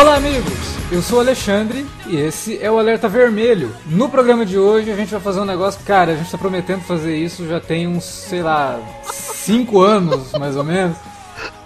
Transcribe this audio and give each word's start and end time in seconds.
Olá, 0.00 0.16
amigos! 0.16 0.58
Eu 0.90 1.02
sou 1.02 1.18
o 1.18 1.20
Alexandre 1.20 1.86
e 2.06 2.16
esse 2.16 2.58
é 2.62 2.70
o 2.70 2.78
Alerta 2.78 3.06
Vermelho. 3.06 3.70
No 3.84 4.08
programa 4.08 4.46
de 4.46 4.58
hoje 4.58 4.90
a 4.90 4.96
gente 4.96 5.10
vai 5.10 5.20
fazer 5.20 5.40
um 5.40 5.44
negócio, 5.44 5.84
cara, 5.84 6.12
a 6.12 6.16
gente 6.16 6.30
tá 6.30 6.38
prometendo 6.38 6.80
fazer 6.80 7.14
isso 7.14 7.46
já 7.46 7.60
tem 7.60 7.86
uns, 7.86 8.04
sei 8.04 8.42
lá, 8.42 8.80
5 9.12 9.78
anos 9.78 10.32
mais 10.32 10.56
ou 10.56 10.64
menos. 10.64 10.96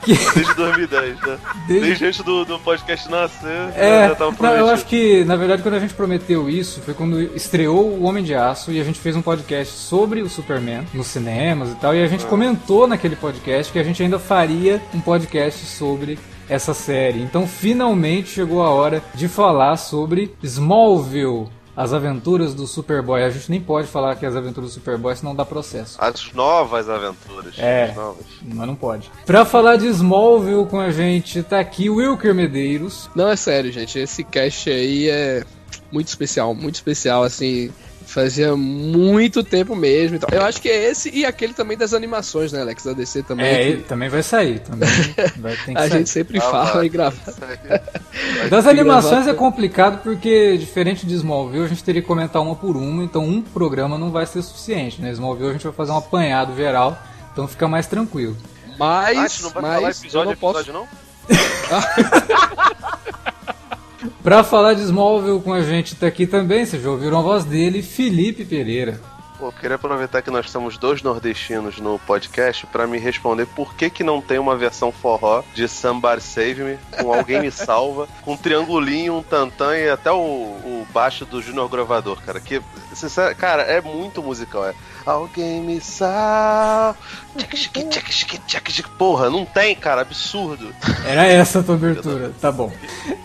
Que... 0.02 0.14
Desde 0.34 0.52
2010, 0.52 1.20
né? 1.20 1.38
Desde, 1.68 1.86
Desde 1.86 2.06
antes 2.06 2.24
do, 2.24 2.44
do 2.44 2.58
podcast 2.58 3.08
nascer, 3.08 3.72
é, 3.76 4.08
já 4.08 4.16
tava 4.16 4.32
prometido. 4.32 4.42
Não, 4.42 4.56
eu 4.56 4.68
acho 4.68 4.84
que, 4.86 5.24
na 5.24 5.36
verdade, 5.36 5.62
quando 5.62 5.74
a 5.74 5.80
gente 5.80 5.94
prometeu 5.94 6.50
isso, 6.50 6.80
foi 6.80 6.92
quando 6.92 7.22
estreou 7.36 7.88
o 7.88 8.02
Homem 8.02 8.24
de 8.24 8.34
Aço 8.34 8.72
e 8.72 8.80
a 8.80 8.84
gente 8.84 8.98
fez 8.98 9.14
um 9.14 9.22
podcast 9.22 9.72
sobre 9.72 10.22
o 10.22 10.28
Superman 10.28 10.84
nos 10.92 11.06
cinemas 11.06 11.70
e 11.70 11.76
tal. 11.76 11.94
E 11.94 12.02
a 12.02 12.08
gente 12.08 12.24
ah. 12.24 12.28
comentou 12.28 12.88
naquele 12.88 13.14
podcast 13.14 13.72
que 13.72 13.78
a 13.78 13.84
gente 13.84 14.02
ainda 14.02 14.18
faria 14.18 14.82
um 14.92 15.00
podcast 15.00 15.64
sobre 15.66 16.18
essa 16.48 16.74
série. 16.74 17.22
Então, 17.22 17.46
finalmente 17.46 18.28
chegou 18.28 18.62
a 18.62 18.70
hora 18.70 19.02
de 19.14 19.28
falar 19.28 19.76
sobre 19.76 20.34
Smallville. 20.42 21.48
As 21.76 21.92
aventuras 21.92 22.54
do 22.54 22.68
Superboy. 22.68 23.24
A 23.24 23.30
gente 23.30 23.50
nem 23.50 23.60
pode 23.60 23.88
falar 23.88 24.14
que 24.14 24.24
é 24.24 24.28
as 24.28 24.36
aventuras 24.36 24.70
do 24.70 24.74
Superboy, 24.74 25.16
senão 25.16 25.34
dá 25.34 25.44
processo. 25.44 25.98
As 26.00 26.32
novas 26.32 26.88
aventuras. 26.88 27.54
É, 27.58 27.92
novas. 27.92 28.24
mas 28.42 28.66
não 28.66 28.76
pode. 28.76 29.10
Pra 29.26 29.44
falar 29.44 29.74
de 29.74 29.88
Smallville 29.88 30.66
com 30.66 30.78
a 30.78 30.92
gente, 30.92 31.42
tá 31.42 31.58
aqui 31.58 31.90
o 31.90 31.96
Wilker 31.96 32.32
Medeiros. 32.32 33.10
Não, 33.12 33.28
é 33.28 33.34
sério, 33.34 33.72
gente. 33.72 33.98
Esse 33.98 34.22
cast 34.22 34.70
aí 34.70 35.08
é 35.08 35.42
muito 35.90 36.06
especial, 36.06 36.54
muito 36.54 36.76
especial, 36.76 37.24
assim. 37.24 37.72
Fazia 38.14 38.54
muito 38.54 39.42
tempo 39.42 39.74
mesmo. 39.74 40.14
Então. 40.14 40.28
Eu 40.30 40.44
acho 40.44 40.62
que 40.62 40.68
é 40.68 40.88
esse 40.88 41.10
e 41.10 41.26
aquele 41.26 41.52
também 41.52 41.76
das 41.76 41.92
animações, 41.92 42.52
né, 42.52 42.60
Alex? 42.60 42.84
Da 42.84 42.92
DC 42.92 43.24
também. 43.24 43.44
É, 43.44 43.72
que... 43.72 43.82
também 43.82 44.08
vai 44.08 44.22
sair. 44.22 44.60
Também 44.60 44.88
vai, 45.36 45.52
a 45.74 45.80
sair. 45.80 45.90
gente 45.90 46.10
sempre 46.10 46.38
ah, 46.38 46.42
fala 46.42 46.72
vai. 46.74 46.86
e 46.86 46.88
grava. 46.88 47.16
das 48.48 48.68
animações 48.68 49.26
é 49.26 49.34
complicado 49.34 50.00
porque, 50.04 50.56
diferente 50.56 51.04
de 51.04 51.14
Smallville, 51.14 51.64
a 51.64 51.68
gente 51.68 51.82
teria 51.82 52.00
que 52.00 52.06
comentar 52.06 52.40
uma 52.40 52.54
por 52.54 52.76
uma, 52.76 53.02
então 53.02 53.24
um 53.24 53.42
programa 53.42 53.98
não 53.98 54.12
vai 54.12 54.26
ser 54.26 54.42
suficiente. 54.42 55.02
Né? 55.02 55.10
Smallville 55.10 55.50
a 55.50 55.52
gente 55.54 55.64
vai 55.64 55.72
fazer 55.72 55.90
um 55.90 55.96
apanhado 55.96 56.54
geral, 56.54 56.96
então 57.32 57.48
fica 57.48 57.66
mais 57.66 57.88
tranquilo. 57.88 58.36
Mas, 58.78 59.40
ah, 59.40 59.42
não 59.42 59.50
vai 59.50 59.62
mas 59.62 59.74
falar 59.74 59.90
episódio, 59.90 60.20
eu 60.20 60.24
não 60.26 60.36
posso... 60.36 60.60
episódio, 60.60 60.72
não? 60.72 61.04
Pra 64.24 64.42
falar 64.42 64.72
de 64.72 64.80
Smallville 64.80 65.42
com 65.42 65.52
a 65.52 65.60
gente 65.60 65.94
tá 65.96 66.06
aqui 66.06 66.26
também, 66.26 66.64
vocês 66.64 66.82
já 66.82 66.90
ouviram 66.90 67.18
a 67.18 67.22
voz 67.22 67.44
dele, 67.44 67.82
Felipe 67.82 68.42
Pereira. 68.42 68.98
Pô, 69.36 69.50
queria 69.50 69.74
aproveitar 69.74 70.22
que 70.22 70.30
nós 70.30 70.46
estamos 70.46 70.78
dois 70.78 71.02
nordestinos 71.02 71.78
no 71.78 71.98
podcast 71.98 72.66
para 72.66 72.86
me 72.86 72.98
responder 72.98 73.46
por 73.46 73.74
que 73.74 73.90
que 73.90 74.04
não 74.04 74.20
tem 74.20 74.38
uma 74.38 74.56
versão 74.56 74.92
forró 74.92 75.42
de 75.52 75.66
Somebody 75.66 76.22
Save 76.22 76.62
Me, 76.62 76.78
com 77.00 77.12
Alguém 77.12 77.40
Me 77.40 77.50
Salva, 77.52 78.06
com 78.22 78.34
um 78.34 78.36
triangulinho, 78.36 79.16
um 79.16 79.22
tantã 79.24 79.76
e 79.76 79.90
até 79.90 80.12
o, 80.12 80.14
o 80.14 80.86
baixo 80.94 81.24
do 81.24 81.42
Junior 81.42 81.68
Gravador, 81.68 82.22
cara. 82.24 82.38
Que, 82.38 82.62
sincero, 82.92 83.34
cara, 83.34 83.62
é 83.62 83.80
muito 83.80 84.22
musical, 84.22 84.68
é. 84.68 84.74
Alguém 85.04 85.60
me 85.60 85.80
salva. 85.80 86.96
Porra, 88.96 89.28
não 89.28 89.44
tem, 89.44 89.74
cara, 89.74 90.02
absurdo. 90.02 90.72
Era 91.04 91.26
essa 91.26 91.58
a 91.58 91.62
tua 91.64 91.74
abertura, 91.74 92.32
tá 92.40 92.52
bom. 92.52 92.72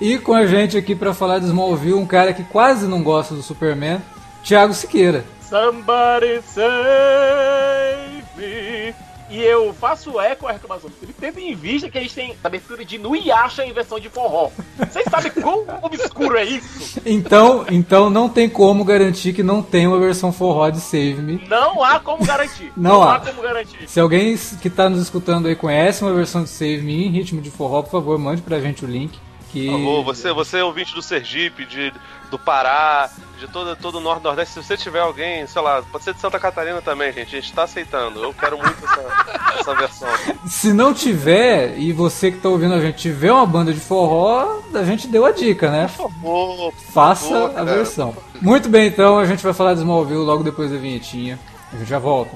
E 0.01 0.17
com 0.17 0.33
a 0.33 0.47
gente 0.47 0.75
aqui 0.75 0.95
para 0.95 1.13
falar 1.13 1.37
de 1.37 1.45
Smallville, 1.45 1.93
um 1.93 2.07
cara 2.07 2.33
que 2.33 2.43
quase 2.43 2.87
não 2.87 3.03
gosta 3.03 3.35
do 3.35 3.43
Superman, 3.43 4.01
Thiago 4.43 4.73
Siqueira. 4.73 5.23
Somebody 5.49 6.43
save 6.43 8.23
me. 8.37 8.93
E 9.31 9.41
eu 9.43 9.73
faço 9.73 10.19
eco 10.19 10.47
à 10.47 10.51
reclamação 10.51 10.91
do 10.91 10.95
Felipe, 10.95 11.19
tendo 11.19 11.39
em 11.39 11.55
vista 11.55 11.89
que 11.89 11.97
a 11.97 12.01
gente 12.01 12.13
tem 12.13 12.35
abertura 12.43 12.85
de 12.85 12.99
Nuyasha 12.99 13.65
em 13.65 13.73
versão 13.73 13.99
de 13.99 14.09
forró. 14.09 14.51
Vocês 14.77 15.05
sabem 15.09 15.31
quão 15.31 15.65
obscuro 15.81 16.37
é 16.37 16.45
isso? 16.45 17.01
Então, 17.03 17.65
então 17.69 18.11
não 18.11 18.29
tem 18.29 18.47
como 18.47 18.83
garantir 18.83 19.33
que 19.33 19.41
não 19.41 19.63
tem 19.63 19.87
uma 19.87 19.99
versão 19.99 20.31
forró 20.31 20.69
de 20.69 20.79
Save 20.79 21.15
Me. 21.15 21.43
Não 21.47 21.83
há 21.83 21.99
como 21.99 22.23
garantir. 22.23 22.71
Não, 22.77 22.91
não 22.91 23.03
há. 23.03 23.15
há. 23.15 23.19
como 23.19 23.41
garantir. 23.41 23.87
Se 23.87 23.99
alguém 23.99 24.37
que 24.61 24.67
está 24.67 24.87
nos 24.87 25.01
escutando 25.01 25.47
aí 25.47 25.55
conhece 25.55 26.03
uma 26.03 26.13
versão 26.13 26.43
de 26.43 26.49
Save 26.49 26.81
Me 26.81 27.07
em 27.07 27.11
ritmo 27.11 27.41
de 27.41 27.49
forró, 27.49 27.81
por 27.81 27.91
favor, 27.91 28.17
mande 28.19 28.41
pra 28.43 28.59
gente 28.59 28.85
o 28.85 28.87
link. 28.87 29.19
Que... 29.51 29.67
Favor, 29.67 30.03
você, 30.03 30.31
você 30.31 30.57
é 30.59 30.63
ouvinte 30.63 30.93
do 30.93 31.01
Sergipe, 31.01 31.65
de, 31.65 31.91
do 32.29 32.37
Pará, 32.37 33.09
de 33.39 33.47
todo, 33.47 33.75
todo 33.75 33.97
o 33.97 34.01
Norte 34.01 34.23
Nordeste, 34.23 34.53
se 34.53 34.63
você 34.63 34.77
tiver 34.77 34.99
alguém, 34.99 35.47
sei 35.47 35.61
lá, 35.61 35.81
pode 35.81 36.03
ser 36.03 36.13
de 36.13 36.19
Santa 36.19 36.39
Catarina 36.39 36.81
também, 36.81 37.11
gente, 37.11 37.35
a 37.35 37.39
gente 37.39 37.53
tá 37.53 37.63
aceitando. 37.63 38.21
Eu 38.21 38.33
quero 38.33 38.57
muito 38.57 38.77
essa, 38.85 39.55
essa 39.59 39.75
versão. 39.75 40.09
Se 40.45 40.73
não 40.73 40.93
tiver, 40.93 41.77
e 41.77 41.91
você 41.91 42.31
que 42.31 42.37
tá 42.37 42.49
ouvindo 42.49 42.73
a 42.73 42.81
gente 42.81 42.97
tiver 42.97 43.31
uma 43.31 43.45
banda 43.45 43.73
de 43.73 43.79
forró, 43.79 44.61
a 44.73 44.83
gente 44.83 45.07
deu 45.07 45.25
a 45.25 45.31
dica, 45.31 45.71
né? 45.71 45.89
Por 45.95 46.09
favor. 46.09 46.71
Por 46.71 46.73
Faça 46.73 47.29
favor, 47.29 47.57
a 47.57 47.63
versão. 47.63 48.15
Muito 48.41 48.69
bem, 48.69 48.87
então, 48.87 49.17
a 49.17 49.25
gente 49.25 49.41
vai 49.43 49.53
falar 49.53 49.73
de 49.73 49.79
Smallville 49.79 50.19
logo 50.19 50.43
depois 50.43 50.71
da 50.71 50.77
vinhetinha. 50.77 51.39
A 51.73 51.77
gente 51.77 51.87
já 51.87 51.99
volta. 51.99 52.35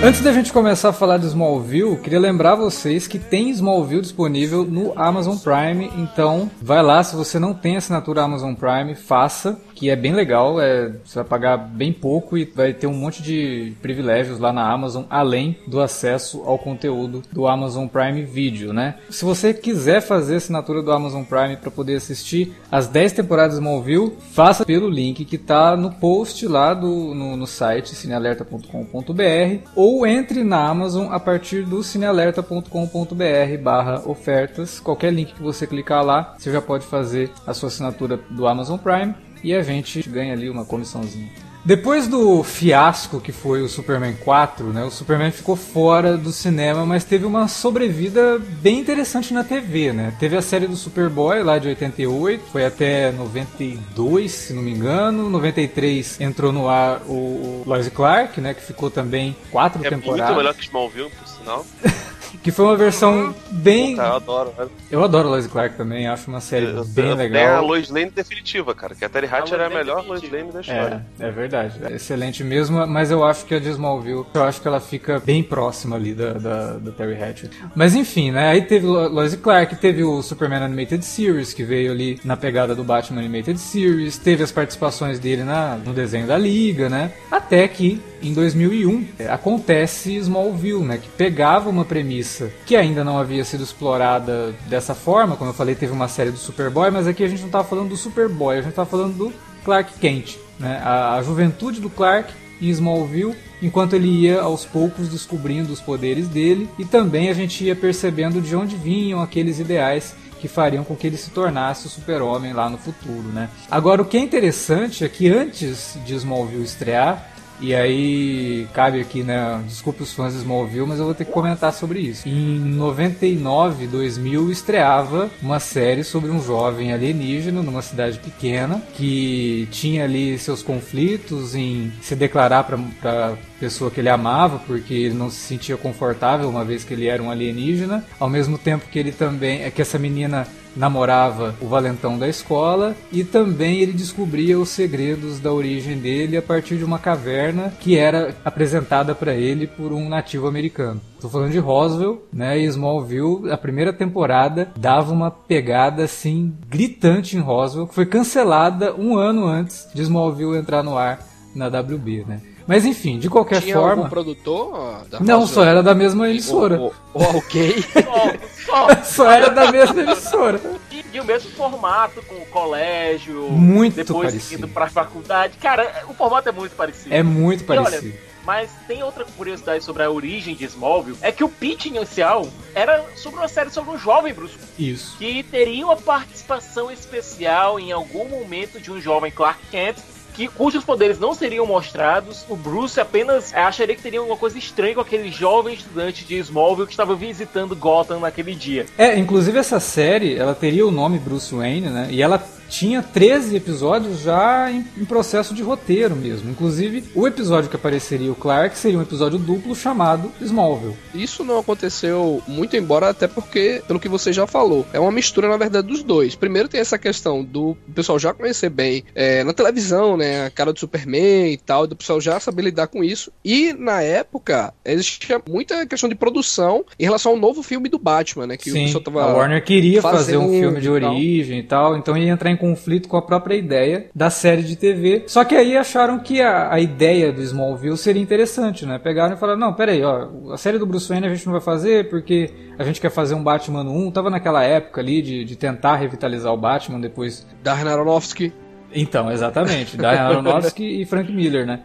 Antes 0.00 0.20
da 0.20 0.32
gente 0.32 0.52
começar 0.52 0.90
a 0.90 0.92
falar 0.92 1.18
de 1.18 1.26
Smallville, 1.26 1.96
queria 1.96 2.20
lembrar 2.20 2.54
vocês 2.54 3.08
que 3.08 3.18
tem 3.18 3.50
Smallville 3.50 4.00
disponível 4.00 4.64
no 4.64 4.92
Amazon 4.96 5.36
Prime, 5.36 5.90
então 5.96 6.48
vai 6.62 6.80
lá, 6.84 7.02
se 7.02 7.16
você 7.16 7.36
não 7.40 7.52
tem 7.52 7.76
assinatura 7.76 8.22
Amazon 8.22 8.54
Prime, 8.54 8.94
faça, 8.94 9.60
que 9.78 9.90
é 9.90 9.94
bem 9.94 10.12
legal, 10.12 10.60
é, 10.60 10.92
você 11.04 11.14
vai 11.20 11.24
pagar 11.24 11.56
bem 11.56 11.92
pouco 11.92 12.36
e 12.36 12.44
vai 12.44 12.72
ter 12.72 12.88
um 12.88 12.94
monte 12.94 13.22
de 13.22 13.74
privilégios 13.80 14.40
lá 14.40 14.52
na 14.52 14.68
Amazon, 14.68 15.04
além 15.08 15.56
do 15.68 15.80
acesso 15.80 16.42
ao 16.44 16.58
conteúdo 16.58 17.22
do 17.30 17.46
Amazon 17.46 17.86
Prime 17.86 18.24
Video, 18.24 18.72
né? 18.72 18.96
Se 19.08 19.24
você 19.24 19.54
quiser 19.54 20.00
fazer 20.00 20.36
assinatura 20.36 20.82
do 20.82 20.90
Amazon 20.90 21.22
Prime 21.22 21.56
para 21.56 21.70
poder 21.70 21.94
assistir 21.94 22.52
as 22.72 22.88
10 22.88 23.12
temporadas 23.12 23.52
de 23.52 23.60
Smallville, 23.60 24.16
faça 24.32 24.64
pelo 24.64 24.90
link 24.90 25.24
que 25.24 25.36
está 25.36 25.76
no 25.76 25.92
post 25.92 26.44
lá 26.48 26.74
do, 26.74 27.14
no, 27.14 27.36
no 27.36 27.46
site 27.46 27.94
cinealerta.com.br 27.94 29.68
ou 29.76 30.04
entre 30.04 30.42
na 30.42 30.66
Amazon 30.68 31.12
a 31.12 31.20
partir 31.20 31.64
do 31.64 31.84
cinealerta.com.br 31.84 33.62
barra 33.62 34.02
ofertas. 34.06 34.80
Qualquer 34.80 35.12
link 35.12 35.34
que 35.34 35.42
você 35.42 35.68
clicar 35.68 36.04
lá, 36.04 36.34
você 36.36 36.50
já 36.50 36.60
pode 36.60 36.84
fazer 36.84 37.30
a 37.46 37.54
sua 37.54 37.68
assinatura 37.68 38.18
do 38.28 38.48
Amazon 38.48 38.76
Prime 38.76 39.27
e 39.42 39.54
a 39.54 39.62
gente 39.62 40.08
ganha 40.08 40.32
ali 40.32 40.48
uma 40.50 40.64
comissãozinha. 40.64 41.28
Depois 41.64 42.06
do 42.08 42.42
fiasco 42.42 43.20
que 43.20 43.30
foi 43.32 43.60
o 43.60 43.68
Superman 43.68 44.14
4, 44.24 44.66
né, 44.72 44.84
o 44.84 44.90
Superman 44.90 45.30
ficou 45.30 45.54
fora 45.54 46.16
do 46.16 46.32
cinema, 46.32 46.86
mas 46.86 47.04
teve 47.04 47.26
uma 47.26 47.46
sobrevida 47.46 48.38
bem 48.62 48.78
interessante 48.78 49.34
na 49.34 49.44
TV, 49.44 49.92
né? 49.92 50.14
Teve 50.18 50.36
a 50.36 50.40
série 50.40 50.66
do 50.66 50.76
Superboy 50.76 51.42
lá 51.42 51.58
de 51.58 51.68
88, 51.68 52.44
foi 52.50 52.64
até 52.64 53.10
92, 53.12 54.30
se 54.30 54.52
não 54.54 54.62
me 54.62 54.70
engano. 54.70 55.28
93 55.28 56.20
entrou 56.20 56.52
no 56.52 56.68
ar 56.68 57.02
o 57.06 57.64
Lois 57.66 57.88
Clark, 57.88 58.40
né, 58.40 58.54
que 58.54 58.62
ficou 58.62 58.90
também 58.90 59.36
quatro 59.50 59.84
É 59.84 59.90
temporadas. 59.90 60.26
muito 60.26 60.38
melhor 60.38 60.54
que 60.54 60.62
Smallville, 60.64 61.10
por 61.10 61.28
sinal. 61.28 61.66
Que 62.42 62.50
foi 62.52 62.64
uma 62.64 62.76
versão 62.76 63.34
bem. 63.50 63.96
Cara, 63.96 64.10
eu 64.10 64.16
adoro. 64.16 64.52
velho. 64.56 64.70
Eu 64.90 65.04
adoro 65.04 65.28
Lois 65.28 65.46
Clark 65.46 65.76
também, 65.76 66.06
acho 66.06 66.28
uma 66.30 66.40
série 66.40 66.66
Eu- 66.66 66.84
bem 66.84 67.08
eu- 67.10 67.14
legal. 67.16 67.42
Tem 67.42 67.50
a 67.56 67.60
Lois 67.60 67.90
Lane 67.90 68.10
definitiva, 68.10 68.74
cara. 68.74 68.94
Que 68.94 69.04
a 69.04 69.08
Terry 69.08 69.26
Hatcher 69.26 69.60
é 69.60 69.66
a 69.66 69.70
melhor 69.70 70.04
Lois. 70.06 70.22
Lane 70.30 70.52
da 70.52 70.60
história. 70.60 71.04
É, 71.20 71.26
é 71.26 71.30
verdade. 71.30 71.74
É 71.82 71.94
excelente 71.96 72.42
mesmo, 72.44 72.86
mas 72.86 73.10
eu 73.10 73.24
acho 73.24 73.44
que 73.44 73.54
a 73.54 73.58
de 73.58 73.68
Smallville, 73.70 74.24
eu 74.32 74.44
acho 74.44 74.60
que 74.62 74.68
ela 74.68 74.80
fica 74.80 75.18
bem 75.18 75.42
próxima 75.42 75.96
ali 75.96 76.14
da, 76.14 76.32
da, 76.34 76.72
da 76.78 76.90
Terry 76.92 77.22
Hatcher. 77.22 77.50
Mas 77.74 77.94
enfim, 77.94 78.30
né? 78.30 78.48
Aí 78.48 78.62
teve 78.62 78.86
Lo- 78.86 79.08
Lois 79.08 79.34
Clark, 79.34 79.76
teve 79.76 80.04
o 80.04 80.22
Superman 80.22 80.62
Animated 80.64 81.04
Series, 81.04 81.52
que 81.52 81.64
veio 81.64 81.90
ali 81.92 82.20
na 82.24 82.36
pegada 82.36 82.74
do 82.74 82.84
Batman 82.84 83.20
Animated 83.20 83.58
Series, 83.58 84.16
teve 84.16 84.42
as 84.42 84.52
participações 84.52 85.18
dele 85.18 85.42
na, 85.42 85.76
no 85.76 85.92
desenho 85.92 86.26
da 86.26 86.38
Liga, 86.38 86.88
né? 86.88 87.12
Até 87.30 87.66
que, 87.68 88.00
em 88.22 88.32
2001, 88.32 89.06
é, 89.18 89.28
acontece 89.28 90.14
Smallville, 90.16 90.84
né? 90.84 90.98
Que 90.98 91.08
pegava 91.08 91.68
uma 91.68 91.84
premissa 91.84 92.27
que 92.66 92.76
ainda 92.76 93.02
não 93.02 93.18
havia 93.18 93.44
sido 93.44 93.62
explorada 93.62 94.54
dessa 94.66 94.94
forma, 94.94 95.36
como 95.36 95.50
eu 95.50 95.54
falei, 95.54 95.74
teve 95.74 95.92
uma 95.92 96.08
série 96.08 96.30
do 96.30 96.38
Superboy, 96.38 96.90
mas 96.90 97.06
aqui 97.06 97.24
a 97.24 97.28
gente 97.28 97.42
não 97.42 97.50
tá 97.50 97.64
falando 97.64 97.90
do 97.90 97.96
Superboy, 97.96 98.58
a 98.58 98.62
gente 98.62 98.74
tá 98.74 98.86
falando 98.86 99.16
do 99.16 99.32
Clark 99.64 99.98
Kent, 100.00 100.36
né? 100.58 100.80
A, 100.84 101.16
a 101.16 101.22
juventude 101.22 101.80
do 101.80 101.90
Clark 101.90 102.32
em 102.60 102.68
Smallville, 102.68 103.36
enquanto 103.62 103.94
ele 103.94 104.08
ia 104.08 104.40
aos 104.40 104.64
poucos 104.64 105.08
descobrindo 105.08 105.72
os 105.72 105.80
poderes 105.80 106.28
dele 106.28 106.68
e 106.78 106.84
também 106.84 107.28
a 107.28 107.34
gente 107.34 107.64
ia 107.64 107.76
percebendo 107.76 108.40
de 108.40 108.54
onde 108.54 108.76
vinham 108.76 109.20
aqueles 109.20 109.58
ideais 109.58 110.14
que 110.40 110.48
fariam 110.48 110.84
com 110.84 110.94
que 110.94 111.06
ele 111.06 111.16
se 111.16 111.30
tornasse 111.30 111.86
o 111.86 111.90
super-homem 111.90 112.52
lá 112.52 112.70
no 112.70 112.78
futuro, 112.78 113.28
né? 113.32 113.50
Agora, 113.70 114.02
o 114.02 114.04
que 114.04 114.16
é 114.16 114.20
interessante 114.20 115.04
é 115.04 115.08
que 115.08 115.28
antes 115.28 115.98
de 116.04 116.14
Smallville 116.14 116.62
estrear, 116.62 117.28
e 117.60 117.74
aí, 117.74 118.68
cabe 118.72 119.00
aqui, 119.00 119.22
né? 119.22 119.62
Desculpe 119.66 120.02
os 120.02 120.12
fãs 120.12 120.32
de 120.32 120.38
Smallville, 120.40 120.86
mas 120.86 120.98
eu 120.98 121.04
vou 121.04 121.14
ter 121.14 121.24
que 121.24 121.32
comentar 121.32 121.72
sobre 121.72 122.00
isso. 122.00 122.28
Em 122.28 122.58
99, 122.58 123.86
2000, 123.86 124.50
estreava 124.50 125.30
uma 125.42 125.58
série 125.58 126.04
sobre 126.04 126.30
um 126.30 126.42
jovem 126.42 126.92
alienígena 126.92 127.62
numa 127.62 127.82
cidade 127.82 128.18
pequena 128.18 128.82
que 128.94 129.68
tinha 129.70 130.04
ali 130.04 130.38
seus 130.38 130.62
conflitos 130.62 131.54
em 131.54 131.92
se 132.00 132.14
declarar 132.14 132.64
para 132.64 133.36
pessoa 133.58 133.90
que 133.90 134.00
ele 134.00 134.08
amava, 134.08 134.60
porque 134.66 134.94
ele 134.94 135.14
não 135.14 135.30
se 135.30 135.40
sentia 135.40 135.76
confortável 135.76 136.48
uma 136.48 136.64
vez 136.64 136.84
que 136.84 136.94
ele 136.94 137.06
era 137.06 137.22
um 137.22 137.30
alienígena, 137.30 138.04
ao 138.20 138.30
mesmo 138.30 138.56
tempo 138.56 138.86
que 138.90 138.98
ele 138.98 139.10
também 139.10 139.62
é 139.62 139.70
que 139.70 139.82
essa 139.82 139.98
menina 139.98 140.46
namorava 140.76 141.54
o 141.60 141.66
valentão 141.66 142.18
da 142.18 142.28
escola 142.28 142.94
e 143.10 143.24
também 143.24 143.80
ele 143.80 143.92
descobria 143.92 144.58
os 144.58 144.68
segredos 144.68 145.40
da 145.40 145.52
origem 145.52 145.98
dele 145.98 146.36
a 146.36 146.42
partir 146.42 146.76
de 146.76 146.84
uma 146.84 146.98
caverna 146.98 147.72
que 147.80 147.96
era 147.96 148.34
apresentada 148.44 149.14
para 149.14 149.34
ele 149.34 149.66
por 149.66 149.92
um 149.92 150.08
nativo 150.08 150.46
americano. 150.46 151.00
Tô 151.20 151.28
falando 151.28 151.50
de 151.50 151.58
Roswell, 151.58 152.22
né? 152.32 152.58
E 152.58 152.64
Smallville, 152.64 153.50
a 153.50 153.56
primeira 153.56 153.92
temporada 153.92 154.70
dava 154.76 155.12
uma 155.12 155.30
pegada 155.30 156.04
assim 156.04 156.54
gritante 156.68 157.36
em 157.36 157.40
Roswell, 157.40 157.86
que 157.88 157.94
foi 157.94 158.06
cancelada 158.06 158.94
um 158.94 159.16
ano 159.16 159.46
antes 159.46 159.88
de 159.92 160.02
Smallville 160.02 160.56
entrar 160.56 160.82
no 160.82 160.96
ar 160.96 161.18
na 161.54 161.66
WB, 161.66 162.24
né? 162.26 162.40
Mas 162.68 162.84
enfim, 162.84 163.18
de 163.18 163.30
qualquer 163.30 163.62
Tinha 163.62 163.74
forma, 163.74 164.02
algum 164.02 164.08
produtor? 164.10 165.06
não, 165.20 165.46
só 165.46 165.64
era 165.64 165.82
da 165.82 165.94
mesma 165.94 166.28
emissora. 166.28 166.78
O, 166.78 166.92
o, 167.14 167.22
o 167.22 167.36
ok. 167.38 167.82
Só, 167.82 168.66
só. 168.66 169.02
Só 169.02 169.30
era 169.30 169.48
da 169.48 169.72
mesma 169.72 170.02
emissora. 170.02 170.60
E, 170.92 171.02
e 171.14 171.18
o 171.18 171.24
mesmo 171.24 171.50
formato 171.52 172.20
com 172.26 172.34
o 172.34 172.46
colégio. 172.46 173.48
Muito 173.50 173.94
depois 173.94 174.28
parecido. 174.28 174.66
indo 174.66 174.68
pra 174.68 174.86
faculdade. 174.90 175.56
Cara, 175.56 176.04
o 176.10 176.12
formato 176.12 176.50
é 176.50 176.52
muito 176.52 176.76
parecido. 176.76 177.14
É 177.14 177.22
muito 177.22 177.64
E 177.64 177.70
olha, 177.70 177.82
parecido. 177.84 178.14
Mas 178.44 178.70
tem 178.86 179.02
outra 179.02 179.24
curiosidade 179.24 179.82
sobre 179.82 180.02
a 180.02 180.10
origem 180.10 180.54
de 180.54 180.64
Smallville, 180.66 181.18
é 181.22 181.32
que 181.32 181.44
o 181.44 181.48
pitch 181.48 181.86
inicial 181.86 182.46
era 182.74 183.04
sobre 183.16 183.40
uma 183.40 183.48
série 183.48 183.68
sobre 183.70 183.90
um 183.90 183.98
jovem 183.98 184.32
Bruce 184.32 184.56
Isso. 184.78 185.16
que 185.18 185.42
teria 185.42 185.84
uma 185.84 185.96
participação 185.96 186.90
especial 186.90 187.78
em 187.78 187.92
algum 187.92 188.26
momento 188.26 188.80
de 188.80 188.90
um 188.90 188.98
jovem 189.00 189.30
Clark 189.30 189.58
Kent, 189.70 189.96
que, 190.38 190.46
cujos 190.46 190.84
poderes 190.84 191.18
não 191.18 191.34
seriam 191.34 191.66
mostrados. 191.66 192.46
O 192.48 192.54
Bruce 192.54 193.00
apenas 193.00 193.52
acharia 193.52 193.96
que 193.96 194.02
teria 194.02 194.20
alguma 194.20 194.36
coisa 194.36 194.56
estranha 194.56 194.94
com 194.94 195.00
aquele 195.00 195.32
jovem 195.32 195.74
estudante 195.74 196.24
de 196.24 196.38
Smallville 196.38 196.86
que 196.86 196.92
estava 196.92 197.16
visitando 197.16 197.74
Gotham 197.74 198.20
naquele 198.20 198.54
dia. 198.54 198.86
É, 198.96 199.18
inclusive 199.18 199.58
essa 199.58 199.80
série, 199.80 200.36
ela 200.36 200.54
teria 200.54 200.86
o 200.86 200.92
nome 200.92 201.18
Bruce 201.18 201.52
Wayne, 201.52 201.88
né? 201.88 202.08
E 202.10 202.22
ela 202.22 202.38
tinha 202.68 203.02
13 203.02 203.56
episódios 203.56 204.20
já 204.20 204.70
em, 204.70 204.84
em 204.96 205.04
processo 205.04 205.54
de 205.54 205.62
roteiro 205.62 206.14
mesmo. 206.14 206.50
Inclusive, 206.50 207.04
o 207.14 207.26
episódio 207.26 207.70
que 207.70 207.76
apareceria 207.76 208.30
o 208.30 208.34
Clark 208.34 208.76
seria 208.76 208.98
um 208.98 209.02
episódio 209.02 209.38
duplo 209.38 209.74
chamado 209.74 210.30
Smallville. 210.40 210.96
Isso 211.14 211.44
não 211.44 211.58
aconteceu 211.58 212.42
muito 212.46 212.76
embora, 212.76 213.08
até 213.08 213.26
porque, 213.26 213.82
pelo 213.86 213.98
que 213.98 214.08
você 214.08 214.32
já 214.32 214.46
falou, 214.46 214.86
é 214.92 215.00
uma 215.00 215.10
mistura, 215.10 215.48
na 215.48 215.56
verdade, 215.56 215.86
dos 215.86 216.02
dois. 216.02 216.34
Primeiro 216.34 216.68
tem 216.68 216.80
essa 216.80 216.98
questão 216.98 217.42
do 217.42 217.76
pessoal 217.94 218.18
já 218.18 218.34
conhecer 218.34 218.68
bem 218.68 219.04
é, 219.14 219.42
na 219.44 219.52
televisão, 219.52 220.16
né, 220.16 220.46
a 220.46 220.50
cara 220.50 220.72
do 220.72 220.78
Superman 220.78 221.52
e 221.52 221.56
tal, 221.56 221.86
do 221.86 221.96
pessoal 221.96 222.20
já 222.20 222.38
saber 222.38 222.62
lidar 222.62 222.88
com 222.88 223.02
isso. 223.02 223.32
E, 223.44 223.72
na 223.72 224.02
época, 224.02 224.72
existia 224.84 225.40
muita 225.48 225.86
questão 225.86 226.08
de 226.08 226.14
produção 226.14 226.84
em 226.98 227.04
relação 227.04 227.32
ao 227.32 227.38
novo 227.38 227.62
filme 227.62 227.88
do 227.88 227.98
Batman, 227.98 228.46
né, 228.46 228.56
que 228.56 228.70
o 228.70 228.72
Sim, 228.72 228.84
pessoal 228.84 229.04
tava... 229.04 229.22
a 229.22 229.32
Warner 229.32 229.64
queria 229.64 230.02
fazer 230.02 230.36
um 230.36 230.42
fazendo 230.42 230.60
filme 230.60 230.80
de 230.80 230.90
origem 230.90 231.58
e 231.60 231.62
tal, 231.62 231.96
então 231.96 232.16
ia 232.16 232.30
entrar 232.30 232.50
em 232.50 232.57
conflito 232.58 233.08
com 233.08 233.16
a 233.16 233.22
própria 233.22 233.54
ideia 233.54 234.06
da 234.14 234.28
série 234.28 234.62
de 234.62 234.76
TV. 234.76 235.24
Só 235.26 235.44
que 235.44 235.54
aí 235.54 235.76
acharam 235.76 236.18
que 236.18 236.42
a, 236.42 236.72
a 236.72 236.78
ideia 236.80 237.32
do 237.32 237.40
Smallville 237.40 237.96
seria 237.96 238.20
interessante, 238.22 238.84
né? 238.84 238.98
Pegaram 238.98 239.34
e 239.34 239.38
falaram, 239.38 239.58
não, 239.60 239.72
peraí, 239.72 240.02
ó, 240.04 240.28
a 240.52 240.56
série 240.58 240.78
do 240.78 240.84
Bruce 240.86 241.08
Wayne 241.08 241.26
a 241.26 241.30
gente 241.34 241.46
não 241.46 241.52
vai 241.52 241.62
fazer 241.62 242.10
porque 242.10 242.50
a 242.78 242.84
gente 242.84 243.00
quer 243.00 243.10
fazer 243.10 243.34
um 243.34 243.42
Batman 243.42 243.82
no 243.84 243.92
1. 244.08 244.10
Tava 244.10 244.28
naquela 244.28 244.62
época 244.64 245.00
ali 245.00 245.22
de, 245.22 245.44
de 245.44 245.56
tentar 245.56 245.96
revitalizar 245.96 246.52
o 246.52 246.56
Batman 246.56 247.00
depois 247.00 247.46
Darren 247.62 247.88
Aronofsky. 247.90 248.52
então, 248.94 249.30
exatamente. 249.30 249.96
Darren 249.96 250.20
Aronofsky 250.20 251.00
e 251.00 251.04
Frank 251.06 251.32
Miller, 251.32 251.66
né? 251.66 251.80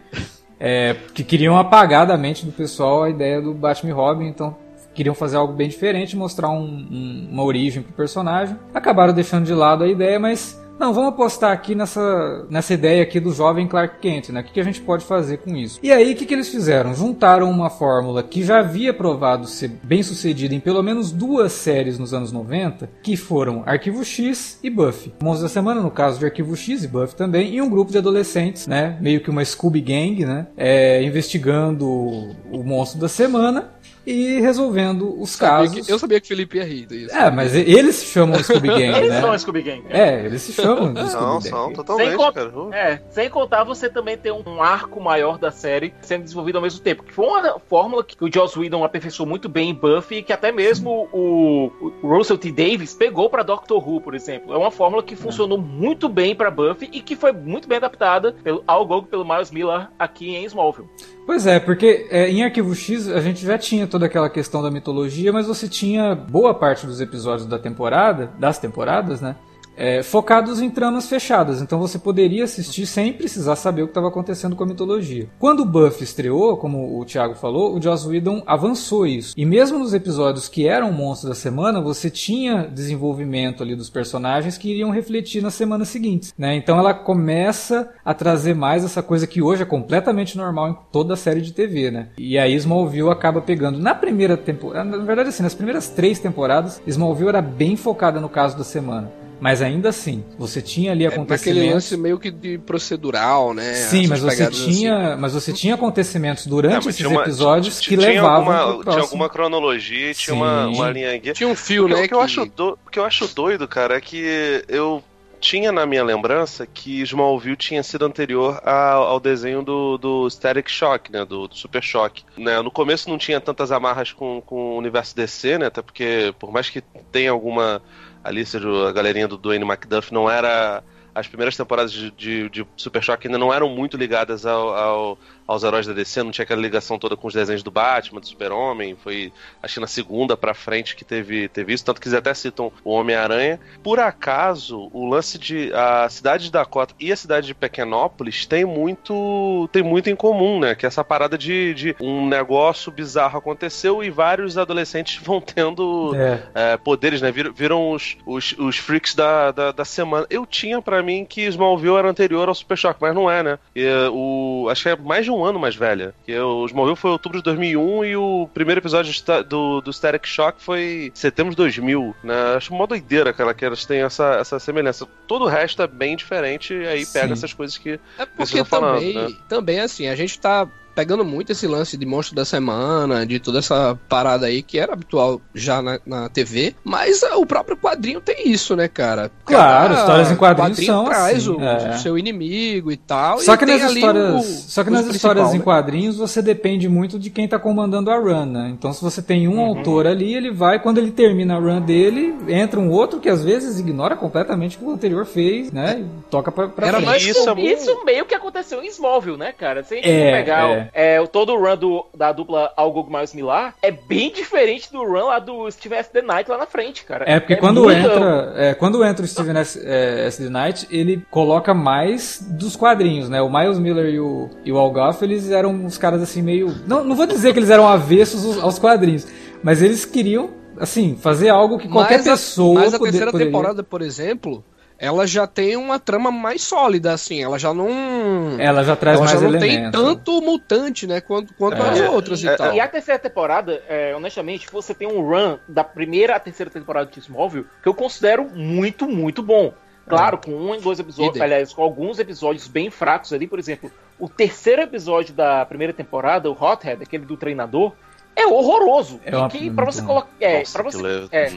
É, 0.58 0.94
que 1.14 1.24
queriam 1.24 1.58
apagar 1.58 2.06
da 2.06 2.16
mente 2.16 2.46
do 2.46 2.52
pessoal 2.52 3.02
a 3.02 3.10
ideia 3.10 3.40
do 3.40 3.52
Batman 3.52 3.90
e 3.90 3.92
Robin, 3.92 4.26
então 4.28 4.56
queriam 4.94 5.14
fazer 5.14 5.36
algo 5.36 5.52
bem 5.52 5.68
diferente, 5.68 6.16
mostrar 6.16 6.48
um- 6.50 6.62
um- 6.62 7.28
uma 7.32 7.42
origem 7.42 7.82
pro 7.82 7.92
personagem. 7.92 8.56
Acabaram 8.72 9.12
deixando 9.12 9.44
de 9.44 9.52
lado 9.52 9.82
a 9.82 9.88
ideia, 9.88 10.20
mas 10.20 10.63
não, 10.78 10.92
vamos 10.92 11.10
apostar 11.10 11.52
aqui 11.52 11.74
nessa, 11.74 12.46
nessa 12.50 12.74
ideia 12.74 13.02
aqui 13.02 13.20
do 13.20 13.32
jovem 13.32 13.66
Clark 13.66 13.98
Kent, 14.00 14.30
né? 14.30 14.40
O 14.40 14.44
que, 14.44 14.52
que 14.52 14.60
a 14.60 14.64
gente 14.64 14.80
pode 14.80 15.04
fazer 15.04 15.38
com 15.38 15.54
isso? 15.54 15.78
E 15.82 15.92
aí, 15.92 16.12
o 16.12 16.16
que, 16.16 16.26
que 16.26 16.34
eles 16.34 16.48
fizeram? 16.48 16.94
Juntaram 16.94 17.50
uma 17.50 17.70
fórmula 17.70 18.22
que 18.22 18.42
já 18.42 18.58
havia 18.58 18.92
provado 18.92 19.46
ser 19.46 19.68
bem 19.82 20.02
sucedida 20.02 20.54
em 20.54 20.60
pelo 20.60 20.82
menos 20.82 21.12
duas 21.12 21.52
séries 21.52 21.98
nos 21.98 22.12
anos 22.12 22.32
90, 22.32 22.90
que 23.02 23.16
foram 23.16 23.62
Arquivo 23.66 24.04
X 24.04 24.58
e 24.62 24.70
Buffy. 24.70 25.14
Monstros 25.22 25.42
da 25.42 25.48
Semana, 25.48 25.80
no 25.80 25.90
caso 25.90 26.18
de 26.18 26.24
Arquivo 26.24 26.56
X 26.56 26.84
e 26.84 26.88
Buffy 26.88 27.16
também, 27.16 27.54
e 27.54 27.62
um 27.62 27.70
grupo 27.70 27.92
de 27.92 27.98
adolescentes, 27.98 28.66
né? 28.66 28.98
Meio 29.00 29.20
que 29.20 29.30
uma 29.30 29.44
Scooby 29.44 29.80
Gang, 29.80 30.24
né? 30.24 30.48
É, 30.56 31.02
investigando 31.02 31.86
o 31.86 32.62
monstro 32.64 33.00
da 33.00 33.08
semana 33.08 33.73
e 34.06 34.40
resolvendo 34.40 35.20
os 35.20 35.30
Sabia 35.30 35.68
casos. 35.68 35.86
que- 35.86 35.92
eu 35.92 35.98
sabia 35.98 36.20
que 36.20 36.26
o 36.26 36.28
Felipe 36.28 36.58
ia 36.58 36.64
rir 36.64 36.86
disso. 36.86 37.14
É, 37.16 37.30
mas 37.30 37.54
eles 37.54 37.94
se 37.96 38.06
chamam 38.06 38.42
Scooby 38.42 38.68
Gang, 38.68 38.82
Eles 38.98 39.10
né? 39.10 39.20
são 39.20 39.32
a 39.32 39.38
Scooby 39.38 39.62
Gang. 39.62 39.82
É, 39.90 40.24
eles 40.24 40.42
se 40.42 40.52
chamam 40.52 40.92
de 40.92 41.00
Não, 41.02 41.08
Scooby 41.08 41.48
são 41.48 41.62
Gang. 41.66 41.74
totalmente, 41.74 42.08
Sem 42.10 42.18
cara. 42.32 42.48
Uh. 42.58 42.72
É, 42.74 43.02
sem 43.10 43.30
contar 43.30 43.64
você 43.64 43.88
também 43.88 44.16
ter 44.16 44.32
um 44.32 44.62
arco 44.62 45.00
maior 45.00 45.38
da 45.38 45.50
série 45.50 45.92
sendo 46.02 46.22
desenvolvido 46.24 46.56
ao 46.56 46.62
mesmo 46.62 46.80
tempo. 46.80 47.02
Que 47.02 47.12
foi 47.12 47.26
uma 47.26 47.58
fórmula 47.60 48.04
que 48.04 48.16
o 48.22 48.32
Joss 48.32 48.58
Whedon 48.58 48.84
aperfeiçoou 48.84 49.28
muito 49.28 49.48
bem 49.48 49.70
em 49.70 49.74
Buffy 49.74 50.18
e 50.18 50.22
que 50.22 50.32
até 50.32 50.50
mesmo 50.52 51.08
o, 51.12 51.70
o 52.02 52.08
Russell 52.08 52.38
T. 52.38 52.50
Davis 52.52 52.94
pegou 52.94 53.28
pra 53.30 53.42
Doctor 53.42 53.86
Who, 53.86 54.00
por 54.00 54.14
exemplo. 54.14 54.52
É 54.54 54.56
uma 54.58 54.70
fórmula 54.70 55.02
que 55.02 55.16
funcionou 55.16 55.58
muito 55.58 56.08
bem 56.08 56.34
pra 56.34 56.50
Buffy 56.50 56.88
e 56.92 57.00
que 57.00 57.16
foi 57.16 57.32
muito 57.32 57.66
bem 57.68 57.76
adaptada 57.78 58.32
pelo, 58.42 58.62
ao 58.66 58.84
Gogo 58.86 59.06
pelo 59.06 59.24
Miles 59.24 59.50
Miller 59.50 59.88
aqui 59.98 60.34
em 60.34 60.44
Smallville. 60.44 60.88
Pois 61.26 61.46
é, 61.46 61.58
porque 61.58 62.06
é, 62.10 62.28
em 62.28 62.44
Arquivo 62.44 62.74
X 62.74 63.08
a 63.08 63.20
gente 63.20 63.44
já 63.44 63.56
tinha 63.56 63.86
toda 63.94 64.06
aquela 64.06 64.28
questão 64.28 64.60
da 64.60 64.72
mitologia, 64.72 65.32
mas 65.32 65.46
você 65.46 65.68
tinha 65.68 66.16
boa 66.16 66.52
parte 66.52 66.84
dos 66.84 67.00
episódios 67.00 67.46
da 67.46 67.60
temporada, 67.60 68.32
das 68.40 68.58
temporadas, 68.58 69.20
né? 69.20 69.36
É, 69.76 70.02
focados 70.02 70.60
em 70.60 70.70
tramas 70.70 71.08
fechadas. 71.08 71.60
Então 71.60 71.78
você 71.78 71.98
poderia 71.98 72.44
assistir 72.44 72.86
sem 72.86 73.12
precisar 73.12 73.56
saber 73.56 73.82
o 73.82 73.86
que 73.86 73.90
estava 73.90 74.08
acontecendo 74.08 74.56
com 74.56 74.64
a 74.64 74.66
mitologia. 74.66 75.28
Quando 75.38 75.60
o 75.60 75.64
Buffy 75.64 76.04
estreou, 76.04 76.56
como 76.56 76.98
o 76.98 77.04
Thiago 77.04 77.34
falou, 77.34 77.76
o 77.76 77.82
Joss 77.82 78.06
Whedon 78.06 78.42
avançou 78.46 79.06
isso. 79.06 79.34
E 79.36 79.44
mesmo 79.44 79.78
nos 79.78 79.94
episódios 79.94 80.48
que 80.48 80.66
eram 80.66 80.92
monstros 80.92 81.30
da 81.30 81.34
semana, 81.34 81.80
você 81.80 82.10
tinha 82.10 82.66
desenvolvimento 82.66 83.62
ali 83.62 83.74
dos 83.74 83.90
personagens 83.90 84.58
que 84.58 84.70
iriam 84.70 84.90
refletir 84.90 85.42
nas 85.42 85.54
semanas 85.54 85.88
seguintes. 85.88 86.34
Né? 86.36 86.54
Então 86.54 86.78
ela 86.78 86.94
começa 86.94 87.90
a 88.04 88.14
trazer 88.14 88.54
mais 88.54 88.84
essa 88.84 89.02
coisa 89.02 89.26
que 89.26 89.42
hoje 89.42 89.62
é 89.62 89.66
completamente 89.66 90.36
normal 90.36 90.68
em 90.70 90.76
toda 90.92 91.14
a 91.14 91.16
série 91.16 91.40
de 91.40 91.52
TV. 91.52 91.90
Né? 91.90 92.08
E 92.18 92.38
aí 92.38 92.54
Smallville 92.54 93.10
acaba 93.10 93.40
pegando. 93.40 93.78
Na 93.78 93.94
primeira 93.94 94.36
temporada, 94.36 94.96
na 94.96 95.04
verdade, 95.04 95.28
assim, 95.30 95.42
nas 95.42 95.54
primeiras 95.54 95.88
três 95.88 96.18
temporadas, 96.18 96.80
Smallville 96.86 97.28
era 97.28 97.42
bem 97.42 97.76
focada 97.76 98.20
no 98.20 98.28
caso 98.28 98.56
da 98.56 98.64
semana. 98.64 99.23
Mas 99.40 99.60
ainda 99.60 99.88
assim, 99.88 100.24
você 100.38 100.62
tinha 100.62 100.92
ali 100.92 101.06
acontecimentos. 101.06 101.46
É, 101.46 101.50
aquele 101.50 101.74
lance 101.74 101.96
meio 101.96 102.18
que 102.18 102.30
de 102.30 102.58
procedural, 102.58 103.52
né? 103.52 103.74
Sim, 103.74 104.06
mas 104.06 104.20
você 104.20 104.50
tinha, 104.50 105.12
assim. 105.12 105.20
mas 105.20 105.32
você 105.32 105.52
tinha 105.52 105.74
acontecimentos 105.74 106.46
durante 106.46 106.88
esses 106.88 107.04
uma, 107.04 107.22
episódios 107.22 107.80
que 107.80 107.96
levavam 107.96 108.52
alguma, 108.52 108.92
Tinha 108.92 109.02
alguma 109.02 109.28
cronologia, 109.28 110.14
tinha 110.14 110.34
uma, 110.34 110.66
uma 110.68 110.90
linha 110.90 111.16
guia. 111.18 111.32
Tinha 111.32 111.48
um 111.48 111.56
fio, 111.56 111.88
né? 111.88 111.94
O 111.94 112.02
que, 112.02 112.08
que, 112.08 112.14
eu 112.14 112.20
acho 112.20 112.46
do, 112.46 112.78
que 112.90 112.98
eu 112.98 113.04
acho 113.04 113.26
doido, 113.34 113.66
cara, 113.68 113.96
é 113.96 114.00
que 114.00 114.64
eu 114.68 115.02
tinha 115.44 115.70
na 115.70 115.84
minha 115.84 116.02
lembrança 116.02 116.66
que 116.66 117.02
Smallville 117.02 117.54
tinha 117.54 117.82
sido 117.82 118.06
anterior 118.06 118.62
ao, 118.64 119.02
ao 119.02 119.20
desenho 119.20 119.62
do, 119.62 119.98
do 119.98 120.30
Static 120.30 120.70
Shock, 120.70 121.12
né? 121.12 121.22
Do, 121.22 121.46
do, 121.46 121.54
Super 121.54 121.82
Shock. 121.82 122.24
Né? 122.38 122.62
No 122.62 122.70
começo 122.70 123.10
não 123.10 123.18
tinha 123.18 123.38
tantas 123.42 123.70
amarras 123.70 124.10
com, 124.10 124.40
com 124.40 124.56
o 124.70 124.78
universo 124.78 125.14
DC, 125.14 125.58
né? 125.58 125.66
Até 125.66 125.82
porque, 125.82 126.34
por 126.38 126.50
mais 126.50 126.70
que 126.70 126.80
tenha 127.12 127.30
alguma 127.30 127.82
ali, 128.24 128.44
seja 128.46 128.88
a 128.88 128.92
galerinha 128.92 129.28
do 129.28 129.36
Dwayne 129.36 129.64
McDuff, 129.64 130.12
não 130.12 130.28
era. 130.28 130.82
As 131.14 131.26
primeiras 131.26 131.56
temporadas 131.56 131.92
de, 131.92 132.10
de, 132.10 132.48
de 132.50 132.66
Super 132.76 133.02
Shock 133.02 133.26
ainda 133.26 133.38
não 133.38 133.52
eram 133.52 133.68
muito 133.68 133.96
ligadas 133.96 134.44
ao, 134.44 134.74
ao 134.74 135.18
aos 135.46 135.62
heróis 135.62 135.86
da 135.86 135.92
DC, 135.92 136.22
não 136.22 136.30
tinha 136.30 136.42
aquela 136.42 136.60
ligação 136.60 136.98
toda 136.98 137.16
com 137.16 137.28
os 137.28 137.34
desenhos 137.34 137.62
do 137.62 137.70
Batman, 137.70 138.20
do 138.20 138.26
Super-Homem, 138.26 138.96
foi 138.96 139.32
acho 139.62 139.74
que 139.74 139.80
na 139.80 139.86
segunda 139.86 140.36
pra 140.36 140.54
frente 140.54 140.96
que 140.96 141.04
teve, 141.04 141.48
teve 141.48 141.72
isso, 141.72 141.84
tanto 141.84 142.00
que 142.00 142.08
eles 142.08 142.18
até 142.18 142.32
citam 142.32 142.72
o 142.82 142.92
Homem-Aranha. 142.92 143.60
Por 143.82 144.00
acaso, 144.00 144.88
o 144.92 145.06
lance 145.06 145.38
de 145.38 145.72
a 145.74 146.08
cidade 146.08 146.44
de 146.44 146.52
Dakota 146.52 146.94
e 146.98 147.12
a 147.12 147.16
cidade 147.16 147.46
de 147.46 147.54
Pequenópolis 147.54 148.46
tem 148.46 148.64
muito 148.64 149.68
tem 149.72 149.82
muito 149.82 150.08
em 150.08 150.16
comum, 150.16 150.58
né? 150.58 150.74
Que 150.74 150.86
é 150.86 150.88
essa 150.88 151.04
parada 151.04 151.36
de, 151.36 151.74
de 151.74 151.96
um 152.00 152.26
negócio 152.26 152.90
bizarro 152.90 153.38
aconteceu 153.38 154.02
e 154.02 154.10
vários 154.10 154.56
adolescentes 154.56 155.20
vão 155.22 155.40
tendo 155.40 156.14
é. 156.14 156.42
É, 156.54 156.76
poderes, 156.76 157.20
né? 157.20 157.30
Viram, 157.30 157.52
viram 157.52 157.90
os, 157.90 158.16
os, 158.24 158.54
os, 158.58 158.78
freaks 158.78 159.14
da, 159.14 159.50
da, 159.52 159.72
da 159.72 159.84
semana. 159.84 160.26
Eu 160.30 160.46
tinha 160.46 160.80
para 160.80 161.02
mim 161.04 161.24
que 161.24 161.42
Smallville 161.42 161.96
era 161.96 162.08
anterior 162.08 162.48
ao 162.48 162.54
Super 162.54 162.76
Shock, 162.76 162.98
mas 163.00 163.14
não 163.14 163.30
é, 163.30 163.42
né? 163.42 163.58
E, 163.74 163.86
o, 164.10 164.68
acho 164.70 164.82
que 164.82 164.88
é 164.88 164.96
mais 164.96 165.24
de 165.24 165.30
um 165.30 165.44
ano 165.44 165.58
mais 165.58 165.76
velha. 165.76 166.14
Que 166.24 166.36
o 166.38 166.66
Smallville 166.66 166.96
foi 166.96 167.10
outubro 167.10 167.38
de 167.38 167.44
2001 167.44 168.04
e 168.04 168.16
o 168.16 168.48
primeiro 168.52 168.80
episódio 168.80 169.12
do, 169.48 169.80
do 169.80 169.92
Static 169.92 170.26
Shock 170.26 170.62
foi 170.62 171.12
setembro 171.14 171.50
de 171.50 171.56
2000, 171.56 172.14
né? 172.24 172.34
Acho 172.56 172.74
uma 172.74 172.86
doideira 172.86 173.34
ela, 173.36 173.54
que 173.54 173.64
elas 173.64 173.84
têm 173.84 174.02
essa, 174.02 174.36
essa 174.40 174.58
semelhança. 174.58 175.06
Todo 175.26 175.44
o 175.44 175.48
resto 175.48 175.82
é 175.82 175.86
bem 175.86 176.16
diferente 176.16 176.74
e 176.74 176.86
aí 176.86 177.04
Sim. 177.04 177.12
pega 177.12 177.32
essas 177.32 177.52
coisas 177.52 177.76
que 177.76 178.00
é 178.18 178.26
porque 178.26 178.64
falando, 178.64 178.94
também, 178.96 179.14
né? 179.14 179.36
também 179.48 179.80
assim, 179.80 180.06
a 180.08 180.16
gente 180.16 180.38
tá 180.38 180.68
pegando 180.94 181.24
muito 181.24 181.52
esse 181.52 181.66
lance 181.66 181.96
de 181.96 182.06
monstro 182.06 182.34
da 182.34 182.44
semana, 182.44 183.26
de 183.26 183.38
toda 183.38 183.58
essa 183.58 183.98
parada 184.08 184.46
aí 184.46 184.62
que 184.62 184.78
era 184.78 184.92
habitual 184.92 185.40
já 185.54 185.82
na, 185.82 186.00
na 186.06 186.28
TV, 186.28 186.74
mas 186.84 187.22
uh, 187.22 187.36
o 187.36 187.46
próprio 187.46 187.76
quadrinho 187.76 188.20
tem 188.20 188.48
isso, 188.48 188.76
né, 188.76 188.88
cara? 188.88 189.30
Claro, 189.44 189.94
Cada 189.94 190.00
histórias 190.00 190.30
em 190.30 190.36
quadrinhos 190.36 190.78
quadrinho 190.78 190.86
são 190.86 191.04
traz 191.04 191.36
assim, 191.36 191.50
o, 191.50 191.62
é. 191.62 191.90
o, 191.90 191.98
seu 191.98 192.18
inimigo 192.18 192.92
e 192.92 192.96
tal. 192.96 193.38
Só 193.38 193.54
e 193.54 193.58
que 193.58 193.66
nas 193.66 193.90
histórias, 193.90 194.34
o, 194.34 194.70
só 194.70 194.84
que 194.84 194.90
nas 194.90 195.06
histórias 195.06 195.50
né? 195.50 195.56
em 195.56 195.60
quadrinhos 195.60 196.16
você 196.16 196.40
depende 196.40 196.88
muito 196.88 197.18
de 197.18 197.30
quem 197.30 197.48
tá 197.48 197.58
comandando 197.58 198.10
a 198.10 198.18
run, 198.18 198.46
né? 198.46 198.74
Então 198.76 198.92
se 198.92 199.02
você 199.02 199.22
tem 199.22 199.48
um 199.48 199.58
uhum. 199.58 199.66
autor 199.66 200.06
ali, 200.06 200.34
ele 200.34 200.50
vai 200.50 200.78
quando 200.80 200.98
ele 200.98 201.10
termina 201.10 201.56
a 201.56 201.58
run 201.58 201.80
dele, 201.80 202.34
entra 202.48 202.78
um 202.78 202.90
outro 202.90 203.20
que 203.20 203.28
às 203.28 203.42
vezes 203.42 203.78
ignora 203.78 204.16
completamente 204.16 204.76
o 204.76 204.80
que 204.80 204.84
o 204.86 204.90
anterior 204.90 205.24
fez, 205.26 205.72
né? 205.72 206.00
E 206.00 206.30
toca 206.30 206.50
pra, 206.52 206.68
pra 206.68 206.88
Era 206.88 207.00
frente. 207.00 207.30
Isso, 207.30 207.58
isso 207.58 208.04
meio 208.04 208.24
que 208.24 208.34
aconteceu 208.34 208.82
em 208.82 208.86
Smallville, 208.86 209.36
né, 209.36 209.52
cara? 209.52 209.82
Se 209.82 209.94
a 209.94 209.96
gente 209.96 210.10
é, 210.10 210.32
pegar 210.32 210.70
é. 210.70 210.83
É, 210.92 211.24
todo 211.26 211.52
o 211.52 211.58
run 211.58 211.76
do, 211.76 212.06
da 212.14 212.32
dupla 212.32 212.72
Algo 212.76 213.08
Mais 213.08 213.34
Milar 213.34 213.74
é 213.82 213.90
bem 213.90 214.32
diferente 214.32 214.92
do 214.92 215.04
run 215.04 215.26
lá 215.26 215.38
do 215.38 215.70
Steven 215.70 215.98
S. 215.98 216.10
The 216.10 216.22
Knight 216.22 216.50
lá 216.50 216.58
na 216.58 216.66
frente, 216.66 217.04
cara. 217.04 217.24
É, 217.28 217.40
porque 217.40 217.54
é 217.54 217.56
quando, 217.56 217.90
entra, 217.90 218.52
é, 218.56 218.74
quando 218.74 219.04
entra 219.04 219.24
o 219.24 219.28
Steven 219.28 219.56
S. 219.58 219.80
É, 219.84 220.26
S. 220.26 220.42
The 220.42 220.50
Knight, 220.50 220.86
ele 220.90 221.24
coloca 221.30 221.72
mais 221.72 222.40
dos 222.50 222.76
quadrinhos, 222.76 223.28
né? 223.28 223.40
O 223.40 223.50
Miles 223.50 223.78
Miller 223.78 224.06
e 224.06 224.20
o, 224.20 224.50
e 224.64 224.72
o 224.72 224.78
Al 224.78 224.90
Goff, 224.90 225.24
eles 225.24 225.50
eram 225.50 225.70
uns 225.70 225.98
caras 225.98 226.22
assim 226.22 226.42
meio... 226.42 226.74
Não, 226.86 227.04
não 227.04 227.16
vou 227.16 227.26
dizer 227.26 227.52
que 227.52 227.58
eles 227.58 227.70
eram 227.70 227.86
avessos 227.86 228.62
aos 228.62 228.78
quadrinhos, 228.78 229.26
mas 229.62 229.82
eles 229.82 230.04
queriam, 230.04 230.50
assim, 230.78 231.16
fazer 231.20 231.48
algo 231.48 231.78
que 231.78 231.88
qualquer 231.88 232.18
mas 232.18 232.24
pessoa... 232.24 232.80
mas 232.80 232.94
a 232.94 232.98
terceira 232.98 233.30
poderia... 233.30 233.52
temporada, 233.52 233.82
por 233.82 234.02
exemplo 234.02 234.64
ela 234.98 235.26
já 235.26 235.46
tem 235.46 235.76
uma 235.76 235.98
trama 235.98 236.30
mais 236.30 236.62
sólida, 236.62 237.12
assim. 237.12 237.42
Ela 237.42 237.58
já 237.58 237.74
não. 237.74 238.58
Ela 238.58 238.84
já 238.84 238.94
traz 238.94 239.16
ela 239.18 239.26
mais 239.26 239.40
já 239.40 239.48
não 239.48 239.56
elementos. 239.56 239.82
tem 239.82 239.90
tanto 239.90 240.40
mutante, 240.40 241.06
né? 241.06 241.20
Quanto, 241.20 241.52
quanto 241.54 241.76
é. 241.76 241.90
as 241.90 242.00
outras 242.00 242.44
é, 242.44 242.52
e 242.52 242.56
tal. 242.56 242.74
E 242.74 242.80
a 242.80 242.88
terceira 242.88 243.18
temporada, 243.18 243.82
é, 243.88 244.14
honestamente, 244.14 244.68
você 244.70 244.94
tem 244.94 245.08
um 245.08 245.20
run 245.20 245.58
da 245.68 245.82
primeira 245.82 246.36
à 246.36 246.40
terceira 246.40 246.70
temporada 246.70 247.10
de 247.10 247.18
Smallville 247.18 247.66
que 247.82 247.88
eu 247.88 247.94
considero 247.94 248.48
muito, 248.54 249.06
muito 249.06 249.42
bom. 249.42 249.74
Claro, 250.08 250.38
é. 250.42 250.46
com 250.46 250.52
um 250.52 250.74
e 250.74 250.80
dois 250.80 250.98
episódios, 250.98 251.40
aliás, 251.40 251.72
com 251.72 251.82
alguns 251.82 252.18
episódios 252.18 252.68
bem 252.68 252.90
fracos 252.90 253.32
ali, 253.32 253.46
por 253.46 253.58
exemplo, 253.58 253.90
o 254.18 254.28
terceiro 254.28 254.82
episódio 254.82 255.34
da 255.34 255.64
primeira 255.64 255.92
temporada, 255.92 256.50
o 256.50 256.52
Hothead, 256.52 257.02
aquele 257.02 257.24
do 257.24 257.36
treinador, 257.36 257.92
é 258.36 258.46
horroroso. 258.46 259.20
É 259.24 259.36
uma... 259.36 259.48
que 259.48 259.70
para 259.70 259.84
você 259.84 260.02
colocar, 260.02 260.28
é, 260.40 260.62
para 260.64 260.82
você, 260.82 261.28
é, 261.30 261.50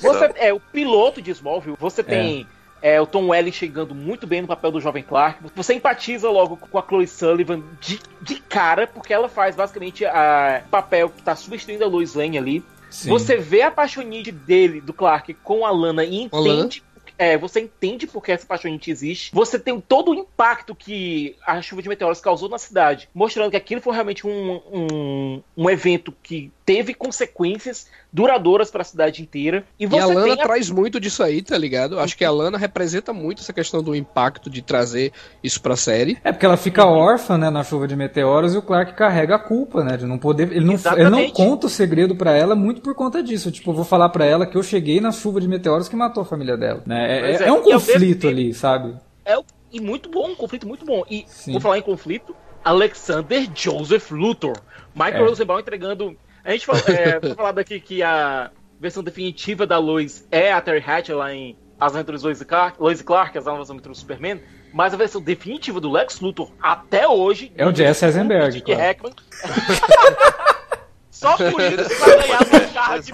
você 0.00 0.32
é 0.36 0.52
o 0.52 0.60
piloto 0.60 1.20
de 1.20 1.30
Smallville, 1.30 1.76
você 1.78 2.00
é. 2.00 2.04
tem 2.04 2.46
é. 2.80 3.00
o 3.00 3.06
Tom 3.06 3.28
Welling 3.28 3.52
chegando 3.52 3.94
muito 3.94 4.26
bem 4.26 4.42
no 4.42 4.48
papel 4.48 4.72
do 4.72 4.80
jovem 4.80 5.02
Clark. 5.02 5.40
Você 5.54 5.74
empatiza 5.74 6.30
logo 6.30 6.56
com 6.56 6.78
a 6.78 6.82
Chloe 6.82 7.06
Sullivan 7.06 7.62
de, 7.80 8.00
de 8.20 8.36
cara, 8.36 8.86
porque 8.86 9.12
ela 9.12 9.28
faz 9.28 9.54
basicamente 9.54 10.04
a 10.04 10.62
papel 10.70 11.10
que 11.10 11.22
tá 11.22 11.36
substituindo 11.36 11.84
a 11.84 11.88
Lois 11.88 12.14
Lane 12.14 12.38
ali. 12.38 12.64
Sim. 12.90 13.10
Você 13.10 13.36
vê 13.36 13.62
a 13.62 13.70
paixonite 13.70 14.30
dele, 14.30 14.80
do 14.80 14.92
Clark, 14.92 15.34
com 15.42 15.66
a 15.66 15.70
Lana 15.70 16.04
e 16.04 16.22
entende 16.22 16.82
é, 17.18 17.38
você 17.38 17.60
entende 17.60 18.06
porque 18.06 18.32
essa 18.32 18.46
paixonite 18.46 18.90
existe. 18.90 19.30
Você 19.32 19.58
tem 19.58 19.80
todo 19.80 20.10
o 20.10 20.14
impacto 20.14 20.74
que 20.74 21.36
a 21.46 21.60
chuva 21.62 21.82
de 21.82 21.88
meteoros 21.88 22.20
causou 22.20 22.48
na 22.48 22.58
cidade, 22.58 23.08
mostrando 23.14 23.50
que 23.50 23.56
aquilo 23.56 23.80
foi 23.80 23.92
realmente 23.94 24.26
um, 24.26 24.60
um, 24.72 25.42
um 25.56 25.70
evento 25.70 26.12
que 26.22 26.50
teve 26.64 26.94
consequências 26.94 27.88
duradouras 28.14 28.70
para 28.70 28.82
a 28.82 28.84
cidade 28.84 29.20
inteira. 29.20 29.64
E, 29.78 29.86
e 29.86 29.98
a 29.98 30.06
Lana 30.06 30.34
a... 30.34 30.36
traz 30.36 30.70
muito 30.70 31.00
disso 31.00 31.20
aí, 31.20 31.42
tá 31.42 31.58
ligado? 31.58 31.98
Acho 31.98 32.16
que 32.16 32.24
a 32.24 32.30
Lana 32.30 32.56
representa 32.56 33.12
muito 33.12 33.42
essa 33.42 33.52
questão 33.52 33.82
do 33.82 33.92
impacto 33.92 34.48
de 34.48 34.62
trazer 34.62 35.12
isso 35.42 35.60
pra 35.60 35.74
série. 35.74 36.16
É 36.22 36.30
porque 36.30 36.46
ela 36.46 36.56
fica 36.56 36.86
órfã, 36.86 37.36
né, 37.36 37.50
na 37.50 37.64
chuva 37.64 37.88
de 37.88 37.96
meteoros 37.96 38.54
e 38.54 38.58
o 38.58 38.62
Clark 38.62 38.94
carrega 38.94 39.34
a 39.34 39.38
culpa, 39.38 39.82
né, 39.82 39.96
de 39.96 40.06
não 40.06 40.16
poder, 40.16 40.52
ele 40.52 40.64
não, 40.64 40.74
ele 40.96 41.10
não 41.10 41.28
conta 41.30 41.66
o 41.66 41.70
segredo 41.70 42.14
para 42.14 42.30
ela 42.30 42.54
muito 42.54 42.80
por 42.80 42.94
conta 42.94 43.20
disso. 43.20 43.50
Tipo, 43.50 43.72
eu 43.72 43.74
vou 43.74 43.84
falar 43.84 44.08
para 44.10 44.24
ela 44.24 44.46
que 44.46 44.56
eu 44.56 44.62
cheguei 44.62 45.00
na 45.00 45.10
chuva 45.10 45.40
de 45.40 45.48
meteoros 45.48 45.88
que 45.88 45.96
matou 45.96 46.22
a 46.22 46.26
família 46.26 46.56
dela, 46.56 46.84
né? 46.86 47.32
É, 47.32 47.32
é, 47.32 47.48
é, 47.48 47.52
um 47.52 47.62
conflito 47.62 48.28
ali, 48.28 48.54
sabe? 48.54 48.94
É 49.24 49.36
e 49.72 49.80
muito 49.80 50.08
bom, 50.08 50.28
um 50.28 50.36
conflito 50.36 50.68
muito 50.68 50.84
bom. 50.84 51.02
E 51.10 51.24
Sim. 51.26 51.50
vou 51.50 51.60
falar 51.60 51.78
em 51.78 51.82
conflito, 51.82 52.36
Alexander 52.64 53.50
Joseph 53.52 54.12
Luthor, 54.12 54.56
Michael 54.94 55.24
é. 55.24 55.28
Rosenbaum 55.28 55.58
entregando 55.58 56.16
a 56.44 56.52
gente 56.52 56.66
falou, 56.66 56.82
é, 56.88 57.20
foi 57.20 57.34
falado 57.34 57.58
aqui 57.58 57.80
que 57.80 58.02
a 58.02 58.50
versão 58.78 59.02
definitiva 59.02 59.66
da 59.66 59.78
Lois 59.78 60.26
é 60.30 60.52
a 60.52 60.60
Terry 60.60 60.84
Hatcher 60.86 61.16
lá 61.16 61.32
em 61.32 61.56
As 61.80 61.94
Aventuras 61.94 62.22
Lois 62.22 62.40
e 62.40 62.44
Clark, 62.44 62.80
Lois 62.80 63.00
e 63.00 63.04
Clark 63.04 63.36
As 63.36 63.46
Novas 63.46 63.70
Aventuras 63.70 63.96
do 63.96 64.00
Superman, 64.00 64.40
mas 64.72 64.92
a 64.92 64.96
versão 64.96 65.20
definitiva 65.20 65.80
do 65.80 65.90
Lex 65.90 66.20
Luthor 66.20 66.50
até 66.60 67.08
hoje 67.08 67.52
é 67.56 67.66
o 67.66 67.74
Jesse 67.74 68.04
Eisenberg. 68.04 68.60
Claro. 68.60 68.80
Hackman. 68.80 69.12
Só 71.24 71.36
por 71.36 71.60
isso 71.60 71.88
vai 72.00 72.18
ganhar 72.18 72.40
a 72.40 72.68
charra 72.68 72.98
de 73.00 73.12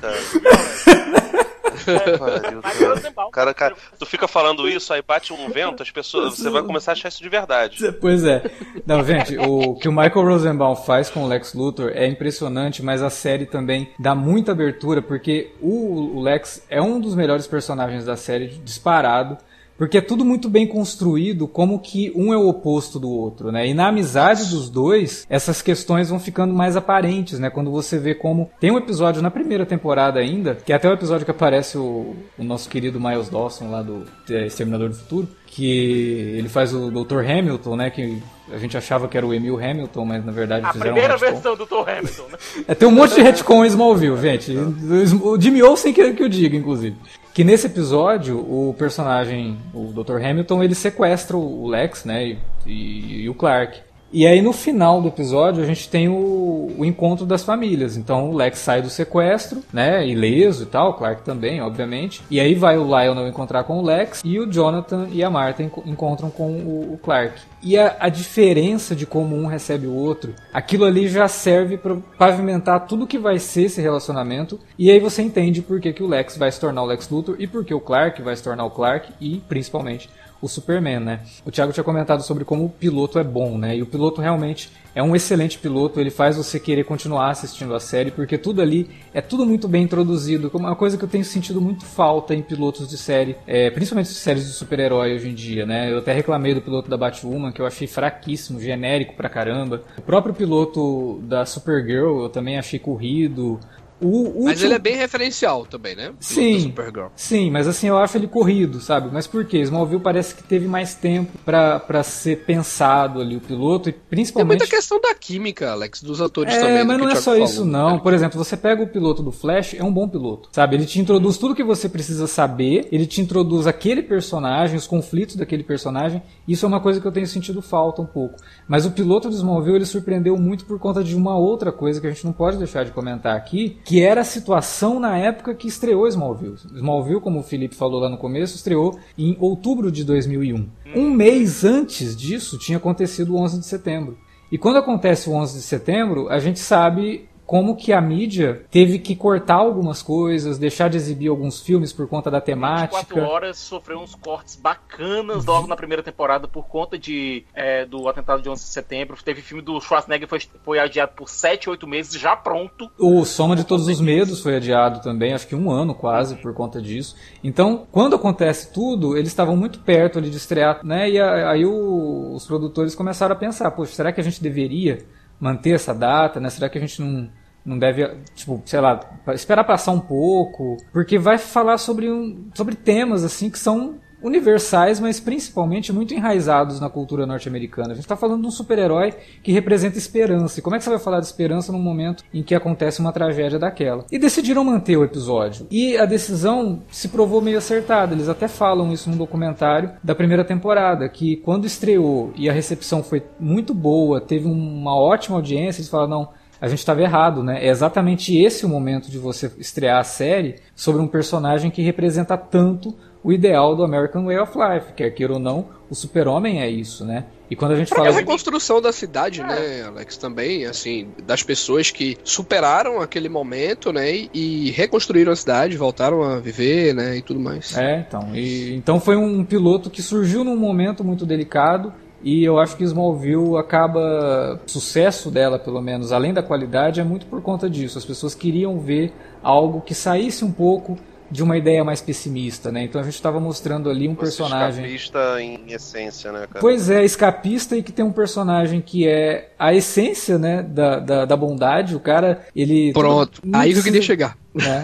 é, 1.86 3.30
cara, 3.32 3.54
cara, 3.54 3.74
tu 3.98 4.04
fica 4.04 4.28
falando 4.28 4.68
isso, 4.68 4.92
aí 4.92 5.02
bate 5.06 5.32
um 5.32 5.48
vento, 5.48 5.82
as 5.82 5.90
pessoas, 5.90 6.36
você 6.36 6.50
vai 6.50 6.62
começar 6.62 6.92
a 6.92 6.94
achar 6.94 7.08
isso 7.08 7.22
de 7.22 7.28
verdade. 7.28 7.92
Pois 8.00 8.24
é. 8.24 8.42
Não, 8.86 9.04
gente, 9.04 9.36
o 9.38 9.74
que 9.76 9.88
o 9.88 9.92
Michael 9.92 10.26
Rosenbaum 10.26 10.76
faz 10.76 11.08
com 11.08 11.24
o 11.24 11.28
Lex 11.28 11.54
Luthor 11.54 11.92
é 11.94 12.06
impressionante, 12.06 12.82
mas 12.82 13.02
a 13.02 13.10
série 13.10 13.46
também 13.46 13.90
dá 13.98 14.14
muita 14.14 14.52
abertura, 14.52 15.00
porque 15.00 15.52
o 15.60 16.20
Lex 16.20 16.64
é 16.68 16.82
um 16.82 17.00
dos 17.00 17.14
melhores 17.14 17.46
personagens 17.46 18.04
da 18.04 18.16
série, 18.16 18.48
disparado. 18.48 19.38
Porque 19.80 19.96
é 19.96 20.02
tudo 20.02 20.26
muito 20.26 20.50
bem 20.50 20.66
construído, 20.66 21.48
como 21.48 21.78
que 21.78 22.12
um 22.14 22.34
é 22.34 22.36
o 22.36 22.46
oposto 22.46 23.00
do 23.00 23.08
outro, 23.08 23.50
né? 23.50 23.66
E 23.66 23.72
na 23.72 23.88
amizade 23.88 24.50
dos 24.50 24.68
dois, 24.68 25.26
essas 25.26 25.62
questões 25.62 26.10
vão 26.10 26.20
ficando 26.20 26.52
mais 26.52 26.76
aparentes, 26.76 27.38
né? 27.38 27.48
Quando 27.48 27.70
você 27.70 27.98
vê 27.98 28.14
como. 28.14 28.50
Tem 28.60 28.70
um 28.70 28.76
episódio 28.76 29.22
na 29.22 29.30
primeira 29.30 29.64
temporada 29.64 30.20
ainda, 30.20 30.54
que 30.54 30.70
é 30.70 30.76
até 30.76 30.86
o 30.86 30.92
episódio 30.92 31.24
que 31.24 31.30
aparece 31.30 31.78
o, 31.78 32.14
o 32.36 32.44
nosso 32.44 32.68
querido 32.68 33.00
Miles 33.00 33.30
Dawson 33.30 33.70
lá 33.70 33.80
do 33.80 34.04
é, 34.28 34.44
Exterminador 34.44 34.90
do 34.90 34.96
Futuro, 34.96 35.28
que 35.46 36.34
ele 36.36 36.50
faz 36.50 36.74
o 36.74 36.90
Dr. 36.90 37.20
Hamilton, 37.20 37.76
né? 37.76 37.88
Que 37.88 38.22
a 38.52 38.58
gente 38.58 38.76
achava 38.76 39.08
que 39.08 39.16
era 39.16 39.26
o 39.26 39.32
Emil 39.32 39.56
Hamilton, 39.56 40.04
mas 40.04 40.22
na 40.22 40.32
verdade 40.32 40.66
A 40.66 40.72
fizeram 40.74 40.92
primeira 40.92 41.16
um 41.16 41.18
versão 41.18 41.56
do 41.56 41.66
Thor 41.66 41.88
Hamilton, 41.88 42.24
né? 42.30 42.38
É, 42.68 42.74
tem 42.74 42.86
um 42.86 42.92
monte 42.92 43.14
de 43.14 43.22
retcon 43.22 43.64
em 43.64 43.68
Smallville, 43.68 44.20
gente. 44.20 44.54
O 45.22 45.40
Jimmy 45.40 45.62
Olsen 45.62 45.94
que, 45.94 46.12
que 46.12 46.22
eu 46.22 46.28
diga, 46.28 46.54
inclusive. 46.54 46.96
Que 47.32 47.44
nesse 47.44 47.66
episódio, 47.66 48.38
o 48.38 48.74
personagem, 48.76 49.56
o 49.72 49.92
Dr. 49.92 50.16
Hamilton, 50.24 50.62
ele 50.64 50.74
sequestra 50.74 51.36
o 51.36 51.68
Lex, 51.68 52.04
né, 52.04 52.24
e, 52.26 52.38
e- 52.66 53.22
e 53.22 53.28
o 53.28 53.34
Clark. 53.34 53.78
E 54.12 54.26
aí 54.26 54.42
no 54.42 54.52
final 54.52 55.00
do 55.00 55.08
episódio 55.08 55.62
a 55.62 55.66
gente 55.66 55.88
tem 55.88 56.08
o, 56.08 56.72
o 56.76 56.84
encontro 56.84 57.24
das 57.24 57.44
famílias. 57.44 57.96
Então 57.96 58.30
o 58.30 58.34
Lex 58.34 58.58
sai 58.58 58.82
do 58.82 58.90
sequestro, 58.90 59.62
né, 59.72 60.06
ileso 60.06 60.64
e 60.64 60.66
tal, 60.66 60.94
Clark 60.94 61.22
também, 61.22 61.60
obviamente. 61.60 62.22
E 62.30 62.40
aí 62.40 62.54
vai 62.54 62.76
o 62.76 62.84
Lionel 62.84 63.28
encontrar 63.28 63.64
com 63.64 63.78
o 63.78 63.82
Lex 63.82 64.20
e 64.24 64.38
o 64.40 64.50
Jonathan 64.50 65.08
e 65.12 65.22
a 65.22 65.30
Martha 65.30 65.62
enco- 65.62 65.82
encontram 65.86 66.28
com 66.30 66.50
o, 66.50 66.94
o 66.94 66.98
Clark. 66.98 67.40
E 67.62 67.78
a, 67.78 67.96
a 68.00 68.08
diferença 68.08 68.96
de 68.96 69.06
como 69.06 69.36
um 69.36 69.46
recebe 69.46 69.86
o 69.86 69.94
outro, 69.94 70.34
aquilo 70.52 70.84
ali 70.86 71.08
já 71.08 71.28
serve 71.28 71.76
para 71.76 71.96
pavimentar 72.18 72.86
tudo 72.86 73.06
que 73.06 73.18
vai 73.18 73.38
ser 73.38 73.64
esse 73.64 73.80
relacionamento. 73.80 74.58
E 74.78 74.90
aí 74.90 74.98
você 74.98 75.22
entende 75.22 75.60
por 75.62 75.78
que, 75.80 75.92
que 75.92 76.02
o 76.02 76.08
Lex 76.08 76.36
vai 76.36 76.50
se 76.50 76.58
tornar 76.58 76.82
o 76.82 76.86
Lex 76.86 77.08
Luthor 77.10 77.36
e 77.38 77.46
por 77.46 77.64
que 77.64 77.74
o 77.74 77.80
Clark 77.80 78.20
vai 78.22 78.34
se 78.34 78.42
tornar 78.42 78.64
o 78.64 78.70
Clark 78.70 79.12
e 79.20 79.42
principalmente 79.48 80.08
o 80.40 80.48
Superman, 80.48 81.00
né? 81.00 81.20
O 81.44 81.50
Thiago 81.50 81.72
tinha 81.72 81.84
comentado 81.84 82.22
sobre 82.22 82.44
como 82.44 82.64
o 82.64 82.68
piloto 82.68 83.18
é 83.18 83.24
bom, 83.24 83.58
né? 83.58 83.76
E 83.76 83.82
o 83.82 83.86
piloto 83.86 84.20
realmente 84.20 84.70
é 84.94 85.02
um 85.02 85.14
excelente 85.14 85.58
piloto, 85.58 86.00
ele 86.00 86.10
faz 86.10 86.36
você 86.36 86.58
querer 86.58 86.84
continuar 86.84 87.30
assistindo 87.30 87.74
a 87.74 87.80
série, 87.80 88.10
porque 88.10 88.36
tudo 88.36 88.60
ali 88.60 88.90
é 89.14 89.20
tudo 89.20 89.46
muito 89.46 89.68
bem 89.68 89.84
introduzido, 89.84 90.50
como 90.50 90.66
uma 90.66 90.74
coisa 90.74 90.98
que 90.98 91.04
eu 91.04 91.08
tenho 91.08 91.24
sentido 91.24 91.60
muito 91.60 91.84
falta 91.84 92.34
em 92.34 92.42
pilotos 92.42 92.88
de 92.88 92.96
série, 92.96 93.36
é, 93.46 93.70
principalmente 93.70 94.08
séries 94.08 94.46
de 94.46 94.52
super-herói 94.52 95.14
hoje 95.14 95.28
em 95.28 95.34
dia, 95.34 95.64
né? 95.64 95.92
Eu 95.92 95.98
até 95.98 96.12
reclamei 96.12 96.54
do 96.54 96.60
piloto 96.60 96.90
da 96.90 96.96
Batwoman, 96.96 97.52
que 97.52 97.60
eu 97.60 97.66
achei 97.66 97.86
fraquíssimo, 97.86 98.60
genérico 98.60 99.14
pra 99.14 99.28
caramba. 99.28 99.82
O 99.96 100.02
próprio 100.02 100.34
piloto 100.34 101.20
da 101.22 101.46
Supergirl 101.46 102.22
eu 102.22 102.28
também 102.28 102.58
achei 102.58 102.78
corrido. 102.78 103.60
O 104.00 104.44
Mas 104.44 104.54
último- 104.54 104.66
ele 104.66 104.74
é 104.74 104.78
bem 104.78 104.96
referencial 104.96 105.66
também, 105.66 105.94
né? 105.94 106.12
Sim. 106.20 106.72
Sim, 107.16 107.50
mas 107.50 107.66
assim, 107.68 107.88
eu 107.88 107.98
acho 107.98 108.16
ele 108.16 108.26
corrido, 108.26 108.80
sabe? 108.80 109.10
Mas 109.12 109.26
por 109.26 109.44
quê? 109.44 109.58
Smallville 109.60 110.00
parece 110.02 110.34
que 110.34 110.42
teve 110.42 110.66
mais 110.66 110.94
tempo 110.94 111.32
pra 111.44 111.78
pra 111.80 112.02
ser 112.02 112.44
pensado 112.44 113.20
ali 113.20 113.36
o 113.36 113.40
piloto 113.40 113.88
e 113.88 113.92
Tem 113.92 114.00
principalmente... 114.08 114.58
muita 114.60 114.74
questão 114.76 115.00
da 115.00 115.14
química, 115.14 115.70
Alex, 115.72 116.02
dos 116.02 116.20
atores 116.20 116.54
É, 116.54 116.60
também. 116.60 116.84
mas 116.84 116.98
não 116.98 117.08
é 117.08 117.14
só 117.14 117.32
falou, 117.32 117.44
isso 117.44 117.64
não. 117.64 117.98
Por 117.98 118.12
exemplo, 118.14 118.42
você 118.42 118.56
pega 118.56 118.82
o 118.82 118.86
piloto 118.88 119.22
do 119.22 119.32
Flash, 119.32 119.74
é 119.74 119.82
um 119.84 119.92
bom 119.92 120.08
piloto, 120.08 120.48
sabe? 120.52 120.76
Ele 120.76 120.86
te 120.86 121.00
introduz 121.00 121.36
tudo 121.38 121.54
que 121.54 121.62
você 121.64 121.88
precisa 121.88 122.26
saber, 122.26 122.88
ele 122.92 123.06
te 123.06 123.20
introduz 123.20 123.66
aquele 123.66 124.02
personagem, 124.02 124.76
os 124.76 124.86
conflitos 124.86 125.36
daquele 125.36 125.62
personagem. 125.62 126.22
Isso 126.46 126.64
é 126.64 126.68
uma 126.68 126.80
coisa 126.80 127.00
que 127.00 127.06
eu 127.06 127.12
tenho 127.12 127.26
sentido 127.26 127.60
falta 127.62 128.00
um 128.02 128.06
pouco. 128.06 128.36
Mas 128.68 128.86
o 128.86 128.90
piloto 128.90 129.28
do 129.28 129.34
Smallville, 129.34 129.76
ele 129.76 129.86
surpreendeu 129.86 130.36
muito 130.36 130.64
por 130.64 130.78
conta 130.78 131.02
de 131.04 131.14
uma 131.16 131.36
outra 131.36 131.70
coisa 131.72 132.00
que 132.00 132.06
a 132.06 132.10
gente 132.10 132.24
não 132.24 132.32
pode 132.32 132.56
deixar 132.56 132.84
de 132.84 132.90
comentar 132.92 133.36
aqui, 133.36 133.78
que 133.90 134.00
era 134.00 134.20
a 134.20 134.24
situação 134.24 135.00
na 135.00 135.18
época 135.18 135.52
que 135.52 135.66
estreou 135.66 136.06
Smallville. 136.06 136.54
Smallville, 136.76 137.20
como 137.20 137.40
o 137.40 137.42
Felipe 137.42 137.74
falou 137.74 138.00
lá 138.00 138.08
no 138.08 138.16
começo, 138.16 138.54
estreou 138.54 138.96
em 139.18 139.36
outubro 139.40 139.90
de 139.90 140.04
2001. 140.04 140.64
Um 140.94 141.10
mês 141.10 141.64
antes 141.64 142.16
disso, 142.16 142.56
tinha 142.56 142.78
acontecido 142.78 143.34
o 143.34 143.36
11 143.40 143.58
de 143.58 143.66
setembro. 143.66 144.16
E 144.52 144.56
quando 144.56 144.76
acontece 144.76 145.28
o 145.28 145.32
11 145.32 145.56
de 145.56 145.62
setembro, 145.64 146.28
a 146.28 146.38
gente 146.38 146.60
sabe 146.60 147.28
como 147.50 147.74
que 147.74 147.92
a 147.92 148.00
mídia 148.00 148.64
teve 148.70 149.00
que 149.00 149.16
cortar 149.16 149.56
algumas 149.56 150.00
coisas, 150.04 150.56
deixar 150.56 150.88
de 150.88 150.96
exibir 150.96 151.26
alguns 151.30 151.60
filmes 151.60 151.92
por 151.92 152.06
conta 152.06 152.30
da 152.30 152.38
24 152.38 152.46
temática. 152.46 153.20
horas 153.28 153.58
sofreu 153.58 153.98
uns 153.98 154.14
cortes 154.14 154.54
bacanas 154.54 155.44
logo 155.44 155.66
na 155.66 155.74
primeira 155.74 156.00
temporada 156.00 156.46
por 156.46 156.68
conta 156.68 156.96
de, 156.96 157.42
é, 157.52 157.84
do 157.84 158.08
atentado 158.08 158.40
de 158.40 158.48
11 158.48 158.62
de 158.62 158.68
setembro. 158.70 159.16
Teve 159.24 159.42
filme 159.42 159.60
do 159.64 159.80
Schwarzenegger 159.80 160.28
foi, 160.28 160.38
foi 160.64 160.78
adiado 160.78 161.10
por 161.16 161.28
7, 161.28 161.68
8 161.68 161.88
meses, 161.88 162.12
já 162.20 162.36
pronto. 162.36 162.88
O 162.96 163.24
Soma 163.24 163.56
de 163.56 163.64
Todos 163.64 163.88
os 163.88 164.00
Medos 164.00 164.40
foi 164.40 164.54
adiado 164.54 165.02
também, 165.02 165.32
acho 165.32 165.48
que 165.48 165.56
um 165.56 165.72
ano 165.72 165.92
quase 165.92 166.36
por 166.36 166.54
conta 166.54 166.80
disso. 166.80 167.16
Então, 167.42 167.84
quando 167.90 168.14
acontece 168.14 168.72
tudo, 168.72 169.16
eles 169.16 169.30
estavam 169.30 169.56
muito 169.56 169.80
perto 169.80 170.20
ali 170.20 170.30
de 170.30 170.36
estrear, 170.36 170.86
né? 170.86 171.10
E 171.10 171.20
aí 171.20 171.66
o- 171.66 172.32
os 172.32 172.46
produtores 172.46 172.94
começaram 172.94 173.32
a 173.34 173.36
pensar, 173.36 173.68
poxa, 173.72 173.90
será 173.92 174.12
que 174.12 174.20
a 174.20 174.24
gente 174.24 174.40
deveria 174.40 174.98
manter 175.40 175.70
essa 175.70 175.92
data, 175.92 176.38
né? 176.38 176.48
Será 176.48 176.68
que 176.68 176.78
a 176.78 176.80
gente 176.80 177.00
não, 177.00 177.28
não 177.64 177.78
deve, 177.78 178.08
tipo, 178.34 178.62
sei 178.64 178.80
lá, 178.80 179.00
esperar 179.34 179.64
passar 179.64 179.92
um 179.92 180.00
pouco? 180.00 180.76
Porque 180.92 181.18
vai 181.18 181.38
falar 181.38 181.78
sobre, 181.78 182.10
um, 182.10 182.48
sobre 182.54 182.74
temas, 182.74 183.24
assim, 183.24 183.50
que 183.50 183.58
são 183.58 183.98
universais, 184.22 185.00
mas 185.00 185.18
principalmente 185.18 185.92
muito 185.92 186.14
enraizados 186.14 186.80
na 186.80 186.88
cultura 186.90 187.26
norte-americana. 187.26 187.92
A 187.92 187.94
gente 187.94 188.04
está 188.04 188.16
falando 188.16 188.42
de 188.42 188.48
um 188.48 188.50
super-herói 188.50 189.14
que 189.42 189.52
representa 189.52 189.98
esperança. 189.98 190.58
E 190.58 190.62
como 190.62 190.76
é 190.76 190.78
que 190.78 190.84
você 190.84 190.90
vai 190.90 190.98
falar 190.98 191.20
de 191.20 191.26
esperança 191.26 191.72
num 191.72 191.80
momento 191.80 192.24
em 192.32 192.42
que 192.42 192.54
acontece 192.54 193.00
uma 193.00 193.12
tragédia 193.12 193.58
daquela? 193.58 194.04
E 194.10 194.18
decidiram 194.18 194.64
manter 194.64 194.96
o 194.96 195.04
episódio. 195.04 195.66
E 195.70 195.96
a 195.96 196.04
decisão 196.04 196.82
se 196.90 197.08
provou 197.08 197.40
meio 197.40 197.58
acertada. 197.58 198.14
Eles 198.14 198.28
até 198.28 198.46
falam 198.46 198.92
isso 198.92 199.08
num 199.08 199.16
documentário 199.16 199.92
da 200.02 200.14
primeira 200.14 200.44
temporada, 200.44 201.08
que 201.08 201.36
quando 201.36 201.66
estreou 201.66 202.32
e 202.36 202.48
a 202.48 202.52
recepção 202.52 203.02
foi 203.02 203.22
muito 203.38 203.72
boa, 203.72 204.20
teve 204.20 204.46
uma 204.46 204.94
ótima 204.94 205.36
audiência, 205.36 205.80
eles 205.80 205.90
falaram, 205.90 206.10
não, 206.10 206.28
a 206.60 206.68
gente 206.68 206.80
estava 206.80 207.00
errado, 207.00 207.42
né? 207.42 207.64
É 207.64 207.68
exatamente 207.68 208.36
esse 208.36 208.66
o 208.66 208.68
momento 208.68 209.10
de 209.10 209.18
você 209.18 209.50
estrear 209.58 209.98
a 209.98 210.04
série 210.04 210.56
sobre 210.74 211.00
um 211.00 211.06
personagem 211.06 211.70
que 211.70 211.82
representa 211.82 212.36
tanto 212.36 212.94
o 213.22 213.32
ideal 213.32 213.76
do 213.76 213.84
American 213.84 214.24
Way 214.24 214.38
of 214.38 214.52
Life, 214.56 214.92
quer 214.94 215.10
queira 215.10 215.34
ou 215.34 215.38
não, 215.38 215.66
o 215.90 215.94
super-homem 215.94 216.62
é 216.62 216.70
isso, 216.70 217.04
né? 217.04 217.24
E 217.50 217.56
quando 217.56 217.72
a 217.72 217.76
gente 217.76 217.92
É 217.92 217.96
fala 217.96 218.08
a 218.08 218.12
de... 218.12 218.18
reconstrução 218.18 218.80
da 218.80 218.92
cidade, 218.92 219.42
né, 219.42 219.82
Alex, 219.86 220.16
também, 220.16 220.64
assim, 220.64 221.08
das 221.26 221.42
pessoas 221.42 221.90
que 221.90 222.16
superaram 222.22 223.00
aquele 223.00 223.28
momento, 223.28 223.92
né, 223.92 224.10
e, 224.10 224.30
e 224.32 224.70
reconstruíram 224.70 225.32
a 225.32 225.36
cidade, 225.36 225.76
voltaram 225.76 226.22
a 226.22 226.38
viver, 226.38 226.94
né, 226.94 227.16
e 227.16 227.22
tudo 227.22 227.40
mais. 227.40 227.76
É, 227.76 228.04
então. 228.06 228.34
E, 228.34 228.74
então 228.74 229.00
foi 229.00 229.16
um 229.16 229.44
piloto 229.44 229.90
que 229.90 230.00
surgiu 230.00 230.44
num 230.44 230.56
momento 230.56 231.04
muito 231.04 231.26
delicado 231.26 231.92
e 232.22 232.44
eu 232.44 232.58
acho 232.58 232.76
que 232.76 232.84
Smallville 232.84 233.56
acaba. 233.56 234.60
Sucesso 234.66 235.30
dela, 235.30 235.58
pelo 235.58 235.80
menos, 235.80 236.12
além 236.12 236.34
da 236.34 236.42
qualidade, 236.42 237.00
é 237.00 237.04
muito 237.04 237.26
por 237.26 237.40
conta 237.40 237.68
disso. 237.68 237.98
As 237.98 238.04
pessoas 238.04 238.34
queriam 238.34 238.78
ver 238.78 239.12
algo 239.42 239.80
que 239.80 239.94
saísse 239.94 240.44
um 240.44 240.52
pouco 240.52 240.98
de 241.30 241.42
uma 241.42 241.56
ideia 241.56 241.84
mais 241.84 242.00
pessimista, 242.00 242.72
né? 242.72 242.84
Então 242.84 243.00
a 243.00 243.04
gente 243.04 243.14
estava 243.14 243.38
mostrando 243.38 243.88
ali 243.88 244.08
um 244.08 244.14
Você 244.14 244.20
personagem. 244.20 244.84
escapista 244.86 245.40
em 245.42 245.72
essência, 245.72 246.32
né, 246.32 246.40
cara? 246.46 246.60
Pois 246.60 246.90
é, 246.90 247.04
escapista 247.04 247.76
e 247.76 247.82
que 247.82 247.92
tem 247.92 248.04
um 248.04 248.12
personagem 248.12 248.80
que 248.80 249.06
é 249.06 249.50
a 249.58 249.72
essência, 249.74 250.38
né, 250.38 250.62
da, 250.62 250.98
da, 250.98 251.24
da 251.24 251.36
bondade. 251.36 251.94
O 251.94 252.00
cara, 252.00 252.40
ele. 252.54 252.92
Pronto, 252.92 253.40
não 253.44 253.60
aí 253.60 253.72
que 253.72 253.78
eu 253.78 253.82
queria 253.82 254.00
precisa- 254.00 254.06
chegar. 254.12 254.36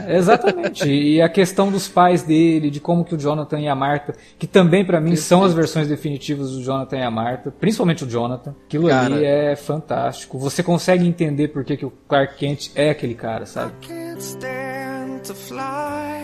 é, 0.09 0.17
exatamente. 0.17 0.89
E 0.89 1.21
a 1.21 1.29
questão 1.29 1.71
dos 1.73 1.89
pais 1.89 2.23
dele, 2.23 2.71
de 2.71 2.79
como 2.79 3.05
que 3.05 3.15
o 3.15 3.19
Jonathan 3.19 3.59
e 3.59 3.69
a 3.69 3.75
Martha, 3.75 4.15
que 4.39 4.47
também 4.47 4.85
pra 4.85 5.01
mim 5.01 5.17
são 5.17 5.43
as 5.43 5.53
versões 5.53 5.89
definitivas 5.89 6.53
do 6.53 6.63
Jonathan 6.63 6.99
e 6.99 7.03
a 7.03 7.11
Martha, 7.11 7.51
principalmente 7.51 8.05
o 8.05 8.09
Jonathan. 8.09 8.55
Aquilo 8.67 8.89
Cara. 8.89 9.15
ali 9.17 9.25
é 9.25 9.57
fantástico. 9.57 10.39
Você 10.39 10.63
consegue 10.63 11.05
entender 11.07 11.49
por 11.49 11.65
que, 11.65 11.77
que 11.77 11.85
o 11.85 11.93
Clark 12.09 12.37
Kent 12.37 12.71
é 12.77 12.91
aquele 12.91 13.15
cara, 13.15 13.45
sabe? 13.47 13.73
can't 13.87 14.21
stand 14.21 14.86
to 15.27 15.35
fly. 15.35 16.23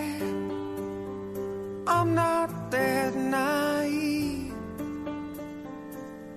I'm 1.88 2.14
not 2.14 2.70
that 2.70 3.16
naive. 3.16 4.54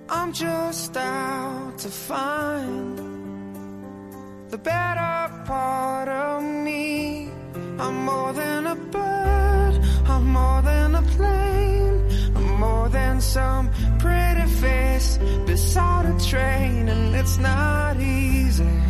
I'm 0.09 0.33
just 0.33 0.97
out 0.97 1.77
to 1.77 1.89
find 1.89 2.97
the 4.49 4.57
better 4.57 5.43
part 5.45 6.09
of 6.09 6.41
me. 6.43 7.29
I'm 7.77 7.97
more 8.03 8.33
than 8.33 8.65
a 8.65 8.75
bird. 8.75 9.73
I'm 10.07 10.25
more 10.39 10.61
than 10.63 10.95
a 10.95 11.03
plane. 11.15 11.97
I'm 12.35 12.59
more 12.59 12.89
than 12.89 13.21
some 13.21 13.69
pretty 13.99 14.47
face 14.63 15.19
beside 15.45 16.05
a 16.07 16.19
train, 16.31 16.89
and 16.89 17.15
it's 17.15 17.37
not 17.37 17.97
easy 17.99 18.81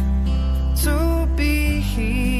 to 0.83 1.27
be 1.35 1.55
me. 1.97 2.34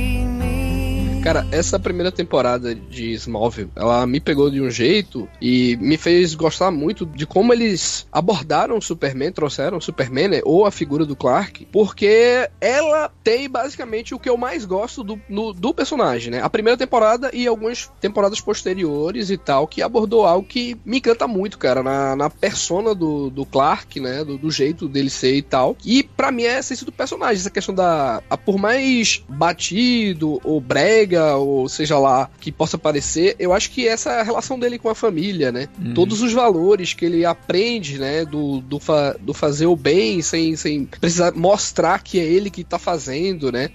Cara, 1.25 1.43
essa 1.51 1.79
primeira 1.79 2.11
temporada 2.11 2.75
de 2.75 3.11
Smallville, 3.13 3.71
ela 3.75 4.05
me 4.05 4.19
pegou 4.19 4.51
de 4.51 4.61
um 4.61 4.69
jeito 4.69 5.27
e 5.41 5.75
me 5.81 5.97
fez 5.97 6.35
gostar 6.35 6.69
muito 6.69 7.03
de 7.03 7.25
como 7.25 7.51
eles 7.51 8.05
abordaram 8.11 8.77
o 8.77 8.81
Superman, 8.81 9.31
trouxeram 9.31 9.79
o 9.79 9.81
Superman, 9.81 10.27
né, 10.27 10.41
ou 10.43 10.67
a 10.67 10.71
figura 10.71 11.03
do 11.03 11.15
Clark, 11.15 11.67
porque 11.71 12.47
ela 12.61 13.09
tem 13.23 13.49
basicamente 13.49 14.13
o 14.13 14.19
que 14.19 14.29
eu 14.29 14.37
mais 14.37 14.65
gosto 14.65 15.03
do, 15.03 15.19
no, 15.27 15.51
do 15.51 15.73
personagem, 15.73 16.29
né? 16.29 16.43
A 16.43 16.49
primeira 16.49 16.77
temporada 16.77 17.31
e 17.33 17.47
algumas 17.47 17.91
temporadas 17.99 18.39
posteriores 18.39 19.31
e 19.31 19.37
tal, 19.37 19.67
que 19.67 19.81
abordou 19.81 20.27
algo 20.27 20.47
que 20.47 20.77
me 20.85 20.99
encanta 20.99 21.27
muito, 21.27 21.57
cara, 21.57 21.81
na, 21.81 22.15
na 22.15 22.29
persona 22.29 22.93
do, 22.93 23.31
do 23.31 23.47
Clark, 23.47 23.99
né? 23.99 24.23
Do, 24.23 24.37
do 24.37 24.51
jeito 24.51 24.87
dele 24.87 25.09
ser 25.09 25.33
e 25.33 25.41
tal. 25.41 25.75
E 25.83 26.03
para 26.03 26.31
mim 26.31 26.43
é 26.43 26.57
a 26.57 26.59
essência 26.59 26.85
do 26.85 26.91
personagem, 26.91 27.37
essa 27.37 27.49
questão 27.49 27.73
da. 27.73 28.21
A, 28.29 28.37
por 28.37 28.59
mais 28.59 29.23
batido 29.27 30.39
ou 30.43 30.61
brega, 30.61 31.14
ou 31.23 31.67
seja 31.69 31.97
lá, 31.97 32.29
que 32.39 32.51
possa 32.51 32.77
parecer, 32.77 33.35
eu 33.39 33.53
acho 33.53 33.71
que 33.71 33.87
essa 33.87 34.11
é 34.11 34.19
a 34.21 34.23
relação 34.23 34.57
dele 34.59 34.77
com 34.77 34.89
a 34.89 34.95
família, 34.95 35.51
né? 35.51 35.67
Uhum. 35.79 35.93
Todos 35.93 36.21
os 36.21 36.33
valores 36.33 36.93
que 36.93 37.05
ele 37.05 37.25
aprende, 37.25 37.97
né? 37.97 38.25
Do, 38.25 38.61
do, 38.61 38.79
fa, 38.79 39.15
do 39.19 39.33
fazer 39.33 39.65
o 39.65 39.75
bem 39.75 40.21
sem, 40.21 40.55
sem 40.55 40.85
precisar 40.85 41.33
mostrar 41.33 41.99
que 41.99 42.19
é 42.19 42.23
ele 42.23 42.49
que 42.49 42.63
tá 42.63 42.79
fazendo, 42.79 43.51
né? 43.51 43.69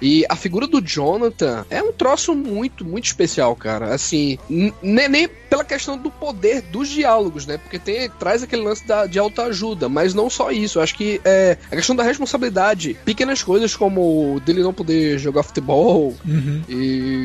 E 0.00 0.24
a 0.28 0.36
figura 0.36 0.66
do 0.66 0.80
Jonathan 0.80 1.64
é 1.70 1.82
um 1.82 1.92
troço 1.92 2.34
muito, 2.34 2.84
muito 2.84 3.06
especial, 3.06 3.54
cara. 3.56 3.94
Assim, 3.94 4.38
nem, 4.48 5.08
nem 5.08 5.28
pela 5.28 5.64
questão 5.64 5.96
do 5.96 6.10
poder 6.10 6.62
dos 6.62 6.88
diálogos, 6.88 7.46
né? 7.46 7.58
Porque 7.58 7.78
tem, 7.78 8.10
traz 8.10 8.42
aquele 8.42 8.62
lance 8.62 8.86
da, 8.86 9.06
de 9.06 9.18
autoajuda, 9.18 9.88
mas 9.88 10.12
não 10.12 10.28
só 10.28 10.50
isso. 10.50 10.78
Eu 10.78 10.82
acho 10.82 10.94
que 10.94 11.20
é 11.24 11.56
a 11.70 11.76
questão 11.76 11.94
da 11.94 12.02
responsabilidade. 12.02 12.96
Pequenas 13.04 13.42
coisas 13.42 13.74
como 13.76 14.40
dele 14.44 14.62
não 14.62 14.72
poder 14.72 15.18
jogar 15.18 15.42
futebol 15.42 16.14
Uhum. 16.24 16.62
e 16.68 16.83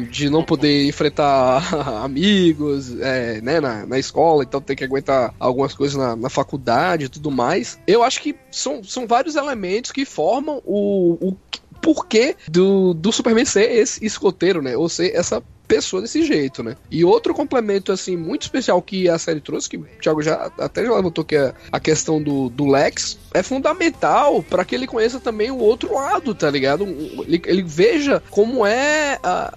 de 0.10 0.30
não 0.30 0.43
poder 0.43 0.88
enfrentar 0.88 1.63
amigos, 2.04 3.00
é, 3.00 3.41
né, 3.41 3.60
na, 3.60 3.86
na 3.86 4.00
escola, 4.00 4.43
então 4.43 4.62
tem 4.62 4.76
que 4.76 4.84
aguentar 4.84 5.34
algumas 5.39 5.74
coisas 5.74 5.98
na, 5.98 6.15
na 6.15 6.30
faculdade 6.30 7.06
e 7.06 7.10
tudo 7.10 7.32
mais. 7.32 7.80
Eu 7.88 8.04
acho 8.04 8.22
que 8.22 8.36
são, 8.52 8.84
são 8.84 9.08
vários 9.08 9.36
elementos 9.36 9.91
que 9.91 10.06
formam 10.06 10.62
o, 10.65 11.17
o 11.22 11.38
porquê 11.82 12.36
do, 12.48 12.93
do 12.93 13.12
Superman 13.12 13.45
ser 13.45 13.72
esse 13.72 14.06
escoteiro, 14.06 14.62
né? 14.62 14.76
Ou 14.76 14.89
ser 14.89 15.15
essa 15.15 15.41
pessoa 15.69 16.01
desse 16.01 16.25
jeito, 16.25 16.63
né? 16.63 16.75
E 16.89 17.05
outro 17.05 17.32
complemento, 17.32 17.91
assim, 17.91 18.17
muito 18.17 18.41
especial 18.41 18.82
que 18.82 19.08
a 19.08 19.19
série 19.19 19.39
trouxe, 19.39 19.69
que 19.69 19.77
o 19.77 19.86
Thiago 20.01 20.23
já 20.23 20.51
até 20.58 20.84
já 20.84 20.95
levantou 20.95 21.23
que 21.23 21.36
é 21.36 21.53
a 21.71 21.79
questão 21.79 22.21
do, 22.21 22.49
do 22.49 22.65
Lex, 22.65 23.19
é 23.32 23.43
fundamental 23.43 24.41
para 24.41 24.65
que 24.65 24.73
ele 24.73 24.88
conheça 24.88 25.19
também 25.19 25.51
o 25.51 25.60
outro 25.60 25.93
lado, 25.93 26.34
tá 26.34 26.49
ligado? 26.49 26.86
Ele, 26.86 27.39
ele 27.45 27.62
veja 27.62 28.21
como 28.32 28.65
é 28.65 29.19
a, 29.21 29.53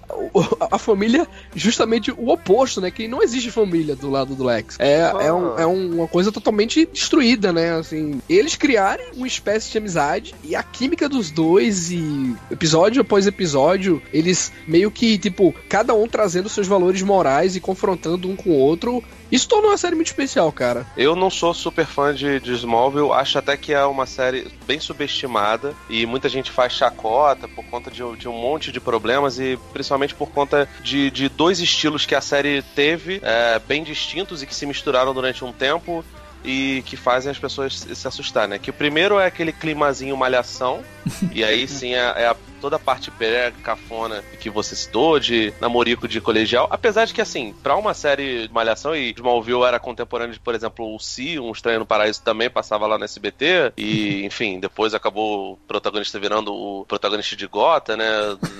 a, 0.70 0.78
família 0.78 1.26
justamente 1.54 2.12
o 2.12 2.28
oposto, 2.28 2.82
né? 2.82 2.90
Que 2.90 3.08
não 3.08 3.22
existe 3.22 3.50
família 3.50 3.96
do 3.96 4.10
lado 4.10 4.34
do 4.34 4.44
Lex. 4.44 4.76
É, 4.78 5.00
é, 5.00 5.32
um, 5.32 5.58
é 5.58 5.64
uma 5.64 6.06
coisa 6.06 6.30
totalmente 6.30 6.86
destruída, 6.92 7.54
né? 7.54 7.72
Assim, 7.76 8.20
eles 8.28 8.54
criarem 8.54 9.12
uma 9.16 9.26
espécie 9.26 9.70
de 9.70 9.78
amizade 9.78 10.34
e 10.44 10.54
a 10.54 10.62
química 10.62 11.08
dos 11.08 11.30
dois 11.30 11.90
e 11.90 12.36
episódio 12.50 13.00
após 13.00 13.26
episódio, 13.26 14.02
eles 14.12 14.52
meio 14.68 14.90
que, 14.90 15.16
tipo, 15.16 15.54
cada 15.70 15.94
um 15.94 16.01
trazendo 16.08 16.48
seus 16.48 16.66
valores 16.66 17.02
morais 17.02 17.56
e 17.56 17.60
confrontando 17.60 18.28
um 18.28 18.36
com 18.36 18.50
o 18.50 18.58
outro 18.58 19.02
isso 19.32 19.48
tornou 19.48 19.70
uma 19.70 19.78
série 19.78 19.94
muito 19.94 20.08
especial, 20.08 20.52
cara. 20.52 20.86
Eu 20.94 21.16
não 21.16 21.30
sou 21.30 21.54
super 21.54 21.86
fã 21.86 22.14
de, 22.14 22.38
de 22.38 22.52
Smallville, 22.52 23.12
acho 23.12 23.38
até 23.38 23.56
que 23.56 23.72
é 23.72 23.82
uma 23.82 24.04
série 24.04 24.46
bem 24.66 24.78
subestimada 24.78 25.74
e 25.88 26.04
muita 26.04 26.28
gente 26.28 26.50
faz 26.50 26.74
chacota 26.74 27.48
por 27.48 27.64
conta 27.64 27.90
de, 27.90 28.02
de 28.16 28.28
um 28.28 28.38
monte 28.38 28.70
de 28.70 28.78
problemas 28.78 29.38
e 29.38 29.58
principalmente 29.72 30.14
por 30.14 30.30
conta 30.30 30.68
de, 30.82 31.10
de 31.10 31.30
dois 31.30 31.60
estilos 31.60 32.04
que 32.04 32.14
a 32.14 32.20
série 32.20 32.60
teve 32.74 33.20
é, 33.22 33.58
bem 33.58 33.82
distintos 33.82 34.42
e 34.42 34.46
que 34.46 34.54
se 34.54 34.66
misturaram 34.66 35.14
durante 35.14 35.42
um 35.42 35.52
tempo 35.52 36.04
e 36.44 36.82
que 36.86 36.96
fazem 36.96 37.30
as 37.30 37.38
pessoas 37.38 37.78
se 37.78 38.08
assustar, 38.08 38.48
né? 38.48 38.58
Que 38.58 38.70
o 38.70 38.72
primeiro 38.72 39.18
é 39.18 39.26
aquele 39.26 39.52
climazinho 39.52 40.16
malhação, 40.16 40.82
e 41.32 41.44
aí 41.44 41.66
sim 41.68 41.94
é, 41.94 41.98
é 41.98 42.26
a, 42.26 42.36
toda 42.60 42.76
a 42.76 42.78
parte 42.78 43.10
brega, 43.10 43.56
cafona 43.62 44.22
que 44.40 44.50
você 44.50 44.74
citou, 44.74 45.18
de 45.18 45.52
namorico 45.60 46.08
de 46.08 46.20
colegial. 46.20 46.68
Apesar 46.70 47.04
de 47.04 47.14
que, 47.14 47.20
assim, 47.20 47.54
pra 47.62 47.76
uma 47.76 47.94
série 47.94 48.46
de 48.46 48.52
malhação, 48.52 48.94
e 48.94 49.10
Smallville 49.10 49.62
era 49.62 49.78
contemporâneo 49.78 50.34
de, 50.34 50.40
por 50.40 50.54
exemplo, 50.54 50.94
o 50.94 50.98
Si, 50.98 51.38
Um 51.38 51.52
Estranho 51.52 51.80
no 51.80 51.86
Paraíso 51.86 52.22
também 52.22 52.50
passava 52.50 52.86
lá 52.86 52.98
no 52.98 53.04
SBT, 53.04 53.72
e, 53.76 54.24
enfim, 54.26 54.58
depois 54.60 54.94
acabou 54.94 55.52
o 55.52 55.56
protagonista 55.68 56.18
virando 56.18 56.52
o 56.52 56.84
protagonista 56.86 57.36
de 57.36 57.46
Gota, 57.46 57.96
né? 57.96 58.06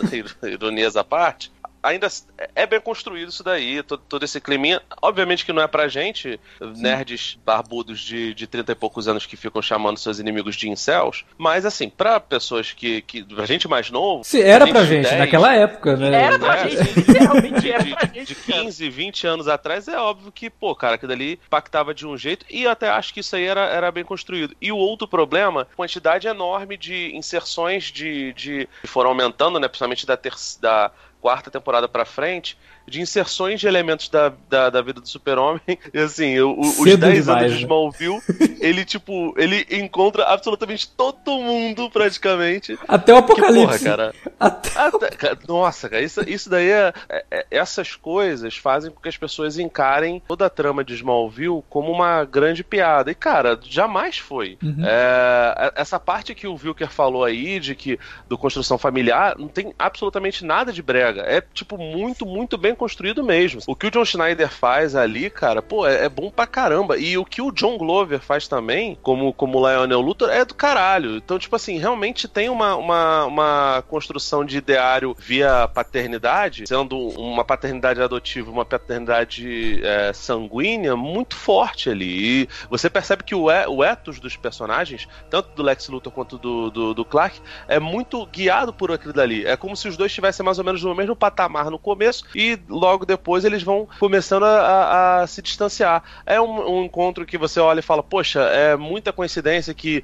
Ironias 0.44 0.96
à 0.96 1.04
parte 1.04 1.50
ainda 1.82 2.08
é 2.54 2.66
bem 2.66 2.80
construído 2.80 3.28
isso 3.28 3.42
daí, 3.42 3.82
todo, 3.82 4.02
todo, 4.08 4.24
esse 4.24 4.40
climinha. 4.40 4.80
Obviamente 5.00 5.44
que 5.44 5.52
não 5.52 5.62
é 5.62 5.66
pra 5.66 5.88
gente, 5.88 6.38
Sim. 6.58 6.72
nerds 6.82 7.38
barbudos 7.44 8.00
de, 8.00 8.32
de 8.34 8.46
30 8.46 8.72
e 8.72 8.74
poucos 8.74 9.08
anos 9.08 9.26
que 9.26 9.36
ficam 9.36 9.60
chamando 9.60 9.98
seus 9.98 10.18
inimigos 10.18 10.54
de 10.54 10.68
incels, 10.68 11.24
mas 11.36 11.66
assim, 11.66 11.88
pra 11.90 12.20
pessoas 12.20 12.72
que. 12.72 13.02
que 13.02 13.26
a 13.36 13.46
gente 13.46 13.66
mais 13.66 13.90
novo. 13.90 14.22
Se 14.24 14.40
era 14.40 14.66
pra 14.66 14.84
gente, 14.84 15.08
10, 15.08 15.18
naquela 15.18 15.54
época, 15.54 15.96
né? 15.96 16.22
Era 16.22 16.38
pra 16.38 16.60
é, 16.60 16.68
gente, 16.68 17.10
realmente 17.10 17.70
era 17.70 17.96
pra 17.96 18.06
gente. 18.06 18.26
De 18.26 18.34
15, 18.34 18.88
20 18.88 19.26
anos 19.26 19.48
atrás, 19.48 19.88
é 19.88 19.98
óbvio 19.98 20.30
que, 20.30 20.48
pô, 20.48 20.74
cara, 20.74 20.94
aquilo 20.94 21.12
ali 21.12 21.40
impactava 21.46 21.92
de 21.92 22.06
um 22.06 22.16
jeito, 22.16 22.46
e 22.48 22.66
até 22.66 22.88
acho 22.88 23.12
que 23.12 23.20
isso 23.20 23.34
aí 23.34 23.44
era, 23.44 23.62
era 23.62 23.90
bem 23.90 24.04
construído. 24.04 24.54
E 24.60 24.70
o 24.70 24.76
outro 24.76 25.08
problema, 25.08 25.66
quantidade 25.76 26.28
enorme 26.28 26.76
de 26.76 27.14
inserções 27.16 27.84
de. 27.84 28.32
de 28.34 28.68
foram 28.84 29.10
aumentando, 29.10 29.58
né? 29.58 29.66
Principalmente 29.68 30.06
da, 30.06 30.16
ter, 30.16 30.34
da 30.60 30.90
quarta 31.22 31.52
temporada 31.52 31.88
pra 31.88 32.04
frente, 32.04 32.58
de 32.92 33.00
inserções 33.00 33.59
de 33.59 33.66
elementos 33.66 34.11
da, 34.11 34.31
da, 34.50 34.68
da 34.68 34.83
vida 34.83 35.00
do 35.00 35.09
super-homem. 35.09 35.62
E 35.94 35.98
assim, 35.98 36.38
o, 36.38 36.59
os 36.61 36.96
10 36.96 37.28
anos 37.28 37.52
de 37.52 37.57
né? 37.57 37.61
Smallville, 37.62 38.20
ele, 38.61 38.85
tipo, 38.85 39.35
ele 39.37 39.66
encontra 39.70 40.24
absolutamente 40.24 40.88
todo 40.88 41.38
mundo, 41.38 41.90
praticamente. 41.90 42.78
Até 42.87 43.12
o 43.12 43.18
apocalipse. 43.18 43.78
Que, 43.78 43.85
porra, 43.85 43.96
cara. 43.96 44.14
Até... 44.38 44.70
Até... 44.78 45.37
Nossa, 45.48 45.88
cara, 45.88 46.02
isso, 46.02 46.20
isso 46.28 46.50
daí 46.50 46.70
é, 46.70 46.92
é, 47.09 47.24
é, 47.31 47.46
Essas 47.50 47.94
coisas 47.94 48.57
fazem 48.57 48.90
com 48.90 49.00
que 49.00 49.09
as 49.09 49.16
pessoas 49.16 49.59
encarem 49.59 50.22
toda 50.26 50.46
a 50.46 50.50
trama 50.50 50.85
de 50.85 50.94
Smallville 50.94 51.62
como 51.68 51.90
uma 51.90 52.24
grande 52.24 52.62
piada. 52.62 53.11
E, 53.11 53.14
cara, 53.14 53.59
jamais 53.62 54.18
foi. 54.18 54.59
Uhum. 54.62 54.85
É, 54.85 55.72
essa 55.76 55.98
parte 55.98 56.35
que 56.35 56.46
o 56.46 56.55
Wilker 56.55 56.90
falou 56.90 57.24
aí, 57.24 57.59
de 57.59 57.74
que 57.74 57.98
do 58.28 58.38
construção 58.38 58.78
familiar, 58.78 59.37
não 59.38 59.48
tem 59.48 59.74
absolutamente 59.78 60.44
nada 60.44 60.72
de 60.72 60.83
brega. 60.83 61.22
É, 61.22 61.40
tipo, 61.40 61.76
muito, 61.76 62.24
muito 62.24 62.57
bem 62.57 62.72
bem 62.72 62.74
construído 62.82 63.22
mesmo. 63.22 63.60
O 63.64 63.76
que 63.76 63.86
o 63.86 63.90
John 63.92 64.04
Schneider 64.04 64.50
faz 64.50 64.96
ali, 64.96 65.30
cara, 65.30 65.62
pô, 65.62 65.86
é, 65.86 66.06
é 66.06 66.08
bom 66.08 66.32
pra 66.32 66.48
caramba. 66.48 66.98
E 66.98 67.16
o 67.16 67.24
que 67.24 67.40
o 67.40 67.52
John 67.52 67.78
Glover 67.78 68.18
faz 68.18 68.48
também, 68.48 68.98
como, 69.00 69.32
como 69.32 69.64
Lionel 69.64 70.00
Luthor, 70.00 70.30
é 70.30 70.44
do 70.44 70.52
caralho. 70.52 71.16
Então, 71.16 71.38
tipo 71.38 71.54
assim, 71.54 71.78
realmente 71.78 72.26
tem 72.26 72.48
uma, 72.48 72.74
uma, 72.74 73.24
uma 73.26 73.84
construção 73.86 74.44
de 74.44 74.58
ideário 74.58 75.14
via 75.16 75.68
paternidade, 75.68 76.64
sendo 76.66 76.98
uma 76.98 77.44
paternidade 77.44 78.02
adotiva, 78.02 78.50
uma 78.50 78.64
paternidade 78.64 79.80
é, 79.84 80.12
sanguínea, 80.12 80.96
muito 80.96 81.36
forte 81.36 81.88
ali. 81.88 82.42
E 82.42 82.48
você 82.68 82.90
percebe 82.90 83.22
que 83.22 83.34
o, 83.34 83.44
o 83.44 83.84
ethos 83.84 84.18
dos 84.18 84.36
personagens, 84.36 85.06
tanto 85.30 85.50
do 85.54 85.62
Lex 85.62 85.88
Luthor 85.88 86.12
quanto 86.12 86.36
do, 86.36 86.68
do, 86.68 86.94
do 86.94 87.04
Clark, 87.04 87.40
é 87.68 87.78
muito 87.78 88.26
guiado 88.26 88.72
por 88.72 88.90
aquilo 88.90 89.12
dali. 89.12 89.46
É 89.46 89.56
como 89.56 89.76
se 89.76 89.86
os 89.86 89.96
dois 89.96 90.10
estivessem 90.10 90.44
mais 90.44 90.58
ou 90.58 90.64
menos 90.64 90.82
no 90.82 90.92
mesmo 90.96 91.14
patamar 91.14 91.70
no 91.70 91.78
começo 91.78 92.24
e 92.34 92.56
logo 92.68 93.05
depois 93.05 93.44
eles 93.44 93.62
vão 93.62 93.88
começando 93.98 94.44
a, 94.44 95.22
a, 95.22 95.27
se 95.27 95.42
distanciar. 95.42 96.03
É 96.27 96.40
um, 96.40 96.79
um, 96.79 96.85
encontro 96.85 97.27
que 97.27 97.38
você 97.38 97.61
olha 97.61 97.81
e 97.81 97.83
fala, 97.83 98.03
poxa, 98.03 98.40
é 98.40 98.77
muita 98.77 99.12
coincidência 99.12 99.75
que 99.75 100.03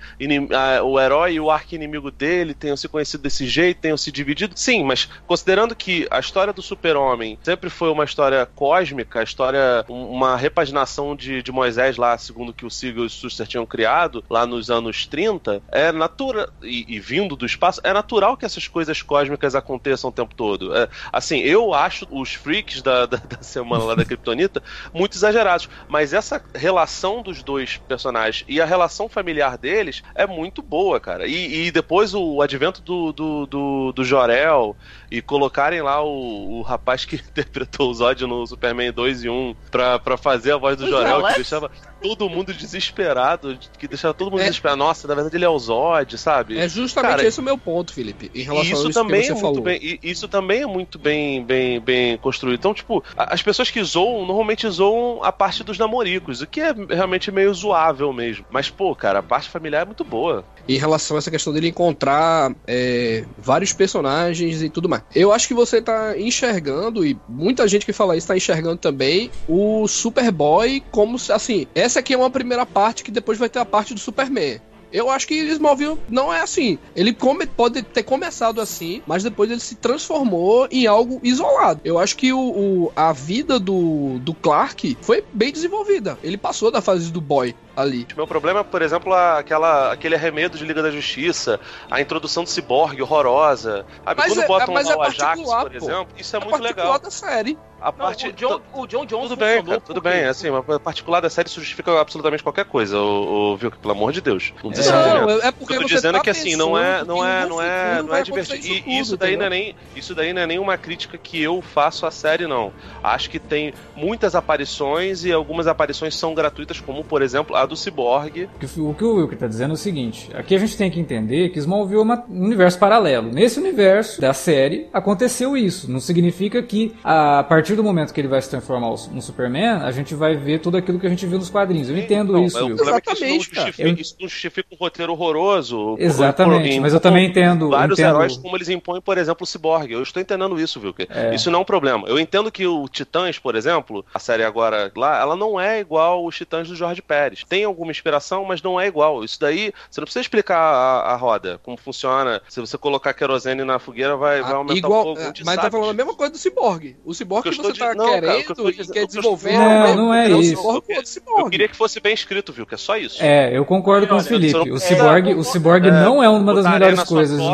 a, 0.54 0.82
o 0.82 0.98
herói 0.98 1.34
e 1.34 1.40
o 1.40 1.50
arco-inimigo 1.50 2.10
dele 2.10 2.54
tenham 2.54 2.76
se 2.76 2.88
conhecido 2.88 3.22
desse 3.22 3.46
jeito, 3.46 3.80
tenham 3.80 3.96
se 3.96 4.10
dividido. 4.10 4.54
Sim, 4.56 4.84
mas 4.84 5.08
considerando 5.26 5.74
que 5.74 6.06
a 6.10 6.18
história 6.18 6.52
do 6.52 6.62
super-homem 6.62 7.38
sempre 7.42 7.70
foi 7.70 7.90
uma 7.90 8.04
história 8.04 8.46
cósmica, 8.46 9.20
a 9.20 9.22
história, 9.22 9.84
uma 9.88 10.36
repaginação 10.36 11.14
de, 11.14 11.42
de 11.42 11.52
Moisés 11.52 11.96
lá, 11.96 12.16
segundo 12.18 12.52
que 12.52 12.66
o 12.66 12.70
Siegel 12.70 13.04
e 13.04 13.06
o 13.06 13.10
Suster 13.10 13.46
tinham 13.46 13.66
criado, 13.66 14.24
lá 14.28 14.46
nos 14.46 14.70
anos 14.70 15.06
30, 15.06 15.62
é 15.70 15.92
natural, 15.92 16.48
e, 16.62 16.84
e, 16.88 17.00
vindo 17.00 17.36
do 17.36 17.46
espaço, 17.46 17.80
é 17.84 17.92
natural 17.92 18.36
que 18.36 18.44
essas 18.44 18.66
coisas 18.68 19.02
cósmicas 19.02 19.54
aconteçam 19.54 20.10
o 20.10 20.12
tempo 20.12 20.34
todo. 20.34 20.74
É, 20.76 20.88
assim, 21.12 21.38
eu 21.40 21.74
acho 21.74 22.06
os 22.10 22.34
freaks 22.48 22.80
da, 22.80 23.04
da, 23.04 23.18
da 23.18 23.42
semana 23.42 23.84
lá 23.84 23.94
da 23.94 24.06
Kryptonita 24.06 24.62
muito 24.92 25.14
exagerados. 25.14 25.68
Mas 25.86 26.14
essa 26.14 26.42
relação 26.54 27.22
dos 27.22 27.42
dois 27.42 27.76
personagens 27.76 28.42
e 28.48 28.58
a 28.58 28.64
relação 28.64 29.06
familiar 29.06 29.58
deles 29.58 30.02
é 30.14 30.26
muito 30.26 30.62
boa, 30.62 30.98
cara. 30.98 31.26
E, 31.26 31.66
e 31.66 31.70
depois 31.70 32.14
o 32.14 32.40
advento 32.40 32.80
do, 32.80 33.12
do, 33.12 33.46
do, 33.46 33.92
do 33.92 34.04
Jorel 34.04 34.74
e 35.10 35.22
colocarem 35.22 35.80
lá 35.82 36.02
o, 36.02 36.58
o 36.58 36.62
rapaz 36.62 37.04
que 37.04 37.16
interpretou 37.30 37.90
o 37.90 37.94
Zod 37.94 38.26
no 38.26 38.46
Superman 38.46 38.92
2 38.92 39.24
e 39.24 39.28
1 39.28 39.54
pra, 39.70 39.98
pra 39.98 40.16
fazer 40.16 40.52
a 40.52 40.56
voz 40.56 40.76
do 40.76 40.86
Jorel, 40.88 41.22
que 41.26 41.34
deixava. 41.34 41.70
todo 42.02 42.28
mundo 42.28 42.52
desesperado, 42.52 43.58
que 43.78 43.88
deixava 43.88 44.14
todo 44.14 44.30
mundo 44.30 44.40
É. 44.40 44.44
desesperado. 44.44 44.78
Nossa, 44.78 45.06
na 45.08 45.14
verdade 45.14 45.36
ele 45.36 45.44
é 45.44 45.48
o 45.48 45.58
Zod, 45.58 46.16
sabe? 46.18 46.58
É 46.58 46.68
justamente 46.68 47.10
Cara, 47.16 47.26
esse 47.26 47.40
o 47.40 47.42
meu 47.42 47.56
ponto, 47.58 47.92
Felipe, 47.92 48.30
em 48.34 48.42
relação 48.42 48.62
a 48.70 48.72
isso 48.74 48.88
isso 48.90 49.00
também 49.00 49.22
que 49.22 49.26
é 49.30 49.34
você 49.34 49.42
muito 49.42 49.42
falou. 49.42 49.62
bem, 49.62 49.98
isso 50.02 50.28
também 50.28 50.62
é 50.62 50.66
muito 50.66 50.98
bem, 50.98 51.44
bem, 51.44 51.80
bem 51.80 52.16
construído. 52.18 52.58
Então, 52.58 52.74
tipo, 52.74 53.02
as 53.16 53.42
pessoas 53.42 53.70
que 53.70 53.82
zoam 53.82 54.26
normalmente 54.26 54.68
zoam 54.68 55.22
a 55.22 55.32
parte 55.32 55.62
dos 55.64 55.78
namoricos, 55.78 56.40
o 56.40 56.46
que 56.46 56.60
é 56.60 56.72
realmente 56.88 57.30
meio 57.32 57.52
zoável 57.54 58.12
mesmo. 58.12 58.44
Mas, 58.50 58.68
pô, 58.70 58.94
cara, 58.94 59.20
a 59.20 59.22
parte 59.22 59.48
familiar 59.48 59.82
é 59.82 59.84
muito 59.84 60.04
boa. 60.04 60.44
em 60.68 60.76
relação 60.78 61.16
a 61.16 61.18
essa 61.18 61.30
questão 61.30 61.52
dele 61.52 61.68
encontrar 61.68 62.52
é, 62.66 63.24
vários 63.38 63.72
personagens 63.72 64.62
e 64.62 64.68
tudo 64.70 64.88
mais. 64.88 64.97
Eu 65.14 65.32
acho 65.32 65.48
que 65.48 65.54
você 65.54 65.80
tá 65.82 66.18
enxergando, 66.18 67.04
e 67.04 67.18
muita 67.28 67.66
gente 67.68 67.86
que 67.86 67.92
fala 67.92 68.16
isso 68.16 68.26
tá 68.28 68.36
enxergando 68.36 68.76
também, 68.76 69.30
o 69.48 69.86
Superboy 69.88 70.82
como 70.90 71.16
assim, 71.30 71.66
essa 71.74 72.00
aqui 72.00 72.14
é 72.14 72.16
uma 72.16 72.30
primeira 72.30 72.64
parte 72.66 73.02
que 73.04 73.10
depois 73.10 73.38
vai 73.38 73.48
ter 73.48 73.58
a 73.58 73.64
parte 73.64 73.94
do 73.94 74.00
Superman. 74.00 74.60
Eu 74.90 75.10
acho 75.10 75.26
que 75.28 75.34
Smallville 75.34 75.98
não 76.08 76.32
é 76.32 76.40
assim. 76.40 76.78
Ele 76.96 77.12
come- 77.12 77.44
pode 77.46 77.82
ter 77.82 78.02
começado 78.02 78.58
assim, 78.58 79.02
mas 79.06 79.22
depois 79.22 79.50
ele 79.50 79.60
se 79.60 79.74
transformou 79.74 80.66
em 80.70 80.86
algo 80.86 81.20
isolado. 81.22 81.78
Eu 81.84 81.98
acho 81.98 82.16
que 82.16 82.32
o, 82.32 82.38
o- 82.40 82.92
a 82.96 83.12
vida 83.12 83.58
do, 83.58 84.18
do 84.20 84.32
Clark 84.32 84.96
foi 85.02 85.22
bem 85.30 85.52
desenvolvida. 85.52 86.18
Ele 86.24 86.38
passou 86.38 86.70
da 86.70 86.80
fase 86.80 87.12
do 87.12 87.20
boy 87.20 87.54
ali. 87.80 88.06
Meu 88.16 88.26
problema 88.26 88.60
é, 88.60 88.62
por 88.64 88.82
exemplo, 88.82 89.12
a- 89.12 89.38
aquela, 89.38 89.92
aquele 89.92 90.14
arremedo 90.14 90.58
de 90.58 90.64
Liga 90.64 90.82
da 90.82 90.90
Justiça, 90.90 91.60
a 91.90 92.00
introdução 92.00 92.42
do 92.44 92.48
ciborgue 92.50 93.00
horrorosa. 93.02 93.84
Sabe? 94.04 94.20
Mas 94.20 94.32
Quando 94.32 94.42
é- 94.42 94.46
botam 94.46 94.74
mas 94.74 94.86
lá 94.86 94.92
é 94.92 94.96
o 94.96 95.02
Ajax, 95.02 95.40
por 95.42 95.70
pô. 95.70 95.76
exemplo, 95.76 96.08
isso 96.16 96.36
é 96.36 96.38
A 96.40 96.44
muito 96.44 96.62
legal. 96.62 96.98
da 96.98 97.10
série. 97.10 97.58
A 97.80 97.92
Não, 97.92 97.92
parte. 97.92 98.26
o, 98.26 98.32
John, 98.32 98.60
o 98.74 98.86
John 98.88 99.06
Jones 99.06 99.28
Tudo 99.28 99.36
bem, 99.38 99.62
cara, 99.62 99.80
tudo 99.80 100.00
bem. 100.00 100.24
Assim, 100.24 100.50
uma 100.50 100.64
particular 100.80 101.20
da 101.20 101.30
série 101.30 101.48
justifica 101.48 102.00
absolutamente 102.00 102.42
qualquer 102.42 102.64
coisa, 102.64 102.98
o, 102.98 103.56
viu? 103.56 103.70
Pelo 103.70 103.92
amor 103.92 104.10
de 104.12 104.20
Deus. 104.20 104.52
Não 104.64 104.72
Não, 104.72 105.30
é 105.40 105.48
O 105.48 105.52
porque 105.52 105.74
que 105.74 105.74
eu 105.74 105.82
tô 105.82 105.86
dizendo 105.86 106.14
tá 106.14 106.18
é 106.18 106.22
que 106.22 106.30
assim, 106.30 106.56
não 106.56 106.76
é, 106.76 106.94
pensando 106.94 107.06
não 107.06 107.24
é, 107.24 107.42
no 107.42 107.48
não 107.50 107.62
é, 107.62 108.02
não 108.02 108.14
é 108.16 108.22
divertido. 108.24 108.58
isso 108.58 108.72
E 108.72 108.80
tudo, 108.80 108.90
isso 108.90 109.16
daí 109.16 109.36
não 109.36 109.46
é 109.46 109.50
nem, 109.50 109.76
isso 109.94 110.12
daí 110.12 110.32
não 110.32 110.42
é 110.42 110.46
nenhuma 110.48 110.76
crítica 110.76 111.16
que 111.16 111.40
eu 111.40 111.62
faço 111.62 112.04
à 112.04 112.10
série, 112.10 112.48
não. 112.48 112.72
Acho 113.00 113.30
que 113.30 113.38
tem 113.38 113.72
muitas 113.94 114.34
aparições 114.34 115.24
e 115.24 115.32
algumas 115.32 115.68
aparições 115.68 116.16
são 116.16 116.34
gratuitas, 116.34 116.80
como 116.80 117.04
por 117.04 117.22
exemplo 117.22 117.54
a 117.54 117.64
do 117.68 117.76
Cyborg. 117.76 118.48
O 118.78 118.94
que 118.94 119.04
o 119.04 119.16
Wilker 119.16 119.38
tá 119.38 119.46
dizendo 119.46 119.70
é 119.72 119.74
o 119.74 119.76
seguinte: 119.76 120.28
aqui 120.34 120.54
a 120.54 120.58
gente 120.58 120.76
tem 120.76 120.90
que 120.90 120.98
entender 120.98 121.50
que 121.50 121.58
Smallville 121.58 122.00
é 122.00 122.02
uma- 122.02 122.24
um 122.28 122.44
universo 122.44 122.78
paralelo. 122.78 123.30
Nesse 123.32 123.58
universo 123.60 124.20
da 124.20 124.32
série 124.32 124.88
aconteceu 124.92 125.56
isso. 125.56 125.90
Não 125.90 126.00
significa 126.00 126.62
que 126.62 126.94
a 127.04 127.44
partir 127.44 127.74
do 127.76 127.84
momento 127.84 128.12
que 128.12 128.20
ele 128.20 128.28
vai 128.28 128.40
se 128.42 128.50
transformar 128.50 128.88
no 129.12 129.22
Superman, 129.22 129.82
a 129.82 129.90
gente 129.90 130.14
vai 130.14 130.36
ver 130.36 130.60
tudo 130.60 130.76
aquilo 130.76 130.98
que 130.98 131.06
a 131.06 131.10
gente 131.10 131.26
viu 131.26 131.38
nos 131.38 131.50
quadrinhos. 131.50 131.88
Eu 131.90 131.96
entendo 131.98 132.32
Não, 132.32 132.44
isso, 132.44 132.54
mas 132.56 132.62
o 132.62 132.66
Wilker. 132.66 132.76
problema 132.76 132.98
é 132.98 133.00
que 133.00 133.10
isso 133.12 133.20
não, 133.20 133.28
Exatamente, 133.28 133.54
justifica, 133.54 133.88
Eu- 133.88 133.94
isso 133.94 134.16
não 134.20 134.28
justifica 134.28 134.68
um 134.72 134.76
roteiro 134.76 135.12
horroroso. 135.12 135.96
Exatamente, 135.98 136.74
Por- 136.74 136.80
mas 136.82 136.92
eu 136.94 137.00
também 137.00 137.26
entendo- 137.28 137.70
Vários 137.70 137.98
entendo- 137.98 138.16
heróis, 138.16 138.36
como 138.36 138.56
eles 138.56 138.68
impõem, 138.68 139.00
por 139.00 139.18
exemplo, 139.18 139.44
o 139.44 139.46
Cyborg. 139.46 139.92
Eu 139.92 140.02
estou 140.02 140.20
entendendo 140.20 140.58
isso, 140.60 140.80
viu? 140.80 140.94
É. 141.10 141.34
Isso 141.34 141.50
não 141.50 141.58
é 141.60 141.62
um 141.62 141.64
problema. 141.64 142.08
Eu 142.08 142.18
entendo 142.18 142.50
que 142.50 142.66
o 142.66 142.88
Titãs, 142.88 143.38
por 143.38 143.54
exemplo, 143.54 144.04
a 144.12 144.18
série 144.18 144.42
agora 144.44 144.90
lá, 144.96 145.18
ela 145.20 145.36
não 145.36 145.60
é 145.60 145.80
igual 145.80 146.24
os 146.24 146.36
Titãs 146.36 146.68
do 146.68 146.74
Jorge 146.74 147.02
Pérez. 147.02 147.44
Tem 147.48 147.57
alguma 147.64 147.90
inspiração, 147.90 148.44
mas 148.44 148.62
não 148.62 148.80
é 148.80 148.86
igual. 148.86 149.22
Isso 149.24 149.38
daí, 149.40 149.72
você 149.90 150.00
não 150.00 150.04
precisa 150.04 150.20
explicar 150.22 150.58
a, 150.58 151.12
a 151.12 151.16
roda, 151.16 151.60
como 151.62 151.76
funciona. 151.76 152.40
Se 152.48 152.60
você 152.60 152.76
colocar 152.78 153.14
querosene 153.14 153.64
na 153.64 153.78
fogueira, 153.78 154.16
vai, 154.16 154.40
vai 154.42 154.52
Ah, 154.52 154.56
aumentar 154.56 154.78
igual, 154.78 155.00
o 155.02 155.04
fogo. 155.16 155.20
Gente 155.26 155.44
mas 155.44 155.56
tá 155.56 155.62
sabe 155.62 155.72
falando 155.72 155.90
a 155.90 155.94
mesma 155.94 156.14
coisa 156.14 156.32
do 156.32 156.38
Cyborg. 156.38 156.96
O 157.04 157.14
Cyborg 157.14 157.40
O 157.48 157.50
que 157.50 157.56
que 157.58 157.60
eu 157.66 157.72
você 157.72 157.78
tá 157.78 157.86
dizendo- 157.94 157.98
não, 157.98 158.06
cara, 158.12 158.16
o 158.16 158.20
que 158.20 158.50
eu 158.50 158.54
querendo 158.56 158.70
e 158.70 158.74
quer 158.74 158.82
o 158.82 158.92
que 158.92 158.98
eu 158.98 159.06
desenvolver 159.06 159.52
Não, 159.52 159.62
é 159.86 159.92
o- 159.92 159.96
não 159.96 160.14
é 160.14 160.28
o 160.28 160.40
isso. 160.40 160.56
Cyborg 160.56 160.80
com 160.86 160.92
o 160.92 160.96
Eu 160.96 161.06
Cyborg. 161.06 161.50
queria 161.50 161.68
que 161.68 161.76
fosse 161.76 162.00
bem 162.00 162.14
escrito, 162.14 162.52
viu? 162.52 162.66
Que 162.66 162.74
é 162.74 162.78
só 162.78 162.96
isso. 162.96 163.22
É, 163.22 163.56
eu 163.56 163.64
concordo 163.64 164.06
com 164.06 164.16
o 164.16 164.20
Felipe. 164.22 164.52
não- 164.52 164.62
O 164.74 164.76
é, 164.76 164.80
Cyborg, 164.80 165.30
eu 165.30 165.38
o 165.38 165.44
Cyborg 165.44 165.86
é, 165.88 165.90
não 165.90 166.22
é 166.22 166.28
uma 166.28 166.54
das 166.54 166.66
melhores 166.70 167.02
coisas 167.04 167.38
de. 167.38 167.44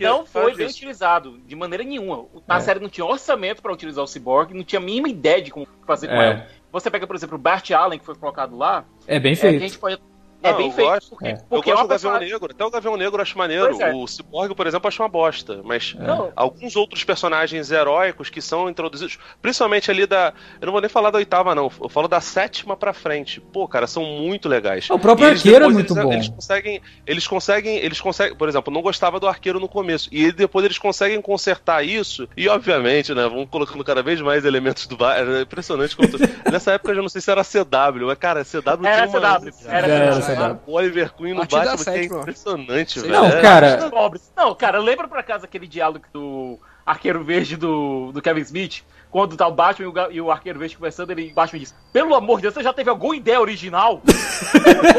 E 0.00 0.02
não 0.02 0.24
foi 0.26 0.54
bem 0.54 0.66
utilizado, 0.66 1.38
de 1.46 1.54
maneira 1.56 1.84
nenhuma. 1.84 2.24
A 2.48 2.56
É. 2.56 2.60
série 2.60 2.80
não 2.80 2.88
tinha 2.88 3.04
orçamento 3.04 3.60
pra 3.62 3.72
utilizar 3.72 4.02
o 4.04 4.06
Cyborg, 4.06 4.54
não 4.54 4.64
tinha 4.64 4.80
a 4.80 4.82
mínima 4.82 5.08
ideia 5.08 5.40
de 5.42 5.50
como 5.50 5.66
fazer 5.86 6.08
com 6.08 6.14
É. 6.14 6.26
ela. 6.30 6.46
Você 6.72 6.90
pega, 6.90 7.06
por 7.06 7.14
exemplo, 7.14 7.36
o 7.36 7.40
Bart 7.40 7.70
Allen, 7.70 7.98
que 7.98 8.04
foi 8.06 8.14
colocado 8.14 8.56
lá, 8.56 8.84
É 9.06 9.20
bem 9.20 9.32
é, 9.32 9.36
que 9.36 9.46
a 9.46 9.50
feito. 9.50 9.62
gente 9.62 9.78
pode... 9.78 10.00
É 10.42 10.50
Não, 10.50 10.58
bem 10.58 10.66
eu 10.68 10.72
feito, 10.72 10.88
gosto. 10.90 11.10
porque, 11.10 11.26
É. 11.26 11.32
Eu 11.32 11.36
porque 11.48 11.70
é 11.70 11.72
gosto 11.72 11.82
uma 11.82 11.88
do 11.88 11.88
Gavião 11.90 12.10
personagem... 12.12 12.32
Negro. 12.32 12.50
Até 12.52 12.64
o 12.64 12.70
Gavião 12.70 12.96
Negro 12.96 13.16
eu 13.18 13.22
acho 13.22 13.38
maneiro. 13.38 13.80
É. 13.82 13.94
O 13.94 14.06
Cyborg, 14.06 14.54
por 14.54 14.66
exemplo, 14.66 14.86
eu 14.86 14.88
acho 14.88 15.02
uma 15.02 15.08
bosta. 15.08 15.60
Mas 15.64 15.94
Não, 15.98 16.32
alguns 16.34 16.76
outros 16.76 17.04
personagens 17.04 17.70
heróicos 17.70 18.28
que 18.30 18.40
são 18.42 18.68
introduzidos, 18.68 19.18
principalmente 19.40 19.90
ali 19.90 20.06
da. 20.06 20.32
Eu 20.60 20.66
não 20.66 20.72
vou 20.72 20.80
nem 20.80 20.90
falar 20.90 21.10
da 21.10 21.18
oitava, 21.18 21.54
não. 21.54 21.70
Eu 21.80 21.88
falo 21.88 22.08
da 22.08 22.20
sétima 22.20 22.76
pra 22.76 22.92
frente. 22.92 23.40
Pô, 23.40 23.66
cara, 23.68 23.86
são 23.86 24.04
muito 24.04 24.48
legais. 24.48 24.88
O 24.90 24.98
próprio 24.98 25.28
eles 25.28 25.38
Arqueiro 25.40 25.56
é 25.64 25.68
depois, 25.68 25.74
muito 25.74 25.92
eles, 25.94 26.04
bom. 26.04 26.12
Eles 26.12 26.28
conseguem. 26.28 26.82
Eles 27.06 27.26
conseguem. 27.26 27.76
Eles 27.78 28.00
conseguem. 28.00 28.36
Por 28.36 28.48
exemplo, 28.48 28.70
eu 28.70 28.74
não 28.74 28.82
gostava 28.82 29.20
do 29.20 29.28
arqueiro 29.28 29.60
no 29.60 29.68
começo. 29.68 30.08
E 30.12 30.32
depois 30.32 30.64
eles 30.64 30.78
conseguem 30.78 31.20
consertar 31.20 31.84
isso. 31.84 32.28
E, 32.36 32.48
obviamente, 32.48 33.14
né? 33.14 33.28
Vão 33.28 33.46
colocando 33.46 33.84
cada 33.84 34.02
vez 34.02 34.20
mais 34.20 34.44
elementos 34.44 34.86
do 34.86 34.96
bar. 34.96 35.16
É 35.18 35.42
impressionante 35.42 35.96
como. 35.96 36.08
Nessa 36.50 36.72
época 36.72 36.90
eu 36.90 36.96
já 36.96 37.02
não 37.02 37.08
sei 37.08 37.20
se 37.20 37.30
era 37.30 37.42
CW, 37.44 38.06
mas, 38.06 38.18
cara, 38.18 38.44
CW 38.44 38.86
Era 38.86 39.06
tinha 39.06 39.20
uma. 39.20 39.40
CW, 39.40 39.54
era 39.66 39.86
Era 39.86 40.20
O 40.66 40.72
Oliver 40.72 41.12
Queen 41.14 41.34
no 41.34 41.42
A 41.42 41.44
Batman 41.44 41.62
que 41.66 41.72
é 41.72 41.76
sétima. 41.78 42.20
impressionante, 42.20 43.00
Sim. 43.00 43.08
velho. 43.08 43.12
Não, 43.14 43.26
É- 43.26 43.40
cara, 43.40 43.90
pobres. 43.90 44.32
Não, 44.36 44.54
cara, 44.54 44.78
lembra 44.78 45.06
por 45.08 45.18
acaso 45.18 45.44
aquele 45.44 45.66
diálogo 45.66 46.04
do 46.12 46.58
Arqueiro 46.84 47.22
Verde 47.24 47.56
do, 47.56 48.10
do 48.12 48.20
Kevin 48.22 48.40
Smith? 48.42 48.82
Quando 49.10 49.36
tá 49.36 49.46
o 49.46 49.52
Batman 49.52 49.86
e 49.86 49.88
o, 49.88 50.10
e 50.12 50.20
o 50.22 50.30
Arqueiro 50.30 50.58
Verde 50.58 50.74
conversando, 50.76 51.10
ele 51.10 51.30
o 51.32 51.34
Batman 51.34 51.58
diz: 51.60 51.74
Pelo 51.92 52.14
amor 52.14 52.36
de 52.36 52.42
Deus, 52.42 52.54
você 52.54 52.62
já 52.62 52.72
teve 52.72 52.88
alguma 52.88 53.14
ideia 53.14 53.38
original? 53.40 54.00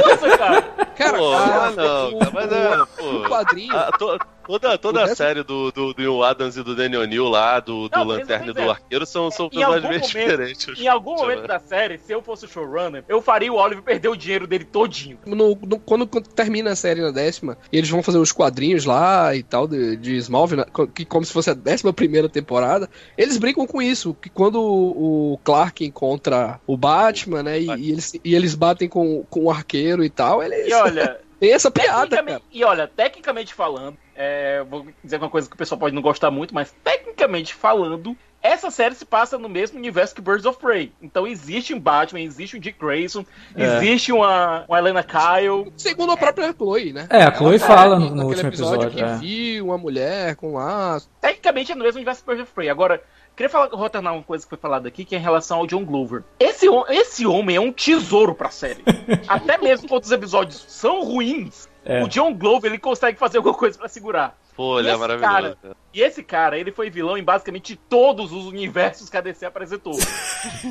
Coisa, 0.04 0.38
cara. 0.38 0.62
Cara, 0.96 1.18
Pô, 1.18 1.34
a- 1.34 1.66
ah, 1.66 1.72
não, 1.72 2.10
o- 2.14 2.20
cara, 2.20 2.32
mas 2.34 2.52
é, 2.52 2.78
pô. 2.98 3.06
o 3.06 3.24
quadrinho. 3.28 3.76
Ah, 3.76 3.92
to- 3.98 4.20
toda 4.46 4.78
toda 4.78 5.04
a 5.04 5.16
série 5.16 5.44
do, 5.44 5.72
do, 5.72 5.94
do 5.94 6.02
Will 6.02 6.24
Adams 6.24 6.58
e 6.58 6.64
do 6.64 6.76
Daniel 6.76 7.02
O'Neill 7.02 7.28
lá, 7.30 7.60
do, 7.60 7.88
do 7.90 7.98
Não, 7.98 8.04
Lanterna 8.06 8.52
e 8.52 8.54
do 8.54 8.60
é. 8.62 8.70
Arqueiro, 8.70 9.06
são, 9.06 9.30
são 9.32 9.50
personagens 9.50 9.90
bem 9.90 10.00
diferentes. 10.02 10.80
Em 10.80 10.88
algum 10.88 11.16
momento 11.16 11.48
da 11.48 11.60
série, 11.60 11.98
se 11.98 12.12
eu 12.14 12.22
fosse 12.22 12.46
o 12.46 12.48
showrunner, 12.48 13.04
eu 13.08 13.22
faria 13.22 13.52
o 13.52 13.56
Oliver 13.58 13.84
perder 13.84 14.10
o 14.10 14.16
dinheiro 14.16 14.46
dele 14.48 14.66
todinho. 14.66 15.18
no- 15.26 15.56
no- 15.56 15.80
quando, 15.80 16.06
quando 16.08 16.28
termina 16.28 16.72
a 16.72 16.76
série 16.76 17.02
na 17.02 17.12
décima, 17.12 17.58
e 17.72 17.78
eles 17.78 17.90
vão 17.90 18.04
fazer 18.04 18.18
os 18.18 18.32
quadrinhos 18.32 18.86
lá 18.86 19.36
e 19.36 19.44
tal, 19.44 19.68
de, 19.68 19.96
de 19.98 20.16
Smallville, 20.18 20.62
né, 20.62 20.86
que 20.94 21.06
como 21.06 21.26
se 21.26 21.32
fosse 21.34 21.50
a 21.50 21.54
décima 21.54 21.94
primeira 21.94 22.28
temporada, 22.30 22.90
eles 23.18 23.38
brincam 23.38 23.66
com 23.68 23.82
isso, 23.82 24.14
que 24.14 24.30
quando 24.30 24.62
o, 24.62 25.34
o 25.34 25.38
Clark 25.44 25.84
encontra 25.86 26.60
o 26.68 26.76
Batman, 26.78 27.44
né, 27.44 27.60
e, 27.60 27.66
e 27.68 27.92
eles, 27.92 28.14
e 28.24 28.36
eles 28.36 28.56
batem 28.56 28.88
com, 28.90 29.24
com 29.30 29.46
o 29.46 29.52
arqueiro 29.52 30.04
e 30.04 30.10
tal, 30.10 30.42
eles 30.44 30.68
E 30.68 30.74
olha, 30.74 31.20
têm 31.40 31.52
essa 31.54 31.70
piada, 31.72 32.24
cara. 32.24 32.42
e 32.52 32.64
olha, 32.64 32.88
tecnicamente 32.88 33.54
falando, 33.54 33.98
é, 34.16 34.64
vou 34.64 34.86
dizer 35.04 35.18
uma 35.18 35.30
coisa 35.30 35.48
que 35.50 35.56
o 35.56 35.58
pessoal 35.58 35.80
pode 35.80 35.96
não 35.96 36.02
gostar 36.02 36.30
muito, 36.32 36.54
mas 36.54 36.74
tecnicamente 36.84 37.54
falando, 37.54 38.16
essa 38.42 38.70
série 38.70 38.94
se 38.96 39.06
passa 39.06 39.38
no 39.38 39.48
mesmo 39.48 39.78
universo 39.78 40.14
que 40.14 40.22
Birds 40.22 40.46
of 40.46 40.60
Prey. 40.60 40.92
Então 41.02 41.26
existe 41.26 41.74
um 41.74 41.80
Batman, 41.80 42.20
existe 42.22 42.58
um 42.58 42.60
Dick 42.60 42.78
Grayson, 42.78 43.26
É. 43.56 43.78
existe 43.78 44.12
uma, 44.12 44.66
uma 44.68 44.78
Helena 44.78 45.02
Kyle. 45.04 45.72
Segundo 45.78 46.12
a 46.12 46.18
própria 46.18 46.52
Chloe, 46.54 46.92
né? 46.92 47.08
É, 47.10 47.24
a 47.24 47.34
Chloe 47.34 47.56
Ela 47.56 47.66
fala 47.68 47.96
no- 47.96 48.02
naquele 48.02 48.20
no 48.22 48.28
último 48.28 48.50
episódio, 48.50 48.90
que 48.92 49.02
é. 49.02 49.16
viu 49.16 49.66
uma 49.68 49.78
mulher 49.78 50.36
com 50.36 50.54
laço. 50.54 51.10
Tecnicamente 51.22 51.72
é 51.72 51.76
no 51.76 51.84
mesmo 51.84 51.98
universo 52.00 52.22
que 52.22 52.28
Birds 52.28 52.44
of 52.44 52.54
Prey. 52.54 52.70
Agora, 52.70 53.02
queria 53.36 53.50
falar, 53.50 53.70
retornar 53.76 54.14
uma 54.14 54.24
coisa 54.24 54.46
que 54.46 54.50
foi 54.50 54.58
falada 54.58 54.88
aqui, 54.88 55.04
que 55.06 55.16
é 55.16 55.18
em 55.20 55.22
relação 55.22 55.60
ao 55.60 55.68
John 55.68 55.84
Glover. 55.86 56.24
Esse, 56.40 56.68
esse 56.90 57.26
homem 57.26 57.56
é 57.56 57.60
um 57.62 57.72
tesouro 57.72 58.34
pra 58.36 58.50
série. 58.50 58.84
Até 59.28 59.58
mesmo 59.58 59.88
quando 59.88 60.04
os 60.04 60.12
episódios 60.12 60.64
são 60.68 61.04
ruins, 61.04 61.68
É. 61.86 62.04
o 62.04 62.08
John 62.08 62.34
Glover 62.34 62.72
ele 62.72 62.80
consegue 62.80 63.18
fazer 63.18 63.38
alguma 63.38 63.56
coisa 63.56 63.78
pra 63.78 63.88
segurar. 63.88 64.38
Pô, 64.56 64.80
ele 64.80 64.90
é 64.90 64.96
maravilhoso. 64.96 65.34
cara-. 65.34 65.58
E 65.94 66.02
esse 66.02 66.24
cara, 66.24 66.58
ele 66.60 66.72
foi 66.72 66.90
vilão 66.90 67.18
em 67.18 67.24
basicamente 67.24 67.76
todos 67.76 68.32
os 68.32 68.46
universos 68.46 69.10
que 69.10 69.18
a 69.18 69.22
DC 69.22 69.46
apresentou. 69.46 69.94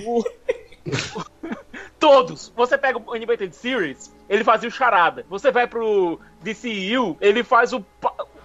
O- 0.06 0.24
todos. 1.98 2.52
Você 2.56 2.76
pega 2.76 2.98
o 2.98 3.14
Animated 3.14 3.54
Series, 3.54 4.12
ele 4.28 4.42
fazia 4.44 4.68
o 4.68 4.72
Charada. 4.72 5.24
Você 5.28 5.50
vai 5.50 5.66
pro 5.66 6.18
DCU, 6.42 7.16
ele 7.20 7.44
faz 7.44 7.72
o 7.72 7.84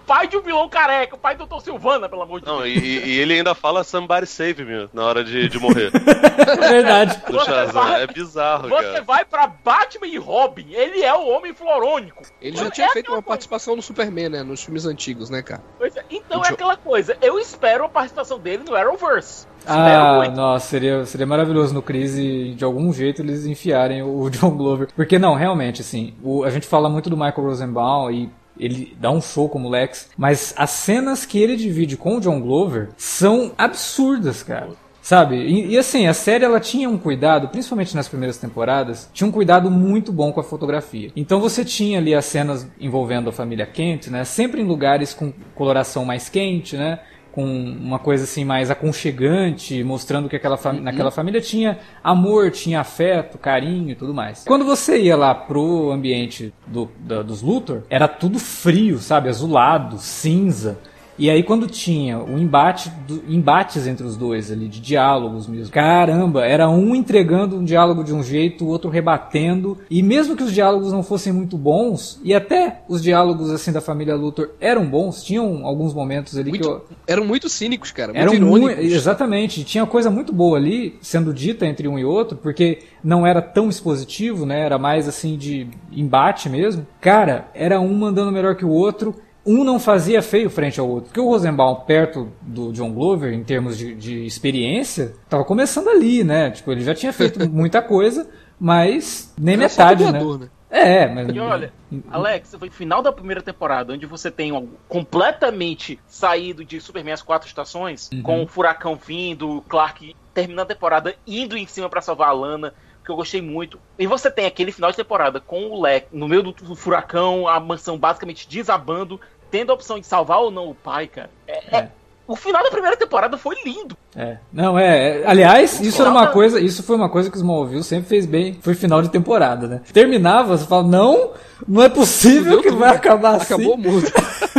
pai 0.08 0.26
de 0.26 0.36
um 0.36 0.40
vilão 0.42 0.68
careca, 0.68 1.14
o 1.14 1.18
pai 1.18 1.36
do 1.36 1.44
Dr. 1.46 1.60
Silvana, 1.60 2.08
pelo 2.08 2.22
amor 2.22 2.40
de 2.40 2.46
Não, 2.46 2.62
Deus. 2.62 2.68
e, 2.76 2.78
e 2.80 3.18
ele 3.20 3.34
ainda 3.34 3.54
fala 3.54 3.84
Somebody 3.84 4.26
Save 4.26 4.64
Me 4.64 4.88
na 4.92 5.04
hora 5.04 5.22
de, 5.22 5.48
de 5.48 5.58
morrer. 5.60 5.90
É 6.48 6.56
verdade. 6.68 7.20
Do 7.26 7.32
Você 7.38 7.44
Shazam. 7.44 7.72
vai- 7.82 8.02
É 8.02 8.06
bizarro, 8.06 8.68
Você 8.70 8.82
cara. 8.84 9.02
vai 9.02 9.24
pra 9.24 9.46
Batman 9.46 10.06
e 10.06 10.16
Robin, 10.16 10.66
ele 10.72 11.02
é 11.02 11.14
o 11.14 11.28
homem 11.28 11.52
florônico. 11.54 12.22
Ele 12.40 12.56
já 12.56 12.66
É 12.66 12.70
tinha 12.70 12.88
feito 12.88 13.04
aquela 13.06 13.16
uma 13.18 13.22
coisa. 13.22 13.28
participação 13.34 13.76
no 13.76 13.82
Superman, 13.82 14.28
né? 14.30 14.42
Nos 14.42 14.62
filmes 14.64 14.86
antigos, 14.86 15.28
né, 15.30 15.42
cara? 15.42 15.62
Pois 15.78 15.94
é, 15.96 16.04
Então 16.10 16.38
Deixa 16.40 16.48
é 16.48 16.50
eu- 16.52 16.54
aquela 16.54 16.76
coisa, 16.76 17.16
eu 17.20 17.38
espero 17.38 17.84
a 17.84 17.88
participação 17.88 18.38
dele 18.38 18.62
no 18.66 18.74
Arrowverse. 18.74 19.46
Espero 19.58 19.76
Ah, 19.78 20.16
muito. 20.18 20.34
nossa, 20.36 20.66
seria, 20.66 21.04
seria 21.04 21.26
maravilhoso 21.26 21.74
no 21.74 21.82
Crise 21.82 22.54
de 22.54 22.64
algum 22.64 22.90
jeito 22.92 23.20
eles 23.20 23.44
enfiarem 23.44 24.02
o 24.02 24.28
John 24.30 24.50
Glover. 24.56 24.88
Porque 24.96 25.18
não, 25.18 25.34
realmente, 25.34 25.82
assim, 25.82 26.14
o- 26.22 26.44
a 26.44 26.50
gente 26.50 26.66
fala 26.66 26.88
muito 26.88 27.10
do 27.10 27.16
Michael 27.16 27.42
Rosenbaum 27.46 28.10
e 28.10 28.30
ele 28.58 28.96
dá 29.00 29.10
um 29.10 29.20
show 29.20 29.48
como 29.48 29.68
Lex, 29.68 30.10
mas 30.16 30.54
as 30.56 30.70
cenas 30.70 31.24
que 31.24 31.38
ele 31.38 31.56
divide 31.56 31.96
com 31.96 32.16
o 32.16 32.20
John 32.20 32.40
Glover 32.40 32.88
são 32.96 33.52
absurdas, 33.56 34.42
cara. 34.42 34.70
Sabe? 35.08 35.36
E, 35.36 35.68
e, 35.68 35.78
assim, 35.78 36.06
a 36.06 36.12
série 36.12 36.44
ela 36.44 36.60
tinha 36.60 36.86
um 36.86 36.98
cuidado, 36.98 37.48
principalmente 37.48 37.96
nas 37.96 38.06
primeiras 38.06 38.36
temporadas, 38.36 39.08
tinha 39.14 39.26
um 39.26 39.32
cuidado 39.32 39.70
muito 39.70 40.12
bom 40.12 40.30
com 40.30 40.40
a 40.40 40.44
fotografia. 40.44 41.10
Então 41.16 41.40
você 41.40 41.64
tinha 41.64 41.98
ali 41.98 42.14
as 42.14 42.26
cenas 42.26 42.68
envolvendo 42.78 43.30
a 43.30 43.32
família 43.32 43.64
Kent, 43.64 44.08
né? 44.08 44.22
Sempre 44.24 44.60
em 44.60 44.66
lugares 44.66 45.14
com 45.14 45.32
coloração 45.54 46.04
mais 46.04 46.28
quente, 46.28 46.76
né? 46.76 47.00
Com 47.38 47.44
uma 47.44 48.00
coisa 48.00 48.24
assim 48.24 48.44
mais 48.44 48.68
aconchegante, 48.68 49.84
mostrando 49.84 50.28
que 50.28 50.34
aquela 50.34 50.56
fami 50.56 50.78
uhum. 50.78 50.84
naquela 50.84 51.12
família 51.12 51.40
tinha 51.40 51.78
amor, 52.02 52.50
tinha 52.50 52.80
afeto, 52.80 53.38
carinho 53.38 53.90
e 53.90 53.94
tudo 53.94 54.12
mais. 54.12 54.42
Quando 54.42 54.64
você 54.64 54.98
ia 54.98 55.16
lá 55.16 55.32
pro 55.32 55.92
ambiente 55.92 56.52
do, 56.66 56.90
da, 56.98 57.22
dos 57.22 57.40
Luthor, 57.40 57.84
era 57.88 58.08
tudo 58.08 58.40
frio, 58.40 58.98
sabe? 58.98 59.28
Azulado, 59.28 59.98
cinza. 59.98 60.80
E 61.18 61.28
aí 61.28 61.42
quando 61.42 61.66
tinha 61.66 62.18
o 62.18 62.38
embate, 62.38 62.90
do, 63.06 63.22
embates 63.28 63.86
entre 63.86 64.06
os 64.06 64.16
dois 64.16 64.52
ali, 64.52 64.68
de 64.68 64.80
diálogos 64.80 65.46
mesmo, 65.46 65.72
caramba, 65.72 66.46
era 66.46 66.68
um 66.68 66.94
entregando 66.94 67.56
um 67.56 67.64
diálogo 67.64 68.04
de 68.04 68.14
um 68.14 68.22
jeito, 68.22 68.64
o 68.64 68.68
outro 68.68 68.88
rebatendo, 68.88 69.78
e 69.90 70.02
mesmo 70.02 70.36
que 70.36 70.42
os 70.42 70.52
diálogos 70.52 70.92
não 70.92 71.02
fossem 71.02 71.32
muito 71.32 71.58
bons, 71.58 72.20
e 72.22 72.34
até 72.34 72.82
os 72.88 73.02
diálogos 73.02 73.50
assim 73.50 73.72
da 73.72 73.80
família 73.80 74.14
Luthor 74.14 74.50
eram 74.60 74.86
bons, 74.86 75.22
tinham 75.22 75.66
alguns 75.66 75.92
momentos 75.92 76.36
ali 76.36 76.50
muito, 76.50 76.62
que 76.62 76.68
eu... 76.68 76.84
Eram 77.06 77.24
muito 77.24 77.48
cínicos, 77.48 77.90
cara, 77.90 78.12
muito 78.12 78.22
eram 78.22 78.34
irônicos. 78.34 78.76
Muito, 78.76 78.80
exatamente, 78.80 79.64
tinha 79.64 79.84
coisa 79.86 80.10
muito 80.10 80.32
boa 80.32 80.56
ali, 80.56 80.98
sendo 81.00 81.34
dita 81.34 81.66
entre 81.66 81.88
um 81.88 81.98
e 81.98 82.04
outro, 82.04 82.36
porque 82.36 82.80
não 83.02 83.26
era 83.26 83.42
tão 83.42 83.68
expositivo, 83.68 84.46
né, 84.46 84.60
era 84.60 84.78
mais 84.78 85.08
assim 85.08 85.36
de 85.36 85.66
embate 85.92 86.48
mesmo. 86.48 86.86
Cara, 87.00 87.48
era 87.54 87.80
um 87.80 87.94
mandando 87.94 88.30
melhor 88.30 88.54
que 88.54 88.64
o 88.64 88.70
outro, 88.70 89.14
um 89.48 89.64
não 89.64 89.80
fazia 89.80 90.20
feio 90.20 90.50
frente 90.50 90.78
ao 90.78 90.88
outro. 90.88 91.06
Porque 91.06 91.20
o 91.20 91.26
Rosenbaum, 91.26 91.76
perto 91.76 92.30
do 92.42 92.70
John 92.72 92.92
Glover, 92.92 93.32
em 93.32 93.42
termos 93.42 93.78
de, 93.78 93.94
de 93.94 94.26
experiência, 94.26 95.14
estava 95.24 95.42
começando 95.42 95.88
ali, 95.88 96.22
né? 96.22 96.50
Tipo, 96.50 96.70
ele 96.72 96.82
já 96.82 96.94
tinha 96.94 97.12
feito 97.12 97.40
muita 97.48 97.80
coisa, 97.80 98.28
mas 98.60 99.32
nem 99.38 99.54
Era 99.54 99.62
metade, 99.62 100.04
né? 100.04 100.12
né? 100.12 100.48
É, 100.70 101.08
mas. 101.08 101.34
E 101.34 101.40
olha, 101.40 101.72
Alex, 102.10 102.54
foi 102.58 102.68
final 102.68 103.00
da 103.00 103.10
primeira 103.10 103.40
temporada, 103.40 103.94
onde 103.94 104.04
você 104.04 104.30
tem 104.30 104.52
um 104.52 104.68
completamente 104.86 105.98
saído 106.06 106.62
de 106.62 106.78
Superman 106.78 107.14
as 107.14 107.22
quatro 107.22 107.48
estações, 107.48 108.10
uhum. 108.12 108.22
com 108.22 108.42
o 108.42 108.46
furacão 108.46 108.94
vindo, 108.94 109.64
Clark 109.66 110.14
terminando 110.34 110.66
a 110.66 110.74
temporada 110.74 111.14
indo 111.26 111.56
em 111.56 111.66
cima 111.66 111.88
para 111.88 112.02
salvar 112.02 112.28
a 112.28 112.32
Lana 112.32 112.74
que 113.08 113.12
eu 113.12 113.16
gostei 113.16 113.40
muito. 113.40 113.80
E 113.98 114.06
você 114.06 114.30
tem 114.30 114.44
aquele 114.44 114.70
final 114.70 114.90
de 114.90 114.96
temporada 114.98 115.40
com 115.40 115.70
o 115.70 115.80
Lex 115.80 116.08
no 116.12 116.28
meio 116.28 116.42
do 116.42 116.76
furacão, 116.76 117.48
a 117.48 117.58
mansão 117.58 117.96
basicamente 117.96 118.46
desabando, 118.46 119.18
tendo 119.50 119.70
a 119.70 119.74
opção 119.74 119.98
de 119.98 120.06
salvar 120.06 120.38
ou 120.40 120.50
não 120.50 120.70
o 120.70 120.74
pai, 120.74 121.06
cara. 121.06 121.30
É, 121.46 121.76
é. 121.76 121.78
é 121.78 121.88
o 122.28 122.36
final 122.36 122.62
da 122.62 122.70
primeira 122.70 122.94
temporada 122.94 123.38
foi 123.38 123.56
lindo. 123.64 123.96
É. 124.14 124.36
Não, 124.52 124.78
é. 124.78 125.20
é 125.20 125.26
aliás, 125.26 125.80
isso 125.80 126.02
era 126.02 126.10
uma 126.10 126.26
coisa. 126.26 126.60
Isso 126.60 126.82
foi 126.82 126.94
uma 126.94 127.08
coisa 127.08 127.30
que 127.30 127.36
o 127.36 127.40
Smallville 127.40 127.82
sempre 127.82 128.06
fez 128.06 128.26
bem. 128.26 128.58
Foi 128.60 128.74
final 128.74 129.00
de 129.00 129.08
temporada, 129.08 129.66
né? 129.66 129.80
Terminava, 129.94 130.58
você 130.58 130.66
fala, 130.66 130.82
não, 130.82 131.30
não 131.66 131.82
é 131.82 131.88
possível 131.88 132.60
que 132.60 132.70
vai 132.70 132.94
acabar 132.94 133.36
assim. 133.36 133.54
Acabou 133.54 133.78
muito. 133.78 134.12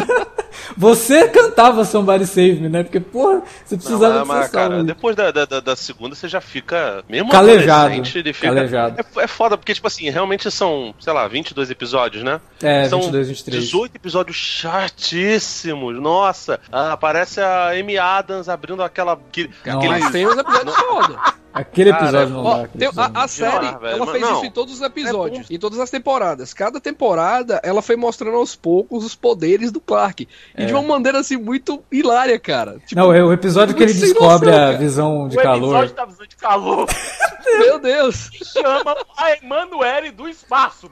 Você 0.80 1.28
cantava 1.30 1.84
Somebody 1.84 2.26
Save 2.26 2.54
Me, 2.54 2.70
né? 2.70 2.84
Porque, 2.84 3.02
porra, 3.02 3.44
você 3.66 3.76
precisava 3.76 4.20
não, 4.20 4.26
mas, 4.26 4.50
cara, 4.50 4.82
depois 4.82 5.14
da, 5.14 5.30
da, 5.30 5.60
da, 5.60 5.76
segunda 5.76 6.16
você 6.16 6.30
já 6.30 6.40
fica. 6.40 7.04
Mesmo 7.10 7.30
calejado. 7.30 7.94
Ele 7.94 8.32
fica, 8.32 8.48
calejado. 8.48 8.96
É, 8.98 9.24
é 9.24 9.28
foda, 9.28 9.58
porque, 9.58 9.74
tipo 9.74 9.88
assim, 9.88 10.10
realmente 10.10 10.50
são, 10.50 10.96
sei 10.98 11.12
lá, 11.12 11.28
22 11.28 11.70
episódios, 11.70 12.24
né? 12.24 12.40
É, 12.64 12.88
são 12.88 13.02
22, 13.02 13.28
23. 13.28 13.64
18 13.66 13.96
episódios 13.98 14.38
chatíssimos. 14.38 16.00
Nossa, 16.00 16.62
ah, 16.72 16.96
parece 16.96 17.42
a 17.42 17.72
Amy 17.72 17.98
Adams 17.98 18.48
abrindo 18.48 18.82
aquela. 18.82 19.14
Aquele, 19.14 19.50
Mas 19.66 20.10
tem 20.12 20.26
os 20.26 20.38
episódios 20.38 20.76
foda. 20.80 21.20
Aquele 21.60 21.90
episódio 21.90 22.30
não 22.30 22.44
dá. 22.44 22.68
Tem, 22.70 22.88
a, 22.88 23.24
a 23.24 23.28
série, 23.28 23.66
ela 23.66 24.08
fez 24.08 24.22
não. 24.22 24.36
isso 24.36 24.46
em 24.46 24.52
todos 24.52 24.76
os 24.76 24.82
episódios, 24.82 25.52
é 25.52 25.54
em 25.54 25.60
todas 25.60 25.78
as 25.78 25.90
temporadas. 25.90 26.54
Cada 26.54 26.80
temporada, 26.80 27.60
ela 27.64 27.82
foi 27.82 27.98
mostrando 27.98 28.38
aos 28.38 28.56
poucos 28.56 29.04
os 29.04 29.14
poderes 29.14 29.70
do 29.70 29.82
Clark. 29.82 30.26
E 30.58 30.64
é. 30.64 30.66
de 30.66 30.74
uma 30.74 30.82
maneira 30.82 31.20
assim 31.20 31.36
muito 31.36 31.84
hilária, 31.92 32.40
cara. 32.40 32.80
Tipo, 32.86 32.96
não, 32.96 33.12
é 33.12 33.22
o 33.22 33.34
episódio 33.34 33.76
que 33.76 33.84
ele 33.84 33.94
descobre 33.94 34.50
noção, 34.50 34.68
a 34.68 34.72
visão 34.72 35.28
de 35.28 35.38
o 35.38 35.42
calor. 35.42 35.62
O 35.62 35.66
episódio 35.68 35.96
da 35.96 36.06
visão 36.06 36.26
de 36.26 36.36
calor. 36.38 36.88
Meu 37.60 37.80
Deus! 37.80 38.30
Chama 38.44 38.96
a 39.18 39.34
Emanuele 39.34 40.12
do 40.12 40.30
espaço. 40.30 40.90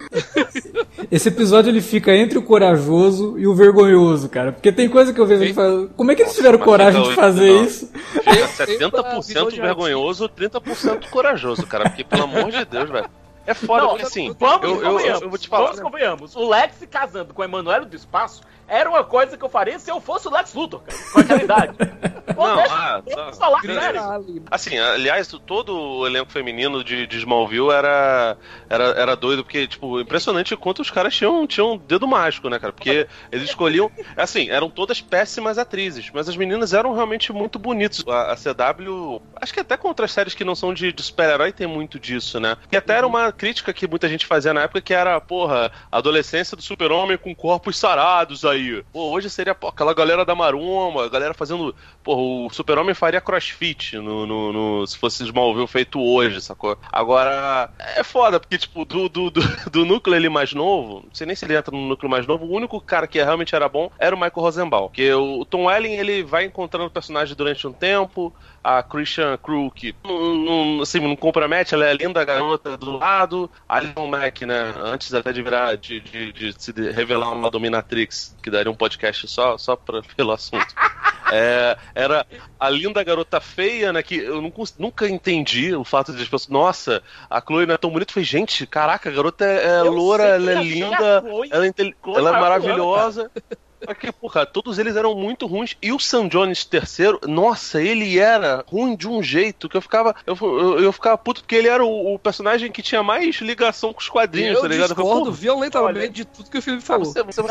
Esse 1.10 1.30
episódio 1.30 1.70
ele 1.70 1.82
fica 1.82 2.14
entre 2.14 2.38
o 2.38 2.42
corajoso 2.42 3.38
e 3.38 3.48
o 3.48 3.56
vergonhoso, 3.56 4.28
cara. 4.28 4.52
Porque 4.52 4.72
tem 4.72 4.90
coisa 4.90 5.14
que 5.14 5.22
eu 5.22 5.26
vejo 5.26 5.44
ele 5.44 5.54
falando. 5.54 5.92
Como 5.96 6.12
é 6.12 6.16
que 6.16 6.24
eles 6.24 6.36
tiveram 6.36 6.58
coragem 6.60 7.02
de 7.04 7.16
fazer 7.16 7.54
não. 7.54 7.64
isso? 7.64 7.90
Fica 8.12 8.66
70% 8.66 9.62
vergonhoso, 9.62 10.28
30 10.28 10.57
30% 10.62 11.10
corajoso, 11.10 11.66
cara. 11.66 11.90
Porque, 11.90 12.04
pelo 12.04 12.24
amor 12.24 12.52
de 12.52 12.66
Deus, 12.66 12.90
velho. 12.90 13.10
É 13.46 13.54
foda, 13.54 13.84
não, 13.84 13.90
porque 13.92 14.06
assim. 14.06 14.36
Vamos, 14.38 14.64
eu, 14.64 15.00
eu, 15.00 15.22
eu, 15.22 15.30
vou 15.30 15.38
te 15.38 15.48
falar. 15.48 15.68
Vamos 15.68 15.80
convenhamos. 15.80 16.36
O 16.36 16.50
Lex 16.50 16.76
se 16.76 16.86
casando 16.86 17.34
com 17.34 17.42
o 17.42 17.46
Emanuel 17.46 17.86
do 17.86 17.96
espaço 17.96 18.42
era 18.68 18.90
uma 18.90 19.04
coisa 19.04 19.38
que 19.38 19.44
eu 19.44 19.50
faria 19.50 19.80
se 19.80 19.90
eu 19.90 20.02
fosse 20.02 20.28
o 20.28 20.32
Lex 20.32 20.54
Luthor, 20.54 20.82
cara, 20.82 20.98
com 21.14 21.20
aquela 21.20 21.44
idade. 21.44 21.74
Não, 22.36 22.56
deixa, 22.58 22.76
ah, 22.76 23.02
tá. 23.02 23.34
falar 23.34 23.62
sério. 23.62 24.44
Assim, 24.52 24.78
aliás, 24.78 25.28
todo 25.46 25.76
o 25.76 26.06
elenco 26.06 26.32
feminino 26.32 26.84
de, 26.84 27.08
de 27.08 27.18
Smallville 27.18 27.72
era, 27.72 28.38
era, 28.70 28.84
era 28.84 29.16
doido, 29.16 29.44
porque, 29.44 29.66
tipo, 29.66 30.00
impressionante 30.00 30.56
quanto 30.56 30.82
os 30.82 30.92
caras 30.92 31.16
tinham, 31.16 31.48
tinham 31.48 31.78
dedo 31.78 32.08
mágico, 32.08 32.50
né, 32.50 32.60
cara? 32.60 32.74
Porque 32.74 33.08
eles 33.32 33.50
escolhiam. 33.50 33.90
Assim, 34.16 34.50
eram 34.50 34.70
todas 34.70 35.02
péssimas 35.02 35.58
atrizes, 35.58 36.12
mas 36.14 36.30
as 36.30 36.36
meninas 36.36 36.74
eram 36.74 36.94
realmente 36.94 37.32
muito 37.34 37.58
bonitas. 37.58 38.04
A, 38.08 38.34
a 38.34 38.36
CW, 38.36 39.22
acho 39.36 39.54
que 39.54 39.60
até 39.60 39.78
com 39.78 39.88
outras 39.88 40.12
séries 40.12 40.36
que 40.36 40.44
não 40.44 40.56
são 40.56 40.74
de, 40.74 40.92
de 40.92 41.04
super-herói 41.04 41.52
tem 41.52 41.66
muito 41.66 42.00
disso, 42.00 42.40
né? 42.40 42.58
E 42.72 42.78
até 42.78 42.98
era 42.98 43.08
uma 43.08 43.32
crítica 43.32 43.74
que 43.74 43.88
muita 43.88 44.08
gente 44.08 44.26
fazia 44.26 44.54
na 44.54 44.64
época 44.64 44.82
que 44.82 44.94
era, 44.94 45.20
porra, 45.20 45.72
a 45.92 45.98
adolescência 45.98 46.56
do 46.56 46.62
super-homem 46.62 47.18
com 47.18 47.34
corpos 47.34 47.80
sarados 47.80 48.46
aí. 48.46 48.57
Pô, 48.92 49.12
hoje 49.12 49.30
seria 49.30 49.56
pô, 49.56 49.68
aquela 49.68 49.94
galera 49.94 50.26
da 50.26 50.36
maruma, 50.36 51.06
a 51.06 51.10
galera 51.10 51.34
fazendo. 51.34 51.76
Porra, 52.04 52.22
o 52.22 52.50
super-homem 52.52 52.94
faria 52.94 53.22
crossfit 53.22 53.98
no, 53.98 54.26
no, 54.26 54.54
no, 54.54 54.88
se 54.88 54.98
fosse 54.98 55.24
Smallville 55.24 55.68
feito 55.68 56.00
hoje, 56.00 56.42
sacou? 56.42 56.78
Agora, 56.92 57.70
é 57.96 58.04
foda, 58.04 58.40
porque, 58.40 58.58
tipo, 58.58 58.86
do, 58.86 59.10
do, 59.10 59.30
do, 59.30 59.42
do 59.72 59.86
núcleo 59.86 60.16
ele 60.16 60.30
mais 60.30 60.54
novo, 60.54 61.04
não 61.06 61.14
sei 61.14 61.28
nem 61.28 61.36
se 61.36 61.46
ele 61.46 61.56
entra 61.56 61.76
no 61.76 61.88
núcleo 61.88 62.10
mais 62.10 62.26
novo, 62.26 62.46
o 62.46 62.56
único 62.56 62.80
cara 62.82 63.08
que 63.08 63.22
realmente 63.22 63.56
era 63.56 63.70
bom 63.70 63.90
era 64.00 64.16
o 64.16 64.20
Michael 64.20 64.42
Rosenbaum. 64.42 64.88
Porque 64.88 65.14
o 65.14 65.46
Tom 65.46 65.66
Welling, 65.66 65.94
ele 65.94 66.24
vai 66.24 66.46
encontrando 66.46 66.88
o 66.88 66.92
personagem 66.92 67.36
durante 67.36 67.68
um 67.68 67.74
tempo, 67.74 68.34
a 68.68 68.84
Christian 68.84 69.38
Crook 69.38 69.96
não, 70.04 70.36
não, 70.36 70.82
assim, 70.82 71.00
não 71.00 71.16
compromete, 71.16 71.74
ela 71.74 71.86
é 71.86 71.92
a 71.92 71.94
linda 71.94 72.26
garota 72.26 72.76
do 72.76 72.98
lado. 72.98 73.50
A 73.68 73.80
Leon 73.80 74.08
Mack, 74.08 74.46
né? 74.46 74.74
Antes 74.84 75.14
até 75.14 75.32
de 75.32 75.42
virar, 75.42 75.78
de, 75.78 76.02
de, 76.02 76.34
de 76.34 76.54
se 76.62 76.74
revelar 76.92 77.32
uma 77.32 77.50
dominatrix, 77.50 78.36
que 78.44 78.52
daria 78.52 78.70
um 78.70 78.76
podcast 78.76 79.26
só, 79.30 79.58
só 79.58 79.78
pra, 79.78 80.02
pelo 80.18 80.34
assunto. 80.34 80.68
É, 81.30 81.78
era 81.94 82.26
a 82.58 82.70
linda 82.70 83.04
garota 83.04 83.42
feia, 83.42 83.92
né? 83.92 84.02
Que 84.02 84.16
eu 84.16 84.42
nunca, 84.42 84.62
nunca 84.80 85.10
entendi 85.10 85.76
o 85.76 85.84
fato 85.84 86.14
de 86.14 86.24
as 86.24 86.30
pessoas. 86.30 86.48
Nossa, 86.48 87.04
a 87.30 87.42
Chloe 87.42 87.66
não 87.66 87.74
é 87.74 87.78
tão 87.78 87.90
bonita. 87.90 88.12
Eu 88.12 88.14
falei, 88.14 88.26
gente, 88.26 88.66
caraca, 88.66 89.10
a 89.10 89.12
garota 89.12 89.44
é, 89.44 89.66
é 89.66 89.82
loura, 89.82 90.24
ela 90.24 90.52
é 90.54 90.64
linda, 90.64 91.22
ela 91.52 91.66
é, 91.66 91.74
ela 92.16 92.30
é 92.30 92.32
maravilhosa. 92.32 93.30
Porque, 93.86 94.12
porra, 94.12 94.46
todos 94.46 94.80
eles 94.80 94.96
eram 94.96 95.16
muito 95.16 95.46
ruins. 95.46 95.76
E 95.82 95.92
o 95.92 96.00
Sam 96.00 96.28
Jones 96.28 96.66
terceiro, 96.66 97.20
nossa, 97.28 97.82
ele 97.82 98.18
era 98.18 98.64
ruim 98.68 98.96
de 98.96 99.08
um 99.08 99.22
jeito 99.22 99.70
que 99.70 99.78
eu 99.78 99.82
ficava. 99.82 100.16
Eu, 100.26 100.38
eu, 100.42 100.80
eu 100.80 100.92
ficava 100.92 101.18
puto 101.18 101.42
porque 101.42 101.56
ele 101.56 101.68
era 101.68 101.84
o, 101.84 102.14
o, 102.14 102.20
personagem 102.20 102.72
que 102.72 102.82
tinha 102.82 103.04
mais 103.04 103.36
ligação 103.38 103.94
com 103.94 104.00
os 104.00 104.10
quadrinhos, 104.10 104.56
eu 104.56 104.62
tá 104.62 104.68
ligado? 104.68 104.92
Eu 104.92 104.96
discordo 104.96 105.32
violentamente 105.32 106.00
olha, 106.00 106.10
de 106.10 106.26
tudo 106.26 106.50
que 106.50 106.58
o 106.58 106.62
Felipe 106.62 106.84
falou. 106.84 107.06
Você, 107.06 107.24
você 107.24 107.42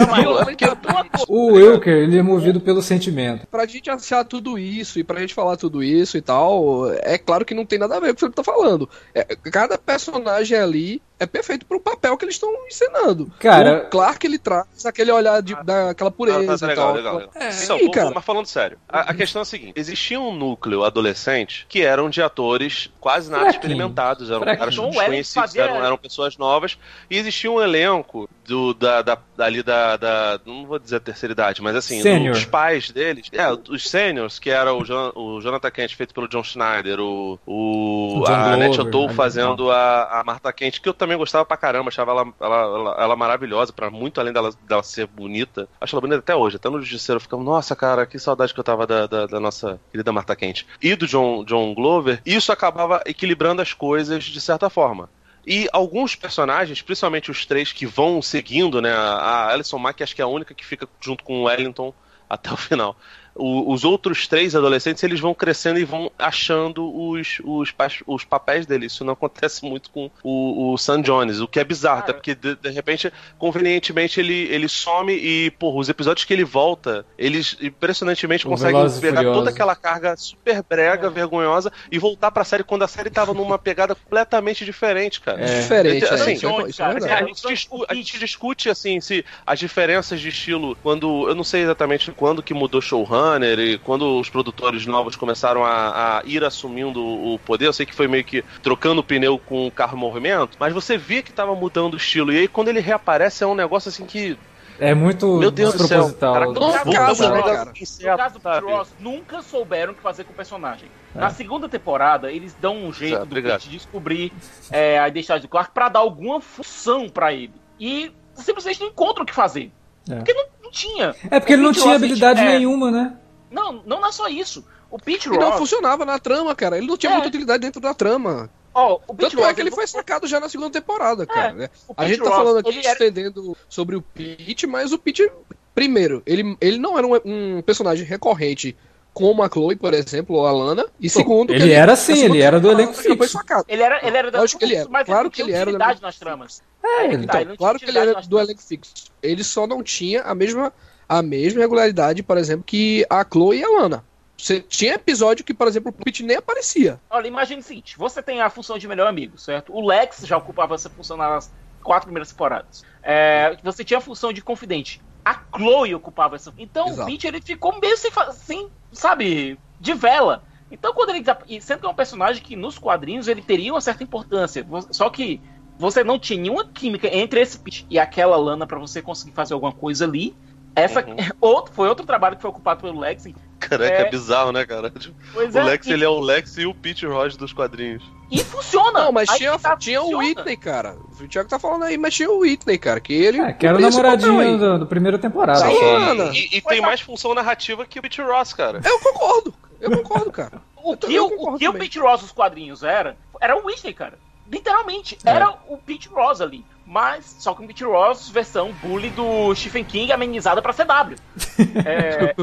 o 1.29 1.53
Wilker, 1.53 1.93
ele 1.93 2.19
é 2.19 2.23
movido 2.23 2.61
pelo 2.61 2.83
sentimento. 2.83 3.47
Pra 3.47 3.67
gente 3.67 3.91
achar 3.91 4.25
tudo 4.25 4.59
isso 4.59 4.99
e 4.99 5.05
pra 5.05 5.21
gente 5.21 5.35
falar 5.35 5.57
tudo 5.57 5.83
isso 5.83 6.17
e 6.17 6.23
tal, 6.23 6.93
é 6.93 7.19
claro 7.19 7.45
que 7.45 7.55
não 7.55 7.65
tem 7.65 7.79
nada 7.79 7.97
a 7.97 8.01
ver 8.01 8.09
com 8.09 8.13
o 8.13 8.17
que 8.17 8.19
o 8.19 8.21
Felipe 8.21 8.37
tá 8.37 8.45
falando. 8.45 8.89
É, 9.15 9.25
cada 9.51 9.79
personagem 9.79 10.59
ali 10.59 11.03
é 11.19 11.27
perfeito 11.27 11.65
pro 11.65 11.81
papel 11.81 12.17
que 12.17 12.25
eles 12.25 12.35
estão 12.35 12.53
encenando. 12.67 13.33
Cara, 13.39 13.85
o 13.85 13.91
Clark 13.91 14.27
ele 14.27 14.39
traz 14.39 14.85
aquele 14.85 15.11
olhar 15.11 15.41
de, 15.41 15.55
daquela 15.65 16.11
pureza 16.11 16.55
ah, 16.55 16.59
tá, 16.59 16.67
legal, 16.67 16.95
legal, 16.95 17.17
legal. 17.17 17.33
É, 17.35 17.49
então, 17.65 17.79
sim, 17.79 17.91
cara. 17.91 18.13
Mas 18.15 18.25
falando 18.25 18.47
sério, 18.47 18.79
a, 18.89 19.11
a, 19.11 19.15
questão 19.15 19.41
é 19.41 19.43
a 19.43 19.47
seguinte: 19.47 19.73
existia 19.77 20.21
um 20.21 20.35
núcleo 20.35 20.85
adolescente 20.85 21.67
que 21.69 21.83
eram 21.83 22.11
de 22.11 22.23
atores 22.23 22.91
quase 23.01 23.31
nada 23.31 23.49
experimentados, 23.49 24.31
eram 24.31 24.45
caras 24.45 24.77
desconhecidos, 24.77 25.57
eram, 25.57 25.85
eram 25.85 25.97
pessoas 25.97 26.37
novas, 26.37 26.79
e 27.11 27.17
existia 27.17 27.51
um 27.51 27.61
elenco 27.61 28.29
do, 28.47 28.75
da, 28.75 29.03
da, 29.03 29.19
ali 29.39 29.63
da, 29.63 29.97
da. 29.97 30.41
Não 30.47 30.67
vou 30.67 30.79
dizer 30.79 30.97
a 30.97 31.01
terceira 31.01 31.33
idade, 31.33 31.63
mas 31.63 31.77
assim, 31.77 32.01
dos 32.33 32.45
pais 32.45 32.91
deles. 32.91 33.29
É, 33.33 33.47
os 33.51 33.89
seniors, 33.89 34.39
que 34.39 34.51
era 34.51 34.73
o, 34.73 34.83
o 35.15 35.41
Jonathan 35.41 35.71
Kent 35.71 35.95
feito 35.95 36.15
pelo 36.15 36.29
John 36.29 36.43
Schneider, 36.43 37.01
o. 37.01 37.39
o 37.47 38.21
O 38.21 38.25
John 38.25 38.33
a 38.33 38.53
Annette 38.53 38.81
O'Toole 38.81 39.13
fazendo 39.15 39.71
a, 39.71 40.21
a 40.21 40.25
Martha 40.25 40.53
Kent, 40.53 40.81
que 40.81 40.89
eu 40.89 40.95
também 40.95 41.17
gostava 41.17 41.45
pra 41.45 41.57
caramba, 41.57 41.89
achava 41.89 42.13
ela, 42.13 42.33
ela, 42.41 42.57
ela, 42.57 42.97
ela 42.99 43.17
maravilhosa, 43.17 43.73
pra 43.73 43.91
muito 43.91 44.21
além 44.21 44.33
dela, 44.33 44.51
dela 44.67 44.83
ser 44.83 45.07
bonita. 45.07 45.69
Acho 45.81 45.95
ela 45.95 46.01
bonita 46.01 46.19
até 46.21 46.35
hoje, 46.35 46.57
até 46.57 46.69
no 46.69 46.81
Justiceiro 46.81 47.17
eu 47.17 47.21
ficava, 47.21 47.43
nossa, 47.43 47.75
cara, 47.75 48.07
que 48.07 48.19
saudade 48.19 48.55
que 48.55 48.61
eu 48.61 48.65
tava 48.65 48.87
da, 48.87 49.07
da, 49.07 49.27
da 49.27 49.41
nossa 49.41 49.81
querida 49.91 50.13
Martha 50.13 50.37
Kent. 50.37 50.65
E 50.81 50.95
do 50.95 51.07
John, 51.07 51.45
John 51.45 51.75
Glover, 51.75 52.21
isso 52.25 52.53
acabava 52.53 53.03
equilibrando 53.07 53.63
as 53.63 53.73
coisas 53.73 54.25
de 54.25 54.41
certa 54.41 54.71
forma. 54.71 55.09
E 55.47 55.69
alguns 55.73 56.17
personagens, 56.17 56.83
principalmente 56.83 57.31
os 57.31 57.47
três 57.47 57.73
que 57.73 57.87
vão 57.87 58.21
seguindo, 58.21 58.83
né? 58.83 58.93
A 58.93 59.49
Alison 59.51 59.79
Mack 59.79 60.03
acho 60.03 60.15
que 60.15 60.21
é 60.21 60.25
a 60.25 60.29
única 60.29 60.53
que 60.53 60.67
fica 60.67 60.89
junto 61.01 61.23
com 61.23 61.41
o 61.41 61.43
Wellington 61.45 61.95
até 62.29 62.53
o 62.53 62.57
final. 62.57 62.97
O- 63.39 63.73
os 63.73 63.85
outros 63.85 64.27
três 64.27 64.55
adolescentes, 64.57 65.03
eles 65.03 65.21
vão 65.21 65.35
crescendo 65.35 65.79
e 65.79 65.85
vão 65.85 66.11
achando 66.19 66.87
os, 66.95 67.39
os, 67.45 67.73
os 68.07 68.25
papéis 68.25 68.67
deles. 68.67 68.93
Isso 68.93 69.05
não 69.05 69.13
acontece 69.13 69.65
muito 69.65 69.91
com 69.91 70.11
o, 70.23 70.73
o 70.73 70.79
Sam 70.79 71.03
Jones, 71.03 71.41
o 71.41 71.47
que 71.49 71.61
é 71.61 71.65
bizarro, 71.65 72.01
até 72.01 72.13
porque 72.13 72.35
de, 72.35 72.55
de 72.57 72.71
repente, 72.71 73.13
convenientemente, 73.39 74.21
ele, 74.21 74.49
ele 74.51 74.69
some 74.69 75.13
e, 75.13 75.51
porra, 75.53 75.79
os 75.81 75.89
episódios 75.89 76.25
que 76.25 76.33
ele 76.33 76.45
volta, 76.45 77.05
eles 77.19 77.57
impressionantemente 77.61 78.47
O 78.47 78.51
conseguem 78.51 78.81
pegar 79.01 79.23
toda 79.35 79.51
aquela 79.51 79.77
carga 79.77 80.17
super 80.17 80.63
brega, 80.63 81.09
vergonhosa 81.11 81.73
e 81.91 81.99
voltar 81.99 82.31
pra 82.31 82.45
série 82.45 82.65
quando 82.65 82.83
a 82.83 82.89
série 82.89 83.11
tava 83.11 83.33
numa 83.35 83.59
pegada 83.59 83.95
completamente 83.95 84.65
diferente, 84.65 85.21
cara. 85.21 85.41
É. 85.41 85.61
Diferente, 85.61 86.05
Assim, 86.07 86.31
é, 86.31 86.35
isso 86.35 86.83
é- 86.83 86.87
é. 86.87 87.09
É, 87.09 87.13
a, 87.15 87.25
gente 87.27 87.47
discu- 87.47 87.87
a 87.89 87.95
gente 87.95 88.19
discute 88.19 88.69
assim 88.71 89.01
se 89.01 89.25
as 89.47 89.59
diferenças 89.59 90.21
de 90.21 90.29
estilo 90.29 90.77
quando 90.83 91.29
eu 91.29 91.35
não 91.35 91.45
sei 91.45 91.63
exatamente 91.63 92.11
quando 92.13 92.43
que 92.43 92.55
mudou 92.55 92.81
showrunner 93.27 93.59
e 93.59 93.79
quando 93.79 94.19
os 94.19 94.29
produtores 94.31 94.87
novos 94.87 95.17
começaram 95.17 95.65
a, 95.65 96.19
a 96.19 96.23
ir 96.25 96.45
assumindo 96.45 97.05
o 97.05 97.39
poder 97.39 97.67
eu 97.67 97.73
sei 97.73 97.87
que 97.87 97.95
foi 97.95 98.07
meio 98.09 98.25
que 98.25 98.45
trocando 98.63 99.01
o 99.01 99.05
pneu 99.05 99.39
com 99.39 99.67
o 99.67 99.71
carro 99.71 99.97
em 99.97 100.01
movimento 100.01 100.57
mas 100.59 100.73
você 100.73 100.97
via 100.97 101.23
que 101.23 101.33
tava 101.33 101.55
mudando 101.55 101.95
o 101.95 101.97
estilo 101.97 102.33
e 102.33 102.39
aí 102.39 102.49
quando 102.49 102.69
ele 102.69 102.81
reaparece 102.81 103.45
é 103.45 103.47
um 103.47 103.55
negócio 103.55 103.89
assim 103.89 104.05
que 104.07 104.39
É 104.79 104.95
muito 104.95 105.39
meu 105.39 105.51
Deus 105.51 105.75
do 105.75 105.87
céu 105.87 106.13
cara, 106.15 106.47
né, 106.47 106.53
pra- 106.53 106.93
cara? 106.93 107.73
No 107.73 108.17
caso 108.17 108.39
do 108.39 108.67
Ross, 108.69 108.89
nunca 109.01 109.43
souberam 109.43 109.93
o 109.93 109.97
que 109.97 110.03
fazer 110.03 110.25
com 110.25 110.33
o 110.33 110.37
personagem. 110.37 110.89
Na 111.15 111.31
segunda 111.31 111.67
temporada, 111.67 112.31
eles 112.31 112.55
dão 112.61 112.77
um 112.77 112.93
jeito 112.93 113.17
Certo, 113.17 113.27
do. 113.27 113.43
Pete 113.43 113.71
descobrir 113.71 114.31
é, 114.71 114.99
a 114.99 115.09
identidade 115.09 115.43
do 115.43 115.49
Clark 115.49 115.71
pra 115.73 115.89
dar 115.89 116.01
alguma 116.01 116.43
função 116.43 117.09
pra 117.09 117.33
ele. 117.33 117.55
E 117.81 118.13
simplesmente 118.35 118.81
não 118.81 118.89
encontram 118.89 119.23
o 119.23 119.27
que 119.27 119.33
fazer. 119.35 119.73
É. 120.11 120.17
Porque 120.17 120.35
não, 120.35 120.45
não 120.67 120.71
tinha. 120.71 121.15
É 121.31 121.41
porque 121.41 121.53
ele 121.55 121.63
O 121.63 121.65
não 121.65 121.71
Pete 121.73 121.83
tinha 121.83 121.93
Ross, 121.95 122.03
habilidade 122.03 122.41
é, 122.41 122.45
nenhuma, 122.59 122.91
né? 122.91 123.17
Não, 123.51 123.83
não 123.87 124.07
é 124.07 124.13
só 124.13 124.29
isso. 124.29 124.65
O 124.91 124.99
Pete 124.99 125.29
E 125.29 125.33
não 125.39 125.49
Ross. 125.51 125.59
funcionava 125.59 126.05
na 126.05 126.19
trama, 126.19 126.55
cara. 126.55 126.77
Ele 126.79 126.87
não 126.87 126.97
tinha 126.97 127.11
É. 127.11 127.15
muita 127.15 127.29
utilidade 127.29 127.61
dentro 127.61 127.81
da 127.81 127.95
trama. 127.95 128.51
Ó, 128.75 129.01
o 129.07 129.15
Pete 129.15 129.31
Tanto 129.31 129.41
é 129.43 129.45
Ross, 129.47 129.55
que 129.55 129.61
ele 129.63 129.71
foi 129.71 129.87
sacado 129.87 130.27
já 130.27 130.39
na 130.39 130.49
segunda 130.49 130.71
temporada, 130.71 131.25
cara. 131.27 131.53
né? 131.53 131.69
A 131.97 132.07
gente 132.07 132.19
tá 132.19 132.29
Ross, 132.29 132.37
falando 132.37 132.59
aqui 132.59 132.69
ele 132.71 132.81
era- 132.87 132.93
estendendo 132.93 133.57
sobre 133.69 133.97
o 133.97 134.03
Pete, 134.03 134.67
mas 134.67 134.93
o 134.93 134.99
Pete, 134.99 135.31
primeiro, 135.75 136.23
ele, 136.27 136.57
ele 136.61 136.79
não 136.79 136.99
era 136.99 137.07
um, 137.07 137.15
um 137.25 137.63
personagem 137.63 138.05
recorrente 138.05 138.77
como 139.17 139.43
a 139.43 139.49
Chloe, 139.49 139.77
por 139.77 139.95
exemplo, 139.95 140.37
ou 140.37 140.47
a 140.47 140.53
Lana. 140.53 140.85
E 141.01 141.09
segundo, 141.09 141.51
ele 141.51 141.73
era 141.73 141.97
sim, 141.97 142.17
segunda 142.17 142.35
ele 142.37 142.43
era 142.43 142.61
do 142.61 142.71
elenco 142.71 142.93
ele 143.01 143.03
foi 143.03 143.17
fixo. 143.17 143.39
sacado. 143.39 143.65
Ele 143.67 143.83
era, 143.83 144.07
ele 144.07 144.15
era 144.15 144.31
da 144.31 144.41
Lógico 144.41 144.59
que 144.59 144.65
ele 144.67 144.75
era. 144.75 144.89
mas 144.91 145.07
Claro 145.07 145.31
que 145.31 145.41
ele 145.41 145.53
era 145.53 145.65
da- 145.65 145.71
utilidade 145.71 146.03
nas 146.03 146.19
tramas. 146.19 146.63
É, 146.85 147.09
tá, 147.09 147.15
Então, 147.15 147.41
ele 147.41 147.49
não 147.49 147.57
claro 147.57 147.79
que 147.79 147.87
ele 147.87 147.99
era 147.99 148.21
do 148.21 148.39
elenco 148.39 148.63
fixo. 148.63 148.93
Ele 149.23 149.43
só 149.43 149.67
não 149.67 149.83
tinha 149.83 150.21
a 150.21 150.35
mesma, 150.35 150.71
a 151.09 151.23
mesma 151.23 151.63
regularidade, 151.63 152.23
por 152.23 152.37
exemplo, 152.37 152.63
que 152.67 153.07
a 153.09 153.25
Chloe 153.25 153.61
e 153.61 153.65
a 153.65 153.69
Lana. 153.71 154.05
Você 154.37 154.61
tinha 154.61 154.93
episódio 154.93 155.43
que, 155.47 155.55
por 155.55 155.67
exemplo, 155.67 155.89
o 155.89 156.05
Pete 156.05 156.23
nem 156.23 156.37
aparecia. 156.37 157.01
Olha, 157.09 157.27
imagine 157.27 157.61
o 157.63 157.65
seguinte: 157.65 157.97
você 157.97 158.23
tem 158.23 158.43
a 158.43 158.51
função 158.51 158.77
de 158.77 158.87
melhor 158.87 159.07
amigo, 159.07 159.39
certo? 159.39 159.75
O 159.75 159.81
Lex 159.87 160.27
já 160.27 160.37
ocupava 160.37 160.75
essa 160.75 160.91
função 160.91 161.17
nas 161.17 161.51
quatro 161.83 162.05
primeiras 162.09 162.29
temporadas. 162.31 162.85
É, 163.03 163.57
você 163.65 163.83
tinha 163.83 163.97
a 163.97 164.03
função 164.03 164.31
de 164.31 164.43
confidente. 164.43 165.01
A 165.27 165.35
Chloe 165.57 165.93
ocupava 165.93 166.37
essa. 166.37 166.55
Então 166.57 166.87
Exato. 166.87 167.03
o 167.03 167.07
Pete 167.13 167.27
ele 167.27 167.41
ficou 167.41 167.81
meio 167.81 167.97
sem, 167.97 168.13
sem, 168.33 168.69
sabe, 168.93 169.59
de 169.81 169.93
vela. 169.93 170.45
Então 170.71 170.95
quando 170.95 171.11
ele 171.11 171.25
e 171.49 171.61
sendo 171.61 171.81
que 171.81 171.87
é 171.87 171.89
um 171.89 171.95
personagem 171.95 172.41
que 172.41 172.55
nos 172.55 172.79
quadrinhos 172.79 173.27
ele 173.27 173.43
teria 173.43 173.73
uma 173.73 173.81
certa 173.81 174.05
importância, 174.05 174.65
só 174.93 175.11
que 175.11 175.41
você 175.77 176.05
não 176.05 176.17
tinha 176.17 176.41
nenhuma 176.41 176.65
química 176.65 177.09
entre 177.13 177.41
esse 177.41 177.59
Pete 177.59 177.85
e 177.91 177.99
aquela 177.99 178.37
Lana 178.37 178.69
pra 178.69 178.79
você 178.79 179.03
conseguir 179.03 179.33
fazer 179.33 179.55
alguma 179.55 179.73
coisa 179.73 180.05
ali. 180.05 180.33
Essa 180.77 181.05
Uhum. 181.05 181.17
outro, 181.41 181.75
foi 181.75 181.89
outro 181.89 182.07
trabalho 182.07 182.37
que 182.37 182.43
foi 182.43 182.51
ocupado 182.51 182.83
pelo 182.83 183.01
Lex. 183.01 183.25
caraca 183.59 183.95
É. 183.97 184.03
é 184.03 184.11
bizarro 184.11 184.53
né 184.53 184.65
cara 184.65 184.91
Tipo, 184.91 185.17
Pois 185.33 185.55
o 185.55 185.59
é, 185.59 185.65
Lex 185.65 185.87
e, 185.87 185.93
ele 185.93 186.05
é 186.05 186.09
o 186.09 186.21
Lex 186.21 186.57
e 186.59 186.67
o 186.67 186.75
Pete 186.75 187.05
Ross 187.05 187.37
dos 187.37 187.53
quadrinhos 187.53 188.05
e 188.31 188.43
funciona. 188.43 189.05
Não, 189.05 189.13
mas 189.13 189.29
Aí 189.29 189.39
tinha, 189.39 189.59
tá, 189.59 189.77
tinha 189.77 190.03
o. 190.03 190.19
Whitney, 190.19 190.57
cara. 190.57 190.97
O 191.21 191.29
Thiago 191.29 191.49
tá 191.49 191.59
falando 191.59 191.85
aí, 191.85 191.97
mas 191.97 192.15
tinha 192.15 192.31
o 192.31 192.41
Whitney, 192.41 192.79
cara. 192.79 193.01
Que 193.01 193.13
ele. 193.13 193.41
É, 193.41 193.53
que 193.53 193.67
era 193.67 193.77
o 193.77 193.81
namoradinho 193.81 194.59
do, 194.59 194.79
do 194.81 194.87
primeira 194.87 195.19
temporada. 195.19 195.61
Sim. 195.61 195.79
só. 195.79 195.97
Ana. 195.97 196.25
e, 196.35 196.57
e 196.57 196.61
tem 196.61 196.81
mais 196.81 197.01
função 197.01 197.35
narrativa 197.35 197.87
que 197.87 197.99
o 197.99 198.03
Pete 198.03 198.21
Ross 198.21 198.53
cara 198.53 198.81
Eu 198.85 198.99
concordo. 199.01 199.55
Eu 199.81 199.91
concordo, 199.91 200.33
cara. 200.33 200.63
O 200.77 200.93
Eu 200.93 200.97
que, 200.97 201.01
também 201.01 201.21
o, 201.21 201.31
concordo 201.31 201.57
o, 201.57 201.59
que 201.59 201.69
o. 201.69 201.75
Pete 201.75 201.99
Ross 201.99 202.21
dos 202.21 202.33
quadrinhos 202.33 202.83
era, 202.83 203.17
era 203.41 203.57
o 203.57 203.67
Whitney, 203.67 203.95
cara. 203.95 204.19
Literalmente, 204.51 205.19
É. 205.25 205.31
era 205.31 205.51
o 205.69 205.77
Pete 205.79 206.09
Ross 206.09 206.41
ali. 206.41 206.65
Mas, 206.89 207.37
só 207.41 207.53
que 207.53 207.65
o 207.65 207.67
Pete 207.67 207.83
Ross 207.83 208.29
versão 208.29 208.73
bully 208.81 209.11
do 209.11 209.53
Stephen 209.57 209.83
King 209.83 210.13
amenizada 210.13 210.63
pra 210.63 210.73
CW. 210.73 211.17
É, 211.85 212.35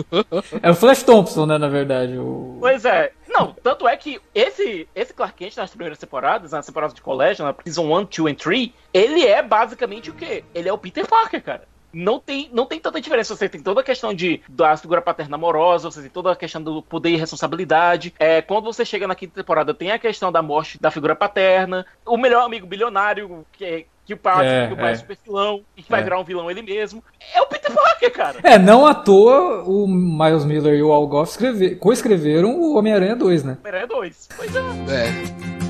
É 0.61 0.71
o 0.71 0.75
Flash 0.75 1.03
Thompson, 1.03 1.45
né, 1.45 1.57
na 1.57 1.69
verdade. 1.69 2.17
O... 2.17 2.57
pois 2.59 2.83
é. 2.83 3.11
Não, 3.29 3.53
tanto 3.63 3.87
é 3.87 3.95
que 3.95 4.19
esse, 4.35 4.87
esse 4.93 5.13
Clark 5.13 5.35
Kent 5.35 5.55
nas 5.57 5.69
primeiras 5.69 5.97
temporadas, 5.97 6.51
nas 6.51 6.65
temporadas 6.65 6.93
de 6.93 7.01
colégio, 7.01 7.45
na 7.45 7.55
Season 7.63 7.83
1, 7.83 8.03
2 8.05 8.31
e 8.31 8.35
3, 8.35 8.69
ele 8.93 9.25
é 9.25 9.41
basicamente 9.41 10.09
o 10.09 10.13
quê? 10.13 10.43
Ele 10.53 10.67
é 10.69 10.73
o 10.73 10.77
Peter 10.77 11.07
Parker, 11.07 11.41
cara. 11.41 11.67
Não 11.93 12.19
tem, 12.19 12.49
não 12.51 12.65
tem 12.65 12.79
tanta 12.79 12.99
diferença. 12.99 13.35
Você 13.35 13.47
tem 13.47 13.61
toda 13.61 13.81
a 13.81 13.83
questão 13.83 14.13
de, 14.13 14.41
da 14.49 14.75
figura 14.75 15.01
paterna 15.01 15.35
amorosa, 15.35 15.91
você 15.91 16.01
tem 16.01 16.09
toda 16.09 16.31
a 16.31 16.35
questão 16.35 16.61
do 16.61 16.81
poder 16.81 17.09
e 17.11 17.15
responsabilidade. 17.17 18.13
É, 18.19 18.41
quando 18.41 18.65
você 18.65 18.83
chega 18.83 19.07
na 19.07 19.15
quinta 19.15 19.35
temporada, 19.35 19.73
tem 19.73 19.91
a 19.91 19.99
questão 19.99 20.31
da 20.31 20.41
morte 20.41 20.79
da 20.81 20.89
figura 20.89 21.15
paterna. 21.15 21.85
O 22.05 22.17
melhor 22.17 22.43
amigo 22.43 22.65
bilionário, 22.65 23.45
que, 23.51 23.63
é- 23.63 23.85
que 24.05 24.13
o 24.13 24.17
pai, 24.17 24.45
É, 24.45 24.67
que 24.67 24.73
o 24.73 24.77
pai 24.77 24.89
é. 24.89 24.91
é. 24.91 24.95
super 24.95 25.17
vilão 25.23 25.61
e 25.77 25.83
que 25.83 25.89
vai 25.89 26.01
É. 26.01 26.03
virar 26.03 26.19
um 26.19 26.23
vilão 26.25 26.49
ele 26.51 26.61
mesmo. 26.61 27.01
É 27.33 27.41
o 27.41 27.45
Peter 27.45 27.71
Parker, 27.71 28.11
cara. 28.11 28.39
É, 28.43 28.57
não 28.57 28.85
à 28.85 28.93
toa 28.93 29.63
o 29.63 29.87
Miles 29.87 30.43
Miller 30.45 30.73
e 30.73 30.83
o 30.83 30.91
Al 30.91 31.07
Goff 31.07 31.31
escreve- 31.31 31.75
coescreveram 31.75 32.59
o 32.59 32.75
Homem-Aranha 32.77 33.15
2, 33.15 33.43
né? 33.43 33.55
Homem-Aranha 33.61 33.87
2. 33.87 34.27
Pois 34.35 34.53
é. 34.53 34.59
É. 34.59 35.62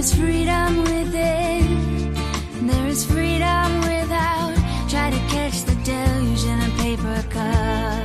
is 0.00 0.14
freedom 0.14 0.82
within, 0.84 2.14
there 2.66 2.86
is 2.86 3.04
freedom 3.04 3.80
without. 3.82 4.54
Try 4.88 5.10
to 5.10 5.18
catch 5.28 5.62
the 5.64 5.74
deluge 5.84 6.44
in 6.44 6.58
a 6.58 6.70
paper 6.78 7.22
cup. 7.28 7.99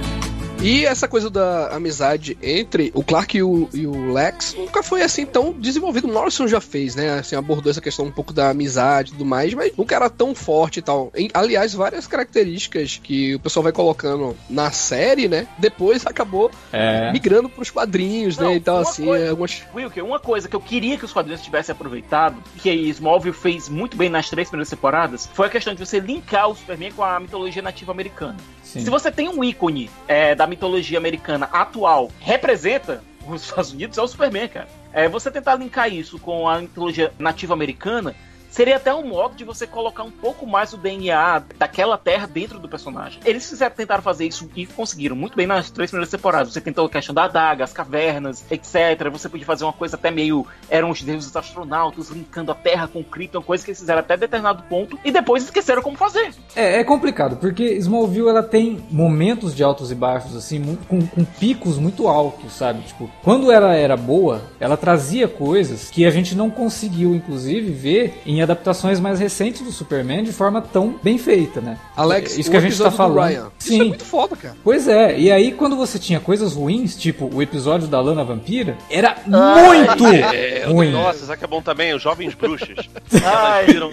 E 0.68 0.84
essa 0.84 1.08
coisa 1.08 1.30
da 1.30 1.68
amizade 1.76 2.36
entre 2.42 2.92
o 2.96 3.04
Clark 3.04 3.38
e 3.38 3.44
o, 3.44 3.70
e 3.72 3.86
o 3.86 4.12
Lex 4.12 4.56
nunca 4.58 4.82
foi 4.82 5.04
assim 5.04 5.24
tão 5.24 5.52
desenvolvido. 5.54 6.08
O 6.08 6.12
Morrison 6.12 6.48
já 6.48 6.60
fez, 6.60 6.96
né? 6.96 7.20
Assim, 7.20 7.36
abordou 7.36 7.70
essa 7.70 7.80
questão 7.80 8.06
um 8.06 8.12
pouco 8.12 8.34
da 8.34 8.50
amizade 8.50 9.10
e 9.10 9.12
tudo 9.12 9.26
mais, 9.26 9.54
mas 9.54 9.78
nunca 9.78 9.96
era 9.96 10.10
tão 10.10 10.34
forte 10.34 10.80
e 10.80 10.82
tal. 10.82 11.12
Em- 11.16 11.30
aliás, 11.36 11.76
várias 11.76 12.08
características 12.08 13.00
que 13.04 13.36
o 13.36 13.40
pessoal 13.40 13.62
vai 13.62 13.72
colocando 13.72 14.36
na 14.50 14.72
série, 14.72 15.28
né? 15.28 15.48
Depois 15.60 16.04
acabou 16.04 16.50
É. 16.74 17.12
migrando 17.12 17.48
pros 17.48 17.70
quadrinhos, 17.70 18.36
Não, 18.36 18.50
né? 18.50 18.56
Então, 18.56 18.78
uma 18.78 18.82
assim, 18.82 19.06
coisa- 19.06 19.30
algumas. 19.30 19.62
Wilker, 19.76 20.04
uma 20.04 20.20
coisa 20.20 20.50
que 20.50 20.56
eu 20.56 20.62
queria 20.62 20.98
que 20.98 21.06
os 21.06 21.14
quadrinhos 21.14 21.44
tivessem 21.44 21.74
aproveitado, 21.74 22.38
que 22.58 22.72
a 22.72 22.74
Smallville 22.74 23.36
fez 23.36 23.70
muito 23.70 23.96
bem 23.96 24.10
nas 24.10 24.32
três 24.32 24.50
primeiras 24.50 24.72
temporadas, 24.72 25.30
foi 25.32 25.46
a 25.46 25.50
questão 25.52 25.76
de 25.76 25.86
você 25.86 26.00
linkar 26.00 26.50
o 26.50 26.56
Superman 26.56 26.92
com 26.92 27.04
a 27.04 27.20
mitologia 27.20 27.62
nativa 27.62 27.92
americana. 27.92 28.38
Sim. 28.64 28.80
Se 28.84 28.90
você 28.90 29.12
tem 29.12 29.30
um 29.30 29.44
ícone 29.44 29.92
é, 30.08 30.34
da 30.34 30.55
mitologia 30.56 30.98
americana 30.98 31.48
atual, 31.52 32.10
representa 32.20 33.04
os 33.28 33.44
Estados 33.44 33.74
Unidos, 33.74 33.98
é 33.98 34.02
o 34.02 34.08
Superman, 34.08 34.48
cara. 34.48 34.68
É, 34.94 35.10
você 35.10 35.30
tentar 35.30 35.56
linkar 35.56 35.92
isso 35.92 36.18
com 36.18 36.48
a 36.48 36.62
mitologia 36.62 37.12
nativa 37.20 37.54
americana 37.54 38.16
seria 38.56 38.78
até 38.78 38.94
um 38.96 39.06
modo 39.06 39.36
de 39.36 39.44
você 39.44 39.68
colocar 39.68 40.04
um 40.04 40.12
pouco 40.12 40.48
mais 40.48 40.72
o 40.72 40.78
DNA 40.78 41.44
daquela 41.58 41.98
terra 41.98 42.26
dentro 42.26 42.58
do 42.58 42.70
personagem. 42.70 43.20
Eles 43.26 43.50
fizeram, 43.50 43.76
tentaram 43.76 44.02
fazer 44.02 44.26
isso 44.26 44.50
e 44.56 44.66
conseguiram 44.66 45.14
muito 45.14 45.36
bem 45.36 45.46
nas 45.46 45.70
três 45.70 45.92
primeiras 45.92 46.10
temporadas. 46.10 46.54
Você 46.54 46.62
tentou 46.62 46.86
a 46.86 46.90
questão 46.90 47.14
da 47.14 47.26
adaga, 47.26 47.66
as 47.66 47.74
cavernas, 47.74 48.46
etc. 48.50 49.10
Você 49.12 49.28
podia 49.28 49.46
fazer 49.46 49.66
uma 49.66 49.74
coisa 49.74 49.98
até 49.98 50.10
meio. 50.10 50.48
Eram 50.70 50.90
os 50.90 51.02
deuses 51.02 51.36
astronautas 51.36 52.10
linkando 52.10 52.50
a 52.50 52.56
terra 52.56 52.88
com 52.88 53.04
Krypton, 53.04 53.42
coisa 53.42 53.62
que 53.62 53.72
eles 53.72 53.80
fizeram 53.80 54.00
até 54.00 54.16
determinado 54.16 54.64
ponto 54.64 54.98
e 55.04 55.12
depois 55.12 55.44
esqueceram 55.44 55.82
como 55.82 55.98
fazer. 55.98 56.34
É, 56.56 56.80
é 56.80 56.84
complicado, 56.86 57.36
porque 57.36 57.74
Smallville 57.74 58.30
ela 58.30 58.44
tem 58.44 58.82
momentos 58.90 59.54
de 59.54 59.64
altos 59.64 59.92
e 59.92 59.96
baixos, 59.96 60.34
assim, 60.34 60.78
com, 60.88 61.06
com 61.06 61.26
picos 61.26 61.78
muito 61.78 62.08
altos, 62.08 62.54
sabe? 62.54 62.84
Tipo, 62.84 63.12
quando 63.22 63.52
ela 63.52 63.76
era 63.76 63.98
boa, 63.98 64.44
ela 64.62 64.78
trazia 64.78 65.28
coisas 65.28 65.90
que 65.90 66.06
a 66.06 66.10
gente 66.10 66.36
não 66.36 66.50
conseguiu, 66.50 67.14
inclusive, 67.14 67.72
ver 67.72 68.22
em 68.26 68.45
adaptações 68.46 69.00
mais 69.00 69.20
recentes 69.20 69.62
do 69.62 69.72
Superman 69.72 70.24
de 70.24 70.32
forma 70.32 70.62
tão 70.62 70.96
bem 71.04 71.18
feita, 71.18 71.60
né? 71.62 71.78
Alex, 71.96 72.38
isso 72.38 72.48
o 72.50 72.52
que 72.52 72.58
a 72.58 72.62
gente 72.62 72.78
tá 72.78 72.90
falando. 72.90 73.20
Ryan. 73.28 73.48
Isso 73.60 73.68
Sim. 73.70 73.82
é 73.82 73.84
muito 73.84 74.06
foda, 74.06 74.36
cara. 74.36 74.56
Pois 74.64 74.88
é, 74.88 75.20
e 75.20 75.32
aí 75.32 75.52
quando 75.52 75.76
você 75.76 76.00
tinha 76.00 76.20
coisas 76.20 76.54
ruins, 76.54 76.96
tipo 76.96 77.30
o 77.34 77.42
episódio 77.42 77.88
da 77.88 78.00
Lana 78.00 78.24
Vampira, 78.24 78.78
era 78.90 79.18
muito 79.26 80.06
É, 80.08 80.66
ruim. 80.66 80.92
Nossa, 80.92 81.26
sabe 81.26 81.40
que 81.40 81.46
é 81.46 81.48
bom 81.48 81.62
também? 81.62 81.94
Os 81.94 82.02
Jovens 82.02 82.34
Bruxas. 82.34 82.90
Ai. 83.24 83.64
Elas 83.64 83.66
viram. 83.68 83.92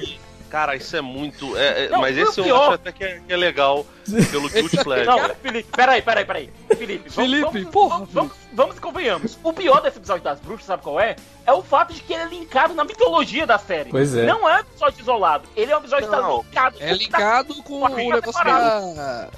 Cara, 0.52 0.76
isso 0.76 0.94
é 0.94 1.00
muito. 1.00 1.56
é- 1.56 1.86
é- 1.86 1.88
Não, 1.88 1.98
mas 2.02 2.14
esse 2.14 2.38
eu 2.38 2.44
pior- 2.44 2.62
acho 2.64 2.72
até 2.74 2.92
que 2.92 3.02
é, 3.02 3.20
que 3.26 3.32
é 3.32 3.36
legal 3.38 3.86
pelo 4.30 4.50
Guilty 4.50 4.84
Pleasure. 4.84 5.06
Não, 5.06 5.34
Felipe, 5.36 5.68
peraí, 5.74 6.02
peraí, 6.02 6.24
peraí. 6.26 6.50
Felipe, 6.76 7.08
vamos, 7.08 7.14
Felipe, 7.30 7.42
vamos, 7.52 7.70
porra, 7.70 7.96
vamos, 7.96 8.10
vamos, 8.12 8.32
vamos 8.52 8.76
e 8.76 8.80
convenhamos. 8.82 9.38
O 9.42 9.50
pior 9.54 9.80
desse 9.80 9.96
episódio 9.96 10.22
das 10.22 10.38
bruxas, 10.40 10.66
sabe 10.66 10.82
qual 10.82 11.00
é? 11.00 11.16
É 11.46 11.52
o 11.54 11.62
fato 11.62 11.94
de 11.94 12.02
que 12.02 12.12
ele 12.12 12.22
é 12.22 12.26
linkado 12.26 12.74
na 12.74 12.84
mitologia 12.84 13.46
da 13.46 13.58
série. 13.58 13.88
Pois 13.88 14.14
é. 14.14 14.26
Não 14.26 14.46
é 14.46 14.56
um 14.56 14.58
episódio 14.58 15.00
isolado. 15.00 15.48
Ele 15.56 15.72
é 15.72 15.74
um 15.74 15.80
episódio 15.80 16.04
que 16.04 16.14
tá 16.14 16.20
Não. 16.20 16.36
linkado. 16.42 16.76
É 16.80 16.92
linkado 16.92 17.54
com 17.62 17.80
Com 17.80 17.86
a 17.86 17.90
o 17.90 17.96
negócio 17.96 18.44
da. 18.44 18.80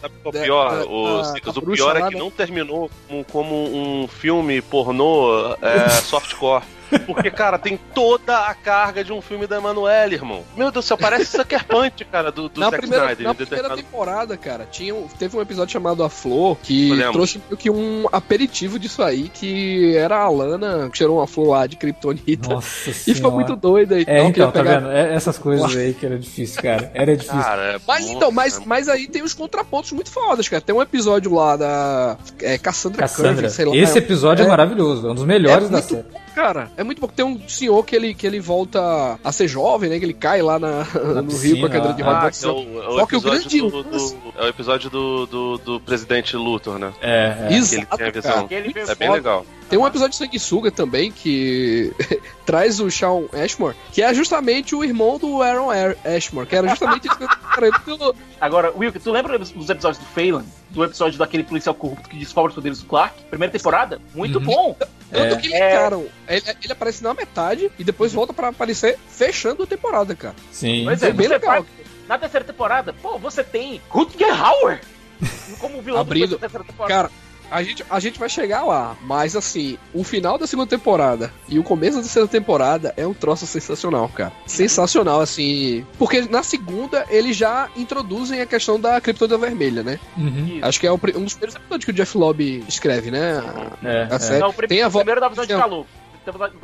Sabe 0.00 0.14
qual 0.20 0.34
é 0.34 0.38
o 0.38 0.42
pior? 0.42 0.70
da- 0.78 0.84
o, 0.86 1.22
da- 1.22 1.52
da 1.52 1.58
o 1.60 1.62
pior 1.62 1.96
é 1.96 2.08
que 2.08 2.16
não 2.16 2.30
terminou 2.30 2.90
como, 3.06 3.24
como 3.26 3.54
um 3.54 4.08
filme 4.08 4.60
pornô 4.62 5.54
é, 5.62 5.88
softcore. 5.90 6.64
Porque, 7.06 7.30
cara, 7.30 7.58
tem 7.58 7.78
toda 7.94 8.38
a 8.46 8.54
carga 8.54 9.02
de 9.04 9.12
um 9.12 9.20
filme 9.20 9.46
da 9.46 9.56
Emanuele, 9.56 10.14
irmão. 10.14 10.42
Meu 10.56 10.70
Deus 10.70 10.84
do 10.84 10.88
céu, 10.88 10.96
parece 10.98 11.26
Sucker 11.26 11.64
Punch, 11.66 12.04
cara, 12.04 12.30
do, 12.30 12.48
do 12.48 12.60
Na 12.60 12.66
Zack 12.70 12.80
primeira, 12.82 13.04
Snyder. 13.06 13.26
na 13.26 13.34
primeira 13.34 13.68
determinado- 13.68 13.76
temporada, 13.82 14.36
cara, 14.36 14.66
tinha, 14.70 14.94
teve 15.18 15.36
um 15.36 15.40
episódio 15.40 15.72
chamado 15.72 16.02
A 16.04 16.08
Flor 16.10 16.56
que 16.62 16.90
trouxe 17.12 17.38
meio 17.38 17.56
que 17.56 17.70
um 17.70 18.06
aperitivo 18.12 18.78
disso 18.78 19.02
aí, 19.02 19.28
que 19.28 19.96
era 19.96 20.16
a 20.18 20.28
Lana 20.28 20.88
que 20.90 20.98
cheirou 20.98 21.18
uma 21.18 21.26
flor 21.26 21.48
lá 21.50 21.66
de 21.66 21.76
Kryptonita. 21.76 22.48
Nossa 22.48 22.90
E 22.90 22.94
senhora. 22.94 23.16
ficou 23.16 23.30
muito 23.32 23.56
doida 23.56 23.98
e 23.98 24.02
É, 24.02 24.04
tal, 24.04 24.14
então, 24.16 24.32
queria 24.32 24.46
tá 24.46 24.52
pegar- 24.52 24.78
vendo? 24.80 24.90
É 24.92 25.14
essas 25.14 25.38
coisas 25.38 25.76
aí 25.76 25.94
que 25.94 26.04
era 26.06 26.18
difícil, 26.18 26.62
cara. 26.62 26.90
Era 26.94 27.14
difícil. 27.16 27.40
Cara, 27.40 27.62
é 27.74 27.80
Mas 27.86 28.06
bom, 28.06 28.12
então, 28.12 28.30
mas, 28.32 28.58
é 28.58 28.62
mas 28.64 28.88
aí 28.88 29.06
tem 29.06 29.22
os 29.22 29.34
contrapontos 29.34 29.92
muito 29.92 30.10
fodas, 30.10 30.48
cara. 30.48 30.60
Tem 30.60 30.74
um 30.74 30.82
episódio 30.82 31.32
lá 31.34 31.56
da 31.56 32.16
é, 32.42 32.58
Cassandra, 32.58 32.98
Cassandra. 33.00 33.34
Curry, 33.34 33.50
sei 33.50 33.64
lá. 33.64 33.76
Esse 33.76 33.98
episódio 33.98 34.42
é, 34.42 34.46
é- 34.46 34.48
maravilhoso, 34.48 35.06
é 35.06 35.10
um 35.10 35.14
dos 35.14 35.24
melhores 35.24 35.68
é 35.68 35.70
da 35.70 35.82
série. 35.82 36.04
Cara. 36.34 36.70
É 36.76 36.82
muito 36.84 37.00
bom. 37.00 37.06
Tem 37.08 37.24
um 37.24 37.48
senhor 37.48 37.84
que 37.84 37.94
ele, 37.94 38.14
que 38.14 38.26
ele 38.26 38.40
volta 38.40 39.18
a 39.22 39.32
ser 39.32 39.48
jovem, 39.48 39.88
né? 39.90 39.98
Que 39.98 40.04
ele 40.04 40.14
cai 40.14 40.42
lá 40.42 40.58
na, 40.58 40.84
no 41.22 41.24
piscina, 41.24 41.54
rio 41.54 41.60
com 41.60 41.66
a 41.66 41.70
cadeira 41.70 41.94
de 41.94 42.02
ah, 42.02 42.06
Ah, 42.06 42.20
rodas. 42.20 42.38
que 42.40 42.44
é 42.46 42.48
o, 42.50 42.52
é 42.82 42.88
o 42.88 42.98
Só 42.98 43.06
que 43.06 43.14
o 43.14 43.18
episódio 43.18 43.40
grande 43.40 43.60
do, 43.60 43.82
do- 43.82 44.32
É 44.38 44.42
o 44.44 44.48
episódio 44.48 44.90
do, 44.90 45.26
do, 45.26 45.58
do 45.58 45.80
presidente 45.80 46.36
Luthor, 46.36 46.78
né? 46.78 46.92
É, 47.00 47.26
é. 47.26 47.46
Que 47.48 47.54
ele 47.54 47.56
Exato, 47.58 47.96
tem 47.96 48.06
a 48.06 48.10
visão. 48.10 48.48
É 48.88 48.94
bem 48.94 49.10
legal. 49.12 49.46
Tem 49.74 49.82
um 49.82 49.86
episódio 49.88 50.10
de 50.12 50.16
Sanguessuga 50.18 50.70
também 50.70 51.10
que 51.10 51.92
traz 52.46 52.78
o 52.78 52.88
Shawn 52.88 53.26
Ashmore, 53.32 53.74
que 53.92 54.02
é 54.02 54.14
justamente 54.14 54.72
o 54.72 54.84
irmão 54.84 55.18
do 55.18 55.42
Aaron 55.42 55.68
Ar- 55.68 55.96
Ashmore, 56.04 56.46
que 56.46 56.54
era 56.54 56.68
justamente 56.68 57.08
isso 57.08 57.18
que 57.18 57.24
eu 57.24 57.28
tô 57.28 57.34
falando. 57.36 57.80
Pelo- 57.84 58.16
Agora, 58.40 58.72
Wilk, 58.76 59.00
tu 59.00 59.10
lembra 59.10 59.36
dos 59.36 59.50
episódios 59.68 59.98
do 59.98 60.04
Phelan? 60.14 60.44
Do 60.70 60.84
episódio 60.84 61.18
daquele 61.18 61.42
policial 61.42 61.74
corrupto 61.74 62.08
que 62.08 62.16
descobre 62.16 62.50
os 62.50 62.54
poderes 62.54 62.78
do 62.78 62.86
Clark? 62.86 63.20
Primeira 63.24 63.50
temporada? 63.50 64.00
Muito 64.14 64.38
Uhum. 64.38 64.44
bom. 64.44 64.76
Tanto 65.10 65.38
que 65.38 65.52
É. 65.52 65.70
ligaram. 65.70 66.06
Ele, 66.28 66.42
ele 66.62 66.72
aparece 66.72 67.02
na 67.02 67.12
metade 67.12 67.68
e 67.76 67.82
depois 67.82 68.12
volta 68.12 68.32
pra 68.32 68.50
aparecer 68.50 68.96
fechando 69.08 69.64
a 69.64 69.66
temporada, 69.66 70.14
cara. 70.14 70.36
Sim. 70.52 70.84
Pois 70.84 71.00
Foi 71.00 71.08
é, 71.08 71.12
bem 71.12 71.26
legal. 71.26 71.52
faz- 71.64 71.66
na 72.06 72.16
terceira 72.16 72.46
temporada, 72.46 72.92
pô, 72.92 73.18
você 73.18 73.42
tem 73.42 73.82
Rutger 73.88 74.40
Hauer 74.40 74.80
como 75.58 75.82
vilão 75.82 76.00
Abrindo. 76.00 76.30
da 76.30 76.38
terceira 76.38 76.64
temporada. 76.64 76.94
Cara, 76.94 77.10
a 77.50 77.62
gente, 77.62 77.84
a 77.88 78.00
gente 78.00 78.18
vai 78.18 78.28
chegar 78.28 78.62
lá, 78.64 78.96
mas 79.02 79.36
assim, 79.36 79.78
o 79.92 80.02
final 80.04 80.36
da 80.38 80.46
segunda 80.46 80.68
temporada 80.68 81.32
e 81.48 81.58
o 81.58 81.62
começo 81.62 81.96
da 81.96 82.02
terceira 82.02 82.26
temporada 82.28 82.92
é 82.96 83.06
um 83.06 83.14
troço 83.14 83.46
sensacional, 83.46 84.08
cara. 84.08 84.32
Sensacional, 84.46 85.20
assim. 85.20 85.84
Porque 85.98 86.22
na 86.22 86.42
segunda 86.42 87.04
eles 87.08 87.36
já 87.36 87.68
introduzem 87.76 88.40
a 88.40 88.46
questão 88.46 88.78
da 88.80 89.00
Criptoda 89.00 89.36
Vermelha, 89.38 89.82
né? 89.82 89.98
Uhum. 90.16 90.58
Acho 90.62 90.80
que 90.80 90.86
é 90.86 90.92
um 90.92 90.96
dos 90.96 91.34
primeiros 91.34 91.54
episódios 91.56 91.84
que 91.84 91.90
o 91.90 91.94
Jeff 91.94 92.16
Lobby 92.16 92.64
escreve, 92.68 93.10
né? 93.10 93.42
É, 93.84 94.08
A 94.10 94.16
é. 94.16 94.18
série. 94.18 94.40
Não, 94.40 94.48
o 94.50 94.52
prim- 94.52 94.68
Tem 94.68 94.82
a 94.82 94.90
primeiro 94.90 95.20
da 95.20 95.28
visão 95.28 95.44
de 95.46 95.52
a- 95.52 95.58
calor. 95.58 95.86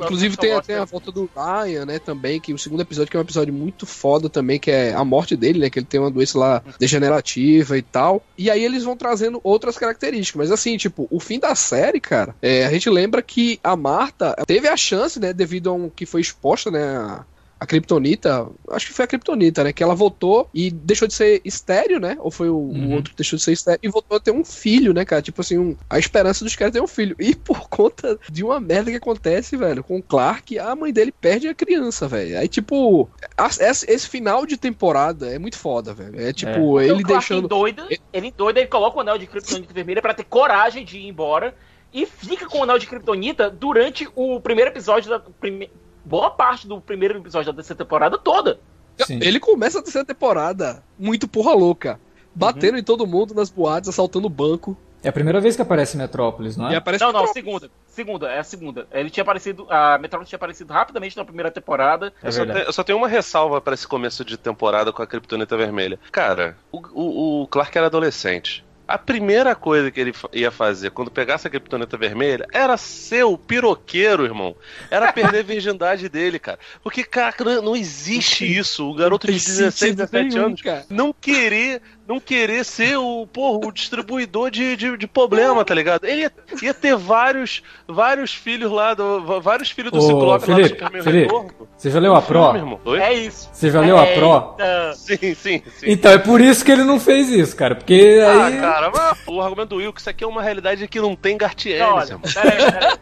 Inclusive 0.05 0.37
tem, 0.37 0.61
tem 0.61 0.75
a 0.75 0.85
volta 0.85 1.11
do 1.11 1.29
Ryan, 1.35 1.85
né, 1.85 1.99
também, 1.99 2.39
que 2.39 2.53
o 2.53 2.57
segundo 2.57 2.81
episódio 2.81 3.11
que 3.11 3.17
é 3.17 3.19
um 3.19 3.23
episódio 3.23 3.53
muito 3.53 3.85
foda 3.85 4.29
também, 4.29 4.59
que 4.59 4.71
é 4.71 4.93
a 4.93 5.03
morte 5.03 5.35
dele, 5.35 5.59
né, 5.59 5.69
que 5.69 5.79
ele 5.79 5.85
tem 5.85 5.99
uma 5.99 6.11
doença 6.11 6.37
lá 6.37 6.63
degenerativa 6.79 7.77
e 7.77 7.81
tal. 7.81 8.23
E 8.37 8.49
aí 8.49 8.63
eles 8.63 8.83
vão 8.83 8.95
trazendo 8.95 9.39
outras 9.43 9.77
características, 9.77 10.39
mas 10.39 10.51
assim, 10.51 10.77
tipo, 10.77 11.07
o 11.09 11.19
fim 11.19 11.39
da 11.39 11.55
série, 11.55 11.99
cara, 11.99 12.35
é, 12.41 12.65
a 12.65 12.71
gente 12.71 12.89
lembra 12.89 13.21
que 13.21 13.59
a 13.63 13.75
Marta 13.75 14.35
teve 14.45 14.67
a 14.67 14.77
chance, 14.77 15.19
né, 15.19 15.33
devido 15.33 15.69
a 15.69 15.73
um 15.73 15.89
que 15.89 16.05
foi 16.05 16.21
exposta, 16.21 16.71
né, 16.71 17.19
a, 17.61 17.65
Kryptonita, 17.67 18.49
acho 18.71 18.87
que 18.87 18.93
foi 18.93 19.05
a 19.05 19.07
Kryptonita, 19.07 19.63
né, 19.63 19.71
que 19.71 19.83
ela 19.83 19.93
voltou 19.93 20.49
e 20.51 20.71
deixou 20.71 21.07
de 21.07 21.13
ser 21.13 21.41
estéreo, 21.45 21.99
né, 21.99 22.17
ou 22.19 22.31
foi 22.31 22.49
o, 22.49 22.55
o 22.55 22.71
Uhum. 22.71 22.93
outro 22.95 23.11
que 23.11 23.17
deixou 23.17 23.37
de 23.37 23.43
ser 23.43 23.51
estéreo 23.51 23.79
e 23.83 23.87
voltou 23.87 24.17
a 24.17 24.19
ter 24.19 24.31
um 24.31 24.43
filho, 24.43 24.93
né, 24.93 25.05
cara, 25.05 25.21
tipo 25.21 25.41
assim, 25.41 25.57
um- 25.59 25.77
a 25.89 25.99
esperança 25.99 26.43
dos 26.43 26.55
caras 26.55 26.73
ter 26.73 26.81
um 26.81 26.87
filho. 26.87 27.15
E 27.19 27.35
por 27.35 27.67
conta 27.69 28.19
de 28.31 28.43
uma 28.43 28.59
merda 28.59 28.89
que 28.89 28.97
acontece, 28.97 29.55
velho, 29.55 29.83
com 29.83 29.97
o 29.97 30.03
Clark, 30.03 30.57
a 30.57 30.75
mãe 30.75 30.91
dele 30.91 31.11
perde 31.11 31.47
a 31.47 31.53
criança, 31.55 32.07
velho. 32.07 32.39
Aí, 32.39 32.47
tipo, 32.47 33.09
a- 33.37 33.47
esse, 33.59 33.89
esse 33.91 34.07
final 34.09 34.45
de 34.45 34.57
temporada 34.57 35.27
é 35.33 35.37
muito 35.37 35.57
foda, 35.57 35.93
velho. 35.93 36.19
É 36.19 36.33
tipo, 36.33 36.79
Ele 36.81 36.91
ele 36.93 37.03
deixando. 37.03 37.47
doido, 37.47 37.83
ele 38.11 38.31
doido, 38.35 38.57
ele 38.57 38.67
coloca 38.67 38.97
o 38.97 39.01
anel 39.01 39.17
de 39.17 39.27
Kryptonita 39.27 39.73
vermelha 39.73 40.01
pra 40.01 40.13
ter 40.13 40.23
coragem 40.23 40.83
de 40.83 40.97
ir 40.97 41.07
embora 41.07 41.53
e 41.93 42.05
fica 42.05 42.47
com 42.47 42.59
o 42.59 42.63
anel 42.63 42.79
de 42.79 42.87
Kryptonita 42.87 43.49
durante 43.51 44.07
o 44.15 44.39
primeiro 44.41 44.71
episódio 44.71 45.09
da 45.09 45.19
prime... 45.19 45.69
boa 46.05 46.29
parte 46.31 46.67
do 46.67 46.79
primeiro 46.81 47.17
episódio 47.17 47.51
dessa 47.53 47.75
temporada 47.75 48.17
toda. 48.17 48.59
Sim. 49.05 49.19
Ele 49.21 49.39
começa 49.39 49.79
a 49.79 49.81
terceira 49.81 50.05
temporada 50.05 50.83
muito 50.97 51.27
porra 51.27 51.53
louca. 51.53 51.99
Batendo 52.33 52.77
em 52.77 52.83
todo 52.83 53.05
mundo 53.07 53.33
nas 53.33 53.49
boates, 53.49 53.89
assaltando 53.89 54.27
o 54.27 54.29
banco. 54.29 54.77
É 55.03 55.09
a 55.09 55.11
primeira 55.11 55.41
vez 55.41 55.55
que 55.55 55.61
aparece 55.63 55.97
Metrópolis, 55.97 56.55
não 56.55 56.69
E 56.69 56.75
é? 56.75 56.77
aparece 56.77 57.03
Não, 57.03 57.11
não, 57.11 57.21
Metrópolis. 57.21 57.45
segunda. 57.45 57.71
Segunda, 57.87 58.29
é 58.31 58.39
a 58.39 58.43
segunda. 58.43 58.87
Ele 58.91 59.09
tinha 59.09 59.23
aparecido. 59.23 59.65
A 59.69 59.97
Metrópolis 59.97 60.29
tinha 60.29 60.37
aparecido 60.37 60.71
rapidamente 60.71 61.17
na 61.17 61.25
primeira 61.25 61.49
temporada. 61.51 62.13
É 62.23 62.27
Eu 62.27 62.31
só, 62.31 62.45
tenho, 62.45 62.57
eu 62.59 62.73
só 62.73 62.83
tenho 62.83 62.97
uma 62.99 63.07
ressalva 63.07 63.59
pra 63.59 63.73
esse 63.73 63.87
começo 63.87 64.23
de 64.23 64.37
temporada 64.37 64.93
com 64.93 65.01
a 65.01 65.07
Kryptonita 65.07 65.57
Vermelha. 65.57 65.99
Cara, 66.11 66.55
o, 66.71 66.77
o, 66.93 67.41
o 67.41 67.47
Clark 67.47 67.75
era 67.75 67.87
adolescente. 67.87 68.63
A 68.93 68.97
primeira 68.97 69.55
coisa 69.55 69.89
que 69.89 69.99
ele 69.99 70.13
ia 70.33 70.51
fazer 70.51 70.91
quando 70.91 71.09
pegasse 71.09 71.47
a 71.47 71.49
Kryptonita 71.49 71.97
Vermelha 71.97 72.45
era 72.51 72.75
ser 72.77 73.23
o 73.23 73.37
piroqueiro, 73.37 74.25
irmão. 74.25 74.55
Era 74.89 75.13
perder 75.13 75.39
a 75.39 75.43
virgindade 75.43 76.09
dele, 76.09 76.37
cara. 76.39 76.59
Porque, 76.83 77.03
cara, 77.03 77.33
não- 77.61 77.75
existe 77.75 78.45
isso. 78.45 78.89
O 78.89 78.93
garoto 78.93 79.27
de 79.27 79.33
Não 79.33 79.39
tem 79.39 79.45
16, 79.55 79.73
sentido 79.75 79.95
17 79.97 80.29
nenhum, 80.35 80.45
anos 80.47 80.61
cara. 80.61 80.85
não 80.89 81.13
querer 81.13 81.81
não 82.07 82.19
querer 82.19 82.65
ser 82.65 82.97
o, 82.97 83.25
porra, 83.27 83.67
o 83.67 83.71
distribuidor 83.71 84.49
de, 84.51 84.75
de, 84.75 84.97
de 84.97 85.07
problema, 85.07 85.63
tá 85.63 85.73
ligado? 85.73 86.05
Ele 86.05 86.21
ia, 86.23 86.31
ia 86.61 86.73
ter 86.73 86.95
vários 86.95 87.61
vários 87.87 88.33
filhos 88.33 88.71
lá, 88.71 88.93
do, 88.93 89.41
vários 89.41 89.71
filhos 89.71 89.91
do 89.91 89.97
Ô, 89.99 90.01
Ciclope 90.01 90.25
lá 90.27 90.37
do 90.37 90.45
Felipe, 90.45 90.69
Superman 90.69 91.03
Felipe. 91.03 91.23
Retorno. 91.33 91.67
Você 91.77 91.89
já 91.89 91.99
leu 91.99 92.15
a 92.15 92.21
Pro? 92.21 92.95
É 92.95 93.13
isso. 93.13 93.49
Você 93.53 93.69
já 93.71 93.81
leu 93.81 93.97
a 93.97 94.05
Pro? 94.07 94.55
Eita. 94.59 94.93
Sim, 94.95 95.35
sim, 95.35 95.63
sim. 95.77 95.85
Então 95.85 96.11
é 96.11 96.17
por 96.17 96.41
isso 96.41 96.63
que 96.65 96.71
ele 96.71 96.83
não 96.83 96.99
fez 96.99 97.29
isso, 97.29 97.55
cara. 97.55 97.75
Porque 97.75 98.19
Ah, 98.25 98.45
aí. 98.45 98.59
cara, 98.59 98.91
mas 98.93 99.17
o 99.27 99.41
argumento 99.41 99.69
do 99.69 99.75
Will 99.77 99.93
que 99.93 100.01
isso 100.01 100.09
aqui 100.09 100.23
é 100.23 100.27
uma 100.27 100.41
realidade 100.41 100.87
que 100.87 100.99
não 100.99 101.15
tem 101.15 101.33
Não, 101.33 101.37
Gartienes, 101.39 101.81
olha, 101.87 102.03
irmão. 102.03 102.21
peraí, 102.33 102.71
peraí. 102.71 102.97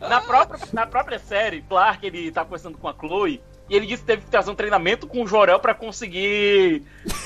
Na, 0.00 0.08
na 0.08 0.20
própria, 0.20 0.60
na 0.72 0.86
própria 0.86 1.18
série, 1.18 1.62
Clark 1.68 2.06
ele 2.06 2.30
tá 2.30 2.44
conversando 2.44 2.76
com 2.76 2.88
a 2.88 2.94
Chloe 2.94 3.40
e 3.72 3.76
ele 3.76 3.86
disse 3.86 4.02
que 4.02 4.06
teve 4.06 4.22
que 4.22 4.30
fazer 4.30 4.50
um 4.50 4.54
treinamento 4.54 5.06
com 5.06 5.22
o 5.22 5.26
Jorel 5.26 5.58
pra 5.58 5.72
conseguir 5.74 6.82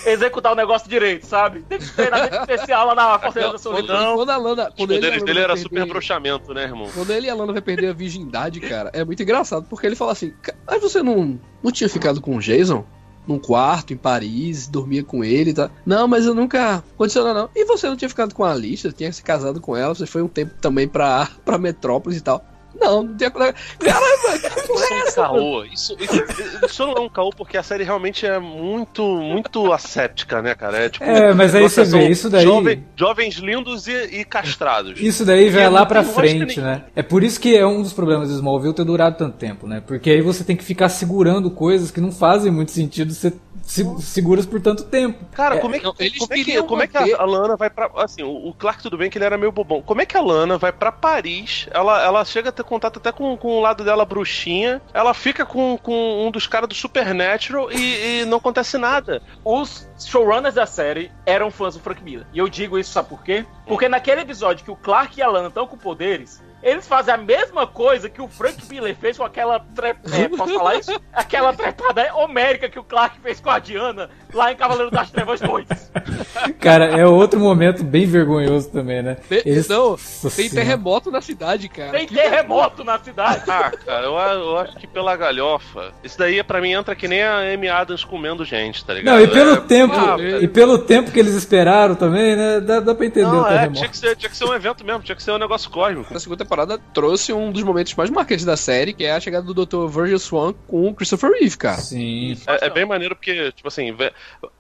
executar 0.07 0.53
o 0.53 0.55
negócio 0.55 0.89
direito, 0.89 1.27
sabe? 1.27 1.63
Teve 1.69 1.85
um 1.85 1.89
treinamento 1.95 2.37
especial 2.37 2.87
lá 2.87 2.95
na 2.95 3.19
Fortaleza 3.19 3.41
da 3.41 3.59
Quando, 3.59 3.59
Solidão. 3.61 4.15
quando 4.17 4.31
a 4.31 4.37
Lana. 4.37 4.69
Os 4.69 4.75
Quando 4.77 4.91
ele, 4.93 4.99
a 4.99 5.11
poderes 5.11 5.15
Lana 5.23 5.25
dele 5.27 5.39
era 5.41 5.49
perder- 5.55 5.63
super 5.63 5.87
brochamento, 5.87 6.55
né, 6.55 6.63
irmão? 6.63 6.89
Quando 6.95 7.11
ele 7.11 7.27
e 7.27 7.31
a 7.31 7.35
Lana 7.35 7.53
vai 7.53 7.63
perder 7.63 7.89
a 7.89 7.93
virgindade, 7.93 8.61
cara, 8.61 8.91
é 8.93 9.05
muito 9.05 9.23
engraçado, 9.23 9.67
porque 9.69 9.87
ele 9.87 9.97
fala 9.97 10.13
assim, 10.13 10.33
"Ca- 10.41 10.55
mas 10.67 10.81
você 10.81 11.03
não, 11.03 11.39
não 11.63 11.73
tinha 11.73 11.89
ficado 11.89 12.21
com 12.21 12.37
o 12.37 12.41
Jason? 12.41 12.85
Num 13.27 13.41
quarto, 13.41 13.93
em 13.93 13.97
Paris, 13.97 14.69
dormia 14.69 15.03
com 15.03 15.25
ele 15.25 15.51
e 15.51 15.55
tal. 15.55 15.69
Não, 15.85 16.07
mas 16.07 16.27
eu 16.27 16.33
nunca. 16.33 16.85
Nada, 16.97 17.35
não. 17.35 17.51
E 17.57 17.65
você 17.65 17.89
não 17.89 17.97
tinha 17.97 18.09
ficado 18.09 18.33
com 18.33 18.45
a 18.45 18.53
Alicia, 18.53 18.93
tinha 18.93 19.11
se 19.13 19.21
casado 19.21 19.61
com 19.61 19.77
ela, 19.77 19.93
você 19.97 20.07
foi 20.07 20.23
um 20.23 20.29
tempo 20.29 20.55
também 20.61 20.87
pra, 20.87 21.29
pra 21.45 21.59
Metrópolis 21.59 22.19
e 22.19 22.23
tal. 22.23 22.45
Não, 22.81 23.03
não 23.03 23.15
tem. 23.17 23.31
Caramba, 23.31 24.39
que 24.39 24.67
porra 24.67 24.85
Isso 24.85 24.93
é 24.93 24.97
é 24.99 25.03
um 25.03 25.07
essa? 25.07 25.23
caô. 25.23 25.65
Isso, 25.65 25.97
isso, 25.99 26.67
isso 26.67 26.87
não 26.87 26.93
é 26.95 27.01
um 27.01 27.09
caô 27.09 27.31
porque 27.31 27.57
a 27.57 27.63
série 27.63 27.85
realmente 27.85 28.27
é 28.27 28.39
muito, 28.39 29.03
muito 29.03 29.73
asséptica, 29.73 30.43
né, 30.43 30.55
cara? 30.55 30.79
É, 30.79 30.89
tipo, 30.89 31.05
É, 31.05 31.33
mas 31.35 31.55
aí 31.55 31.63
você 31.63 31.85
vê, 31.85 32.09
isso 32.09 32.29
daí- 32.31 32.45
jovem- 32.45 32.85
jovens 32.97 33.35
lindos 33.37 33.87
e, 33.87 33.93
e 34.21 34.25
castrados. 34.25 35.01
Isso 35.01 35.25
daí 35.25 35.51
vai 35.51 35.65
E 35.65 35.69
lá 35.69 35.87
pra 35.87 36.03
frente, 36.03 36.61
né? 36.61 36.85
É 36.95 37.03
por 37.03 37.23
isso 37.23 37.41
que 37.41 37.57
é 37.57 37.67
um 37.67 37.83
dos 37.83 37.93
problemas 37.93 38.29
de 38.29 38.35
Smallville 38.35 38.75
ter 38.75 38.85
durado 38.85 39.17
tanto 39.17 39.37
tempo, 39.37 39.67
né? 39.67 39.83
Porque 39.87 40.11
aí 40.11 40.21
você 40.21 40.45
tem 40.45 40.57
que 40.57 40.65
ficar 40.65 40.89
segurando 40.89 41.51
coisas 41.51 41.91
que 41.91 42.01
não 42.01 42.13
fazem 42.13 42.51
muito 42.53 42.73
sentido 42.73 43.13
ser 43.13 43.35
se- 43.67 44.01
seguras 44.03 44.47
por 44.47 44.61
tanto 44.61 44.85
tempo. 44.85 45.25
Cara, 45.33 45.59
como 45.59 45.75
é 45.75 45.79
que, 45.79 45.85
não, 45.85 45.95
eles 45.99 46.19
como 46.19 46.33
é 46.35 46.45
que, 46.45 46.63
como 46.63 46.83
é 46.83 46.87
que 46.87 46.97
a, 46.97 47.19
a 47.21 47.25
Lana 47.25 47.57
vai 47.57 47.69
pra. 47.69 47.91
Assim, 47.97 48.23
o, 48.23 48.49
o 48.49 48.55
Clark, 48.55 48.83
tudo 48.83 48.97
bem 48.97 49.11
que 49.11 49.19
ele 49.19 49.25
era 49.25 49.37
meio 49.37 49.53
bobão. 49.53 49.83
Como 49.83 50.01
é 50.01 50.07
que 50.07 50.17
a 50.17 50.21
Lana 50.21 50.57
vai 50.57 50.73
pra 50.73 50.91
Paris? 50.93 51.69
Ela, 51.71 52.03
ela 52.03 52.25
chega 52.25 52.49
a 52.49 52.53
ter 52.53 52.63
contato 52.65 52.99
até 52.99 53.11
com, 53.13 53.37
com 53.37 53.59
o 53.59 53.61
lado 53.61 53.85
dela 53.85 54.05
bruxinha. 54.05 54.81
Ela 54.95 55.13
fica 55.13 55.45
com, 55.45 55.79
com 55.83 56.27
um 56.27 56.31
dos 56.31 56.47
caras 56.47 56.69
do 56.69 56.75
Supernatural 56.75 57.71
e, 57.73 58.21
e 58.21 58.25
não 58.25 58.39
acontece 58.39 58.79
nada. 58.79 59.21
Os 59.45 59.89
showrunners 59.99 60.55
da 60.55 60.67
série 60.67 61.11
eram 61.25 61.51
fãs 61.51 61.75
do 61.75 61.81
Frank 61.81 62.03
Miller. 62.03 62.27
E 62.33 62.39
eu 62.39 62.49
digo 62.49 62.79
isso, 62.79 62.93
sabe 62.93 63.09
por 63.09 63.23
quê? 63.23 63.45
Porque 63.67 63.89
naquele 63.89 64.21
episódio 64.21 64.65
que 64.65 64.71
o 64.71 64.77
Clark 64.77 65.19
e 65.19 65.23
a 65.23 65.29
Lana 65.29 65.49
estão 65.49 65.67
com 65.67 65.77
poderes, 65.77 66.43
eles 66.67 66.87
fazem 66.87 67.15
a 67.15 67.17
mesma 67.17 67.67
coisa 67.67 68.09
que 68.11 68.21
o 68.21 68.29
Frank 68.29 68.57
Miller 68.69 68.97
fez 68.97 69.17
com 69.17 69.25
aquela 69.25 69.65
é, 69.83 70.29
posso 70.29 70.55
falar 70.55 70.75
isso? 70.77 71.01
Aquela 71.13 71.53
trepada 71.53 72.13
homérica 72.15 72.69
que 72.69 72.79
o 72.79 72.85
Clark 72.85 73.21
fez 73.21 73.41
com 73.41 73.51
a 73.51 73.59
Diana 73.59 74.11
lá 74.35 74.53
em 74.53 74.57
Cavaleiro 74.57 74.91
das 74.91 75.11
Trevas 75.11 75.41
2. 75.41 75.67
Cara, 76.61 76.87
é 76.99 77.07
outro 77.07 77.39
momento 77.41 77.83
bem 77.85 78.05
vergonhoso 78.07 78.71
também, 78.71 79.03
né? 79.03 79.17
Tem- 79.29 79.43
Eles- 79.47 79.69
Não, 79.69 79.97
tem 80.35 80.51
terremoto 80.51 81.11
na 81.11 81.21
cidade, 81.21 81.69
cara. 81.69 81.93
Tem 81.93 82.07
Que- 82.07 82.15
terremoto 82.15 82.85
na 82.85 82.99
cidade. 82.99 83.45
Ah, 83.49 83.71
cara, 83.71 84.07
eu, 84.07 84.13
eu 84.15 84.59
acho 84.59 84.77
que 84.77 84.87
pela 84.87 85.17
galhofa. 85.17 85.93
Isso 86.03 86.19
daí, 86.19 86.43
pra 86.43 86.61
mim, 86.61 86.73
entra 86.73 86.95
que 86.95 87.07
nem 87.09 87.23
a 87.23 87.39
Amy 87.55 87.69
Adams 87.69 88.05
comendo 88.05 88.45
gente, 88.45 88.85
tá 88.85 88.93
ligado? 88.95 89.15
Não, 89.17 89.23
e 89.23 89.29
pelo 89.29 89.53
É- 89.55 89.61
tempo, 89.61 89.95
Ah, 89.95 90.17
e 90.43 90.49
pelo 90.49 90.79
tempo 90.79 91.11
que 91.11 91.19
eles 91.19 91.35
esperaram 91.35 91.95
também, 91.95 92.35
né? 92.37 92.61
Dá, 92.61 92.81
dá 92.81 92.95
pra 92.95 93.07
entender 93.07 93.27
o 93.27 93.33
Não, 93.33 93.47
é, 93.47 93.51
terremoto. 93.51 93.79
tinha 93.79 93.89
que, 93.89 93.97
ser, 93.97 94.17
tinha 94.17 94.29
que 94.31 94.37
ser 94.37 94.45
um 94.45 94.55
evento 94.55 94.85
mesmo, 94.85 95.03
tinha 95.03 95.17
que 95.17 95.23
ser 95.23 95.31
um 95.33 95.39
negócio 95.39 95.71
cósmico. 95.71 96.13
Na 96.13 96.21
segunda 96.21 96.45
temporada 96.45 96.56
trouxe 96.95 97.33
um 97.33 97.51
dos 97.51 97.63
momentos 97.63 97.95
mais 97.95 98.09
marcantes 98.11 98.45
da 98.45 98.57
série, 98.57 98.93
que 98.93 99.05
é 99.05 99.13
a 99.13 99.21
chegada 99.21 99.53
do 99.53 99.67
Dr. 99.67 99.87
Virgil 99.89 100.19
Swan 100.19 100.55
com 100.67 100.89
o 100.89 100.95
Christopher 100.95 101.31
Reeve, 101.33 101.57
cara. 101.57 101.79
Sim. 101.79 102.37
É, 102.47 102.67
é 102.67 102.71
bem 102.71 102.85
maneiro 102.87 103.17
porque, 103.17 103.51
tipo 103.53 103.67
assim, 103.69 103.95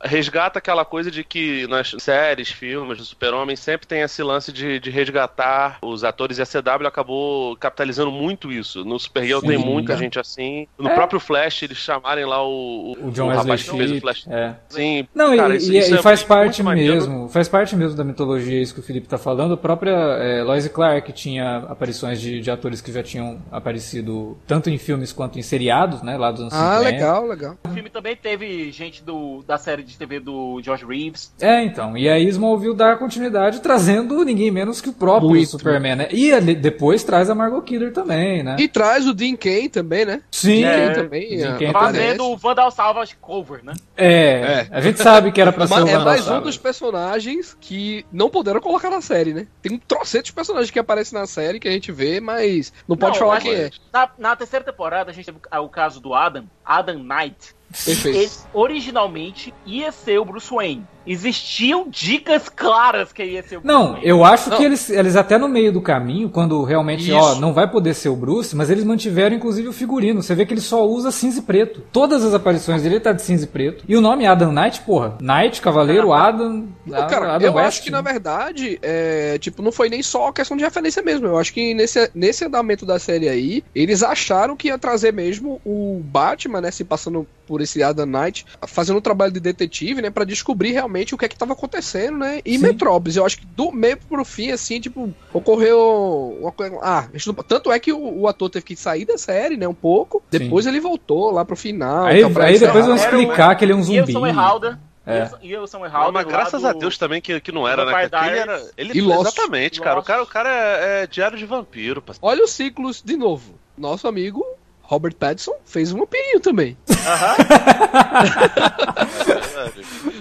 resgata 0.02 0.58
aquela 0.58 0.84
coisa 0.84 1.10
de 1.10 1.22
que 1.24 1.66
nas 1.68 1.94
séries, 1.98 2.50
filmes 2.50 2.98
do 2.98 3.04
Super-Homem 3.04 3.56
sempre 3.56 3.86
tem 3.86 4.00
esse 4.02 4.22
lance 4.22 4.52
de, 4.52 4.78
de 4.80 4.90
resgatar 4.90 5.78
os 5.82 6.04
atores 6.04 6.38
e 6.38 6.42
a 6.42 6.46
CW 6.46 6.86
acabou 6.86 7.56
capitalizando 7.56 8.10
muito 8.10 8.50
isso. 8.52 8.84
No 8.84 8.98
Supergirl 8.98 9.40
Sim, 9.40 9.46
tem 9.48 9.58
muita 9.58 9.88
cara. 9.88 9.98
gente 10.00 10.18
assim. 10.18 10.66
No 10.78 10.88
É. 10.88 10.94
próprio 10.94 11.20
Flash, 11.20 11.62
eles 11.62 11.78
chamarem 11.78 12.24
lá 12.24 12.42
o, 12.46 12.96
O 13.00 13.10
John 13.10 13.28
rapaz 13.28 13.48
Wesley 13.48 13.70
que 13.70 13.76
fez 13.78 13.90
o 13.92 14.00
Flash. 14.00 14.26
é. 14.28 14.54
Sim, 14.68 15.06
Não, 15.14 15.36
cara, 15.36 15.54
e, 15.54 15.58
isso- 15.58 15.72
e- 15.72 15.78
isso 15.78 15.94
e 15.94 15.98
é 15.98 16.02
faz 16.02 16.20
muito 16.20 16.28
parte 16.28 16.62
maneiro. 16.62 16.94
mesmo, 16.94 17.28
faz 17.28 17.48
parte 17.48 17.76
mesmo 17.76 17.96
da 17.96 18.04
mitologia 18.04 18.60
isso 18.60 18.74
que 18.74 18.80
o 18.80 18.82
Felipe 18.82 19.06
tá 19.06 19.18
falando. 19.18 19.54
A 19.54 19.56
própria 19.56 19.90
é, 19.90 20.42
Lois 20.42 20.66
Clark 20.68 21.12
tinha 21.12 21.58
aparições 21.86 22.20
de, 22.20 22.40
de 22.40 22.50
atores 22.50 22.80
que 22.80 22.90
já 22.92 23.02
tinham 23.02 23.38
aparecido 23.50 24.36
tanto 24.46 24.68
em 24.68 24.76
filmes 24.76 25.12
quanto 25.12 25.38
em 25.38 25.42
seriados, 25.42 26.02
né, 26.02 26.16
lá 26.16 26.30
dos 26.32 26.40
anos 26.40 26.52
Ah, 26.54 26.78
50. 26.78 26.90
legal, 26.90 27.26
legal. 27.26 27.58
O 27.64 27.68
filme 27.68 27.88
também 27.88 28.16
teve 28.16 28.72
gente 28.72 29.02
do, 29.04 29.44
da 29.46 29.56
série 29.56 29.82
de 29.84 29.96
TV 29.96 30.18
do 30.18 30.60
George 30.62 30.84
Reeves. 30.84 31.32
É, 31.40 31.62
então. 31.62 31.96
E 31.96 32.08
aí 32.08 32.26
Smallville 32.28 32.74
dá 32.74 32.96
continuidade 32.96 33.60
trazendo 33.60 34.24
ninguém 34.24 34.50
menos 34.50 34.80
que 34.80 34.88
o 34.88 34.92
próprio 34.92 35.30
Muito. 35.30 35.48
Superman, 35.50 35.96
né? 35.96 36.08
E 36.10 36.32
ali- 36.32 36.54
depois 36.54 37.04
traz 37.04 37.30
a 37.30 37.34
Margot 37.34 37.62
Kidder 37.62 37.92
também, 37.92 38.42
né? 38.42 38.56
E 38.58 38.66
traz 38.66 39.06
o 39.06 39.14
Dean 39.14 39.36
Kane 39.36 39.68
também, 39.68 40.04
né? 40.04 40.22
Sim. 40.30 40.60
Dean 40.62 40.68
É, 40.70 40.80
Kane 40.80 40.94
também. 40.94 41.36
Dean 41.36 41.48
ah, 41.50 41.58
Kane 41.58 41.66
aparece. 41.66 41.98
Fazendo 42.00 42.24
o 42.24 42.36
Vandal 42.36 42.70
Salvage 42.70 43.16
cover, 43.20 43.64
né? 43.64 43.74
É, 43.96 44.66
a 44.70 44.80
gente 44.80 45.00
sabe 45.00 45.30
que 45.30 45.40
era 45.40 45.52
pra 45.52 45.66
ser 45.68 45.74
o 45.74 45.88
é 45.88 45.92
Vandal 45.92 46.04
mais 46.04 46.28
um 46.28 46.40
dos 46.40 46.56
personagens 46.58 47.56
que 47.60 48.04
não 48.12 48.28
puderam 48.28 48.60
colocar 48.60 48.90
na 48.90 49.00
série, 49.00 49.32
né? 49.32 49.46
Tem 49.62 49.72
um 49.72 49.78
trocentos 49.78 50.30
personagens 50.30 50.70
que 50.70 50.78
aparecem 50.78 51.18
na 51.18 51.26
série 51.26 51.60
que 51.66 51.70
a 51.70 51.72
gente 51.72 51.90
vê, 51.90 52.20
mas 52.20 52.72
não 52.86 52.96
pode 52.96 53.18
Não, 53.18 53.26
falar 53.26 53.40
quem 53.40 53.54
é. 53.54 53.70
Na, 53.92 54.08
na 54.16 54.36
terceira 54.36 54.64
temporada, 54.64 55.10
a 55.10 55.14
gente 55.14 55.24
teve 55.26 55.38
o 55.52 55.68
caso 55.68 56.00
do 56.00 56.14
Adam, 56.14 56.48
Adam 56.64 56.98
Knight. 56.98 57.54
Perfeito. 57.70 58.16
Ele 58.18 58.30
originalmente 58.54 59.52
ia 59.66 59.90
ser 59.92 60.18
o 60.18 60.24
Bruce 60.24 60.52
Wayne. 60.52 60.84
Existiam 61.06 61.86
dicas 61.88 62.48
claras 62.48 63.12
que 63.12 63.22
ia 63.24 63.40
ser 63.42 63.58
o 63.58 63.60
Bruce 63.60 63.72
Não, 63.76 63.92
Wayne. 63.92 64.06
eu 64.08 64.24
acho 64.24 64.50
Não. 64.50 64.56
que 64.56 64.64
eles, 64.64 64.90
eles 64.90 65.14
até 65.14 65.38
no 65.38 65.48
meio 65.48 65.72
do 65.72 65.80
caminho, 65.80 66.28
quando 66.28 66.62
realmente, 66.64 67.04
Isso. 67.08 67.14
ó, 67.16 67.36
não 67.36 67.52
vai 67.52 67.70
poder 67.70 67.94
ser 67.94 68.08
o 68.08 68.16
Bruce, 68.16 68.56
mas 68.56 68.70
eles 68.70 68.82
mantiveram 68.82 69.36
inclusive 69.36 69.68
o 69.68 69.72
figurino. 69.72 70.20
Você 70.22 70.34
vê 70.34 70.44
que 70.44 70.52
ele 70.52 70.60
só 70.60 70.84
usa 70.86 71.10
cinza 71.12 71.38
e 71.38 71.42
preto. 71.42 71.82
Todas 71.92 72.24
as 72.24 72.34
aparições 72.34 72.82
dele 72.82 72.98
tá 72.98 73.12
de 73.12 73.22
cinza 73.22 73.44
e 73.44 73.48
preto. 73.48 73.84
E 73.86 73.96
o 73.96 74.00
nome 74.00 74.26
Adam 74.26 74.50
Knight, 74.52 74.80
porra. 74.80 75.16
Knight, 75.20 75.60
Cavaleiro, 75.60 76.12
Adam. 76.12 76.66
Não, 76.84 77.06
cara, 77.06 77.34
Adam 77.34 77.48
eu 77.48 77.54
West. 77.54 77.68
acho 77.68 77.82
que 77.84 77.90
na 77.90 78.00
verdade, 78.00 78.78
é, 78.82 79.38
tipo, 79.38 79.62
não 79.62 79.70
foi 79.70 79.88
nem 79.88 80.02
só 80.02 80.32
questão 80.32 80.56
de 80.56 80.64
referência 80.64 81.02
mesmo. 81.02 81.26
Eu 81.26 81.38
acho 81.38 81.52
que 81.52 81.72
nesse, 81.74 82.10
nesse 82.14 82.44
andamento 82.44 82.84
da 82.84 82.98
série 82.98 83.28
aí, 83.28 83.62
eles 83.74 84.02
acharam 84.02 84.56
que 84.56 84.68
ia 84.68 84.78
trazer 84.78 85.12
mesmo 85.12 85.60
o 85.64 86.00
Batman, 86.04 86.60
né, 86.60 86.70
se 86.70 86.82
passando 86.84 87.26
por 87.46 87.60
esse 87.60 87.82
Adam 87.82 88.06
Knight, 88.06 88.44
fazendo 88.66 88.96
um 88.98 89.00
trabalho 89.00 89.32
de 89.32 89.40
detetive, 89.40 90.02
né, 90.02 90.10
Pra 90.10 90.24
descobrir 90.24 90.72
realmente 90.72 91.14
o 91.14 91.18
que 91.18 91.24
é 91.24 91.28
que 91.28 91.36
tava 91.36 91.52
acontecendo, 91.52 92.18
né? 92.18 92.40
E 92.44 92.52
Sim. 92.58 92.62
Metrópolis, 92.64 93.16
eu 93.16 93.24
acho 93.24 93.38
que 93.38 93.46
do 93.46 93.70
meio 93.72 93.96
pro 93.96 94.24
fim, 94.24 94.50
assim, 94.50 94.80
tipo, 94.80 95.12
ocorreu 95.32 96.36
uma 96.40 96.52
coisa. 96.52 96.78
Ah, 96.82 97.08
tanto 97.46 97.70
é 97.72 97.78
que 97.78 97.92
o, 97.92 98.20
o 98.20 98.28
ator 98.28 98.50
teve 98.50 98.64
que 98.64 98.76
sair 98.76 99.04
da 99.04 99.16
série, 99.18 99.56
né, 99.56 99.66
um 99.68 99.74
pouco. 99.74 100.22
Sim. 100.30 100.38
Depois 100.38 100.66
ele 100.66 100.80
voltou 100.80 101.30
lá 101.30 101.44
pro 101.44 101.56
final. 101.56 102.06
Aí, 102.06 102.22
então, 102.22 102.42
aí 102.42 102.58
depois 102.58 102.84
vão 102.86 102.94
o- 102.94 102.98
explicar 102.98 103.54
que 103.54 103.64
ele 103.64 103.72
é 103.72 103.76
um 103.76 103.82
zumbi. 103.82 104.00
Wilson 104.00 104.26
Erhalder. 104.26 104.78
É. 105.06 105.22
Wilson- 105.22 105.38
Wilson 105.60 105.84
Ah, 105.84 105.86
Erhalder. 105.86 106.12
mas 106.12 106.24
graças 106.26 106.62
do- 106.62 106.68
a 106.68 106.72
Deus 106.72 106.98
também 106.98 107.20
que, 107.20 107.40
que 107.40 107.52
não 107.52 107.66
era, 107.68 107.84
né? 107.84 107.92
Ele 108.04 108.38
era. 108.38 108.70
Ele, 108.76 108.98
E 108.98 109.00
Lost. 109.00 109.20
exatamente, 109.32 109.80
cara. 109.80 110.00
O 110.00 110.02
cara, 110.02 110.22
o 110.22 110.26
cara 110.26 110.48
é, 110.50 111.02
é 111.02 111.06
diário 111.06 111.38
de 111.38 111.46
vampiro, 111.46 112.02
parceiro. 112.02 112.26
Olha 112.26 112.44
os 112.44 112.50
ciclos 112.50 113.02
de 113.04 113.16
novo. 113.16 113.54
Nosso 113.78 114.08
amigo 114.08 114.44
Robert 114.86 115.14
Pattinson 115.16 115.54
fez 115.64 115.92
um 115.92 115.98
vampirinho 115.98 116.40
também. 116.40 116.76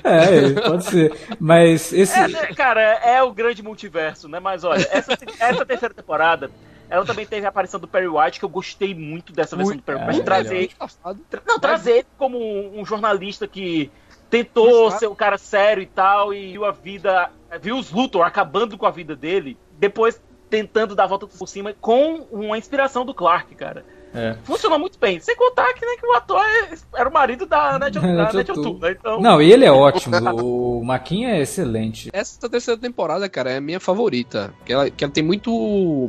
É, 0.04 0.52
pode 0.62 0.86
ser. 0.86 1.14
Mas 1.40 1.92
esse. 1.92 2.18
É, 2.18 2.28
né, 2.28 2.54
cara, 2.54 2.82
é 2.82 3.22
o 3.24 3.32
grande 3.32 3.64
multiverso, 3.64 4.28
né? 4.28 4.40
Mas 4.40 4.64
olha, 4.64 4.88
essa, 4.92 5.18
essa 5.40 5.66
terceira 5.66 5.94
temporada, 5.94 6.52
ela 6.90 7.06
também 7.06 7.26
teve 7.26 7.46
a 7.46 7.50
aparição 7.50 7.80
do 7.80 7.88
Perry 7.88 8.08
White, 8.08 8.40
que 8.40 8.46
eu 8.46 8.50
gostei 8.50 8.94
muito 8.94 9.34
dessa 9.34 9.56
versão 9.56 9.76
do 9.76 9.82
Perry 9.82 10.00
é, 10.00 10.08
White. 10.08 10.24
trazer, 10.24 10.56
melhor. 10.56 10.76
Passado. 10.78 11.20
tra- 11.30 11.42
não, 11.46 11.60
trazer 11.60 11.92
ele 11.92 12.08
como 12.18 12.38
um, 12.38 12.82
um 12.82 12.86
jornalista 12.86 13.48
que 13.48 13.92
tentou 14.30 14.88
Exato. 14.88 15.00
ser 15.00 15.08
um 15.08 15.16
cara 15.16 15.38
sério 15.38 15.82
e 15.82 15.88
tal, 15.88 16.34
e 16.34 16.52
viu 16.54 16.66
a 16.66 16.72
vida, 16.72 17.32
viu 17.62 17.78
os 17.78 17.92
Luthor 17.92 18.26
acabando 18.26 18.78
com 18.78 18.86
a 18.86 18.92
vida 18.92 19.16
dele, 19.16 19.58
depois 19.78 20.22
tentando 20.50 20.96
dar 20.96 21.06
a 21.06 21.08
volta 21.08 21.28
por 21.28 21.48
cima 21.48 21.74
com 21.82 22.28
uma 22.32 22.58
inspiração 22.58 23.06
do 23.06 23.14
Clark, 23.14 23.54
cara. 23.56 23.86
É. 24.16 24.36
Funcionou 24.44 24.80
muito 24.80 24.98
bem. 25.00 25.20
Sem 25.20 25.36
contar 25.36 25.74
que, 25.74 25.86
né, 25.86 25.96
que 26.00 26.06
o 26.06 26.14
ator 26.14 26.42
é- 26.42 26.70
era 26.96 27.10
o 27.10 27.14
marido 27.14 27.46
da. 27.46 27.78
O'Toole, 28.52 28.80
né? 28.80 28.92
Então, 28.92 29.20
Não, 29.22 29.42
e 29.42 29.52
ele 29.52 29.66
é 29.66 29.72
ótimo. 29.72 30.16
O 30.42 30.84
Maquinha 30.84 31.30
é 31.36 31.42
excelente. 31.42 32.10
Essa 32.14 32.50
terceira 32.50 32.80
temporada, 32.80 33.28
cara, 33.30 33.52
é 33.52 33.58
a 33.58 33.62
minha 33.62 33.80
favorita. 33.80 34.54
Que 34.66 34.74
ela, 34.74 34.90
que 34.90 35.04
ela 35.04 35.12
tem 35.14 35.24
muito. 35.24 35.52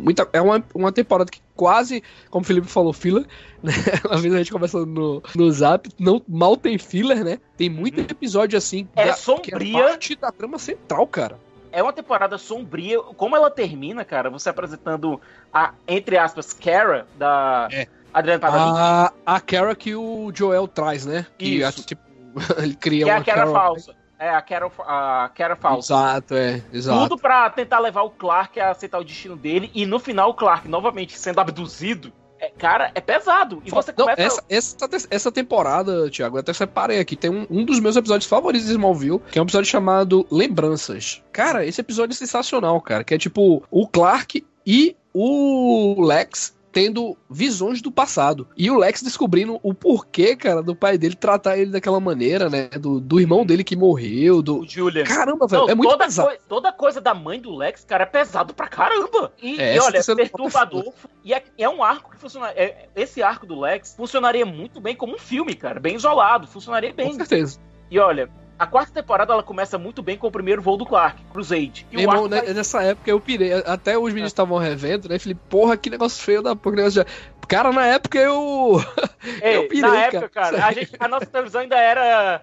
Muita, 0.02 0.28
é 0.32 0.40
uma, 0.40 0.62
uma 0.74 0.92
temporada 0.92 1.30
que 1.30 1.40
quase, 1.54 2.02
como 2.30 2.42
o 2.42 2.46
Felipe 2.46 2.66
falou, 2.68 2.92
filler. 2.92 3.26
Né? 3.66 3.72
Uma 4.04 4.18
vez 4.18 4.32
a 4.32 4.38
gente 4.38 4.52
conversando 4.52 4.86
no, 4.86 5.22
no 5.34 5.50
zap, 5.50 5.88
não, 5.98 6.22
mal 6.28 6.56
tem 6.56 6.78
filler, 6.78 7.24
né? 7.24 7.38
Tem 7.56 7.68
muito 7.68 7.98
episódio 8.00 8.56
assim. 8.56 8.86
É 8.94 9.06
da- 9.06 9.14
sombria. 9.14 9.56
Que 9.58 9.76
é 9.76 9.82
parte 9.82 10.14
da 10.14 10.30
trama 10.30 10.58
central, 10.58 11.04
cara. 11.08 11.40
É 11.78 11.82
uma 11.82 11.92
temporada 11.92 12.38
sombria. 12.38 12.98
Como 13.00 13.36
ela 13.36 13.50
termina, 13.50 14.04
cara, 14.04 14.30
você 14.30 14.48
apresentando 14.48 15.20
a, 15.52 15.72
entre 15.86 16.16
aspas, 16.16 16.52
Kara, 16.52 17.06
da 17.18 17.68
É. 17.70 17.86
Adriana 18.14 18.40
Paladini, 18.40 18.78
A, 18.78 19.12
a 19.26 19.40
Kara 19.40 19.74
que 19.74 19.94
o 19.94 20.32
Joel 20.34 20.66
traz, 20.66 21.04
né? 21.04 21.26
Que 21.36 21.58
Isso. 21.58 21.80
a- 21.80 21.84
tipo, 21.84 22.02
ele 22.58 22.74
cria 22.74 23.04
que 23.04 23.10
é 23.10 23.14
uma 23.14 23.20
a 23.20 23.24
Kara 23.24 23.38
Kara- 23.40 23.50
falsa. 23.52 23.94
É, 24.18 24.30
a 24.30 24.40
Kara, 24.40 24.70
a 24.86 25.30
Kara 25.34 25.56
falsa. 25.56 25.92
Exato, 25.92 26.34
é, 26.34 26.62
exato. 26.72 27.00
Tudo 27.08 27.18
pra 27.20 27.50
tentar 27.50 27.78
levar 27.80 28.00
o 28.02 28.08
Clark 28.10 28.58
a 28.58 28.70
aceitar 28.70 28.98
o 28.98 29.04
destino 29.04 29.36
dele. 29.36 29.70
E 29.74 29.84
no 29.84 29.98
final, 29.98 30.30
o 30.30 30.34
Clark, 30.34 30.66
novamente 30.66 31.18
sendo 31.18 31.38
abduzido. 31.40 32.10
É, 32.46 32.50
cara, 32.58 32.92
é 32.94 33.00
pesado. 33.00 33.60
E 33.64 33.70
você 33.70 33.92
Não, 33.96 34.06
começa. 34.06 34.42
essa, 34.48 34.86
essa, 34.86 35.08
essa 35.10 35.32
temporada, 35.32 36.08
Thiago, 36.10 36.36
eu 36.36 36.40
até 36.40 36.52
separei 36.52 37.00
aqui. 37.00 37.16
Tem 37.16 37.30
um, 37.30 37.46
um 37.50 37.64
dos 37.64 37.80
meus 37.80 37.96
episódios 37.96 38.28
favoritos 38.28 38.66
de 38.66 38.72
Smallville, 38.72 39.20
que 39.30 39.38
é 39.38 39.42
um 39.42 39.44
episódio 39.44 39.68
chamado 39.68 40.26
Lembranças. 40.30 41.22
Cara, 41.32 41.64
esse 41.66 41.80
episódio 41.80 42.12
é 42.14 42.16
sensacional, 42.16 42.80
cara. 42.80 43.02
Que 43.02 43.14
é 43.14 43.18
tipo 43.18 43.62
o 43.70 43.88
Clark 43.88 44.44
e 44.64 44.96
o 45.12 46.00
Lex 46.04 46.55
tendo 46.76 47.16
visões 47.30 47.80
do 47.80 47.90
passado. 47.90 48.46
E 48.54 48.70
o 48.70 48.76
Lex 48.76 49.00
descobrindo 49.00 49.58
o 49.62 49.72
porquê, 49.72 50.36
cara, 50.36 50.62
do 50.62 50.76
pai 50.76 50.98
dele 50.98 51.14
tratar 51.14 51.56
ele 51.56 51.70
daquela 51.70 51.98
maneira, 51.98 52.50
né? 52.50 52.68
Do, 52.68 53.00
do 53.00 53.18
irmão 53.18 53.46
dele 53.46 53.64
que 53.64 53.74
morreu, 53.74 54.42
do... 54.42 54.58
O 54.60 54.68
Julian. 54.68 55.04
Caramba, 55.04 55.46
velho, 55.46 55.62
Não, 55.62 55.70
é 55.70 55.74
muito 55.74 55.88
toda, 55.88 56.04
pesado. 56.04 56.28
coi- 56.28 56.38
toda 56.46 56.70
coisa 56.72 57.00
da 57.00 57.14
mãe 57.14 57.40
do 57.40 57.56
Lex, 57.56 57.82
cara, 57.82 58.02
é 58.02 58.06
pesado 58.06 58.52
pra 58.52 58.68
caramba. 58.68 59.32
E, 59.42 59.58
É, 59.58 59.76
e 59.76 59.78
olha, 59.80 59.92
terceira 59.92 60.20
perturbador. 60.20 60.92
E 61.24 61.32
é, 61.32 61.42
é 61.56 61.66
um 61.66 61.82
arco 61.82 62.10
que 62.10 62.18
funciona. 62.18 62.50
é- 62.50 62.90
esse 62.94 63.22
arco 63.22 63.46
do 63.46 63.58
Lex 63.58 63.94
funcionaria 63.96 64.44
muito 64.44 64.78
bem 64.78 64.94
como 64.94 65.14
um 65.14 65.18
filme, 65.18 65.54
cara. 65.54 65.80
Bem 65.80 65.96
isolado. 65.96 66.46
Funcionaria 66.46 66.90
Com 66.90 66.96
bem. 66.96 67.14
certeza. 67.14 67.58
E 67.90 67.98
olha, 67.98 68.28
a 68.58 68.66
quarta 68.66 68.92
temporada 68.92 69.32
ela 69.32 69.42
começa 69.42 69.76
muito 69.78 70.02
bem 70.02 70.16
com 70.16 70.26
o 70.26 70.30
primeiro 70.30 70.62
voo 70.62 70.76
do 70.76 70.86
Clark, 70.86 71.22
Crusade. 71.32 71.86
E 71.92 72.00
irmão, 72.00 72.24
arco 72.24 72.28
né, 72.28 72.42
nessa 72.54 72.82
época 72.82 73.10
eu 73.10 73.20
pirei. 73.20 73.52
Até 73.52 73.98
os 73.98 74.08
meninos 74.08 74.30
estavam 74.30 74.56
revendo, 74.58 75.08
né? 75.08 75.18
Falei, 75.18 75.36
porra, 75.48 75.76
que 75.76 75.90
negócio 75.90 76.22
feio 76.24 76.42
da 76.42 76.56
porra. 76.56 76.74
que 76.76 76.82
negócio 76.82 77.04
de- 77.04 77.10
Cara, 77.48 77.72
na 77.72 77.86
época 77.86 78.18
eu. 78.18 78.80
Ei, 79.42 79.56
eu 79.56 79.68
pirei, 79.68 79.90
na 79.90 79.98
época, 80.04 80.28
cara. 80.28 80.50
cara, 80.52 80.66
a, 80.66 80.72
gente- 80.72 80.92
a 80.98 81.08
nossa 81.08 81.26
televisão 81.26 81.60
ainda 81.60 81.76
era 81.76 82.40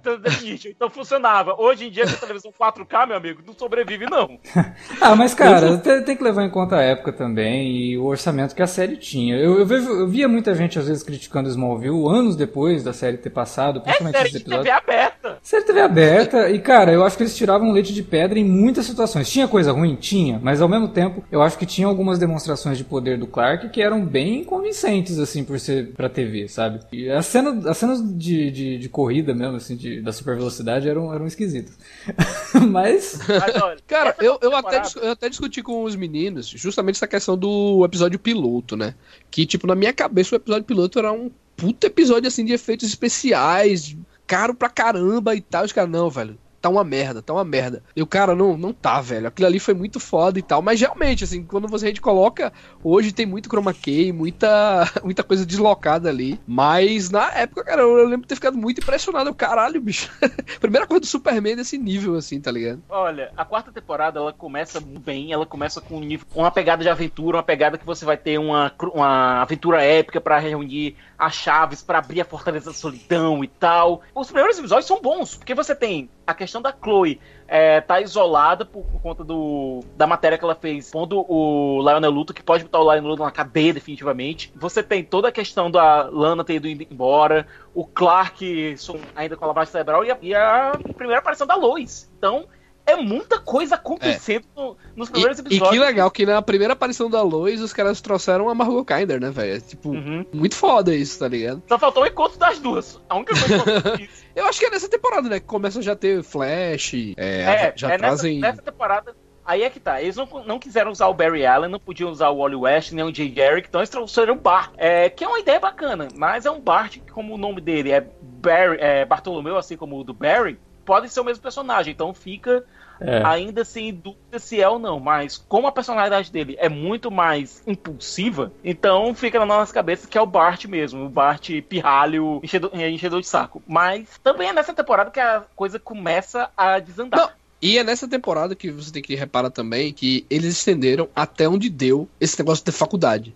então 0.67 0.89
funcionava. 0.89 1.55
Hoje 1.57 1.87
em 1.87 1.91
dia, 1.91 2.05
com 2.05 2.11
a 2.13 2.17
televisão 2.17 2.51
4K, 2.51 3.07
meu 3.07 3.17
amigo, 3.17 3.41
não 3.45 3.53
sobrevive, 3.53 4.05
não. 4.09 4.37
Ah, 5.01 5.15
mas 5.15 5.33
cara, 5.33 5.77
tem, 5.77 6.01
tem 6.03 6.15
que 6.15 6.23
levar 6.23 6.43
em 6.43 6.49
conta 6.49 6.77
a 6.77 6.81
época 6.81 7.11
também 7.11 7.71
e 7.71 7.97
o 7.97 8.05
orçamento 8.05 8.55
que 8.55 8.61
a 8.61 8.67
série 8.67 8.95
tinha. 8.97 9.35
Eu, 9.37 9.59
eu, 9.59 9.65
vejo- 9.65 9.89
eu 9.89 10.07
via 10.07 10.27
muita 10.27 10.53
gente 10.55 10.79
às 10.79 10.87
vezes 10.87 11.03
criticando 11.03 11.49
Smallville 11.49 12.07
anos 12.07 12.35
depois 12.35 12.83
da 12.83 12.93
série 12.93 13.17
ter 13.17 13.29
passado, 13.29 13.79
É 13.79 13.81
principalmente 13.81 14.15
série 14.17 14.29
esses 14.29 14.43
de 14.43 14.49
TV 14.49 14.69
aberta. 14.69 15.37
Série 15.41 15.63
TV 15.65 15.81
aberta 15.81 16.49
e 16.49 16.59
cara, 16.59 16.91
eu 16.91 17.03
acho 17.03 17.17
que 17.17 17.23
eles 17.23 17.35
tiravam 17.35 17.71
leite 17.71 17.93
de 17.93 18.03
pedra 18.03 18.39
em 18.39 18.45
muitas 18.45 18.85
situações. 18.85 19.29
Tinha 19.29 19.47
coisa 19.47 19.71
ruim? 19.71 19.95
Tinha, 19.95 20.39
mas 20.41 20.61
ao 20.61 20.69
mesmo 20.69 20.87
tempo 20.87 21.23
eu 21.31 21.41
acho 21.41 21.57
que 21.57 21.65
tinha 21.65 21.87
algumas 21.87 22.17
demonstrações 22.19 22.77
de 22.77 22.83
poder 22.83 23.17
do 23.17 23.27
Clark 23.27 23.69
que 23.69 23.81
eram 23.81 24.05
bem 24.05 24.43
convincentes 24.43 24.92
assim 25.01 25.43
por 25.43 25.59
ser 25.59 25.93
pra 25.93 26.09
TV, 26.09 26.47
sabe? 26.47 26.79
E 26.91 27.09
as 27.09 27.25
cenas, 27.25 27.65
as 27.65 27.77
cenas 27.77 28.17
de, 28.17 28.51
de, 28.51 28.77
de 28.77 28.89
corrida 28.89 29.33
mesmo, 29.33 29.55
assim, 29.55 29.75
de, 29.75 30.01
da 30.01 30.11
super 30.11 30.35
velocidade 30.35 30.87
eram, 30.87 31.13
eram 31.13 31.25
esquisitas. 31.25 31.77
mas. 32.69 33.19
Mas, 33.27 33.61
olha, 33.61 33.77
Cara, 33.87 34.15
eu, 34.19 34.37
eu, 34.41 34.55
até, 34.55 34.81
eu 35.01 35.11
até 35.11 35.29
discuti 35.29 35.61
com 35.61 35.83
os 35.83 35.95
meninos 35.95 36.47
justamente 36.47 36.95
essa 36.95 37.07
questão 37.07 37.37
do 37.37 37.83
episódio 37.85 38.19
piloto, 38.19 38.75
né? 38.75 38.95
Que, 39.31 39.45
tipo, 39.45 39.65
na 39.65 39.75
minha 39.75 39.93
cabeça 39.93 40.35
o 40.35 40.37
episódio 40.37 40.65
piloto 40.65 40.99
era 40.99 41.11
um 41.11 41.31
puta 41.55 41.87
episódio, 41.87 42.27
assim, 42.27 42.45
de 42.45 42.53
efeitos 42.53 42.87
especiais, 42.87 43.95
caro 44.27 44.53
pra 44.53 44.69
caramba 44.69 45.35
e 45.35 45.41
tal. 45.41 45.65
Os 45.65 45.71
caras, 45.71 45.89
não, 45.89 46.09
velho. 46.09 46.37
Tá 46.63 46.69
uma 46.69 46.85
merda, 46.85 47.21
tá 47.21 47.33
uma 47.33 47.43
merda. 47.43 47.83
E 47.93 48.01
o 48.01 48.07
cara, 48.07 48.33
não, 48.33 48.55
não 48.55 48.71
tá, 48.71 49.01
velho. 49.01 49.27
Aquilo 49.27 49.47
ali 49.49 49.59
foi 49.59 49.73
muito 49.73 49.99
foda 49.99 50.39
e 50.39 50.41
tal. 50.41 50.61
Mas 50.61 50.79
realmente, 50.79 51.25
assim, 51.25 51.43
quando 51.43 51.67
você 51.67 51.83
a 51.83 51.87
gente 51.89 51.99
coloca, 51.99 52.53
hoje 52.81 53.11
tem 53.11 53.25
muito 53.25 53.49
chroma 53.49 53.73
key, 53.73 54.13
muita, 54.13 54.89
muita 55.03 55.25
coisa 55.25 55.45
deslocada 55.45 56.07
ali. 56.07 56.39
Mas 56.47 57.09
na 57.09 57.29
época, 57.33 57.65
cara, 57.65 57.81
eu, 57.81 58.07
lembro 58.07 58.21
de 58.21 58.27
ter 58.27 58.35
ficado 58.35 58.57
muito 58.57 58.79
impressionado. 58.79 59.35
Caralho, 59.35 59.81
bicho. 59.81 60.09
Primeira 60.61 60.87
coisa 60.87 61.01
do 61.01 61.05
Superman 61.05 61.57
desse 61.57 61.77
nível, 61.77 62.15
assim, 62.15 62.39
tá 62.39 62.49
ligado? 62.49 62.81
Olha, 62.87 63.33
a 63.35 63.43
quarta 63.43 63.69
temporada 63.69 64.21
ela 64.21 64.31
começa 64.31 64.79
bem, 64.79 65.33
ela 65.33 65.45
começa 65.45 65.81
com 65.81 65.97
um 65.97 65.99
nível- 65.99 66.25
uma 66.33 66.49
pegada 66.49 66.81
de 66.81 66.87
aventura, 66.87 67.35
uma 67.35 67.43
pegada 67.43 67.77
que 67.77 67.85
você 67.85 68.05
vai 68.05 68.15
ter 68.15 68.37
uma, 68.37 68.71
uma 68.93 69.41
aventura 69.41 69.83
épica 69.83 70.21
pra 70.21 70.39
reunir 70.39 70.95
as 71.17 71.33
chaves 71.33 71.81
pra 71.81 71.99
abrir 71.99 72.21
a 72.21 72.25
fortaleza 72.25 72.67
da 72.67 72.73
solidão 72.73 73.43
e 73.43 73.47
tal. 73.47 74.01
Os 74.15 74.27
primeiros 74.27 74.57
episódios 74.57 74.87
são 74.87 75.01
bons, 75.01 75.35
porque 75.35 75.53
você 75.53 75.75
tem 75.75 76.09
a 76.25 76.33
questão 76.33 76.61
da 76.61 76.73
Chloe 76.73 77.19
é, 77.47 77.81
tá 77.81 78.01
isolada 78.01 78.65
por, 78.65 78.83
por 78.83 79.01
conta 79.01 79.23
do, 79.23 79.81
da 79.95 80.07
matéria 80.07 80.37
que 80.37 80.43
ela 80.43 80.55
fez, 80.55 80.89
pondo 80.89 81.25
o 81.29 81.81
Lionel 81.81 82.11
Luthor, 82.11 82.35
que 82.35 82.43
pode 82.43 82.63
botar 82.63 82.79
o 82.79 82.83
Lionel 82.83 83.11
Luthor 83.11 83.25
na 83.25 83.31
cadeia 83.31 83.73
definitivamente. 83.73 84.51
Você 84.55 84.81
tem 84.81 85.03
toda 85.03 85.27
a 85.27 85.31
questão 85.31 85.69
da 85.69 86.03
Lana 86.03 86.43
ter 86.43 86.55
ido 86.55 86.67
embora, 86.67 87.45
o 87.73 87.85
Clark 87.85 88.75
ainda 89.15 89.35
com 89.35 89.45
a 89.45 89.47
lavagem 89.47 89.71
cerebral 89.71 90.03
e 90.05 90.11
a, 90.11 90.17
e 90.21 90.33
a 90.33 90.79
primeira 90.95 91.19
aparição 91.19 91.45
da 91.45 91.55
Lois. 91.55 92.11
Então, 92.17 92.47
é 92.85 92.95
muita 92.97 93.39
coisa 93.39 93.75
acontecendo 93.75 94.45
no- 94.55 94.77
nos 94.95 95.09
primeiros 95.09 95.39
E, 95.39 95.41
e 95.41 95.45
episódios. 95.45 95.69
que 95.79 95.79
legal 95.85 96.11
que 96.11 96.25
na 96.25 96.41
primeira 96.41 96.73
aparição 96.73 97.09
da 97.09 97.21
Lois 97.21 97.61
os 97.61 97.71
caras 97.73 98.01
trouxeram 98.01 98.49
a 98.49 98.53
Margot 98.55 98.83
Kinder, 98.85 99.19
né, 99.21 99.29
velho? 99.29 99.55
É, 99.55 99.59
Tipo, 99.59 99.89
Uhum. 99.91 100.25
muito 100.33 100.55
foda 100.55 100.93
isso, 100.93 101.19
tá 101.19 101.27
ligado? 101.27 101.61
Só 101.67 101.79
faltou 101.79 102.03
o 102.03 102.07
encontro 102.07 102.37
das 102.37 102.59
duas. 102.59 102.99
A 103.09 103.15
única 103.15 103.33
coisa 103.33 103.79
que 103.81 103.87
eu 103.89 103.97
fiz. 103.97 104.23
Eu 104.35 104.45
acho 104.47 104.59
que 104.59 104.65
é 104.65 104.69
nessa 104.71 104.89
temporada, 104.89 105.29
né? 105.29 105.39
Que 105.39 105.45
começa 105.45 105.77
a 105.79 105.81
já 105.81 105.95
ter 105.95 106.23
Flash, 106.23 106.93
é, 107.15 107.41
É, 107.41 107.73
já 107.75 107.87
é 107.87 107.91
nessa, 107.91 107.97
trazem. 107.99 108.39
nessa 108.39 108.61
temporada. 108.61 109.15
Aí 109.45 109.61
é 109.61 109.69
que 109.69 109.79
tá. 109.79 110.01
Eles 110.01 110.15
não, 110.15 110.25
não 110.45 110.57
quiseram 110.57 110.89
usar 110.91 111.07
o 111.07 111.13
Barry 111.13 111.45
Allen, 111.45 111.69
não 111.69 111.79
podiam 111.79 112.09
usar 112.09 112.29
o 112.29 112.37
Wally 112.39 112.55
West, 112.55 112.91
nem 112.93 113.03
o 113.05 113.13
Jay 113.13 113.29
Garrick, 113.29 113.67
então 113.67 113.81
eles 113.81 113.89
trouxeram 113.89 114.33
o 114.33 114.37
Bart. 114.37 114.71
É, 114.77 115.09
que 115.09 115.23
é 115.23 115.27
uma 115.27 115.39
ideia 115.39 115.59
bacana, 115.59 116.07
mas 116.15 116.45
é 116.45 116.51
um 116.51 116.59
Bart 116.61 116.93
que, 116.93 117.11
como 117.11 117.33
o 117.35 117.37
nome 117.37 117.59
dele 117.61 117.91
é, 117.91 118.07
Barry, 118.21 118.77
é 118.79 119.05
Bartolomeu, 119.05 119.57
assim 119.57 119.75
como 119.77 119.99
o 119.99 120.03
do 120.03 120.13
Barry, 120.13 120.57
pode 120.85 121.09
ser 121.09 121.19
o 121.19 121.23
mesmo 121.23 121.41
personagem. 121.43 121.93
Então 121.93 122.13
fica 122.13 122.63
É. 123.01 123.21
ainda 123.25 123.65
sem 123.65 123.93
dúvida 123.93 124.39
se 124.39 124.61
é 124.61 124.69
ou 124.69 124.77
não. 124.79 124.99
Mas 124.99 125.37
como 125.37 125.67
a 125.67 125.71
personalidade 125.71 126.31
dele 126.31 126.55
é 126.59 126.69
muito 126.69 127.09
mais 127.11 127.61
impulsiva, 127.67 128.51
então 128.63 129.13
fica 129.15 129.39
na 129.39 129.45
nossa 129.45 129.73
cabeça 129.73 130.07
que 130.07 130.17
é 130.17 130.21
o 130.21 130.25
Bart 130.25 130.65
mesmo. 130.65 131.05
O 131.05 131.09
Bart 131.09 131.49
pirralho, 131.67 132.39
enchedor, 132.43 132.71
enchedor 132.73 133.19
de 133.19 133.27
saco. 133.27 133.61
Mas 133.67 134.19
também 134.23 134.49
é 134.49 134.53
nessa 134.53 134.73
temporada 134.73 135.11
que 135.11 135.19
a 135.19 135.43
coisa 135.55 135.79
começa 135.79 136.49
a 136.55 136.79
desandar. 136.79 137.19
Não, 137.19 137.29
E 137.61 137.77
é 137.77 137.83
nessa 137.83 138.07
temporada 138.07 138.55
que 138.55 138.69
você 138.69 138.91
tem 138.91 139.01
que 139.01 139.15
reparar 139.15 139.49
também 139.49 139.91
que 139.93 140.25
eles 140.29 140.53
estenderam 140.53 141.07
até 141.15 141.47
onde 141.47 141.69
deu 141.69 142.07
esse 142.21 142.37
negócio 142.39 142.63
de 142.63 142.71
faculdade, 142.71 143.33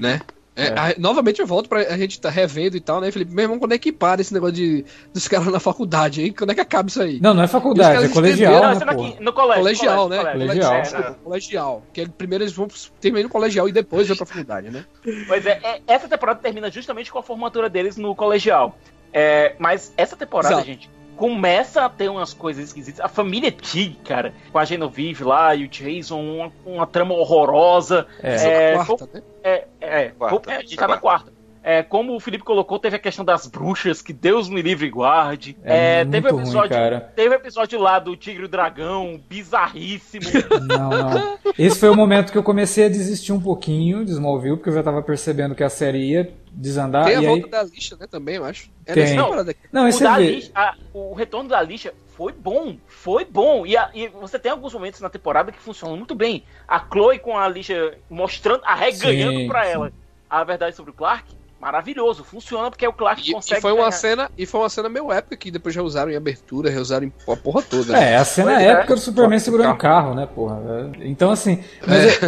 né? 0.00 0.20
É, 0.54 0.66
É. 0.66 0.78
a- 0.78 0.94
novamente 0.98 1.40
eu 1.40 1.46
volto 1.46 1.66
pra 1.68 1.80
a 1.80 1.96
gente 1.96 2.20
tá 2.20 2.28
revendo 2.28 2.76
e 2.76 2.80
tal, 2.80 3.00
né, 3.00 3.10
Felipe? 3.10 3.32
Meu 3.34 3.44
irmão, 3.44 3.58
quando 3.58 3.72
é 3.72 3.78
que 3.78 3.90
para 3.90 4.20
esse 4.20 4.34
negócio 4.34 4.54
de, 4.54 4.84
dos 5.12 5.26
caras 5.26 5.46
na 5.46 5.58
faculdade, 5.58 6.22
hein? 6.22 6.34
Quando 6.36 6.50
é 6.50 6.54
que 6.54 6.60
acaba 6.60 6.88
isso 6.90 7.00
aí? 7.02 7.18
Não, 7.22 7.32
não 7.32 7.42
é 7.42 7.48
faculdade, 7.48 8.04
é 8.04 8.08
colegial, 8.08 8.52
Não, 8.54 8.68
né, 8.68 8.74
sendo 8.78 8.94
porra? 8.94 9.08
aqui, 9.08 9.22
no 9.22 9.32
colégio. 9.32 9.62
Colegial, 9.62 10.08
né? 10.10 10.18
colégio, 10.18 10.40
Colegial. 10.46 10.74
É, 10.74 10.80
Desculpa, 10.82 11.08
é. 11.08 11.24
colegial. 11.24 11.82
Que 11.92 12.08
primeiro 12.08 12.44
eles 12.44 12.52
vão 12.52 12.68
terminar 13.00 13.22
no 13.24 13.30
colegial 13.30 13.66
e 13.68 13.72
depois 13.72 14.06
vão 14.08 14.16
pra 14.16 14.26
faculdade, 14.26 14.70
né? 14.70 14.84
Pois 15.26 15.46
é, 15.46 15.58
é, 15.62 15.80
essa 15.86 16.06
temporada 16.06 16.38
termina 16.40 16.70
justamente 16.70 17.10
com 17.10 17.18
a 17.18 17.22
formatura 17.22 17.70
deles 17.70 17.96
no 17.96 18.14
colegial. 18.14 18.76
É, 19.12 19.54
mas 19.58 19.92
essa 19.96 20.16
temporada, 20.16 20.54
Exato. 20.54 20.66
gente, 20.66 20.90
começa 21.22 21.84
a 21.84 21.88
ter 21.88 22.08
umas 22.08 22.34
coisas 22.34 22.64
esquisitas. 22.64 22.98
A 22.98 23.06
família 23.06 23.52
Tig, 23.52 23.96
cara, 24.04 24.34
com 24.50 24.58
a 24.58 24.64
Genevieve 24.64 25.22
lá 25.22 25.54
e 25.54 25.66
o 25.66 25.68
Jason, 25.68 26.20
uma, 26.20 26.52
uma 26.66 26.84
trama 26.84 27.14
horrorosa. 27.14 28.08
É. 28.20 28.34
É 28.34 28.72
É, 28.72 28.74
quarta, 28.74 29.08
né? 29.14 29.22
É, 29.44 29.66
é, 29.80 30.08
Quarta. 30.08 30.50
é, 30.50 30.56
a 30.56 30.60
gente 30.62 30.74
tá 30.74 30.88
na 30.88 30.96
quarta. 30.96 31.32
É, 31.64 31.82
como 31.82 32.14
o 32.16 32.20
Felipe 32.20 32.42
colocou, 32.44 32.78
teve 32.78 32.96
a 32.96 32.98
questão 32.98 33.24
das 33.24 33.46
bruxas, 33.46 34.02
que 34.02 34.12
Deus 34.12 34.48
me 34.48 34.60
livre 34.60 34.86
e 34.86 34.90
guarde. 34.90 35.56
É 35.62 36.00
É, 36.00 36.04
teve 36.04 36.28
ruim, 36.28 36.42
episódio, 36.42 36.70
cara. 36.70 37.12
teve 37.14 37.28
o 37.34 37.38
episódio 37.38 37.78
lá 37.80 37.98
do 38.00 38.16
Tigre 38.16 38.42
e 38.42 38.46
o 38.46 38.48
Dragão, 38.48 39.20
bizarríssimo. 39.28 40.24
Não, 40.66 40.90
não. 40.90 41.38
Esse 41.58 41.78
foi 41.78 41.88
o 41.88 41.94
momento 41.94 42.32
que 42.32 42.38
eu 42.38 42.42
comecei 42.42 42.86
a 42.86 42.88
desistir 42.88 43.32
um 43.32 43.40
pouquinho 43.40 44.04
de 44.04 44.10
Smallville, 44.12 44.56
porque 44.56 44.70
eu 44.70 44.74
já 44.74 44.82
tava 44.82 45.02
percebendo 45.02 45.54
que 45.54 45.62
a 45.62 45.68
série 45.68 45.98
ia 46.10 46.32
desandar. 46.50 47.04
Tem 47.04 47.16
a 47.16 47.22
e 47.22 47.26
volta 47.26 47.46
aí... 47.46 47.50
da 47.50 47.62
lixa, 47.62 47.96
né, 47.98 48.06
também, 48.06 48.36
eu 48.36 48.44
acho. 48.44 48.70
É 48.86 48.92
Tem. 48.94 49.14
Não. 49.14 49.24
temporada 49.24 49.50
aqui. 49.52 49.60
Não, 49.72 49.88
e 49.88 49.92
o, 49.92 49.98
da 50.00 50.16
vê. 50.18 50.30
lixa, 50.30 50.50
a- 50.54 50.74
o 50.92 51.14
retorno 51.14 51.48
da 51.48 51.62
lixa 51.62 51.94
foi 52.16 52.32
bom, 52.32 52.76
foi 52.86 53.24
bom. 53.24 53.64
E, 53.66 53.76
a- 53.76 53.90
e 53.94 54.08
você 54.08 54.38
tem 54.38 54.50
alguns 54.52 54.74
momentos 54.74 55.00
na 55.00 55.08
temporada 55.08 55.52
que 55.52 55.58
funcionam 55.58 55.96
muito 55.96 56.14
bem. 56.14 56.42
A 56.66 56.80
Chloe 56.80 57.18
com 57.18 57.38
a 57.38 57.48
lixa 57.48 57.94
mostrando, 58.10 58.62
arreganhando 58.64 59.38
sim. 59.38 59.50
ela 59.64 59.92
a 60.28 60.44
verdade 60.44 60.74
sobre 60.76 60.90
o 60.90 60.94
Clark, 60.94 61.24
maravilhoso, 61.62 62.24
funciona 62.24 62.68
porque 62.70 62.86
o 62.86 62.92
Clark 62.92 63.22
E, 63.30 63.32
consegue. 63.32 63.58
e 63.58 63.62
foi 63.62 63.70
uma 63.72 63.78
ganhar. 63.78 63.92
cena, 63.92 64.30
e 64.36 64.44
foi 64.44 64.60
uma 64.60 64.68
cena 64.68 64.88
meio 64.88 65.12
épica 65.12 65.36
que 65.36 65.48
depois 65.50 65.72
já 65.74 65.80
usaram 65.80 66.10
em 66.10 66.16
abertura, 66.16 66.68
reusaram 66.68 67.06
em 67.06 67.12
a 67.32 67.36
porra 67.36 67.62
toda. 67.62 67.92
né? 67.92 68.12
É, 68.12 68.16
a 68.16 68.24
cena 68.24 68.50
Pois 68.52 68.62
é. 68.62 68.66
épica 68.66 68.94
do 68.96 69.00
Superman 69.00 69.38
Só- 69.38 69.44
segurando 69.44 69.72
o 69.72 69.78
carro, 69.78 70.14
né, 70.14 70.26
porra? 70.26 70.60
É, 71.00 71.06
Então, 71.06 71.30
assim. 71.30 71.62
Mas, 71.86 72.18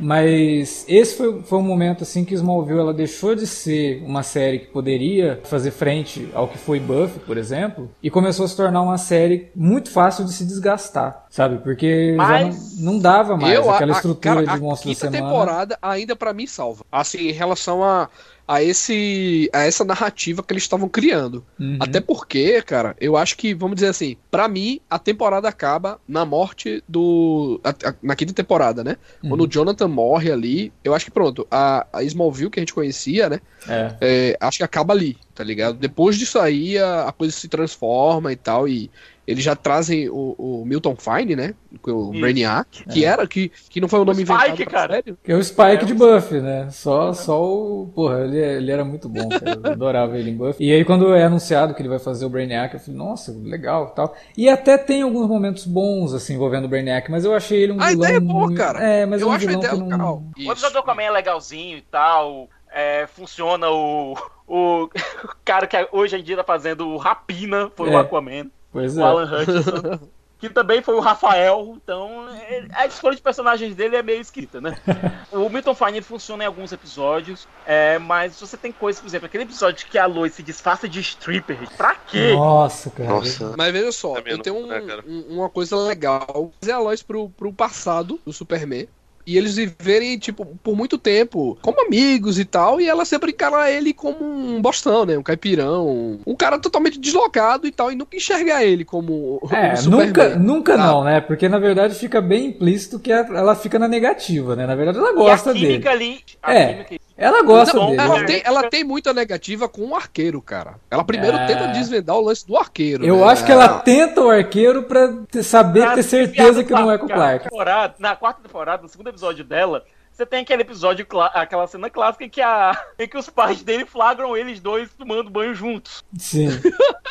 mas 0.00 0.84
esse 0.88 1.16
foi, 1.16 1.42
foi 1.42 1.58
um 1.58 1.62
momento, 1.62 2.02
assim, 2.02 2.24
que 2.24 2.34
Smallville 2.34 2.80
ela 2.80 2.94
deixou 2.94 3.34
de 3.34 3.46
ser 3.46 4.02
uma 4.04 4.22
série 4.22 4.60
que 4.60 4.66
poderia 4.66 5.40
fazer 5.44 5.70
frente 5.70 6.28
ao 6.34 6.48
que 6.48 6.58
foi 6.58 6.80
Buffy, 6.80 7.20
por 7.20 7.36
exemplo, 7.36 7.90
e 8.02 8.10
começou 8.10 8.44
a 8.44 8.48
se 8.48 8.56
tornar 8.56 8.82
uma 8.82 8.98
série 8.98 9.50
muito 9.54 9.90
fácil 9.90 10.24
de 10.24 10.32
se 10.32 10.44
desgastar, 10.44 11.26
sabe? 11.30 11.58
Porque 11.58 12.14
Mas- 12.16 12.54
já 12.56 12.80
não, 12.82 12.92
não 12.94 12.98
dava 12.98 13.36
mais 13.36 13.54
Eu, 13.54 13.70
aquela 13.70 13.92
a- 13.92 13.96
estrutura 13.96 14.44
cara, 14.44 14.56
de 14.56 14.60
monstro 14.62 14.90
a 14.90 14.92
da 14.94 14.98
semana. 14.98 15.18
temporada 15.26 15.78
ainda 15.80 16.16
pra 16.16 16.32
mim 16.32 16.46
salva. 16.46 16.84
Assim, 16.90 17.28
em 17.28 17.32
relação 17.32 17.84
a, 17.84 18.08
a 18.46 18.62
esse 18.62 19.48
a 19.52 19.62
essa 19.62 19.84
narrativa 19.84 20.42
que 20.42 20.52
eles 20.52 20.62
estavam 20.64 20.88
criando. 20.88 21.44
Uhum. 21.58 21.78
Até 21.80 22.00
porque, 22.00 22.60
cara, 22.62 22.96
eu 23.00 23.16
acho 23.16 23.36
que, 23.36 23.54
vamos 23.54 23.76
dizer 23.76 23.88
assim, 23.88 24.16
pra 24.30 24.48
mim 24.48 24.80
a 24.90 24.98
temporada 24.98 25.48
acaba 25.48 26.00
na 26.06 26.24
morte 26.24 26.82
do 26.88 27.60
a- 27.64 27.70
a- 27.90 27.94
na 28.02 28.16
quinta 28.16 28.32
temporada, 28.32 28.82
né? 28.84 28.96
Quando 29.20 29.40
Uhum. 29.40 29.46
o 29.46 29.50
Jonathan 29.50 29.88
morre 29.88 30.30
ali, 30.32 30.72
eu 30.84 30.94
acho 30.94 31.04
que 31.06 31.10
pronto, 31.10 31.46
a, 31.50 31.86
a 31.92 32.02
Smallville 32.02 32.50
que 32.50 32.58
a 32.58 32.62
gente 32.62 32.74
conhecia, 32.74 33.28
né? 33.28 33.40
É. 33.68 33.96
É, 34.00 34.36
acho 34.40 34.58
que 34.58 34.64
acaba 34.64 34.92
ali, 34.92 35.16
tá 35.34 35.44
ligado? 35.44 35.78
Depois 35.78 36.18
disso 36.18 36.38
aí 36.38 36.76
a, 36.78 37.04
a 37.08 37.12
coisa 37.12 37.32
se 37.32 37.46
transforma 37.48 38.32
e 38.32 38.36
tal, 38.36 38.66
e, 38.68 38.90
eles 39.26 39.44
já 39.44 39.54
trazem 39.54 40.08
o, 40.10 40.34
o 40.38 40.64
Milton 40.66 40.96
Fine, 40.96 41.36
né? 41.36 41.54
O 41.86 42.10
Isso. 42.12 42.20
Brainiac, 42.20 42.84
que 42.88 43.04
era, 43.04 43.26
que, 43.26 43.50
que 43.70 43.80
não 43.80 43.88
foi 43.88 44.00
o 44.00 44.04
nome 44.04 44.24
Spike, 44.26 44.32
inventado 44.32 44.56
pra 44.56 44.66
cara. 44.66 44.94
série. 44.94 45.16
Que 45.22 45.32
é 45.32 45.36
o 45.36 45.42
Spike 45.44 45.62
É, 45.68 45.84
de 45.84 45.92
o- 45.92 45.96
Buffy, 45.96 46.40
né? 46.40 46.68
Só, 46.70 47.12
só 47.12 47.42
o. 47.42 47.90
Porra, 47.94 48.20
ele, 48.24 48.36
ele 48.38 48.70
era 48.72 48.84
muito 48.84 49.08
bom, 49.08 49.28
cara. 49.28 49.60
Eu 49.64 49.72
adorava 49.72 50.18
ele 50.18 50.30
em 50.30 50.36
Buffy. 50.36 50.66
E 50.66 50.72
aí, 50.72 50.84
quando 50.84 51.14
é 51.14 51.24
anunciado 51.24 51.72
que 51.74 51.80
ele 51.82 51.88
vai 51.88 51.98
fazer 51.98 52.24
o 52.26 52.28
Brainiac, 52.28 52.74
eu 52.74 52.80
falei, 52.80 52.96
nossa, 52.96 53.32
legal 53.42 53.90
tal. 53.90 54.14
E 54.36 54.48
até 54.48 54.76
tem 54.76 55.02
alguns 55.02 55.28
momentos 55.28 55.64
bons, 55.66 56.12
assim, 56.12 56.34
envolvendo 56.34 56.64
o 56.64 56.68
Brainiac, 56.68 57.10
mas 57.10 57.24
eu 57.24 57.34
achei 57.34 57.62
ele 57.62 57.72
um 57.72 57.80
A 57.80 57.88
vilão. 57.90 58.04
ideia 58.04 58.16
é 58.16 58.20
boa, 58.20 58.46
muito- 58.46 58.58
cara. 58.58 58.80
É, 58.82 59.06
mas 59.06 59.20
eu 59.20 59.28
é 59.28 59.30
um 59.30 59.34
acho 59.34 59.44
a 59.44 59.48
vilão 59.48 59.62
ideia 59.62 59.74
que 59.74 59.80
não. 59.80 59.88
legal. 59.88 60.22
O 60.36 60.52
episódio 60.52 60.72
do 60.74 60.78
Aquaman 60.80 61.02
é 61.04 61.10
legalzinho 61.10 61.78
e 61.78 61.82
tal. 61.82 62.48
é, 62.74 63.06
funciona 63.06 63.68
o, 63.70 64.14
o. 64.48 64.84
o 65.24 65.34
cara 65.44 65.66
que 65.66 65.76
hoje 65.92 66.16
em 66.16 66.22
dia 66.22 66.36
tá 66.36 66.44
fazendo 66.44 66.88
o 66.88 66.96
Rapina 66.96 67.70
foi 67.76 67.90
É. 67.90 67.94
o 67.94 67.98
Aquaman. 67.98 68.50
Pois 68.72 68.96
O 68.96 69.00
é. 69.00 69.04
Alan 69.04 69.24
Hutchinson. 69.30 70.00
que 70.42 70.48
também 70.50 70.82
foi 70.82 70.96
o 70.96 71.00
Rafael. 71.00 71.74
Então, 71.76 72.26
é- 72.48 72.66
a 72.72 72.84
escolha 72.86 73.14
de 73.14 73.22
personagens 73.22 73.76
dele 73.76 73.94
é 73.94 74.02
meio 74.02 74.20
esquisita, 74.20 74.60
né? 74.60 74.76
o 75.30 75.48
Milton 75.48 75.72
Fine 75.74 76.02
funciona 76.02 76.42
em 76.42 76.46
alguns 76.48 76.72
episódios. 76.72 77.46
é, 77.64 77.96
mas 78.00 78.40
você 78.40 78.56
tem 78.56 78.72
coisas, 78.72 79.00
por 79.00 79.06
exemplo, 79.06 79.26
aquele 79.26 79.44
episódio 79.44 79.86
que 79.86 79.96
a 79.96 80.06
Lois 80.06 80.34
se 80.34 80.42
disfarça 80.42 80.88
de 80.88 80.98
stripper. 81.00 81.58
Pra 81.76 81.94
quê? 81.94 82.34
Nossa, 82.34 82.90
cara. 82.90 83.08
Nossa. 83.10 83.54
Mas 83.56 83.72
veja 83.72 83.92
só, 83.92 84.14
Também 84.14 84.32
eu 84.32 84.38
tenho 84.40 84.56
um- 84.56 84.68
cara? 84.68 85.04
um- 85.06 85.26
uma 85.38 85.48
coisa 85.48 85.76
legal. 85.76 86.50
Trazer 86.60 86.72
a 86.72 86.78
Lois 86.80 87.02
pro, 87.04 87.28
pro 87.28 87.52
passado 87.52 88.18
do 88.26 88.32
Superman. 88.32 88.88
E 89.26 89.36
eles 89.38 89.54
viverem, 89.56 90.18
tipo, 90.18 90.44
por 90.62 90.76
muito 90.76 90.98
tempo 90.98 91.56
como 91.62 91.80
amigos 91.86 92.38
e 92.38 92.44
tal. 92.44 92.80
E 92.80 92.88
ela 92.88 93.04
sempre 93.04 93.30
encara 93.30 93.70
ele 93.70 93.92
como 93.92 94.24
um 94.24 94.60
bostão, 94.60 95.04
né? 95.04 95.16
Um 95.16 95.22
caipirão. 95.22 96.18
Um 96.26 96.34
cara 96.34 96.58
totalmente 96.58 96.98
deslocado 96.98 97.66
e 97.66 97.70
tal. 97.70 97.92
E 97.92 97.94
nunca 97.94 98.16
enxergar 98.16 98.64
ele 98.64 98.84
como 98.84 99.40
É, 99.52 99.76
Superman. 99.76 100.06
nunca, 100.06 100.28
nunca 100.36 100.76
sabe? 100.76 100.88
não, 100.88 101.04
né? 101.04 101.20
Porque 101.20 101.48
na 101.48 101.58
verdade 101.58 101.94
fica 101.94 102.20
bem 102.20 102.46
implícito 102.46 102.98
que 102.98 103.12
ela 103.12 103.54
fica 103.54 103.78
na 103.78 103.86
negativa, 103.88 104.56
né? 104.56 104.66
Na 104.66 104.74
verdade 104.74 104.98
ela 104.98 105.10
E 105.10 105.14
gosta 105.14 105.50
a 105.50 105.54
química 105.54 105.90
dele. 105.90 106.04
ali. 106.04 106.20
A 106.42 106.54
É. 106.54 106.66
química- 106.84 107.04
Ela 107.16 107.42
gosta 107.42 107.76
Não, 107.76 107.86
dele. 107.90 108.00
ela, 108.00 108.18
né? 108.20 108.24
tem, 108.24 108.42
ela 108.44 108.68
tem 108.70 108.84
muita 108.84 109.12
negativa 109.12 109.68
com 109.68 109.82
o 109.88 109.94
arqueiro, 109.94 110.40
cara. 110.42 110.74
Ela 110.90 111.04
primeiro 111.04 111.36
É. 111.36 111.46
tenta 111.46 111.68
desvendar 111.68 112.16
o 112.16 112.20
lance 112.20 112.46
do 112.46 112.56
arqueiro. 112.56 113.04
Eu 113.04 113.18
né? 113.18 113.24
acho 113.24 113.44
que 113.44 113.52
ela 113.52 113.80
tenta 113.80 114.20
o 114.20 114.30
arqueiro 114.30 114.84
pra 114.84 115.08
ter- 115.30 115.42
saber, 115.42 115.80
Na 115.84 115.94
ter 115.94 116.02
certeza 116.02 116.64
que 116.64 116.72
não 116.72 116.90
é 116.90 116.98
com 116.98 117.06
o 117.06 117.08
Clark. 117.08 117.44
temporada- 117.44 117.94
na 117.98 118.16
quarta 118.16 118.40
temporada, 118.42 118.82
no 118.82 118.88
segundo 118.88 119.08
episódio 119.08 119.44
dela, 119.44 119.84
você 120.12 120.26
tem 120.26 120.40
aquele 120.42 120.62
episódio, 120.62 121.06
aquela 121.34 121.66
cena 121.66 121.88
clássica 121.88 122.24
em 122.24 122.28
que, 122.28 122.40
a, 122.40 122.72
em 122.98 123.08
que 123.08 123.16
os 123.16 123.28
pais 123.30 123.62
dele 123.62 123.84
flagram 123.86 124.36
eles 124.36 124.60
dois 124.60 124.90
tomando 124.94 125.30
banho 125.30 125.54
juntos. 125.54 126.04
Sim. 126.18 126.48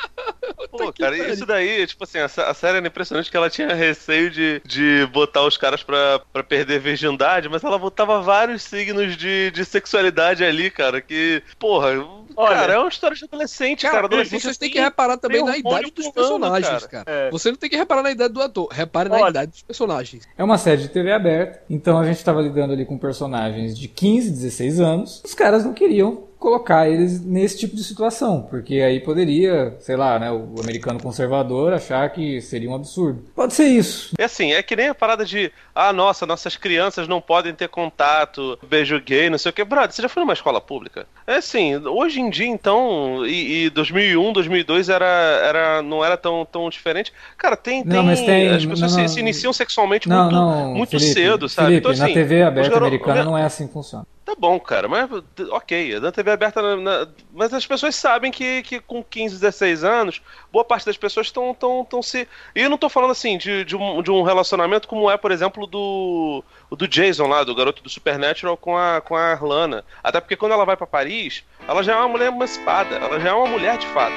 Pô, 0.85 0.93
cara, 0.93 1.17
pariu. 1.17 1.33
isso 1.33 1.45
daí, 1.45 1.85
tipo 1.87 2.03
assim, 2.03 2.19
a, 2.19 2.25
a 2.25 2.53
série 2.53 2.77
era 2.77 2.87
impressionante 2.87 3.29
que 3.29 3.37
ela 3.37 3.49
tinha 3.49 3.73
receio 3.73 4.29
de, 4.29 4.61
de 4.65 5.05
botar 5.11 5.43
os 5.43 5.57
caras 5.57 5.83
pra, 5.83 6.19
pra 6.31 6.43
perder 6.43 6.79
virgindade, 6.79 7.49
mas 7.49 7.63
ela 7.63 7.77
botava 7.77 8.21
vários 8.21 8.63
signos 8.63 9.15
de, 9.17 9.51
de 9.51 9.65
sexualidade 9.65 10.43
ali, 10.43 10.69
cara, 10.69 11.01
que, 11.01 11.43
porra, 11.59 11.89
Olha, 12.35 12.55
cara, 12.55 12.73
é 12.73 12.77
uma 12.77 12.89
história 12.89 13.15
de 13.15 13.23
adolescente, 13.23 13.81
cara. 13.81 13.95
Cara, 13.95 14.05
adolescente 14.07 14.41
vocês 14.41 14.57
têm 14.57 14.67
assim, 14.67 14.77
que 14.77 14.81
reparar 14.81 15.17
também 15.17 15.43
na 15.43 15.57
idade 15.57 15.91
dos 15.91 16.07
pulando, 16.07 16.13
personagens, 16.13 16.85
cara. 16.85 17.05
cara. 17.05 17.17
É. 17.27 17.31
Você 17.31 17.49
não 17.49 17.57
tem 17.57 17.69
que 17.69 17.77
reparar 17.77 18.03
na 18.03 18.11
idade 18.11 18.33
do 18.33 18.41
ator, 18.41 18.67
repare 18.71 19.09
na 19.09 19.15
Olha. 19.17 19.29
idade 19.29 19.51
dos 19.51 19.61
personagens. 19.61 20.27
É 20.37 20.43
uma 20.43 20.57
série 20.57 20.81
de 20.81 20.89
TV 20.89 21.11
aberta, 21.11 21.63
então 21.69 21.97
a 21.97 22.05
gente 22.05 22.17
estava 22.17 22.41
lidando 22.41 22.73
ali 22.73 22.85
com 22.85 22.97
personagens 22.97 23.77
de 23.77 23.87
15, 23.87 24.31
16 24.31 24.79
anos. 24.79 25.21
Os 25.25 25.33
caras 25.33 25.63
não 25.63 25.73
queriam 25.73 26.31
colocar 26.41 26.89
eles 26.89 27.23
nesse 27.23 27.59
tipo 27.59 27.75
de 27.75 27.83
situação, 27.83 28.41
porque 28.49 28.81
aí 28.81 28.99
poderia, 28.99 29.77
sei 29.79 29.95
lá, 29.95 30.17
né, 30.17 30.31
o 30.31 30.55
americano 30.59 30.99
conservador 30.99 31.71
achar 31.71 32.09
que 32.09 32.41
seria 32.41 32.67
um 32.67 32.73
absurdo. 32.73 33.23
Pode 33.35 33.53
ser 33.53 33.67
isso. 33.67 34.11
É 34.17 34.23
assim, 34.23 34.51
é 34.51 34.63
que 34.63 34.75
nem 34.75 34.87
a 34.87 34.95
parada 34.95 35.23
de, 35.23 35.51
ah, 35.75 35.93
nossa, 35.93 36.25
nossas 36.25 36.57
crianças 36.57 37.07
não 37.07 37.21
podem 37.21 37.53
ter 37.53 37.69
contato, 37.69 38.57
beijo 38.67 38.99
gay, 38.99 39.29
não 39.29 39.37
sei 39.37 39.51
o 39.51 39.53
que. 39.53 39.63
Brother, 39.63 39.91
você 39.91 40.01
já 40.01 40.09
foi 40.09 40.23
numa 40.23 40.33
escola 40.33 40.59
pública? 40.59 41.05
É 41.27 41.35
assim, 41.35 41.75
hoje 41.77 42.19
em 42.21 42.29
dia, 42.29 42.47
então, 42.47 43.25
e, 43.25 43.65
e 43.65 43.69
2001, 43.71 44.31
2002 44.33 44.87
era, 44.89 45.05
era, 45.43 45.81
não 45.81 46.03
era 46.05 46.15
tão, 46.15 46.45
tão 46.49 46.69
diferente. 46.69 47.11
Cara, 47.37 47.55
tem, 47.57 47.83
tem, 47.83 47.91
Não, 48.05 48.15
tem- 48.15 48.49
as 48.49 48.65
pessoas 48.65 48.95
não, 48.95 49.07
se, 49.07 49.13
se 49.15 49.19
iniciam 49.19 49.51
sexualmente 49.51 50.07
Não, 50.07 50.23
muito, 50.31 50.77
muito 50.77 50.89
Felipe, 50.91 51.13
cedo, 51.13 51.49
sabe? 51.49 51.67
Felipe, 51.67 51.79
então, 51.79 51.91
assim, 51.91 52.01
na 52.01 52.07
TV 52.19 52.43
aberta 52.43 52.69
garo- 52.69 52.85
americana 52.85 53.23
não 53.23 53.37
é 53.37 53.43
assim 53.43 53.67
que 53.67 53.73
funciona. 53.73 54.05
Tá 54.23 54.35
bom, 54.37 54.59
cara, 54.59 54.87
mas 54.87 55.09
ok, 55.49 55.99
na 55.99 56.11
TV 56.11 56.31
aberta. 56.31 56.61
na- 56.61 56.77
na- 56.77 57.07
mas 57.33 57.51
as 57.53 57.65
pessoas 57.65 57.95
sabem 57.95 58.31
que, 58.31 58.61
que 58.61 58.79
com 58.79 59.03
15, 59.03 59.35
16 59.39 59.83
anos, 59.83 60.21
boa 60.51 60.63
parte 60.63 60.85
das 60.85 60.95
pessoas 60.95 61.25
estão 61.27 61.53
tão, 61.55 61.83
tão 61.83 62.03
se. 62.03 62.27
E 62.55 62.61
eu 62.61 62.69
não 62.69 62.77
tô 62.77 62.87
falando 62.87 63.11
assim 63.11 63.35
de, 63.37 63.65
de, 63.65 63.75
um, 63.75 64.01
de 64.03 64.11
um 64.11 64.21
relacionamento 64.21 64.87
como 64.87 65.09
é, 65.09 65.17
por 65.17 65.31
exemplo, 65.31 65.65
do. 65.65 66.43
do 66.69 66.87
Jason 66.87 67.25
lá, 67.27 67.43
do 67.43 67.55
garoto 67.55 67.81
do 67.81 67.89
Supernatural 67.89 68.55
com 68.55 68.77
a, 68.77 69.01
com 69.01 69.15
a 69.15 69.37
Lana. 69.41 69.83
Até 70.03 70.21
porque 70.21 70.35
quando 70.37 70.51
ela 70.53 70.65
vai 70.65 70.77
pra 70.77 70.85
Paris, 70.85 71.43
ela 71.67 71.81
já 71.83 71.93
é 71.93 71.95
uma 71.95 72.07
mulher 72.07 72.27
emancipada, 72.27 72.95
ela 72.95 73.19
já 73.19 73.29
é 73.29 73.33
uma 73.33 73.47
mulher 73.47 73.77
de 73.79 73.87
fato. 73.87 74.13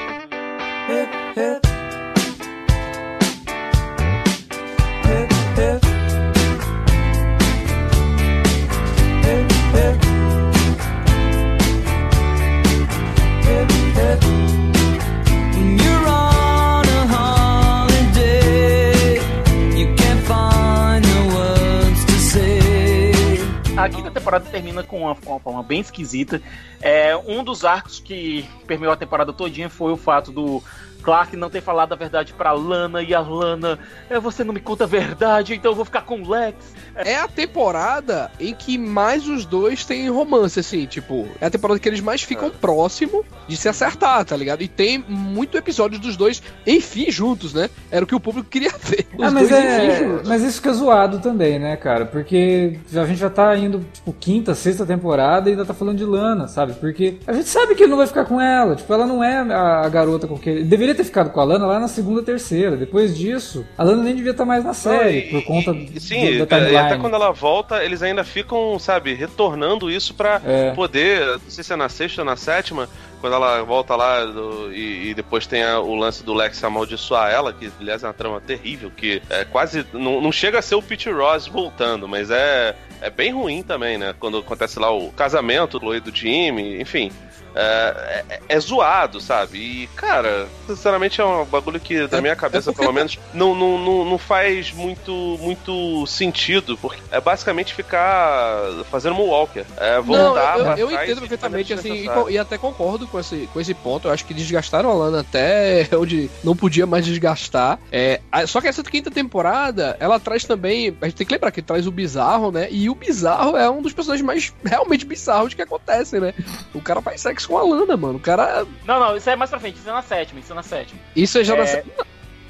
A 23.85 23.89
quinta 23.91 24.11
temporada 24.11 24.47
termina 24.47 24.83
com 24.83 25.03
uma, 25.03 25.15
uma 25.27 25.39
forma 25.39 25.63
bem 25.63 25.81
esquisita. 25.81 26.41
É, 26.81 27.15
um 27.15 27.45
dos 27.45 27.67
arcos 27.67 28.01
que 28.01 28.49
permeou 28.67 28.91
a 28.91 28.97
temporada 28.97 29.31
todinha 29.31 29.69
foi 29.69 29.93
o 29.93 29.97
fato 29.99 30.33
do 30.33 30.63
Clark 31.05 31.37
não 31.37 31.51
ter 31.51 31.61
falado 31.61 31.93
a 31.93 31.97
verdade 31.97 32.33
pra 32.33 32.53
Lana 32.53 33.03
e 33.03 33.15
a 33.15 33.21
Lana, 33.21 33.79
é, 34.09 34.19
você 34.19 34.43
não 34.43 34.55
me 34.55 34.61
conta 34.61 34.85
a 34.85 34.87
verdade, 34.87 35.55
então 35.55 35.73
eu 35.73 35.77
vou 35.77 35.85
ficar 35.85 36.03
com 36.03 36.23
o 36.23 36.29
Lex. 36.29 36.57
É 36.97 37.17
a 37.17 37.29
temporada 37.29 38.31
em 38.41 38.55
que 38.55 38.79
mais 38.79 39.29
os 39.29 39.45
dois 39.45 39.85
têm 39.85 40.09
romance, 40.09 40.59
assim, 40.61 40.87
tipo, 40.87 41.29
é 41.41 41.47
a 41.47 41.51
temporada 41.51 41.79
que 41.79 41.89
eles 41.89 42.01
mais 42.01 42.23
ficam 42.23 42.51
próximo 42.51 43.25
de 43.47 43.57
se 43.57 43.69
acertar, 43.69 44.25
tá 44.25 44.37
ligado? 44.37 44.63
E 44.63 44.69
tem 44.69 44.99
muito 45.07 45.59
episódio 45.59 45.99
dos 45.99 46.17
dois, 46.17 46.43
enfim, 46.67 47.11
juntos, 47.11 47.53
né? 47.53 47.69
Era 47.91 48.05
o 48.05 48.09
que 48.09 48.15
o 48.15 48.21
público 48.21 48.49
queria 48.49 48.73
ver. 48.81 49.07
Os 49.17 49.25
Ah, 49.25 49.31
mas, 49.31 49.49
dois, 49.49 49.65
é, 49.65 49.87
enfim, 49.87 50.05
juntos. 50.09 50.29
mas 50.29 50.43
isso 50.43 50.57
fica 50.57 50.73
zoado 50.73 51.19
também, 51.19 51.59
né, 51.59 51.77
cara? 51.77 52.07
Porque 52.07 52.79
a 52.95 53.05
gente 53.05 53.19
já 53.19 53.31
tá 53.31 53.57
indo, 53.57 53.85
tipo, 53.93 54.13
quinta, 54.13 54.55
sexta 54.55 54.87
temporada 54.87 55.49
e 55.49 55.53
ainda 55.53 55.65
tá 55.65 55.75
falando 55.75 55.99
de 55.99 56.05
Lana, 56.05 56.49
sabe? 56.49 56.75
Porque 56.75 57.19
a 57.27 57.33
gente 57.33 57.49
sabe 57.49 57.75
que 57.75 57.83
ele 57.83 57.91
não 57.91 57.99
vai 57.99 58.07
ficar 58.07 58.25
com 58.25 58.41
ela. 58.41 58.75
Tipo, 58.77 58.93
ela 58.93 59.07
não 59.07 59.23
é 59.23 59.39
a, 59.39 59.89
garota 59.89 60.27
com 60.27 60.39
que 60.39 60.49
ele. 60.49 60.65
Deveria 60.95 60.97
ter 60.97 61.05
ficado 61.05 61.31
com 61.31 61.41
a 61.41 61.45
Lana 61.45 61.67
lá 61.67 61.81
na 61.81 61.89
segunda, 61.89 62.23
terceira. 62.23 62.77
Depois 62.77 63.17
disso, 63.17 63.67
a 63.77 63.83
Lana 63.83 64.03
nem 64.05 64.15
devia 64.15 64.31
estar 64.31 64.45
mais 64.45 64.65
na 64.65 64.73
série, 64.75 65.31
Não, 65.33 65.39
e- 65.39 65.43
por 65.43 65.45
conta 65.45 65.71
e- 65.73 65.85
do- 65.87 66.01
sim, 66.01 66.39
da 66.39 66.47
cara, 66.47 66.63
e 66.63 66.67
timeline. 66.67 66.77
até 66.93 66.99
quando 66.99 67.15
ela 67.15 67.31
volta, 67.33 67.85
eles 67.85 68.03
ainda 68.03 68.23
ficam, 68.25 68.79
sabe, 68.79 69.15
retornando 69.15 69.91
isso 69.91 70.15
pra 70.15 70.41
É. 70.45 70.71
poder, 70.73 71.27
não 71.27 71.41
sei 71.51 71.65
se 71.65 71.73
é 71.73 71.77
na 71.77 71.89
sexta 71.89 72.23
ou 72.23 72.25
na 72.25 72.37
sétima, 72.37 72.89
quando 73.21 73.33
ela 73.35 73.63
volta 73.63 73.97
lá 73.97 74.25
do- 74.25 74.73
e, 74.73 75.11
e 75.11 75.15
depois 75.15 75.47
tem 75.47 75.63
a- 75.65 75.81
o 75.81 75.95
lance 75.95 76.23
do 76.23 76.35
Lex 76.35 76.63
amaldiçoar 76.63 77.31
ela, 77.33 77.53
que 77.53 77.71
aliás 77.81 78.03
é 78.03 78.07
uma 78.07 78.13
trama 78.15 78.41
terrível, 78.41 78.91
que 78.95 79.21
é 79.31 79.45
quase. 79.45 79.85
Não, 79.93 80.21
não 80.21 80.31
chega 80.33 80.59
a 80.59 80.63
ser 80.63 80.75
o 80.75 80.83
Pete 80.83 81.11
Ross 81.11 81.47
voltando, 81.47 82.07
mas 82.07 82.31
é, 82.31 82.75
é 83.01 83.11
bem 83.11 83.33
ruim 83.33 83.63
também, 83.63 83.97
né? 83.99 84.15
Quando 84.19 84.39
acontece 84.39 84.79
lá 84.79 84.91
o 84.95 85.11
casamento 85.13 85.79
do 85.79 85.81
Chloe 85.81 86.01
do 86.01 86.15
Jimmy, 86.15 86.81
enfim. 86.81 87.11
É, 87.55 88.25
é- 88.31 88.41
é 88.49 88.61
zoado, 88.61 89.21
sabe? 89.21 89.59
E, 89.59 89.87
cara, 89.95 90.47
sinceramente 90.67 91.21
é 91.21 91.25
um 91.25 91.45
bagulho 91.45 91.79
que, 91.81 92.07
da 92.07 92.19
É- 92.19 92.21
minha 92.21 92.35
cabeça, 92.37 92.71
é 92.71 92.73
porque- 92.73 92.83
pelo 92.83 92.93
menos, 92.95 93.19
não, 93.33 93.55
não, 93.55 93.79
não, 93.79 94.05
não 94.05 94.19
faz 94.19 94.73
muito, 94.73 95.13
muito 95.41 96.07
sentido, 96.07 96.77
porque 96.77 97.01
é 97.11 97.21
basicamente 97.21 97.73
ficar 97.75 98.59
fazendo 98.91 99.15
Moonwalker. 99.15 99.65
É 99.77 99.97
Não, 99.97 100.03
voltar 100.03 100.59
eu, 100.59 100.65
pra 100.65 100.79
eu 100.79 100.89
trás 100.89 101.03
entendo 101.05 101.17
e 101.17 101.21
perfeitamente, 101.21 101.73
assim, 101.73 102.09
e, 102.29 102.33
e 102.33 102.39
até 102.39 102.59
concordo 102.59 103.07
com 103.07 103.19
esse, 103.21 103.49
com 103.53 103.61
esse 103.61 103.75
ponto. 103.75 104.09
Eu 104.09 104.13
acho 104.13 104.25
que 104.25 104.35
desgastaram 104.35 104.91
a 104.91 104.95
Lana 104.95 105.21
até 105.21 105.89
onde 105.97 106.31
não 106.43 106.57
podia 106.57 106.87
mais 106.87 107.05
desgastar. 107.05 107.79
É, 107.93 108.21
a- 108.33 108.47
só 108.47 108.61
que 108.61 108.69
essa 108.69 108.83
quinta 108.83 109.11
temporada, 109.11 109.97
ela 110.01 110.19
traz 110.19 110.45
também. 110.45 110.97
A 111.01 111.07
gente 111.07 111.17
tem 111.17 111.27
que 111.27 111.33
lembrar 111.33 111.51
que 111.51 111.63
traz 111.63 111.87
o 111.87 111.91
bizarro, 111.93 112.51
né? 112.51 112.69
E 112.71 112.89
o 112.91 112.95
bizarro 112.95 113.57
é 113.57 113.69
um 113.71 113.81
dos 113.83 113.93
personagens 113.93 114.27
mais 114.27 114.53
realmente 114.65 115.05
bizarros 115.07 115.55
que 115.55 115.63
acontecem, 115.63 116.21
né? 116.21 116.35
O 116.75 116.81
cara 116.81 117.01
faz 117.01 117.21
sexo 117.21 117.44
com 117.47 117.57
a 117.59 117.63
Lana, 117.63 117.97
mano. 117.97 118.17
O 118.17 118.21
cara. 118.21 118.67
Não, 118.87 119.01
não, 119.01 119.17
isso 119.17 119.29
é 119.31 119.37
mais 119.37 119.51
pra 119.51 119.59
frente, 119.61 119.77
isso 119.79 119.89
é 119.89 119.93
na 119.93 120.03
sétima, 120.03 120.41
isso 120.41 120.53
é 120.53 120.55
na 120.57 120.63
sétima. 120.63 121.01
Isso 121.15 121.39
é 121.39 121.45
já 121.45 121.55
É, 121.55 121.59
na 121.59 121.67
sé- 121.67 121.85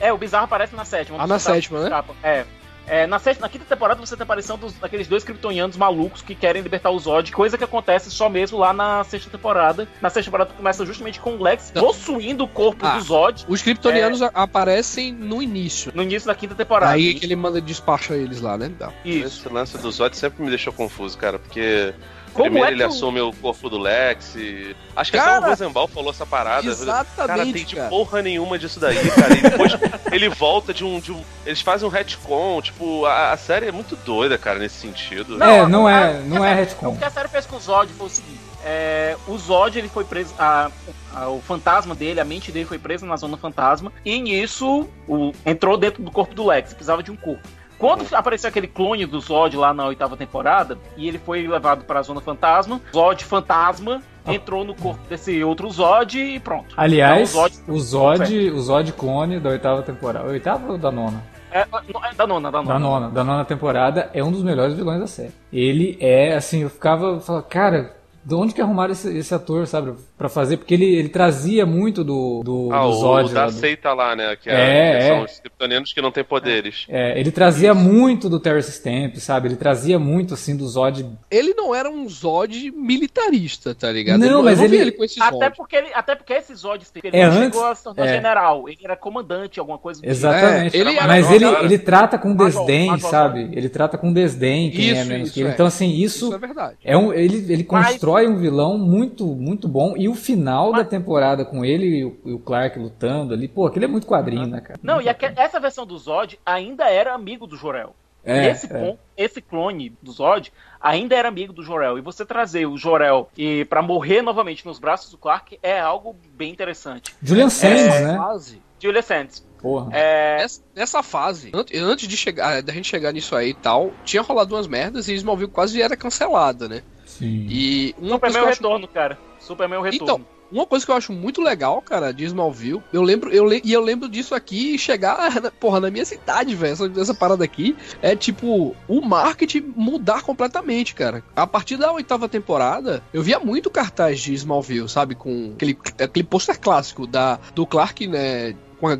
É, 0.00 0.12
o 0.12 0.18
bizarro 0.18 0.44
aparece 0.44 0.74
na 0.74 0.84
sétima. 0.84 1.18
Ah, 1.20 1.26
na 1.26 1.38
sétima, 1.38 1.88
né? 1.88 2.04
É. 2.22 2.44
É, 2.86 3.06
na, 3.06 3.18
sexta, 3.18 3.40
na 3.40 3.48
quinta 3.48 3.64
temporada 3.64 3.98
você 3.98 4.14
tem 4.14 4.20
a 4.20 4.24
aparição 4.24 4.58
dos, 4.58 4.74
daqueles 4.74 5.08
dois 5.08 5.24
kryptonianos 5.24 5.74
malucos 5.74 6.20
que 6.20 6.34
querem 6.34 6.60
libertar 6.60 6.90
o 6.90 6.98
Zod, 6.98 7.32
coisa 7.32 7.56
que 7.56 7.64
acontece 7.64 8.10
só 8.10 8.28
mesmo 8.28 8.58
lá 8.58 8.74
na 8.74 9.02
sexta 9.04 9.30
temporada. 9.30 9.88
Na 10.02 10.10
sexta 10.10 10.30
temporada 10.30 10.52
começa 10.54 10.84
justamente 10.84 11.18
com 11.18 11.30
o 11.36 11.42
Lex 11.42 11.72
Não. 11.74 11.80
possuindo 11.82 12.44
o 12.44 12.48
corpo 12.48 12.84
Ah. 12.84 12.98
do 12.98 13.00
Zod 13.02 13.46
Os 13.48 13.62
kryptonianos 13.62 14.20
a- 14.20 14.30
aparecem 14.34 15.12
no 15.14 15.42
início. 15.42 15.92
no 15.94 16.02
início 16.02 16.26
da 16.26 16.34
quinta 16.34 16.54
temporada. 16.54 16.92
Aí 16.92 17.14
que 17.14 17.24
ele 17.24 17.34
manda 17.36 17.58
despacha 17.58 18.14
eles 18.16 18.42
lá, 18.42 18.58
né? 18.58 18.70
Tá. 18.78 18.92
Isso. 19.02 19.46
Esse 19.46 19.48
lance 19.48 19.78
do 19.78 19.90
Zod 19.90 20.14
sempre 20.14 20.42
me 20.42 20.50
deixou 20.50 20.70
confuso, 20.70 21.16
cara, 21.16 21.38
porque 21.38 21.94
Como 22.34 22.44
primeiro 22.50 22.68
é 22.68 22.72
ele 22.72 22.82
o- 22.84 22.86
assume 22.88 23.20
o 23.20 23.32
corpo 23.32 23.70
do 23.70 23.78
Lex 23.78 24.34
e... 24.36 24.76
Acho 24.96 25.10
que 25.10 25.16
Cara, 25.18 25.36
até 25.38 25.46
o 25.46 25.50
Rosenbaum 25.50 25.86
falou 25.88 26.10
essa 26.10 26.26
parada. 26.26 26.66
exatamente, 26.66 27.16
Cara, 27.26 27.44
tem 27.44 27.64
de 27.64 27.76
cara. 27.76 27.88
porra 27.88 28.22
nenhuma 28.22 28.58
disso 28.58 28.78
daí, 28.78 28.96
cara. 29.10 29.34
E 29.34 29.40
depois 29.42 29.72
ele 30.12 30.28
volta 30.28 30.74
de 30.74 30.84
um, 30.84 31.00
de 31.00 31.12
um... 31.12 31.22
Eles 31.46 31.60
fazem 31.60 31.86
um 31.86 31.90
retcon, 31.90 32.60
tipo, 32.62 33.04
a, 33.06 33.32
a 33.32 33.36
série 33.36 33.66
é 33.68 33.72
muito 33.72 33.96
doida, 33.96 34.36
cara, 34.36 34.58
nesse 34.58 34.76
sentido. 34.76 35.38
Não, 35.38 35.46
é, 35.64 35.66
não 35.68 35.86
a- 35.86 36.00
é, 36.00 36.20
não 36.20 36.44
é 36.44 36.52
O 36.52 36.56
retcon. 36.56 36.96
que 36.96 37.04
a 37.04 37.10
série 37.10 37.28
fez 37.28 37.46
com 37.46 37.56
o 37.56 37.60
Zod 37.60 37.92
foi 37.92 38.06
o 38.06 38.10
seguinte: 38.10 38.40
é, 38.64 39.16
o 39.26 39.36
Zod 39.38 39.78
ele 39.78 39.88
foi 39.88 40.04
preso, 40.04 40.34
a- 40.38 40.70
a- 41.14 41.28
o 41.28 41.40
fantasma 41.40 41.94
dele, 41.94 42.20
a 42.20 42.24
mente 42.24 42.50
dele 42.52 42.64
foi 42.66 42.78
presa 42.78 43.04
na 43.06 43.16
zona 43.16 43.36
fantasma, 43.36 43.92
e 44.04 44.20
nisso 44.20 44.88
o- 45.08 45.32
entrou 45.44 45.76
dentro 45.76 46.02
do 46.02 46.10
corpo 46.10 46.34
do 46.34 46.46
Lex, 46.46 46.72
precisava 46.72 47.02
de 47.02 47.10
um 47.10 47.16
corpo. 47.16 47.46
Quando 47.86 48.06
apareceu 48.14 48.48
aquele 48.48 48.66
clone 48.66 49.04
do 49.06 49.20
Zod 49.20 49.56
lá 49.56 49.74
na 49.74 49.86
oitava 49.86 50.16
temporada, 50.16 50.78
e 50.96 51.06
ele 51.06 51.18
foi 51.18 51.46
levado 51.46 51.84
para 51.84 52.00
a 52.00 52.02
zona 52.02 52.20
fantasma, 52.20 52.80
Zod 52.92 53.24
fantasma 53.24 54.00
entrou 54.26 54.64
no 54.64 54.74
corpo 54.74 55.00
desse 55.08 55.44
outro 55.44 55.68
Zod 55.70 56.18
e 56.18 56.40
pronto. 56.40 56.74
Aliás, 56.76 57.30
Então, 57.30 57.44
o 57.44 57.48
Zod- 57.48 57.62
o 57.68 57.78
Zod, 57.80 58.50
o 58.52 58.60
Zod 58.60 58.92
clone 58.92 59.38
da 59.38 59.50
oitava 59.50 59.82
temporada. 59.82 60.26
Oitava 60.28 60.72
ou 60.72 60.78
da 60.78 60.90
nona? 60.90 61.22
É, 61.52 61.60
é 61.60 62.14
da 62.16 62.26
nona, 62.26 62.50
da 62.50 62.62
nona. 62.62 62.72
Da 62.72 62.78
nona, 62.78 63.10
da 63.10 63.22
nona 63.24 63.44
temporada, 63.44 64.10
é 64.12 64.24
um 64.24 64.32
dos 64.32 64.42
melhores 64.42 64.74
vilões 64.74 64.98
da 64.98 65.06
série. 65.06 65.32
Ele 65.52 65.96
é, 66.00 66.34
assim, 66.34 66.62
eu 66.62 66.70
ficava, 66.70 67.20
falava, 67.20 67.44
cara, 67.46 67.94
de 68.24 68.34
onde 68.34 68.54
que 68.54 68.60
arrumaram 68.60 68.92
esse, 68.92 69.16
esse 69.16 69.34
ator, 69.34 69.66
sabe, 69.66 69.92
pra 70.16 70.28
fazer? 70.28 70.56
Porque 70.56 70.72
ele, 70.74 70.84
ele 70.94 71.08
trazia 71.08 71.66
muito 71.66 72.02
do, 72.02 72.42
do, 72.44 72.68
Ah, 72.72 72.80
do 72.82 72.88
o, 72.88 72.92
Zod. 72.94 73.30
o 73.30 73.34
da 73.34 73.40
lá 73.42 73.46
do- 73.46 73.52
seita 73.52 73.92
lá, 73.92 74.16
né? 74.16 74.36
Que, 74.36 74.48
É, 74.50 74.54
é, 74.54 74.98
que 74.98 75.04
é. 75.04 75.08
são 75.08 75.24
os 75.24 75.40
kryptonianos 75.40 75.92
que 75.92 76.00
não 76.00 76.10
têm 76.10 76.24
poderes. 76.24 76.86
É, 76.88 77.18
ele 77.18 77.30
trazia 77.30 77.74
muito 77.74 78.28
do 78.28 78.40
Terrence 78.40 78.70
Stamp, 78.70 79.16
sabe? 79.16 79.48
Ele 79.48 79.56
trazia 79.56 79.98
muito, 79.98 80.34
assim, 80.34 80.56
do 80.56 80.66
Zod. 80.66 81.06
Ele 81.30 81.54
não 81.54 81.74
era 81.74 81.90
um 81.90 82.08
Zod 82.08 82.70
militarista, 83.08 83.74
tá 83.74 83.90
ligado? 83.92 84.20
Não, 84.20 84.28
eu 84.38 84.42
mas 84.42 84.58
não 84.58 84.68
vi 84.68 84.76
ele- 84.76 84.92
com 84.92 85.04
esse 85.04 85.20
Até 85.22 85.46
Zod. 85.46 85.56
porque, 85.56 85.76
ele, 85.76 85.88
até 85.94 86.14
porque 86.14 86.32
esse 86.32 86.54
Zod 86.54 86.84
ele 87.02 87.16
É, 87.16 87.26
não 87.26 87.32
antes- 87.34 87.44
chegou 87.54 87.66
a 87.66 87.74
se 87.74 87.84
tornar 87.84 88.06
é. 88.06 88.14
general, 88.14 88.68
ele 88.68 88.78
era 88.82 88.96
comandante, 88.96 89.60
alguma 89.60 89.78
coisa 89.78 90.00
do 90.00 90.02
tipo. 90.02 90.12
Exatamente. 90.12 90.76
É, 90.76 90.80
ele 90.80 90.96
era 90.96 91.06
Mas 91.06 91.30
ele, 91.30 91.44
cara. 91.50 91.64
ele 91.64 91.78
trata 91.78 92.18
com 92.18 92.28
Major, 92.34 92.46
desdém, 92.64 92.86
Major. 92.88 93.10
sabe? 93.10 93.48
Ele 93.52 93.68
trata 93.68 93.98
com 93.98 94.12
desdém 94.12 94.70
quem 94.70 94.90
Isso, 94.90 95.00
é 95.00 95.04
menos 95.04 95.26
isso, 95.28 95.34
que 95.34 95.40
ele. 95.40 95.48
é. 95.50 95.52
Então, 95.52 95.66
assim, 95.66 95.90
Isso 95.94 96.14
isso 96.26 96.34
é 96.34 96.38
verdade. 96.38 96.76
É 96.84 96.96
um, 96.96 97.12
ele, 97.12 97.52
ele 97.52 97.66
Mas- 97.70 97.96
constrói 98.14 98.28
um 98.28 98.36
vilão 98.38 98.78
muito, 98.78 99.26
muito 99.26 99.66
bom. 99.68 99.94
E 99.96 100.08
o 100.08 100.14
final 100.14 100.72
da 100.72 100.84
temporada 100.84 101.44
com 101.44 101.64
ele 101.64 101.86
e 101.86 102.04
o, 102.04 102.16
e 102.24 102.32
o 102.32 102.38
Clark 102.38 102.78
lutando 102.78 103.34
ali, 103.34 103.48
pô, 103.48 103.66
aquele 103.66 103.84
é 103.84 103.88
muito 103.88 104.06
quadrinho, 104.06 104.46
né, 104.46 104.60
cara? 104.60 104.78
Não, 104.82 105.00
e 105.00 105.08
aque- 105.08 105.32
essa 105.36 105.58
versão 105.60 105.84
do 105.86 105.96
Zod 105.98 106.38
ainda 106.44 106.88
era 106.88 107.14
amigo 107.14 107.46
do 107.46 107.56
Jorel. 107.56 107.94
É, 108.26 108.48
esse, 108.48 108.72
é. 108.72 108.96
esse 109.18 109.42
clone 109.42 109.92
do 110.00 110.10
Zod 110.10 110.50
ainda 110.80 111.14
era 111.14 111.28
amigo 111.28 111.52
do 111.52 111.62
Jorel. 111.62 111.98
E 111.98 112.00
você 112.00 112.24
trazer 112.24 112.64
o 112.66 112.76
Jorel 112.78 113.28
e 113.36 113.66
para 113.66 113.82
morrer 113.82 114.22
novamente 114.22 114.64
nos 114.64 114.78
braços 114.78 115.10
do 115.10 115.18
Clark 115.18 115.58
é 115.62 115.78
algo 115.78 116.16
bem 116.34 116.50
interessante. 116.50 117.14
Julian 117.22 117.50
Sands, 117.50 117.82
Essa 117.82 118.00
né? 118.12 118.16
fase, 118.16 118.62
Julia 118.80 119.02
Sands. 119.02 119.44
Porra. 119.60 119.90
É, 119.92 120.42
essa, 120.42 120.62
nessa 120.74 121.02
fase, 121.02 121.50
an- 121.54 121.64
antes 121.86 122.08
de 122.08 122.16
chegar, 122.16 122.62
da 122.62 122.72
gente 122.72 122.88
chegar 122.88 123.12
nisso 123.12 123.36
aí 123.36 123.50
e 123.50 123.54
tal, 123.54 123.92
tinha 124.04 124.22
rolado 124.22 124.54
umas 124.54 124.66
merdas 124.66 125.06
e 125.08 125.14
Smallville 125.14 125.50
quase 125.50 125.82
era 125.82 125.94
cancelada, 125.96 126.66
né? 126.66 126.82
Sim. 127.18 127.46
E 127.48 127.94
uma 127.98 128.18
coisa 128.18 128.38
que 128.38 128.40
Superman 128.40 128.40
eu 128.40 128.44
o 128.44 128.48
acho 128.50 128.62
Retorno, 128.62 128.88
cara. 128.88 129.18
Superman 129.38 129.78
o 129.78 129.82
Retorno. 129.82 130.04
Então, 130.04 130.26
uma 130.52 130.66
coisa 130.66 130.84
que 130.84 130.90
eu 130.92 130.96
acho 130.96 131.12
muito 131.12 131.40
legal, 131.42 131.80
cara, 131.82 132.12
de 132.12 132.24
Smallville, 132.24 132.82
eu 132.92 133.02
lembro, 133.02 133.30
eu 133.32 133.44
le- 133.44 133.60
e 133.64 133.72
eu 133.72 133.80
lembro 133.80 134.08
disso 134.08 134.34
aqui 134.34 134.78
chegar, 134.78 135.40
na- 135.40 135.50
porra, 135.58 135.80
na 135.80 135.90
minha 135.90 136.04
cidade, 136.04 136.54
velho, 136.54 136.72
essa, 136.72 136.92
essa 137.00 137.14
parada 137.14 137.42
aqui, 137.44 137.76
é 138.02 138.14
tipo, 138.14 138.74
o 138.86 139.00
marketing 139.00 139.72
mudar 139.76 140.22
completamente, 140.22 140.94
cara. 140.94 141.22
A 141.34 141.46
partir 141.46 141.76
da 141.76 141.90
oitava 141.92 142.28
temporada, 142.28 143.02
eu 143.12 143.22
via 143.22 143.38
muito 143.40 143.70
cartaz 143.70 144.20
de 144.20 144.32
Smallville, 144.34 144.88
sabe, 144.88 145.14
com 145.14 145.52
aquele, 145.56 145.76
aquele 146.00 146.24
pôster 146.26 146.58
clássico 146.60 147.06
da, 147.06 147.38
do 147.54 147.66
Clark, 147.66 148.06
né, 148.06 148.54
com 148.84 148.88
a 148.88 148.96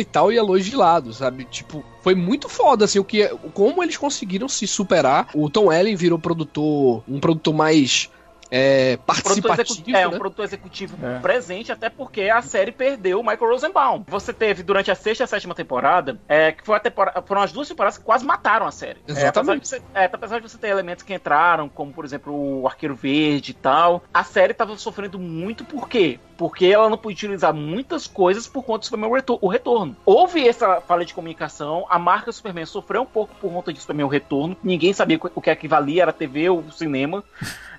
e 0.00 0.04
tal, 0.04 0.32
e 0.32 0.38
a 0.38 0.42
luz 0.42 0.64
de 0.64 0.74
lado, 0.74 1.12
sabe? 1.12 1.44
Tipo, 1.44 1.84
foi 2.02 2.16
muito 2.16 2.48
foda, 2.48 2.84
assim, 2.84 2.98
o 2.98 3.04
que, 3.04 3.28
como 3.52 3.82
eles 3.82 3.96
conseguiram 3.96 4.48
se 4.48 4.66
superar. 4.66 5.28
O 5.34 5.48
Tom 5.48 5.72
Ellen 5.72 5.94
virou 5.94 6.18
produtor, 6.18 7.04
um 7.08 7.20
produtor 7.20 7.54
mais 7.54 8.10
é, 8.56 8.96
produtor 8.98 9.22
participativo, 9.24 9.62
executivo, 9.62 9.96
é, 9.98 10.06
um 10.06 10.10
né? 10.12 10.18
produtor 10.18 10.44
executivo 10.44 10.96
É. 11.04 11.18
presente, 11.18 11.72
até 11.72 11.88
porque 11.90 12.22
a 12.30 12.40
série 12.42 12.70
perdeu 12.72 13.18
o 13.20 13.22
Michael 13.22 13.50
Rosenbaum. 13.50 14.04
Você 14.08 14.32
teve 14.32 14.62
durante 14.62 14.90
a 14.90 14.94
sexta 14.94 15.22
e 15.22 15.24
a 15.24 15.26
sétima 15.26 15.54
temporada, 15.54 16.18
é, 16.28 16.52
que 16.52 16.64
foi 16.64 16.76
a 16.76 16.80
temporada, 16.80 17.20
foram 17.22 17.42
as 17.42 17.52
duas 17.52 17.66
temporadas 17.68 17.98
que 17.98 18.04
quase 18.04 18.24
mataram 18.24 18.66
a 18.66 18.70
série. 18.70 19.00
Exatamente. 19.08 19.24
É, 19.24 19.28
apesar, 19.28 19.56
de 19.58 19.68
você, 19.68 19.82
é, 19.94 20.04
apesar 20.04 20.40
de 20.40 20.48
você 20.48 20.58
ter 20.58 20.68
elementos 20.68 21.02
que 21.02 21.12
entraram, 21.14 21.68
como 21.68 21.92
por 21.92 22.04
exemplo 22.04 22.32
o 22.62 22.66
Arqueiro 22.68 22.94
Verde 22.94 23.50
e 23.50 23.54
tal, 23.54 24.04
a 24.12 24.22
série 24.22 24.54
tava 24.54 24.76
sofrendo 24.76 25.18
muito 25.18 25.64
por 25.64 25.88
quê? 25.88 26.18
Porque 26.36 26.66
ela 26.66 26.88
não 26.90 26.98
podia 26.98 27.14
utilizar 27.28 27.54
muitas 27.54 28.06
coisas 28.06 28.46
por 28.48 28.62
conta 28.64 28.80
do 28.80 28.84
Superman 28.86 29.08
o 29.10 29.14
Retor- 29.14 29.38
o 29.40 29.48
Retorno. 29.48 29.96
Houve 30.04 30.46
essa 30.48 30.80
falha 30.80 31.04
de 31.04 31.14
comunicação, 31.14 31.86
a 31.88 31.98
marca 31.98 32.32
Superman 32.32 32.66
sofreu 32.66 33.02
um 33.02 33.06
pouco 33.06 33.34
por 33.40 33.50
conta 33.52 33.72
de 33.72 33.80
Superman 33.80 34.06
o 34.06 34.08
Retorno, 34.08 34.56
ninguém 34.62 34.92
sabia 34.92 35.18
o 35.34 35.40
que 35.40 35.50
é 35.50 35.54
que 35.56 35.68
valia, 35.68 36.02
era 36.02 36.12
TV 36.12 36.48
ou 36.50 36.64
cinema. 36.72 37.22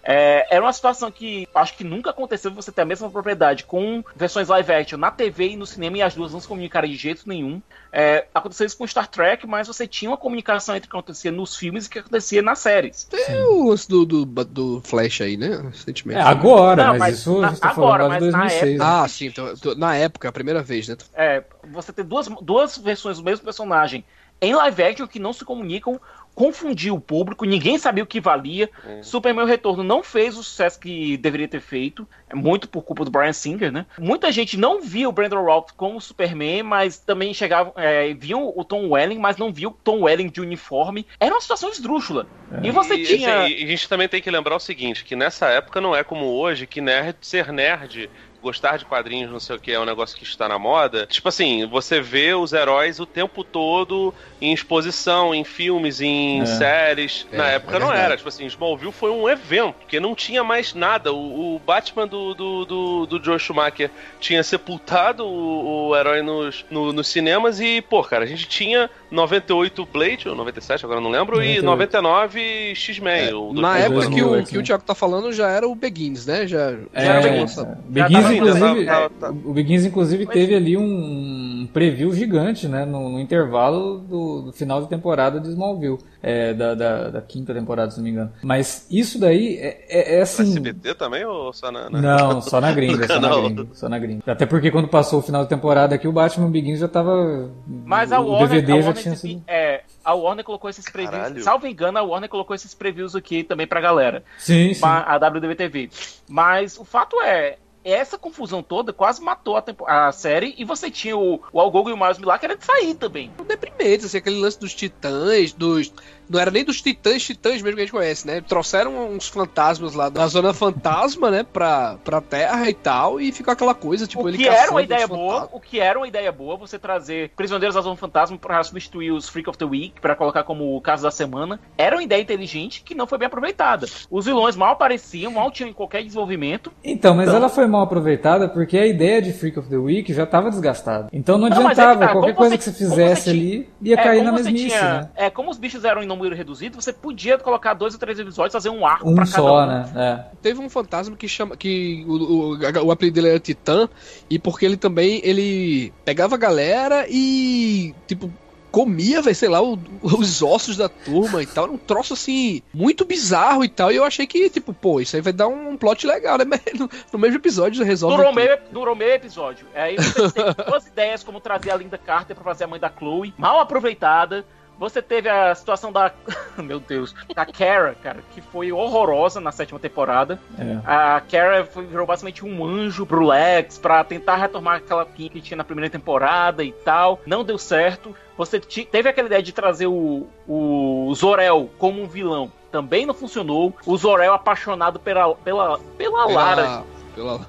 É, 0.07 0.45
era 0.55 0.63
uma 0.63 0.71
situação 0.71 1.09
que 1.09 1.47
acho 1.55 1.75
que 1.75 1.83
nunca 1.83 2.11
aconteceu 2.11 2.51
você 2.51 2.71
ter 2.71 2.83
a 2.83 2.85
mesma 2.85 3.09
propriedade 3.09 3.63
com 3.63 4.03
versões 4.15 4.47
live 4.49 4.71
action 4.71 4.99
na 4.99 5.09
TV 5.09 5.49
e 5.49 5.57
no 5.57 5.65
cinema 5.65 5.97
e 5.97 6.01
as 6.03 6.13
duas 6.13 6.31
não 6.31 6.39
se 6.39 6.47
comunicarem 6.47 6.91
de 6.91 6.95
jeito 6.95 7.27
nenhum. 7.27 7.59
É, 7.91 8.27
aconteceu 8.33 8.67
isso 8.67 8.77
com 8.77 8.85
Star 8.85 9.07
Trek, 9.07 9.47
mas 9.47 9.67
você 9.67 9.87
tinha 9.87 10.11
uma 10.11 10.17
comunicação 10.17 10.75
entre 10.75 10.87
o 10.87 10.91
que 10.91 10.95
acontecia 10.95 11.31
nos 11.31 11.55
filmes 11.55 11.85
e 11.85 11.87
o 11.87 11.91
que 11.91 11.99
acontecia 11.99 12.41
nas 12.43 12.59
séries. 12.59 13.03
Tem 13.05 13.43
o 13.47 13.69
lance 13.69 13.89
do, 13.89 14.05
do, 14.05 14.25
do 14.25 14.81
Flash 14.81 15.21
aí, 15.21 15.37
né? 15.37 15.59
Recentemente. 15.71 16.19
É, 16.19 16.23
agora, 16.23 16.83
Não, 16.83 16.91
mas, 16.91 16.99
mas 16.99 17.19
isso 17.19 17.41
na- 17.41 17.55
tá 17.55 17.69
agora, 17.69 18.07
mas 18.07 18.23
na 18.31 18.39
2006. 18.41 18.77
né? 18.79 18.85
Ah, 18.85 19.07
sim. 19.07 19.31
tô- 19.31 19.73
na 19.75 19.95
época, 19.95 20.29
a 20.29 20.31
primeira 20.31 20.61
vez, 20.61 20.87
né? 20.87 20.97
É, 21.15 21.43
você 21.63 21.91
ter 21.91 22.03
duas, 22.03 22.27
duas 22.43 22.77
versões 22.77 23.17
do 23.17 23.23
mesmo 23.23 23.43
personagem 23.43 24.05
em 24.41 24.53
live 24.53 24.83
action 24.83 25.07
que 25.07 25.17
não 25.17 25.33
se 25.33 25.45
comunicam, 25.45 25.99
confundiu 26.35 26.95
o 26.95 26.99
público, 26.99 27.45
ninguém 27.45 27.77
sabia 27.77 28.03
o 28.03 28.07
que 28.07 28.19
valia. 28.19 28.69
Superman 29.01 29.45
o 29.45 29.47
Retorno 29.47 29.83
não 29.83 30.03
fez 30.03 30.37
o 30.37 30.43
sucesso 30.43 30.79
que 30.79 31.15
deveria 31.17 31.47
ter 31.47 31.61
feito, 31.61 32.07
é 32.29 32.35
muito 32.35 32.67
por 32.67 32.83
culpa 32.83 33.05
do 33.05 33.09
Brian 33.09 33.33
Singer, 33.33 33.71
né? 33.71 33.85
Muita 33.97 34.31
gente 34.31 34.57
não 34.57 34.81
via 34.81 35.07
o 35.07 35.11
Brandon 35.11 35.43
Routh 35.43 35.71
como 35.77 36.01
Superman, 36.01 36.63
mas 36.63 36.97
também 36.97 37.33
chegavam, 37.33 37.73
é, 37.77 38.13
viam 38.13 38.51
o 38.55 38.63
Tom 38.65 38.89
Welling, 38.89 39.17
mas 39.17 39.37
não 39.37 39.51
viu 39.51 39.69
o 39.69 39.77
Tom 39.83 40.01
Welling 40.01 40.29
de 40.29 40.41
uniforme. 40.41 41.07
Era 41.19 41.33
uma 41.33 41.41
situação 41.41 41.69
esdrúxula. 41.69 42.27
E 42.61 42.69
você 42.71 42.95
e, 42.95 43.03
tinha. 43.05 43.43
assim, 43.43 43.53
e 43.53 43.63
a 43.63 43.67
gente 43.67 43.87
também 43.87 44.07
tem 44.07 44.21
que 44.21 44.29
lembrar 44.29 44.55
o 44.55 44.59
seguinte, 44.59 45.05
que 45.05 45.15
nessa 45.15 45.47
época 45.47 45.79
não 45.79 45.95
é 45.95 46.03
como 46.03 46.25
hoje, 46.25 46.67
que 46.67 46.81
nerd, 46.81 47.15
ser 47.21 47.51
nerd, 47.51 48.09
gostar 48.45 48.77
de 48.77 48.85
quadrinhos, 48.85 49.31
não 49.31 49.39
sei 49.39 49.55
o 49.55 49.59
que, 49.59 49.71
é 49.71 49.79
um 49.79 49.85
negócio 49.85 50.15
que 50.17 50.23
está 50.23 50.47
na 50.47 50.59
moda. 50.59 51.07
Tipo 51.07 51.29
assim, 51.29 51.65
você 51.67 51.99
vê 51.99 52.33
os 52.35 52.53
heróis 52.53 52.99
o 52.99 53.05
tempo 53.05 53.43
todo 53.43 54.13
em 54.39 54.53
exposição, 54.53 55.33
em 55.33 55.43
filmes, 55.43 55.99
em 55.99 56.41
É. 56.41 56.45
séries. 56.45 57.25
É, 57.31 57.37
na 57.37 57.49
é 57.51 57.55
época 57.55 57.79
não 57.79 57.87
verdade. 57.87 58.05
era. 58.05 58.17
Tipo 58.17 58.29
assim, 58.29 58.45
Smallville 58.45 58.91
foi 58.91 59.09
um 59.09 59.27
evento, 59.27 59.73
porque 59.79 59.99
não 59.99 60.13
tinha 60.13 60.43
mais 60.43 60.73
nada. 60.73 61.11
O, 61.11 61.55
o 61.55 61.59
Batman 61.59 62.07
do, 62.07 62.33
do, 62.35 62.65
do, 62.65 63.05
do 63.07 63.23
Joe 63.23 63.39
Schumacher 63.39 63.89
tinha 64.19 64.43
sepultado 64.43 65.25
o, 65.25 65.89
o 65.89 65.95
herói 65.95 66.21
nos, 66.21 66.63
no- 66.69 66.93
nos 66.93 67.07
cinemas 67.07 67.59
e, 67.59 67.81
pô, 67.81 68.03
cara, 68.03 68.23
a 68.23 68.27
gente 68.27 68.47
tinha 68.47 68.89
98 69.09 69.85
Blade, 69.85 70.29
ou 70.29 70.35
97, 70.35 70.85
agora 70.85 71.01
não 71.01 71.09
lembro, 71.09 71.37
e 71.41 71.61
98. 71.61 71.65
99 71.65 72.75
X-Men. 72.75 73.33
o 73.33 73.53
do 73.53 73.61
Na 73.61 73.77
época 73.77 74.09
que 74.09 74.21
o, 74.21 74.43
que 74.43 74.57
o 74.57 74.63
Thiago 74.63 74.83
tá 74.83 74.93
falando 74.93 75.31
já 75.33 75.49
era 75.49 75.67
o 75.67 75.73
Begins, 75.73 76.25
né? 76.25 76.45
Já, 76.45 76.71
já 76.71 76.77
É, 76.93 77.05
era 77.07 77.21
já 77.21 77.29
é, 77.29 77.39
lançado. 77.39 77.71
é. 77.71 77.75
Begins, 77.85 78.34
inclusive, 78.37 78.85
tava- 78.85 79.09
tava- 79.09 79.37
o 79.45 79.53
Begins, 79.53 79.85
inclusive, 79.85 80.25
Mas- 80.25 80.33
teve 80.33 80.55
ali 80.55 80.77
um 80.77 81.67
preview 81.73 82.13
gigante, 82.13 82.67
né? 82.67 82.85
No, 82.85 83.09
no 83.09 83.19
intervalo 83.19 83.99
do, 83.99 84.41
do 84.43 84.53
final 84.53 84.81
de 84.81 84.87
temporada 84.89 85.39
de 85.39 85.49
Smallville, 85.49 85.97
é, 86.21 86.53
da, 86.53 86.73
da, 86.75 87.09
da 87.09 87.21
quinta 87.21 87.53
temporada, 87.53 87.91
se 87.91 87.97
não 87.97 88.03
me 88.05 88.11
engano. 88.11 88.31
Mas 88.43 88.87
isso 88.89 89.19
daí 89.19 89.57
é, 89.57 89.85
é, 89.89 90.13
é 90.15 90.17
Na 90.17 90.23
assim. 90.23 90.43
SBT 90.43 90.95
também 90.95 91.25
ou 91.25 91.51
só 91.53 91.71
na. 91.71 91.89
na- 91.89 92.01
Não, 92.01 92.41
só 92.41 92.59
na 92.61 92.71
gringa, 92.71 93.07
só 93.07 93.19
na 93.19 93.29
gringa, 93.41 93.67
só 93.73 93.89
na 93.89 93.99
gringa. 93.99 94.23
Até 94.27 94.45
porque 94.45 94.71
quando 94.71 94.87
passou 94.87 95.19
o 95.19 95.21
final 95.21 95.43
de 95.43 95.49
temporada 95.49 95.95
aqui, 95.95 96.07
o 96.07 96.11
Batman 96.11 96.49
Begins 96.51 96.79
já 96.79 96.87
tava. 96.87 97.49
Mas 97.67 98.11
a 98.11 98.19
o 98.19 98.29
Warner, 98.29 98.49
DVD 98.49 98.71
a 98.73 98.75
já 98.75 98.85
Warner, 98.87 99.01
tinha 99.03 99.13
exibi- 99.13 99.33
sido. 99.35 99.43
é, 99.47 99.81
a 100.03 100.13
Warner 100.13 100.45
colocou 100.45 100.69
esses 100.69 100.85
previews. 100.89 101.15
Caralho. 101.15 101.43
Salvo 101.43 101.67
engano, 101.67 101.97
a 101.97 102.03
Warner 102.03 102.29
colocou 102.29 102.55
esses 102.55 102.73
previews 102.73 103.15
aqui 103.15 103.43
também 103.43 103.67
pra 103.67 103.81
galera. 103.81 104.23
Sim, 104.37 104.73
sim. 104.73 104.81
A 104.83 105.17
WDB 105.17 105.55
TV. 105.55 105.89
Mas 106.29 106.77
o 106.77 106.85
fato 106.85 107.21
é, 107.21 107.57
essa 107.85 108.17
confusão 108.17 108.63
toda 108.63 108.91
quase 108.91 109.21
matou 109.21 109.55
a, 109.55 109.61
tempo- 109.61 109.85
a 109.87 110.11
série 110.11 110.55
e 110.57 110.65
você 110.65 110.89
tinha 110.89 111.15
o, 111.15 111.39
o 111.53 111.59
Al 111.59 111.69
Gogo 111.69 111.91
e 111.91 111.93
o 111.93 111.97
Miles 111.97 112.17
Millar 112.17 112.39
querendo 112.39 112.63
sair 112.63 112.95
também. 112.95 113.31
São 113.37 113.45
deprimentes, 113.45 114.07
assim, 114.07 114.17
aquele 114.17 114.39
lance 114.39 114.59
dos 114.59 114.73
titãs, 114.73 115.53
dos. 115.53 115.93
Não 116.29 116.39
era 116.39 116.49
nem 116.51 116.63
dos 116.63 116.81
titãs, 116.81 117.23
titãs 117.23 117.61
mesmo 117.61 117.75
que 117.75 117.81
a 117.81 117.85
gente 117.85 117.91
conhece, 117.91 118.25
né? 118.27 118.41
Trouxeram 118.41 119.09
uns 119.11 119.27
fantasmas 119.27 119.93
lá 119.93 120.09
da 120.09 120.25
zona 120.27 120.53
fantasma, 120.53 121.29
né? 121.31 121.43
Pra, 121.43 121.97
pra 122.03 122.21
terra 122.21 122.69
e 122.69 122.73
tal, 122.73 123.19
e 123.19 123.31
ficou 123.31 123.51
aquela 123.51 123.73
coisa, 123.73 124.07
tipo, 124.07 124.23
o 124.23 124.29
ele 124.29 124.37
que 124.37 124.47
era 124.47 124.71
uma 124.71 124.81
ideia 124.81 125.07
boa, 125.07 125.49
o 125.51 125.59
que 125.59 125.79
era 125.79 125.99
uma 125.99 126.07
ideia 126.07 126.31
boa, 126.31 126.57
você 126.57 126.79
trazer 126.79 127.31
Prisioneiros 127.35 127.75
da 127.75 127.81
Zona 127.81 127.95
Fantasma 127.95 128.37
para 128.37 128.63
substituir 128.63 129.11
os 129.11 129.29
Freak 129.29 129.49
of 129.49 129.57
the 129.57 129.65
Week, 129.65 129.99
para 130.01 130.15
colocar 130.15 130.43
como 130.43 130.75
o 130.75 130.81
caso 130.81 131.03
da 131.03 131.11
semana, 131.11 131.59
era 131.77 131.95
uma 131.95 132.03
ideia 132.03 132.21
inteligente 132.21 132.81
que 132.83 132.95
não 132.95 133.05
foi 133.07 133.17
bem 133.17 133.27
aproveitada. 133.27 133.87
Os 134.09 134.25
vilões 134.25 134.55
mal 134.55 134.71
apareciam, 134.73 135.31
mal 135.31 135.51
tinham 135.51 135.71
qualquer 135.73 136.03
desenvolvimento. 136.03 136.71
Então, 136.83 137.13
mas 137.15 137.27
Então- 137.27 137.37
ela 137.37 137.49
foi 137.49 137.67
mal 137.67 137.81
aproveitada 137.83 138.47
porque 138.49 138.77
a 138.77 138.85
ideia 138.87 139.21
de 139.21 139.31
Freak 139.33 139.59
of 139.59 139.69
the 139.69 139.77
Week 139.77 140.11
já 140.13 140.23
estava 140.23 140.49
desgastada. 140.49 141.09
Então 141.13 141.37
não 141.37 141.49
Não, 141.49 141.55
é 141.57 141.61
que 141.75 141.81
adiantava, 141.81 141.99
tá, 142.07 142.11
qualquer 142.11 142.35
coisa 142.35 142.51
você- 142.51 142.57
que 142.57 142.63
você 142.63 142.71
fizesse 142.71 143.21
você 143.23 143.31
tinha- 143.31 143.43
ali 143.43 143.69
ia 143.81 143.95
cair 143.97 144.17
como 144.19 144.31
na 144.31 144.37
mesmice, 144.37 144.67
tinha- 144.67 144.93
né? 145.01 145.09
É, 145.15 145.29
como 145.29 145.49
os 145.51 145.57
bichos 145.57 145.83
eram 145.85 146.01
número 146.15 146.35
reduzido, 146.35 146.81
você 146.81 146.91
podia 146.93 147.37
colocar 147.37 147.73
dois 147.73 147.93
ou 147.93 147.99
três 147.99 148.17
episódios, 148.19 148.53
fazer 148.53 148.69
um 148.69 148.85
arco 148.85 149.09
Um 149.09 149.15
pra 149.15 149.25
cada 149.25 149.35
só, 149.37 149.63
um. 149.63 149.65
né? 149.67 149.85
É. 149.95 150.35
Teve 150.41 150.59
um 150.59 150.69
fantasma 150.69 151.15
que 151.15 151.27
chama. 151.27 151.55
que 151.57 152.03
o, 152.07 152.11
o, 152.13 152.85
o 152.85 152.91
apelido 152.91 153.15
dele 153.15 153.29
era 153.29 153.39
Titã, 153.39 153.87
e 154.29 154.37
porque 154.39 154.65
ele 154.65 154.77
também 154.77 155.21
ele 155.23 155.93
pegava 156.03 156.35
a 156.35 156.37
galera 156.37 157.05
e, 157.09 157.93
tipo, 158.07 158.31
comia, 158.71 159.21
velho, 159.21 159.33
sei 159.35 159.47
lá, 159.47 159.61
o- 159.61 159.79
os 160.03 160.41
ossos 160.41 160.75
da 160.75 160.89
turma 160.89 161.41
e 161.41 161.45
tal. 161.45 161.63
Era 161.63 161.73
um 161.73 161.77
troço 161.77 162.11
assim, 162.13 162.61
muito 162.73 163.05
bizarro 163.05 163.63
e 163.63 163.69
tal. 163.69 163.89
E 163.89 163.95
eu 163.95 164.03
achei 164.03 164.27
que, 164.27 164.49
tipo, 164.49 164.73
pô, 164.73 164.99
isso 164.99 165.15
aí 165.15 165.21
vai 165.21 165.31
dar 165.31 165.47
um 165.47 165.77
plot 165.77 166.05
legal, 166.05 166.37
né? 166.39 166.45
No, 166.77 166.89
no 167.13 167.19
mesmo 167.19 167.37
episódio 167.37 167.85
resolve. 167.85 168.17
Durou 168.17 168.33
meio, 168.33 168.57
durou 168.73 168.93
meio 168.95 169.13
episódio. 169.13 169.65
Aí 169.73 169.95
você 169.95 170.29
teve 170.29 170.53
duas 170.69 170.85
ideias 170.85 171.23
como 171.23 171.39
trazer 171.39 171.71
a 171.71 171.77
Linda 171.77 171.97
Carter 171.97 172.35
pra 172.35 172.43
fazer 172.43 172.65
a 172.65 172.67
mãe 172.67 172.77
da 172.79 172.89
Chloe, 172.91 173.33
mal 173.37 173.61
aproveitada. 173.61 174.45
Você 174.77 175.01
teve 175.01 175.29
a 175.29 175.53
situação 175.55 175.91
da. 175.91 176.11
Meu 176.57 176.79
Deus. 176.79 177.15
Da 177.33 177.45
Kara, 177.45 177.95
cara, 178.03 178.19
que 178.33 178.41
foi 178.41 178.71
horrorosa 178.71 179.39
na 179.39 179.51
sétima 179.51 179.79
temporada. 179.79 180.39
É. 180.59 180.79
A 180.85 181.21
Kara 181.21 181.65
foi- 181.65 181.85
virou 181.85 182.05
basicamente 182.05 182.45
um 182.45 182.65
anjo 182.65 183.05
pro 183.05 183.25
Lex 183.25 183.77
pra 183.77 184.03
tentar 184.03 184.35
retomar 184.35 184.77
aquela 184.77 185.05
que 185.05 185.29
tinha 185.41 185.57
na 185.57 185.63
primeira 185.63 185.89
temporada 185.89 186.63
e 186.63 186.71
tal. 186.71 187.21
Não 187.25 187.43
deu 187.43 187.57
certo. 187.57 188.15
Você 188.37 188.59
teve 188.59 189.07
aquela 189.07 189.27
ideia 189.27 189.41
de 189.41 189.53
trazer 189.53 189.87
o, 189.87 190.27
o 190.47 191.13
Zorel 191.15 191.69
como 191.77 192.01
um 192.01 192.07
vilão. 192.07 192.51
Também 192.71 193.05
não 193.05 193.13
funcionou. 193.13 193.73
O 193.85 193.95
Zorel 193.97 194.33
apaixonado 194.33 194.99
pela, 194.99 195.33
pela, 195.35 195.79
pela 195.97 196.25
Lara. 196.25 196.83
Pela... 197.15 197.39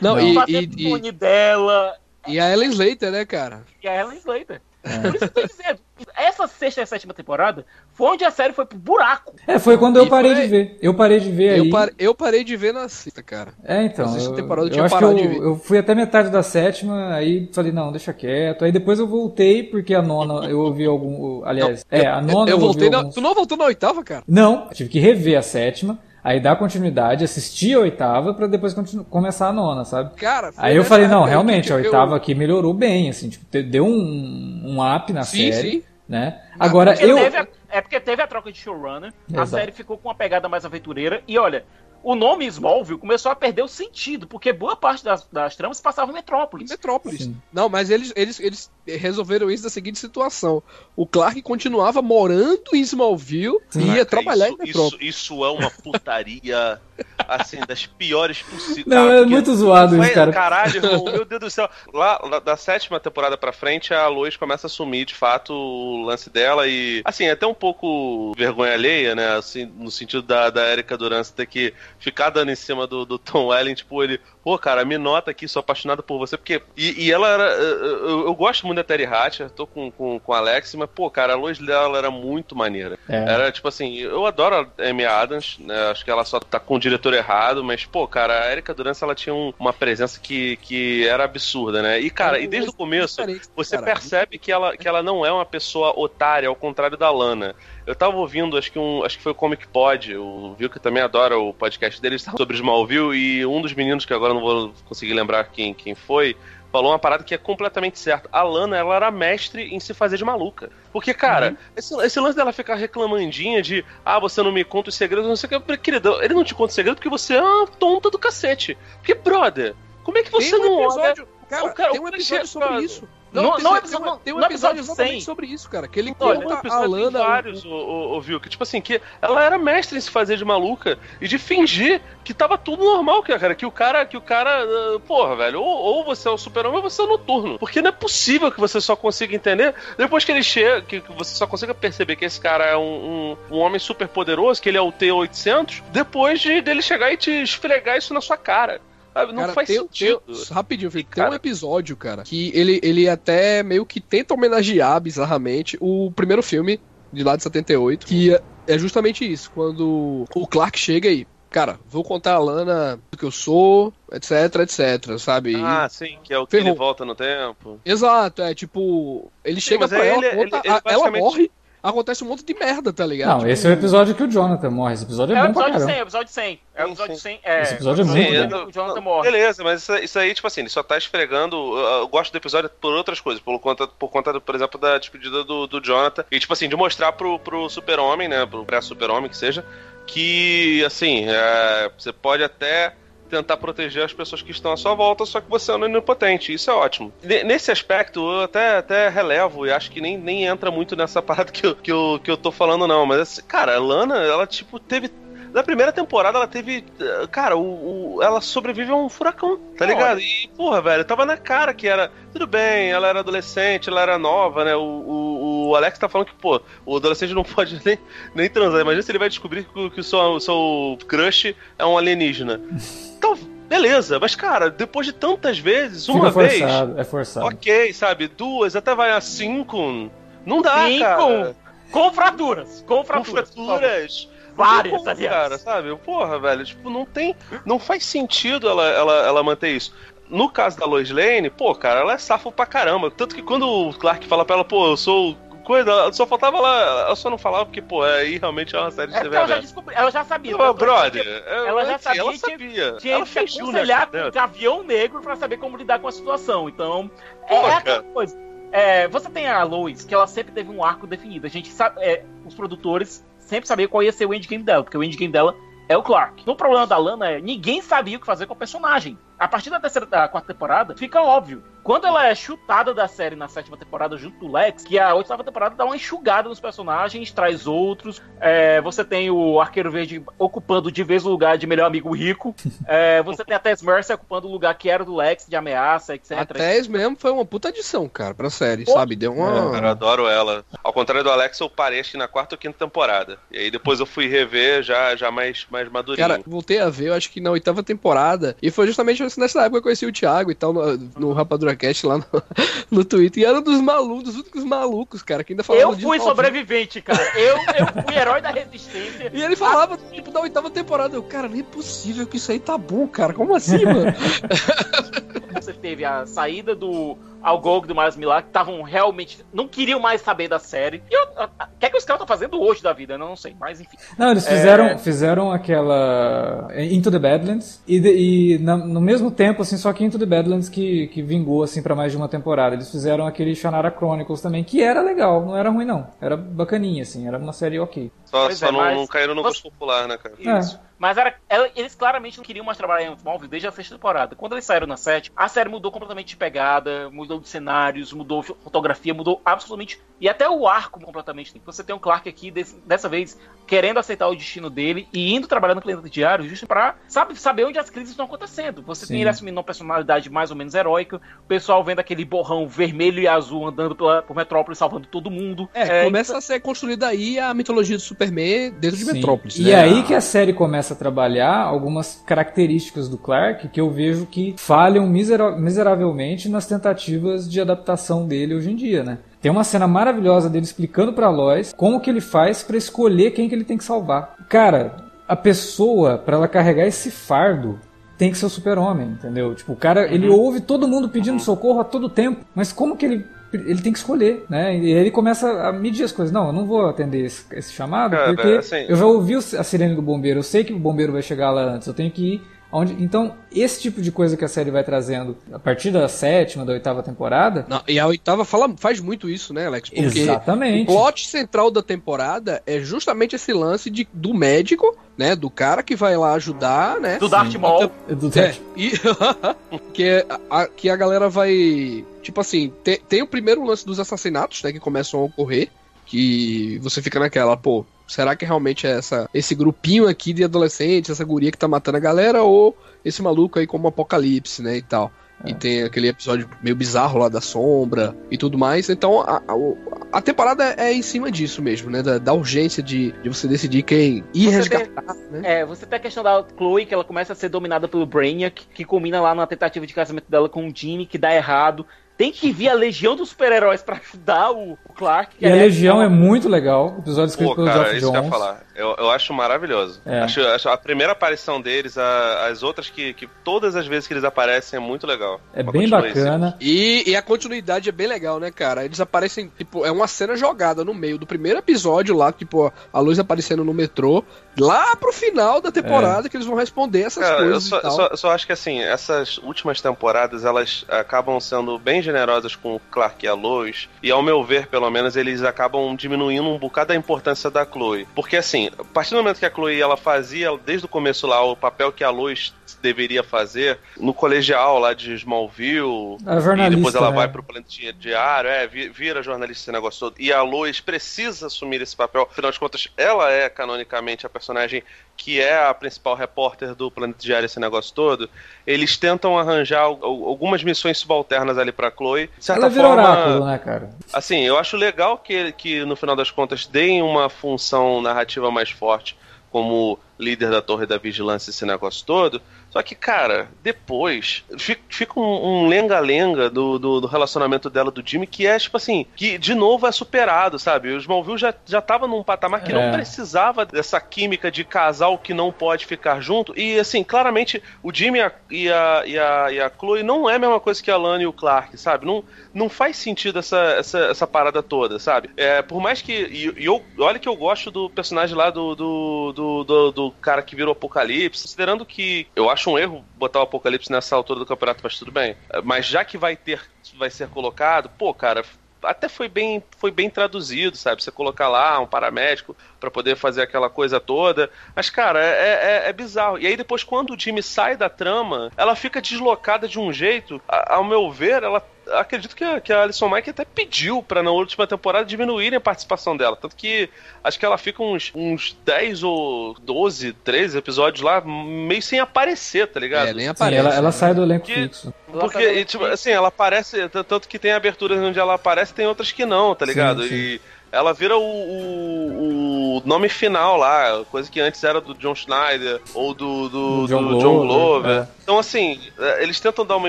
Não, 0.00 0.14
Não. 0.14 0.20
e, 0.20 0.36
e, 0.76 1.08
e, 1.08 1.10
dela. 1.12 1.96
e 2.28 2.38
a 2.38 2.52
Ellen 2.52 2.70
Slater, 2.70 3.10
né, 3.10 3.24
cara? 3.24 3.64
E 3.82 3.88
a 3.88 4.00
Ellen 4.00 4.18
Slater. 4.18 4.62
Por 5.02 5.14
isso 5.14 5.18
que 5.18 5.24
eu 5.24 5.42
tô 5.42 5.46
dizendo. 5.46 5.78
Essa 6.16 6.46
sexta 6.46 6.82
e 6.82 6.86
sétima 6.86 7.14
temporada 7.14 7.64
foi 7.92 8.08
onde 8.08 8.24
a 8.24 8.30
série 8.30 8.52
foi 8.52 8.66
pro 8.66 8.76
buraco. 8.76 9.32
É, 9.46 9.58
foi 9.58 9.78
quando 9.78 9.96
eu 9.96 10.06
E 10.06 10.08
parei 10.10 10.34
foi- 10.34 10.42
de 10.42 10.48
ver. 10.48 10.78
Eu 10.82 10.92
parei 10.94 11.20
de 11.20 11.30
ver 11.30 11.58
Eu, 11.58 11.64
aí. 11.64 11.70
par- 11.70 11.90
eu 11.98 12.14
parei 12.14 12.44
de 12.44 12.56
ver 12.56 12.74
na 12.74 12.88
sexta, 12.88 13.22
cara. 13.22 13.52
É, 13.64 13.82
então. 13.84 14.04
Na 14.06 14.12
sexta 14.12 14.30
Eu, 14.30 14.34
temporada 14.36 14.66
eu 14.66 14.68
eu 14.68 14.72
tinha 14.72 14.84
acho 14.84 14.94
que 14.94 15.00
parado 15.00 15.18
eu, 15.18 15.22
de 15.22 15.28
ver. 15.28 15.44
eu 15.44 15.56
fui 15.56 15.78
até 15.78 15.94
metade 15.94 16.30
da 16.30 16.42
sétima, 16.42 17.14
aí 17.14 17.48
falei, 17.52 17.72
não, 17.72 17.90
deixa 17.92 18.12
quieto. 18.12 18.64
Aí 18.64 18.72
depois 18.72 18.98
eu 18.98 19.06
voltei, 19.06 19.62
porque 19.62 19.94
a 19.94 20.02
nona 20.02 20.46
eu 20.48 20.58
ouvi 20.60 20.84
algum. 20.84 21.44
Aliás, 21.44 21.84
é, 21.90 22.06
a 22.06 22.20
nona 22.20 22.50
eu 22.50 22.54
eu, 22.56 22.58
voltei 22.60 22.84
ouvi 22.84 22.90
na... 22.90 22.98
alguns- 22.98 23.14
Tu 23.14 23.20
não 23.20 23.34
voltou 23.34 23.56
na 23.56 23.64
oitava, 23.64 24.02
cara? 24.02 24.22
Não, 24.28 24.66
eu 24.68 24.74
tive 24.74 24.90
que 24.90 24.98
rever 24.98 25.38
a 25.38 25.42
sétima, 25.42 25.98
aí 26.24 26.40
dar 26.40 26.56
continuidade, 26.56 27.22
assistir 27.22 27.74
a 27.74 27.80
oitava 27.80 28.32
pra 28.32 28.46
depois 28.46 28.74
começar 29.10 29.48
a 29.48 29.52
nona, 29.52 29.84
sabe? 29.84 30.14
Cara, 30.16 30.50
foi 30.50 30.64
Aí 30.64 30.74
eu 30.74 30.82
falei, 30.82 31.06
não, 31.06 31.24
aí 31.24 31.30
realmente, 31.30 31.70
a 31.70 31.76
eu- 31.76 31.84
oitava 31.84 32.16
aqui 32.16 32.34
melhorou 32.34 32.72
bem, 32.72 33.10
assim, 33.10 33.28
tipo, 33.28 33.44
te- 33.44 33.62
deu 33.62 33.84
um, 33.86 34.62
um 34.64 34.96
up 34.96 35.12
na 35.12 35.22
Sim, 35.22 35.52
série, 35.52 35.70
sim. 35.70 35.82
né? 36.08 36.40
Agora, 36.58 36.92
Porque 36.92 37.04
eu... 37.10 37.18
a- 37.18 37.46
é 37.70 37.80
porque 37.82 38.00
teve 38.00 38.22
a 38.22 38.26
troca 38.26 38.50
de 38.50 38.58
showrunner, 38.58 39.12
a 39.30 39.42
Exato. 39.42 39.50
série 39.50 39.72
ficou 39.72 39.98
com 39.98 40.08
uma 40.08 40.14
pegada 40.14 40.48
mais 40.48 40.64
aventureira, 40.64 41.22
e 41.28 41.36
olha, 41.38 41.64
o 42.04 42.14
nome 42.14 42.46
Smallville 42.46 42.98
começou 42.98 43.32
a 43.32 43.34
perder 43.34 43.62
o 43.62 43.68
sentido, 43.68 44.26
porque 44.26 44.52
boa 44.52 44.76
parte 44.76 45.02
das, 45.02 45.26
das 45.32 45.56
tramas 45.56 45.80
passava 45.80 46.10
em 46.10 46.14
Metrópolis. 46.14 46.70
Metrópolis. 46.70 47.22
Sim. 47.22 47.36
Não, 47.50 47.68
mas 47.68 47.88
eles, 47.88 48.12
eles, 48.14 48.38
eles 48.38 48.70
resolveram 48.86 49.50
isso 49.50 49.62
da 49.62 49.70
seguinte 49.70 49.98
situação. 49.98 50.62
O 50.94 51.06
Clark 51.06 51.40
continuava 51.40 52.02
morando 52.02 52.74
em 52.74 52.80
Smallville 52.82 53.58
e 53.74 53.78
ia 53.78 53.86
Caraca, 53.86 54.04
trabalhar 54.04 54.48
isso, 54.48 54.54
em 54.54 54.66
Metrópolis. 54.66 55.08
Isso, 55.08 55.34
isso 55.34 55.44
é 55.44 55.50
uma 55.50 55.70
putaria, 55.70 56.80
assim, 57.28 57.60
das 57.66 57.86
piores 57.86 58.42
possíveis. 58.42 58.86
Não, 58.86 59.10
é 59.10 59.24
muito 59.24 59.54
zoado 59.54 60.02
isso, 60.02 60.14
cara. 60.14 60.32
Caralho, 60.32 60.76
irmão, 60.76 61.04
meu 61.12 61.24
Deus 61.24 61.40
do 61.40 61.50
céu. 61.50 61.68
Lá, 61.92 62.20
lá 62.22 62.38
da 62.38 62.56
sétima 62.56 63.00
temporada 63.00 63.36
pra 63.36 63.52
frente, 63.52 63.92
a 63.94 64.06
Lois 64.08 64.36
começa 64.36 64.66
a 64.66 64.68
assumir, 64.68 65.04
de 65.04 65.14
fato, 65.14 65.52
o 65.52 66.04
lance 66.04 66.30
dela 66.30 66.66
e, 66.66 67.02
assim, 67.04 67.24
é 67.24 67.32
até 67.32 67.46
um 67.46 67.54
pouco 67.54 68.32
vergonha 68.36 68.72
alheia, 68.72 69.14
né, 69.14 69.36
assim, 69.36 69.64
no 69.64 69.90
sentido 69.90 70.22
da, 70.22 70.50
da 70.50 70.70
Erika 70.70 70.96
Durance 70.96 71.32
ter 71.32 71.46
que 71.46 71.72
ficar 71.98 72.30
dando 72.30 72.50
em 72.50 72.56
cima 72.56 72.86
do, 72.86 73.04
do 73.04 73.18
Tom 73.18 73.46
Welling, 73.46 73.74
tipo, 73.74 74.02
ele, 74.02 74.20
pô, 74.44 74.58
cara, 74.58 74.84
me 74.84 74.98
nota 74.98 75.30
aqui, 75.30 75.48
sou 75.48 75.60
apaixonado 75.60 76.02
por 76.02 76.18
você, 76.18 76.36
porque, 76.36 76.62
e, 76.76 77.06
e 77.06 77.12
ela 77.12 77.28
era, 77.28 77.44
eu, 77.54 78.06
eu- 78.08 78.26
eu 78.26 78.34
gosto 78.34 78.66
muito 78.66 78.76
da 78.76 78.84
Terry 78.84 79.06
Hatcher, 79.06 79.50
tô 79.50 79.66
com, 79.66 79.90
com, 79.90 80.20
com 80.20 80.32
a 80.34 80.38
Alex, 80.38 80.74
mas, 80.74 80.90
pô, 80.94 81.10
cara, 81.10 81.32
a 81.32 81.36
Lois 81.36 81.58
dela 81.58 81.96
era 81.98 82.10
muito 82.10 82.54
maneira. 82.54 82.98
É. 83.08 83.16
Era, 83.16 83.50
tipo 83.50 83.66
assim, 83.68 83.96
eu 83.96 84.26
adoro 84.26 84.70
a 84.78 84.88
Amy 84.88 85.04
Adams, 85.06 85.56
né? 85.58 85.90
Acho 85.90 86.04
que 86.04 86.10
ela 86.10 86.24
só 86.24 86.38
tá 86.40 86.60
com 86.60 86.76
o 86.76 86.78
diretor 86.78 87.14
errado, 87.14 87.64
mas, 87.64 87.86
pô, 87.86 88.06
cara, 88.06 88.44
a 88.44 88.52
Erika 88.52 88.74
Durance, 88.74 89.02
ela 89.02 89.14
tinha 89.14 89.34
um- 89.34 89.52
uma 89.58 89.72
presença 89.72 90.20
que, 90.20 90.56
que 90.58 91.06
era 91.08 91.24
absurda, 91.24 91.82
né? 91.82 91.98
E, 92.00 92.10
cara, 92.10 92.38
e 92.38 92.46
desde 92.46 92.68
o 92.70 92.72
começo, 92.74 93.30
você 93.56 93.78
cara. 93.78 93.86
percebe 93.94 94.38
que 94.38 94.52
ela, 94.52 94.76
que 94.76 94.86
ela 94.86 95.02
não 95.02 95.24
é 95.24 95.32
uma 95.32 95.46
pessoa 95.46 95.92
otária, 95.98 96.48
ao 96.48 96.56
contrário 96.56 96.96
da 96.98 97.10
Lana. 97.10 97.56
Eu 97.86 97.94
tava 97.94 98.16
ouvindo, 98.16 98.56
acho 98.56 98.72
que 98.72 98.78
um, 98.78 99.04
acho 99.04 99.18
que 99.18 99.22
foi 99.22 99.32
o 99.32 99.34
Comic 99.34 99.66
Pod, 99.68 100.16
o 100.16 100.54
Viu 100.58 100.70
que 100.70 100.80
também 100.80 101.02
adora 101.02 101.38
o 101.38 101.52
podcast 101.52 102.00
deles 102.00 102.22
sobre 102.22 102.56
Smallville, 102.56 103.14
e 103.14 103.44
um 103.44 103.60
dos 103.60 103.74
meninos, 103.74 104.06
que 104.06 104.14
agora 104.14 104.32
não 104.32 104.40
vou 104.40 104.74
conseguir 104.86 105.12
lembrar 105.12 105.44
quem, 105.44 105.74
quem 105.74 105.94
foi, 105.94 106.34
falou 106.72 106.90
uma 106.90 106.98
parada 106.98 107.22
que 107.22 107.32
é 107.34 107.38
completamente 107.38 107.98
certa. 108.00 108.28
A 108.32 108.42
Lana, 108.42 108.76
ela 108.76 108.96
era 108.96 109.10
mestre 109.10 109.72
em 109.72 109.78
se 109.78 109.94
fazer 109.94 110.16
de 110.16 110.24
maluca. 110.24 110.70
Porque, 110.92 111.14
cara, 111.14 111.56
esse, 111.76 111.94
esse 112.02 112.18
lance 112.18 112.36
dela 112.36 112.52
ficar 112.52 112.74
reclamandinha 112.74 113.62
de 113.62 113.84
ah, 114.04 114.18
você 114.18 114.42
não 114.42 114.50
me 114.50 114.64
conta 114.64 114.88
os 114.88 114.96
segredos, 114.96 115.28
não 115.28 115.36
sei 115.36 115.56
o 115.56 115.60
que. 115.60 115.76
Querida, 115.76 116.10
ele 116.20 116.34
não 116.34 116.42
te 116.42 116.52
conta 116.52 116.72
o 116.72 116.74
segredo 116.74 116.96
porque 116.96 117.08
você 117.08 117.34
é 117.34 117.42
uma 117.42 117.66
tonta 117.68 118.10
do 118.10 118.18
cacete. 118.18 118.76
Porque, 118.96 119.14
brother, 119.14 119.74
como 120.02 120.18
é 120.18 120.24
que 120.24 120.32
você 120.32 120.56
um 120.56 120.58
não 120.58 120.72
olha... 120.78 121.10
episódio, 121.10 121.28
cara, 121.48 121.64
O 121.64 121.74
cara- 121.74 121.90
tem 121.92 122.00
um 122.00 122.04
cara 122.04 122.16
episódio 122.16 122.46
sobre 122.48 122.82
isso. 122.82 123.08
Não- 123.42 123.54
tem- 123.56 123.64
não, 123.64 123.70
tem, 123.72 123.78
episódio- 123.80 124.12
um- 124.12 124.16
tem 124.18 124.32
um 124.34 124.40
episódio 124.42 124.80
exatamente 124.80 125.12
100. 125.14 125.20
sobre 125.22 125.46
isso, 125.46 125.68
cara. 125.68 125.88
Que 125.88 125.98
ele 125.98 126.14
Olha, 126.20 126.40
conta 126.40 126.54
a 126.54 126.58
episódio 126.58 126.94
tem 126.94 127.04
Lana. 127.04 127.18
vários, 127.18 127.64
o, 127.64 127.68
o, 127.68 128.16
o 128.16 128.20
Viu, 128.20 128.40
que 128.40 128.48
tipo 128.48 128.62
assim, 128.62 128.80
que 128.80 129.00
ela 129.20 129.42
era 129.44 129.58
mestre 129.58 129.98
em 129.98 130.00
se 130.00 130.10
fazer 130.10 130.36
de 130.36 130.44
maluca 130.44 130.98
e 131.20 131.26
de 131.28 131.36
fingir 131.38 132.00
que 132.22 132.32
tava 132.32 132.56
tudo 132.56 132.84
normal, 132.84 133.22
que, 133.22 133.36
cara, 133.38 133.54
que 133.54 133.66
o 133.66 133.70
cara, 133.70 134.06
que 134.06 134.16
o 134.16 134.20
cara, 134.20 134.64
ah, 134.64 135.00
porra, 135.06 135.36
velho, 135.36 135.60
ou, 135.60 135.66
ou 135.66 136.04
você 136.04 136.28
é 136.28 136.30
o 136.30 136.38
super-homem 136.38 136.76
ou 136.78 136.82
você 136.82 137.02
é 137.02 137.04
o 137.04 137.08
noturno. 137.08 137.58
Porque 137.58 137.82
não 137.82 137.88
é 137.90 137.92
possível 137.92 138.50
que 138.50 138.60
você 138.60 138.80
só 138.80 138.94
consiga 138.96 139.34
entender 139.34 139.74
depois 139.98 140.24
que 140.24 140.32
ele 140.32 140.42
chega, 140.42 140.80
que, 140.82 141.00
que 141.00 141.12
você 141.12 141.34
só 141.34 141.46
consiga 141.46 141.74
perceber 141.74 142.16
que 142.16 142.24
esse 142.24 142.40
cara 142.40 142.64
é 142.64 142.76
um, 142.76 143.36
um, 143.50 143.56
um 143.56 143.58
homem 143.58 143.78
super 143.78 144.08
poderoso, 144.08 144.62
que 144.62 144.68
ele 144.68 144.78
é 144.78 144.80
o 144.82 144.92
T-800, 144.92 145.82
depois 145.90 146.40
de 146.40 146.60
dele 146.60 146.82
chegar 146.82 147.12
e 147.12 147.16
te 147.16 147.30
esfregar 147.30 147.98
isso 147.98 148.14
na 148.14 148.20
sua 148.20 148.36
cara. 148.36 148.80
Sabe? 149.14 149.32
Não 149.32 149.42
Cara, 149.42 149.52
faz 149.54 149.68
tem- 149.68 149.78
sentido. 149.78 150.20
tem- 150.26 150.44
rapidinho, 150.50 150.90
Felipe, 150.90 151.10
tem 151.14 151.22
Cara. 151.22 151.32
um 151.32 151.36
episódio, 151.36 151.96
cara, 151.96 152.22
que 152.24 152.50
ele, 152.54 152.80
ele 152.82 153.08
até 153.08 153.62
meio 153.62 153.86
que 153.86 154.00
tenta 154.00 154.34
homenagear 154.34 155.00
bizarramente 155.00 155.78
o 155.80 156.10
primeiro 156.12 156.42
filme 156.42 156.80
de 157.12 157.22
lá 157.22 157.36
de 157.36 157.44
78, 157.44 158.04
que 158.06 158.34
é- 158.66 158.78
justamente 158.78 159.24
isso, 159.30 159.50
quando 159.52 160.24
o 160.34 160.46
Clark 160.48 160.76
chega 160.78 161.08
aí. 161.08 161.26
Cara, 161.48 161.78
vou 161.86 162.02
contar 162.02 162.32
a 162.34 162.38
Lana 162.40 162.98
do 163.12 163.16
que 163.16 163.24
eu 163.24 163.30
sou, 163.30 163.92
etc, 164.10 164.32
etc, 164.62 165.16
sabe? 165.20 165.52
E- 165.52 165.62
Ah, 165.62 165.88
sim, 165.88 166.18
que 166.24 166.34
é 166.34 166.38
o 166.38 166.44
que 166.44 166.50
Ferrou. 166.56 166.70
ele 166.70 166.76
volta 166.76 167.04
no 167.04 167.14
tempo. 167.14 167.78
Exato, 167.84 168.42
é 168.42 168.52
tipo, 168.52 169.30
ele 169.44 169.60
chega 169.60 169.82
mas 169.82 169.90
pra 169.90 170.04
ela, 170.04 170.26
ele- 170.26 170.30
conta, 170.36 170.56
ele- 170.56 170.66
ele 170.66 170.68
a- 170.74 170.82
ela 170.84 171.04
basicamente- 171.04 171.22
morre, 171.22 171.50
acontece 171.90 172.24
um 172.24 172.28
monte 172.28 172.44
de 172.44 172.54
merda, 172.54 172.92
tá 172.92 173.06
ligado? 173.06 173.28
Não, 173.28 173.38
Tipo, 173.40 173.50
esse 173.50 173.66
é 173.66 173.70
o 173.70 173.72
episódio 173.74 174.14
que 174.14 174.22
o 174.22 174.30
Jonathan 174.30 174.70
morre. 174.70 174.94
Esse 174.94 175.04
episódio 175.04 175.36
é, 175.36 175.38
É 175.38 175.42
o 175.42 175.46
bom 175.48 175.52
pra 175.52 175.68
episódio 175.68 175.80
100, 175.80 175.86
caramba. 175.86 175.98
é 175.98 176.02
o 176.02 176.04
episódio 176.04 176.32
100. 176.32 176.60
É 176.74 176.84
o 176.84 176.88
episódio 176.88 177.14
sim. 177.14 177.20
100. 177.20 177.40
É, 177.44 177.62
Esse 177.62 177.74
episódio 177.74 178.02
é 178.02 178.04
muito 178.04 178.48
bom. 178.48 178.64
O 178.66 178.72
Jonathan 178.72 179.00
morre. 179.00 179.30
Beleza, 179.30 179.62
mas 179.62 179.82
isso, 179.82 179.94
isso 179.96 180.18
aí, 180.18 180.34
tipo 180.34 180.46
assim, 180.46 180.60
ele 180.62 180.70
só 180.70 180.82
tá 180.82 180.96
esfregando. 180.96 181.56
Eu, 181.56 181.76
eu 182.00 182.08
gosto 182.08 182.32
do 182.32 182.36
episódio 182.38 182.70
por 182.80 182.92
outras 182.94 183.20
coisas, 183.20 183.40
por 183.42 183.58
conta, 183.60 183.86
por 183.86 184.08
conta 184.08 184.32
do, 184.32 184.40
por 184.40 184.54
exemplo, 184.54 184.80
da 184.80 184.98
despedida 184.98 185.44
do, 185.44 185.66
do 185.66 185.80
Jonathan. 185.80 186.24
E, 186.30 186.40
tipo 186.40 186.52
assim, 186.52 186.68
de 186.68 186.74
mostrar 186.76 187.12
pro, 187.12 187.38
pro 187.38 187.68
super-homem, 187.68 188.28
né? 188.28 188.46
Pro 188.46 188.64
pré-super-homem 188.64 189.30
que 189.30 189.36
seja, 189.36 189.64
que, 190.06 190.82
assim, 190.84 191.26
é, 191.28 191.90
você 191.98 192.12
pode 192.12 192.42
até 192.42 192.94
tentar 193.28 193.56
proteger 193.56 194.04
as 194.04 194.12
pessoas 194.12 194.42
que 194.42 194.50
estão 194.50 194.72
à 194.72 194.76
sua 194.76 194.94
volta, 194.94 195.24
só 195.26 195.40
que 195.40 195.48
você 195.50 195.70
é 195.70 195.74
onipotente. 195.74 196.52
Isso 196.52 196.70
é 196.70 196.74
ótimo. 196.74 197.12
Ne- 197.22 197.44
Nesse 197.44 197.70
aspecto, 197.70 198.20
eu 198.20 198.42
até, 198.42 198.76
até 198.78 199.08
relevo 199.08 199.66
e 199.66 199.72
acho 199.72 199.90
que 199.90 200.00
nem, 200.00 200.16
nem 200.16 200.44
entra 200.44 200.70
muito 200.70 200.94
nessa 200.96 201.20
parada 201.22 201.50
que 201.50 201.66
eu, 201.66 201.74
que, 201.76 201.90
eu, 201.92 202.20
que 202.22 202.30
eu 202.30 202.36
tô 202.36 202.50
falando, 202.52 202.86
não. 202.86 203.04
Mas, 203.06 203.40
cara, 203.40 203.76
a 203.76 203.80
Lana, 203.80 204.18
ela, 204.18 204.46
tipo, 204.46 204.78
teve 204.78 205.08
Na 205.54 205.62
primeira 205.62 205.92
temporada 205.92 206.36
ela 206.36 206.48
teve. 206.48 206.84
eh, 207.00 207.26
Cara, 207.30 207.56
o, 207.56 208.16
o- 208.16 208.22
ela 208.22 208.40
sobrevive 208.40 208.90
a 208.90 208.96
um 208.96 209.08
furacão, 209.08 209.56
tá 209.78 209.84
Olha. 209.84 209.94
ligado? 209.94 210.20
E, 210.20 210.50
porra, 210.56 210.82
velho, 210.82 211.04
tava 211.04 211.24
na 211.24 211.36
cara 211.36 211.72
que 211.72 211.86
era. 211.86 212.10
Tudo 212.32 212.44
bem, 212.46 212.90
ela 212.90 213.06
era 213.06 213.20
adolescente, 213.20 213.88
ela 213.88 214.00
era 214.02 214.18
nova, 214.18 214.64
né? 214.64 214.74
O, 214.74 214.80
o, 214.82 215.68
o 215.68 215.76
Alex 215.76 215.96
tá 215.98 216.08
falando 216.08 216.26
que, 216.26 216.34
pô, 216.34 216.60
o 216.84 216.96
adolescente 216.96 217.32
não 217.32 217.44
pode 217.46 217.80
nem, 217.86 217.96
nem 218.34 218.50
transar. 218.50 218.80
Imagina 218.80 219.02
se 219.02 219.10
ele 219.12 219.18
vai 219.20 219.28
descobrir 219.28 219.62
que, 219.64 219.78
o- 219.78 219.90
que 219.90 220.00
o 220.00 220.04
seu, 220.04 220.18
o 220.18 220.40
seu 220.40 220.98
crush 221.06 221.54
é 221.78 221.86
um 221.86 221.96
alienígena. 221.96 222.60
Então, 223.24 223.38
beleza, 223.66 224.18
mas, 224.20 224.34
cara, 224.36 224.68
depois 224.68 225.06
de 225.06 225.12
tantas 225.14 225.58
vezes, 225.58 226.10
uma 226.10 226.28
Fica 226.30 226.40
vez. 226.46 226.58
forçado, 226.60 227.00
é 227.00 227.04
forçado. 227.04 227.46
Ok, 227.46 227.92
sabe? 227.94 228.28
Duas, 228.28 228.76
até 228.76 228.94
vai 228.94 229.12
a 229.12 229.20
cinco. 229.22 230.10
Não 230.44 230.60
dá, 230.60 230.84
Cinco. 230.84 231.00
cara. 231.00 231.56
Com 231.90 232.12
fraturas. 232.12 232.84
Com 232.86 232.96
Com 232.98 233.04
fraturas. 233.04 233.48
favor. 233.48 233.78
fraturas. 233.78 234.28
Várias, 234.56 234.96
como, 234.96 235.10
aliás. 235.10 235.34
cara, 235.34 235.58
sabe? 235.58 235.96
Porra, 235.96 236.38
velho, 236.38 236.64
tipo, 236.64 236.88
não 236.90 237.04
tem. 237.04 237.34
Não 237.64 237.78
faz 237.78 238.04
sentido 238.04 238.68
ela, 238.68 238.86
ela, 238.86 239.26
ela 239.26 239.42
manter 239.42 239.70
isso. 239.70 239.94
No 240.28 240.48
caso 240.50 240.78
da 240.78 240.86
Lois 240.86 241.10
Lane, 241.10 241.50
pô, 241.50 241.74
cara, 241.74 242.00
ela 242.00 242.14
é 242.14 242.18
safo 242.18 242.50
pra 242.50 242.64
caramba. 242.66 243.10
Tanto 243.10 243.34
que 243.34 243.42
quando 243.42 243.68
o 243.68 243.92
Clark 243.94 244.26
fala 244.26 244.44
pra 244.44 244.56
ela, 244.56 244.64
pô, 244.64 244.86
eu 244.88 244.96
sou. 244.96 245.36
Coisa, 245.64 246.12
só 246.12 246.26
faltava 246.26 246.58
ela. 246.58 247.04
Ela 247.06 247.16
só 247.16 247.30
não 247.30 247.38
falava 247.38 247.64
porque, 247.64 247.80
pô, 247.80 248.02
aí 248.02 248.36
realmente 248.36 248.76
é 248.76 248.78
uma 248.80 248.90
série 248.90 249.10
de 249.12 249.16
É 249.16 249.22
TV 249.22 249.34
ela 249.34 249.46
já 249.46 249.54
aberta. 249.54 249.62
descobri, 249.62 249.94
ela 249.94 250.10
já 250.10 250.22
sabia. 250.24 250.54
Ô, 250.54 250.58
tanto 250.58 250.70
é 250.70 250.86
brother, 250.86 251.44
ela, 251.46 251.68
ela 251.68 251.84
já 251.86 251.98
sabia, 251.98 252.20
ela 252.20 252.36
sabia. 252.36 252.96
Tinha 252.98 253.14
ela 253.14 253.24
que 253.24 253.30
fez 253.30 253.56
aconselhar 253.56 254.10
né? 254.12 254.26
o 254.26 254.32
Gavião 254.32 254.82
Negro 254.82 255.22
pra 255.22 255.36
saber 255.36 255.56
como 255.56 255.78
lidar 255.78 256.00
com 256.00 256.08
a 256.08 256.12
situação. 256.12 256.68
Então, 256.68 257.10
é, 257.48 257.60
Pô, 257.60 257.66
é 257.66 257.74
aquela 257.76 258.02
coisa. 258.02 258.38
É, 258.72 259.08
você 259.08 259.30
tem 259.30 259.46
a 259.48 259.62
Lois, 259.62 260.04
que 260.04 260.12
ela 260.12 260.26
sempre 260.26 260.52
teve 260.52 260.70
um 260.70 260.84
arco 260.84 261.06
definido. 261.06 261.46
A 261.46 261.50
gente 261.50 261.70
sabe, 261.70 261.98
é, 262.02 262.24
os 262.44 262.54
produtores 262.54 263.24
sempre 263.44 263.68
sabiam 263.68 263.88
qual 263.88 264.02
ia 264.02 264.12
ser 264.12 264.26
o 264.26 264.34
endgame 264.34 264.62
dela, 264.62 264.82
porque 264.82 264.98
o 264.98 265.04
endgame 265.04 265.32
dela 265.32 265.56
é 265.88 265.96
o 265.96 266.02
Clark. 266.02 266.46
No 266.46 266.56
problema 266.56 266.86
da 266.86 266.96
Lana 266.96 267.30
é 267.30 267.40
ninguém 267.40 267.82
sabia 267.82 268.16
o 268.16 268.20
que 268.20 268.26
fazer 268.26 268.46
com 268.46 268.54
o 268.54 268.56
personagem. 268.56 269.18
A 269.38 269.46
partir 269.46 269.70
da 269.70 269.80
terceira, 269.80 270.06
da 270.06 270.28
quarta 270.28 270.52
temporada, 270.52 270.96
fica 270.96 271.22
óbvio. 271.22 271.62
Quando 271.84 272.06
ela 272.06 272.26
é 272.26 272.34
chutada 272.34 272.94
da 272.94 273.06
série 273.06 273.36
na 273.36 273.46
sétima 273.46 273.76
temporada 273.76 274.16
junto 274.16 274.38
do 274.38 274.50
Lex, 274.50 274.84
que 274.84 274.98
a 274.98 275.14
oitava 275.14 275.44
temporada 275.44 275.76
dá 275.76 275.84
uma 275.84 275.94
enxugada 275.94 276.48
nos 276.48 276.58
personagens, 276.58 277.30
traz 277.30 277.66
outros. 277.66 278.22
É, 278.40 278.80
você 278.80 279.04
tem 279.04 279.30
o 279.30 279.60
Arqueiro 279.60 279.90
Verde 279.90 280.24
ocupando 280.38 280.90
de 280.90 281.04
vez 281.04 281.26
o 281.26 281.28
lugar 281.28 281.58
de 281.58 281.66
melhor 281.66 281.86
amigo 281.86 282.10
rico. 282.16 282.54
É, 282.86 283.22
você 283.22 283.44
tem 283.44 283.54
a 283.54 283.58
Tess 283.58 283.82
Mercer 283.82 284.16
ocupando 284.16 284.48
o 284.48 284.50
lugar 284.50 284.76
que 284.76 284.88
era 284.88 285.04
do 285.04 285.14
Lex, 285.14 285.46
de 285.46 285.56
ameaça, 285.56 286.14
etc. 286.14 286.32
A 286.32 286.46
Tess 286.46 286.88
mesmo 286.88 287.16
foi 287.18 287.30
uma 287.30 287.44
puta 287.44 287.68
adição, 287.68 288.08
cara, 288.08 288.34
pra 288.34 288.48
série, 288.48 288.84
Pô. 288.84 288.92
sabe? 288.92 289.14
Deu 289.14 289.32
uma. 289.32 289.70
Cara, 289.72 289.86
eu 289.86 289.90
adoro 289.90 290.26
ela. 290.26 290.64
Ao 290.82 290.92
contrário 290.92 291.22
do 291.22 291.30
Alex, 291.30 291.60
eu 291.60 291.68
parei 291.68 292.00
acho 292.00 292.12
que 292.12 292.16
na 292.16 292.28
quarta 292.28 292.54
ou 292.54 292.58
quinta 292.58 292.78
temporada. 292.78 293.38
E 293.50 293.58
aí 293.58 293.70
depois 293.70 294.00
eu 294.00 294.06
fui 294.06 294.26
rever 294.26 294.82
já, 294.82 295.14
já 295.16 295.30
mais, 295.30 295.66
mais 295.70 295.90
madurinho. 295.90 296.26
Cara, 296.26 296.40
voltei 296.46 296.80
a 296.80 296.88
ver, 296.88 297.08
eu 297.08 297.14
acho 297.14 297.30
que 297.30 297.40
na 297.40 297.50
oitava 297.50 297.82
temporada. 297.82 298.56
E 298.62 298.70
foi 298.70 298.86
justamente 298.86 299.22
nessa 299.38 299.60
época 299.60 299.72
que 299.72 299.76
eu 299.78 299.82
conheci 299.82 300.06
o 300.06 300.12
Thiago 300.12 300.50
e 300.50 300.54
tal, 300.54 300.72
no, 300.72 300.96
no 300.96 301.32
Rapadura 301.32 301.73
Cast 301.76 302.06
lá 302.06 302.18
no, 302.18 302.24
no 302.90 303.04
Twitter. 303.04 303.42
E 303.42 303.46
era 303.46 303.58
um 303.58 303.62
dos 303.62 303.80
malucos, 303.80 304.24
dos 304.24 304.34
únicos 304.36 304.64
malucos, 304.64 305.22
cara, 305.22 305.44
que 305.44 305.52
ainda 305.52 305.62
falava 305.62 305.84
Eu 305.84 305.98
fui 305.98 306.20
sobrevivente, 306.20 307.00
cara. 307.00 307.22
Eu, 307.38 307.56
eu 307.56 308.02
fui 308.04 308.14
herói 308.14 308.40
da 308.40 308.50
resistência. 308.50 309.30
E 309.32 309.42
ele 309.42 309.56
falava, 309.56 309.98
tipo, 310.12 310.30
da 310.30 310.40
oitava 310.40 310.70
temporada. 310.70 311.16
Eu, 311.16 311.22
cara, 311.22 311.48
não 311.48 311.58
é 311.58 311.62
possível 311.62 312.26
que 312.26 312.36
isso 312.36 312.52
aí 312.52 312.58
tá 312.58 312.76
bom, 312.76 313.06
cara. 313.06 313.32
Como 313.32 313.54
assim, 313.54 313.84
mano? 313.84 314.12
Você 315.54 315.72
teve 315.72 316.04
a 316.04 316.26
saída 316.26 316.74
do 316.74 317.16
Algog 317.44 317.86
do 317.86 317.94
Miles 317.94 318.16
Millar, 318.16 318.42
que 318.42 318.48
estavam 318.48 318.82
realmente. 318.82 319.44
não 319.52 319.68
queriam 319.68 320.00
mais 320.00 320.20
saber 320.22 320.48
da 320.48 320.58
série. 320.58 321.02
E 321.10 321.14
eu- 321.14 321.28
a- 321.36 321.50
a- 321.58 321.64
o 321.66 321.78
que 321.78 321.86
é 321.86 321.90
que 321.90 321.96
os 321.96 322.04
caras 322.04 322.22
estão 322.22 322.26
fazendo 322.36 322.60
hoje 322.60 322.82
da 322.82 322.92
vida? 322.92 323.14
Eu 323.14 323.18
não 323.18 323.36
sei, 323.36 323.54
mas 323.60 323.80
enfim. 323.80 323.96
Não, 324.18 324.30
eles 324.30 324.46
fizeram, 324.48 324.84
É. 324.86 324.98
fizeram 324.98 325.52
aquela 325.52 326.68
Into 326.76 327.10
the 327.10 327.18
Badlands 327.18 327.82
e, 327.86 328.00
de- 328.00 328.14
e 328.54 328.58
na- 328.58 328.76
no 328.76 329.00
mesmo 329.00 329.30
tempo, 329.30 329.62
assim, 329.62 329.76
só 329.76 329.92
que 329.92 330.04
Into 330.04 330.18
the 330.18 330.26
Badlands 330.26 330.68
que, 330.68 331.06
que 331.08 331.22
vingou 331.22 331.62
assim 331.62 331.82
para 331.82 331.94
mais 331.94 332.10
de 332.12 332.16
uma 332.18 332.28
temporada. 332.28 332.74
Eles 332.74 332.90
fizeram 332.90 333.26
aquele 333.26 333.54
Shannara 333.54 333.90
Chronicles 333.90 334.40
também, 334.40 334.64
que 334.64 334.82
era 334.82 335.00
legal, 335.02 335.44
não 335.44 335.56
era 335.56 335.70
ruim 335.70 335.84
não, 335.84 336.06
era 336.20 336.36
bacaninha 336.36 337.02
assim, 337.02 337.26
era 337.28 337.38
uma 337.38 337.52
série 337.52 337.78
ok. 337.78 338.10
Só, 338.24 338.50
só 338.50 338.66
é, 338.68 338.72
não, 338.72 338.78
mas 338.80 338.96
não 338.96 339.06
caíram 339.06 339.34
no 339.34 339.42
você- 339.42 339.48
gosto 339.48 339.70
popular, 339.70 340.08
né, 340.08 340.16
cara? 340.18 340.58
Isso. 340.58 340.80
Mas 341.04 341.18
era, 341.18 341.34
ela- 341.50 341.68
eles 341.76 341.94
claramente 341.94 342.38
não 342.38 342.44
queriam 342.44 342.64
mais 342.64 342.78
trabalhar 342.78 343.06
em 343.10 343.12
Smallville 343.14 343.50
desde 343.50 343.68
a 343.68 343.70
sexta 343.70 343.94
temporada. 343.94 344.34
Quando 344.34 344.52
eles 344.54 344.64
saíram 344.64 344.86
na 344.86 344.96
sétima, 344.96 345.34
a 345.38 345.46
série 345.48 345.68
mudou 345.68 345.92
completamente 345.92 346.28
de 346.28 346.36
pegada, 346.38 347.10
mudou 347.10 347.38
de 347.38 347.46
cenários, 347.46 348.10
mudou 348.10 348.42
fo- 348.42 348.56
fotografia, 348.64 349.12
mudou 349.12 349.38
absolutamente. 349.44 350.00
E 350.18 350.30
até 350.30 350.48
o 350.48 350.66
arco 350.66 350.98
completamente. 351.00 351.52
Você 351.66 351.84
tem 351.84 351.94
um 351.94 351.98
Clark 351.98 352.26
aqui, 352.26 352.50
des- 352.50 352.72
dessa 352.86 353.06
vez, 353.06 353.38
querendo 353.66 353.98
aceitar 353.98 354.28
o 354.28 354.34
destino 354.34 354.70
dele 354.70 355.06
e 355.12 355.34
indo 355.34 355.46
trabalhar 355.46 355.74
no 355.74 355.82
Planeta 355.82 356.08
Diário, 356.08 356.48
justo 356.48 356.66
pra 356.66 356.94
sabe, 357.06 357.36
saber 357.36 357.66
onde 357.66 357.78
as 357.78 357.90
crises 357.90 358.10
estão 358.12 358.24
acontecendo. 358.24 358.80
Você 358.82 359.06
tem 359.06 359.16
Sim. 359.16 359.20
ele 359.20 359.28
assumindo 359.28 359.58
uma 359.58 359.64
personalidade 359.64 360.30
mais 360.30 360.50
ou 360.50 360.56
menos 360.56 360.74
heróica, 360.74 361.16
o 361.16 361.46
pessoal 361.46 361.84
vendo 361.84 361.98
aquele 361.98 362.24
borrão 362.24 362.66
vermelho 362.66 363.20
e 363.20 363.28
azul 363.28 363.66
andando 363.66 363.94
pela, 363.94 364.22
por 364.22 364.34
Metrópole, 364.34 364.74
salvando 364.74 365.06
todo 365.06 365.30
mundo. 365.30 365.68
É, 365.74 366.04
começa 366.04 366.38
a 366.38 366.40
ser 366.40 366.60
construída 366.60 367.08
aí 367.08 367.38
a 367.38 367.52
mitologia 367.52 367.96
do 367.96 368.02
Superman 368.02 368.70
dentro 368.70 368.96
de 368.96 369.04
Sim. 369.04 369.12
Metrópolis. 369.12 369.58
E 369.58 369.64
né? 369.64 369.74
aí 369.74 370.00
A- 370.00 370.02
que 370.04 370.14
a 370.14 370.20
série 370.22 370.52
começa 370.54 370.93
a 370.94 370.98
trabalhar 370.98 371.56
algumas 371.56 372.22
características 372.26 373.08
do 373.08 373.18
Clark 373.18 373.68
que 373.68 373.80
eu 373.80 373.90
vejo 373.90 374.26
que 374.26 374.54
falham 374.56 375.06
misera- 375.06 375.56
miseravelmente 375.56 376.48
nas 376.48 376.66
tentativas 376.66 377.48
de 377.50 377.60
adaptação 377.60 378.26
dele 378.26 378.54
hoje 378.54 378.70
em 378.70 378.76
dia, 378.76 379.02
né? 379.02 379.18
Tem 379.40 379.50
uma 379.50 379.64
cena 379.64 379.86
maravilhosa 379.86 380.48
dele 380.48 380.64
explicando 380.64 381.12
pra 381.12 381.28
Lois 381.28 381.72
como 381.76 382.00
que 382.00 382.08
ele 382.08 382.20
faz 382.20 382.62
pra 382.62 382.76
escolher 382.76 383.32
quem 383.32 383.48
que 383.48 383.54
ele 383.54 383.64
tem 383.64 383.76
que 383.76 383.84
salvar. 383.84 384.36
Cara, 384.48 384.96
a 385.28 385.36
pessoa, 385.36 386.16
pra 386.18 386.36
ela 386.36 386.48
carregar 386.48 386.86
esse 386.86 387.10
fardo, 387.10 387.78
tem 388.16 388.30
que 388.30 388.38
ser 388.38 388.46
o 388.46 388.50
super-homem, 388.50 389.08
entendeu? 389.08 389.54
Tipo, 389.54 389.72
o 389.72 389.76
cara, 389.76 390.06
ele 390.12 390.28
ouve 390.28 390.60
todo 390.60 390.86
mundo 390.86 391.08
pedindo 391.08 391.40
socorro 391.40 391.80
a 391.80 391.84
todo 391.84 392.08
tempo, 392.08 392.44
mas 392.54 392.72
como 392.72 392.96
que 392.96 393.04
ele 393.04 393.26
ele 393.56 393.80
tem 393.82 393.92
que 393.92 393.98
escolher, 393.98 394.44
né? 394.48 394.76
E 394.76 394.80
aí 394.86 394.92
ele 394.92 395.10
começa 395.10 395.48
a 395.68 395.72
medir 395.72 396.04
as 396.04 396.12
coisas. 396.12 396.32
Não, 396.32 396.46
eu 396.48 396.52
não 396.52 396.66
vou 396.66 396.86
atender 396.86 397.24
esse, 397.24 397.44
esse 397.52 397.72
chamado, 397.72 398.12
Cara, 398.12 398.34
porque 398.34 398.48
assim- 398.58 398.86
eu 398.88 398.96
já 398.96 399.06
ouvi 399.06 399.34
a 399.34 399.40
sirene 399.64 399.94
do 399.94 400.02
bombeiro, 400.02 400.40
eu 400.40 400.42
sei 400.44 400.64
que 400.64 400.72
o 400.72 400.78
bombeiro 400.78 401.12
vai 401.12 401.22
chegar 401.22 401.50
lá 401.50 401.62
antes, 401.62 401.86
eu 401.88 401.94
tenho 401.94 402.10
que 402.10 402.34
ir 402.34 402.42
aonde. 402.72 402.96
Então, 402.98 403.34
esse 403.54 403.80
tipo 403.80 404.02
de 404.02 404.10
coisa 404.10 404.36
que 404.36 404.44
a 404.44 404.48
série 404.48 404.68
vai 404.70 404.82
trazendo 404.82 405.36
a 405.52 405.58
partir 405.60 405.92
da 405.92 406.08
sétima, 406.08 406.64
da 406.64 406.72
oitava 406.72 407.02
temporada. 407.04 407.64
Não, 407.68 407.80
e 407.86 408.00
a 408.00 408.06
oitava 408.08 408.44
fala, 408.44 408.74
faz 408.76 408.98
muito 409.00 409.30
isso, 409.30 409.54
né, 409.54 409.66
Alex? 409.68 409.90
Porque 409.90 410.18
Exatamente. 410.20 410.82
o 410.90 410.92
plot 410.92 411.28
central 411.28 411.70
da 411.70 411.82
temporada 411.82 412.60
é 412.66 412.80
justamente 412.80 413.36
esse 413.36 413.52
lance 413.52 413.88
de, 413.90 414.08
do 414.12 414.34
médico, 414.34 414.96
né? 415.16 415.36
Do 415.36 415.48
cara 415.48 415.84
que 415.84 415.94
vai 415.94 416.16
lá 416.16 416.32
ajudar, 416.34 417.00
né? 417.00 417.18
Do 417.18 417.28
Darth 417.28 417.54
Maul. 417.54 417.90
Do 418.08 418.30
É, 418.40 418.54
e 418.76 418.90
que, 419.94 420.26
a- 420.50 420.66
que 420.66 420.88
a 420.90 420.96
galera 420.96 421.28
vai. 421.28 422.04
Tipo 422.24 422.40
assim, 422.40 422.72
te- 422.82 423.00
tem 423.08 423.22
o 423.22 423.26
primeiro 423.26 423.62
lance 423.64 423.84
dos 423.86 424.00
assassinatos, 424.00 424.62
né? 424.62 424.72
Que 424.72 424.80
começam 424.80 425.20
a 425.20 425.24
ocorrer. 425.24 425.68
Que 426.06 426.78
você 426.82 427.00
fica 427.00 427.18
naquela, 427.18 427.56
pô, 427.56 427.84
será 428.06 428.34
que 428.36 428.44
realmente 428.44 428.86
é 428.86 428.90
essa, 428.90 429.28
esse 429.32 429.54
grupinho 429.54 430.06
aqui 430.08 430.32
de 430.32 430.44
adolescentes, 430.44 431.10
essa 431.10 431.24
guria 431.24 431.50
que 431.50 431.56
tá 431.58 431.66
matando 431.68 431.96
a 431.96 432.00
galera, 432.00 432.42
ou 432.42 432.76
esse 433.04 433.22
maluco 433.22 433.58
aí 433.58 433.66
como 433.66 433.88
Apocalipse, 433.88 434.62
né? 434.62 434.76
E 434.76 434.82
tal. 434.82 435.10
E 435.44 435.52
tem 435.52 435.82
aquele 435.82 436.08
episódio 436.08 436.48
meio 436.62 436.76
bizarro 436.76 437.18
lá 437.18 437.28
da 437.28 437.40
sombra 437.40 438.16
e 438.30 438.38
tudo 438.38 438.56
mais. 438.56 438.88
Então 438.88 439.20
a, 439.20 439.38
a, 439.38 440.18
a 440.18 440.22
temporada 440.22 440.74
é 440.78 440.92
em 440.92 441.02
cima 441.02 441.30
disso 441.30 441.60
mesmo, 441.60 441.90
né? 441.90 442.02
Da, 442.02 442.18
da 442.18 442.32
urgência 442.32 442.82
de, 442.82 443.12
de 443.22 443.28
você 443.28 443.48
decidir 443.48 443.82
quem 443.82 444.24
ir 444.32 444.44
Você 444.46 444.56
resgatar, 444.56 445.14
né? 445.30 445.40
É, 445.42 445.64
você 445.66 445.84
tem 445.84 445.98
a 445.98 446.00
questão 446.00 446.22
da 446.22 446.46
Chloe, 446.56 446.86
que 446.86 446.94
ela 446.94 447.04
começa 447.04 447.32
a 447.32 447.36
ser 447.36 447.48
dominada 447.48 447.88
pelo 447.88 448.06
Brainiac, 448.06 448.66
que 448.72 448.84
culmina 448.84 449.20
lá 449.20 449.34
na 449.34 449.46
tentativa 449.46 449.86
de 449.86 449.92
casamento 449.92 450.30
dela 450.30 450.48
com 450.48 450.68
o 450.68 450.72
Jimmy, 450.74 451.04
que 451.04 451.18
dá 451.18 451.34
errado. 451.34 451.84
Tem 452.16 452.30
que 452.30 452.52
vir 452.52 452.68
a 452.68 452.74
legião 452.74 453.16
dos 453.16 453.30
super-heróis 453.30 453.82
pra 453.82 453.96
ajudar 453.96 454.50
o 454.52 454.78
o 454.88 454.92
Clark. 454.96 455.34
que 455.36 455.44
E 455.44 455.48
a 455.48 455.52
aliás, 455.52 455.72
Legião 455.74 455.96
uma- 455.96 456.04
é 456.04 456.08
muito 456.08 456.48
legal, 456.48 456.94
episódio 457.00 457.30
escrito 457.30 457.48
Pô, 457.48 457.54
pelo 457.56 457.66
cara, 457.66 457.78
Geoff 457.80 457.96
isso 457.96 458.06
que 458.12 458.16
eu 458.16 458.22
ia 458.22 458.28
Jones. 458.28 458.30
falar. 458.38 458.62
Eu, 458.76 458.94
eu 458.96 459.10
acho 459.10 459.32
maravilhoso. 459.34 460.00
É. 460.06 460.20
Acho, 460.20 460.40
acho 460.42 460.68
a 460.68 460.76
primeira 460.76 461.10
aparição 461.12 461.60
deles, 461.60 461.98
a- 461.98 462.46
as 462.46 462.62
outras 462.62 462.88
que, 462.90 463.12
que 463.14 463.28
todas 463.42 463.74
as 463.74 463.86
vezes 463.88 464.06
que 464.06 464.14
eles 464.14 464.22
aparecem 464.22 464.76
é 464.76 464.80
muito 464.80 465.04
legal. 465.06 465.40
É 465.52 465.62
Uma 465.62 465.72
bem 465.72 465.88
bacana. 465.88 466.56
E, 466.60 467.02
e 467.10 467.16
a 467.16 467.22
continuidade 467.22 467.88
é 467.88 467.92
bem 467.92 468.06
legal, 468.06 468.38
né, 468.38 468.52
cara? 468.52 468.84
Eles 468.84 469.00
aparecem, 469.00 469.50
tipo, 469.58 469.84
é 469.84 469.90
uma 469.90 470.06
cena 470.06 470.36
jogada 470.36 470.84
no 470.84 470.94
meio 470.94 471.18
do 471.18 471.26
primeiro 471.26 471.58
episódio 471.58 472.16
lá, 472.16 472.30
tipo, 472.30 472.72
a 472.92 473.00
luz 473.00 473.18
aparecendo 473.18 473.64
no 473.64 473.74
metrô, 473.74 474.22
lá 474.56 474.94
pro 474.94 475.12
final 475.12 475.60
da 475.60 475.72
temporada 475.72 476.28
que 476.28 476.36
eles 476.36 476.46
vão 476.46 476.54
responder 476.56 477.02
essas 477.02 477.24
Cara, 477.24 477.40
eu 477.42 477.50
coisas 477.50 477.64
só, 477.64 477.78
e 477.78 477.82
tal. 477.82 477.90
só- 477.90 478.16
só 478.16 478.30
acho 478.30 478.46
que 478.46 478.52
assim, 478.52 478.80
essas 478.80 479.38
últimas 479.38 479.80
temporadas 479.80 480.44
elas 480.44 480.84
acabam 480.88 481.40
sendo 481.40 481.76
bem 481.80 482.00
generosas 482.04 482.54
com 482.54 482.76
o 482.76 482.80
Clark 482.90 483.24
e 483.24 483.28
a 483.28 483.34
Lois, 483.34 483.88
e 484.02 484.10
ao 484.10 484.22
meu 484.22 484.44
ver, 484.44 484.66
pelo 484.68 484.90
menos, 484.90 485.16
eles 485.16 485.42
acabam 485.42 485.96
diminuindo 485.96 486.48
um 486.48 486.58
bocado 486.58 486.92
a 486.92 486.96
importância 486.96 487.50
da 487.50 487.64
Chloe. 487.64 488.06
Porque 488.14 488.36
assim, 488.36 488.70
a 488.78 488.84
partir 488.84 489.10
do 489.10 489.16
momento 489.16 489.38
que 489.38 489.46
a 489.46 489.50
Chloe 489.50 489.80
ela 489.80 489.96
fazia 489.96 490.56
desde 490.64 490.86
o 490.86 490.88
começo 490.88 491.26
lá 491.26 491.42
o 491.42 491.56
papel 491.56 491.90
que 491.92 492.04
a 492.04 492.10
Lois 492.10 492.52
deveria 492.82 493.22
fazer 493.22 493.78
no 493.96 494.12
colegial 494.12 494.78
lá 494.78 494.92
de 494.92 495.14
Smallville, 495.14 496.18
A 496.26 496.66
e 496.66 496.70
depois 496.70 496.94
ela 496.94 497.10
né? 497.10 497.16
vai 497.16 497.28
pro 497.28 497.42
Planetinha 497.42 497.92
Diário, 497.92 498.50
é, 498.50 498.66
vi- 498.66 498.88
vira 498.88 499.22
jornalista 499.22 499.62
esse 499.64 499.72
negócio 499.72 500.00
todo. 500.00 500.14
E 500.18 500.32
a 500.32 500.42
Lois 500.42 500.80
precisa 500.80 501.46
assumir 501.46 501.80
esse 501.80 501.96
papel, 501.96 502.28
afinal 502.30 502.50
de 502.50 502.58
contas, 502.58 502.88
ela 502.96 503.30
é 503.30 503.48
canonicamente 503.48 504.26
a 504.26 504.28
personagem 504.28 504.82
que 505.16 505.40
é 505.40 505.64
a 505.64 505.72
principal 505.72 506.16
repórter 506.16 506.74
do 506.74 506.90
Planeta 506.90 507.20
Diário, 507.20 507.46
esse 507.46 507.60
negócio 507.60 507.94
todo. 507.94 508.28
Eles 508.66 508.96
tentam 508.96 509.38
arranjar 509.38 509.82
al- 509.82 509.98
al- 510.02 510.24
algumas 510.26 510.62
missões 510.64 510.98
subalternas 510.98 511.56
ali 511.56 511.70
pra 511.70 511.90
Chloe. 511.96 512.30
De 512.38 512.44
certa 512.44 512.62
Ela 512.62 512.70
vira 512.70 512.88
forma, 512.88 513.02
oráculo, 513.02 513.46
né, 513.46 513.58
cara? 513.58 513.90
Assim, 514.12 514.40
eu 514.40 514.58
acho 514.58 514.76
legal 514.76 515.18
que, 515.18 515.52
que 515.52 515.84
no 515.84 515.96
final 515.96 516.16
das 516.16 516.30
contas 516.30 516.66
deem 516.66 517.02
uma 517.02 517.28
função 517.28 518.00
narrativa 518.02 518.50
mais 518.50 518.70
forte 518.70 519.16
como 519.50 519.98
líder 520.18 520.50
da 520.50 520.60
Torre 520.60 520.84
da 520.84 520.98
Vigilância, 520.98 521.50
esse 521.50 521.64
negócio 521.64 522.04
todo. 522.04 522.42
Só 522.74 522.82
que, 522.82 522.96
cara, 522.96 523.48
depois 523.62 524.44
fica, 524.88 525.18
um 525.20 525.44
um 525.44 525.68
lenga-lenga 525.68 526.50
do, 526.50 526.76
do, 526.76 527.00
do 527.02 527.06
relacionamento 527.06 527.70
dela 527.70 527.88
do 527.92 528.02
Jimmy 528.04 528.26
que 528.26 528.48
é, 528.48 528.58
tipo 528.58 528.76
assim, 528.76 529.06
que 529.14 529.38
de 529.38 529.54
novo 529.54 529.86
é 529.86 529.92
superado, 529.92 530.58
sabe? 530.58 530.88
O 530.88 530.98
Smallville 530.98 531.38
já, 531.38 531.54
já 531.64 531.80
tava 531.80 532.08
num 532.08 532.24
patamar 532.24 532.64
que 532.64 532.72
É. 532.72 532.74
não 532.74 532.92
precisava 532.92 533.64
dessa 533.64 534.00
química 534.00 534.50
de 534.50 534.64
casal 534.64 535.16
que 535.16 535.32
não 535.32 535.52
pode 535.52 535.86
ficar 535.86 536.20
junto. 536.20 536.52
E, 536.58 536.76
assim, 536.76 537.04
claramente 537.04 537.62
o 537.80 537.94
Jimmy 537.94 538.18
e 538.18 538.22
a, 538.22 538.32
e 538.50 538.68
a, 538.72 539.02
e 539.06 539.18
a, 539.18 539.52
e 539.52 539.60
a 539.60 539.70
Chloe 539.70 540.02
não 540.02 540.28
é 540.28 540.34
a 540.34 540.38
mesma 540.40 540.58
coisa 540.58 540.82
que 540.82 540.90
a 540.90 540.96
Lana 540.96 541.22
e 541.22 541.26
o 541.26 541.32
Clark, 541.32 541.78
sabe? 541.78 542.04
Não, 542.04 542.24
não 542.52 542.68
faz 542.68 542.96
sentido 542.96 543.38
essa, 543.38 543.56
essa, 543.78 543.98
essa 544.06 544.26
parada 544.26 544.62
toda, 544.64 544.98
sabe? 544.98 545.30
É, 545.36 545.62
por 545.62 545.80
mais 545.80 546.02
que. 546.02 546.12
E, 546.12 546.62
e 546.62 546.64
eu, 546.64 546.82
olha 546.98 547.20
que 547.20 547.28
eu 547.28 547.36
gosto 547.36 547.70
do 547.70 547.88
personagem 547.88 548.36
lá 548.36 548.50
do, 548.50 548.74
do, 548.74 549.32
do, 549.32 549.64
do, 549.64 549.92
do 549.92 550.10
cara 550.20 550.42
que 550.42 550.56
virou 550.56 550.72
Apocalipse, 550.72 551.42
considerando 551.42 551.86
que 551.86 552.26
eu 552.34 552.50
acho 552.50 552.63
um 552.68 552.78
erro 552.78 553.04
botar 553.16 553.40
o 553.40 553.42
Apocalipse 553.42 553.90
nessa 553.90 554.16
altura 554.16 554.40
do 554.40 554.46
campeonato, 554.46 554.80
mas 554.82 554.98
tudo 554.98 555.10
bem. 555.10 555.36
Mas 555.62 555.86
já 555.86 556.04
que 556.04 556.18
vai 556.18 556.36
ter, 556.36 556.60
vai 556.96 557.10
ser 557.10 557.28
colocado, 557.28 557.88
pô, 557.88 558.12
cara. 558.12 558.44
Até 558.82 559.08
foi 559.08 559.30
bem, 559.30 559.62
foi 559.78 559.90
bem 559.90 560.10
traduzido, 560.10 560.76
sabe? 560.76 561.02
Você 561.02 561.10
colocar 561.10 561.48
lá 561.48 561.80
um 561.80 561.86
paramédico 561.86 562.54
pra 562.78 562.90
poder 562.90 563.16
fazer 563.16 563.40
aquela 563.40 563.70
coisa 563.70 563.98
toda. 563.98 564.50
Mas, 564.76 564.90
cara, 564.90 565.24
é, 565.24 565.84
é, 565.86 565.88
é 565.88 565.92
bizarro. 565.92 566.38
E 566.38 566.46
aí 566.46 566.54
depois, 566.54 566.84
quando 566.84 567.14
o 567.14 567.18
Jimmy 567.18 567.42
sai 567.42 567.78
da 567.78 567.88
trama, 567.88 568.52
ela 568.58 568.76
fica 568.76 569.00
deslocada 569.00 569.66
de 569.66 569.80
um 569.80 569.90
jeito. 569.90 570.38
ao 570.46 570.84
meu 570.84 571.10
ver, 571.10 571.42
ela 571.42 571.62
acredito 571.92 572.34
que 572.34 572.42
a, 572.44 572.60
que 572.60 572.72
a 572.72 572.82
Alison 572.82 573.08
Mike 573.08 573.30
até 573.30 573.44
pediu 573.44 574.02
pra 574.02 574.22
na 574.22 574.30
última 574.30 574.66
temporada 574.66 575.04
diminuírem 575.04 575.56
a 575.56 575.60
participação 575.60 576.16
dela. 576.16 576.36
Tanto 576.36 576.56
que 576.56 576.88
acho 577.22 577.38
que 577.38 577.44
ela 577.44 577.58
fica 577.58 577.82
uns, 577.82 578.10
uns 578.14 578.56
10 578.64 579.02
ou 579.02 579.54
12, 579.60 580.12
13 580.12 580.58
episódios 580.58 581.02
lá, 581.02 581.20
meio 581.20 581.82
sem 581.82 582.00
aparecer, 582.00 582.66
tá 582.68 582.80
ligado? 582.80 583.08
É, 583.08 583.12
nem 583.12 583.24
Sim, 583.26 583.30
aparece. 583.30 583.60
ela, 583.60 583.74
ela 583.74 583.82
né? 583.88 583.92
sai 583.92 584.14
do 584.14 584.22
elenco 584.22 584.46
Que- 584.46 584.54
fixo. 584.54 584.92
Porque, 585.12 585.38
tá 585.44 585.52
e, 585.52 585.64
tipo, 585.64 585.84
assim, 585.84 586.10
ela 586.10 586.26
aparece, 586.28 586.88
tanto 586.88 587.28
que 587.28 587.38
tem 587.38 587.52
aberturas 587.52 588.00
onde 588.00 588.18
ela 588.18 588.34
aparece, 588.34 588.74
tem 588.74 588.84
outras 588.86 589.12
que 589.12 589.24
não, 589.24 589.54
tá 589.54 589.64
ligado? 589.64 590.02
Sim, 590.02 590.08
sim. 590.08 590.14
E 590.14 590.40
ela 590.74 590.92
vira 590.92 591.16
o, 591.16 591.22
o, 591.22 592.78
o 592.78 592.82
nome 592.84 593.08
final 593.08 593.56
lá, 593.56 594.04
coisa 594.10 594.30
que 594.30 594.40
antes 594.40 594.62
era 594.64 594.80
do 594.80 594.94
John 594.94 595.14
Schneider 595.14 595.80
ou 595.94 596.12
do, 596.14 596.48
do, 596.48 596.80
Do 596.82 596.86
John 596.88 597.02
do 597.04 597.18
John 597.18 597.38
Glover, 597.46 597.46
Glover. 597.46 598.02
é. 598.02 598.08
Então, 598.22 598.38
assim, 598.38 598.80
é, 598.98 599.22
eles 599.22 599.38
tentam 599.38 599.66
dar 599.66 599.76
uma 599.76 599.88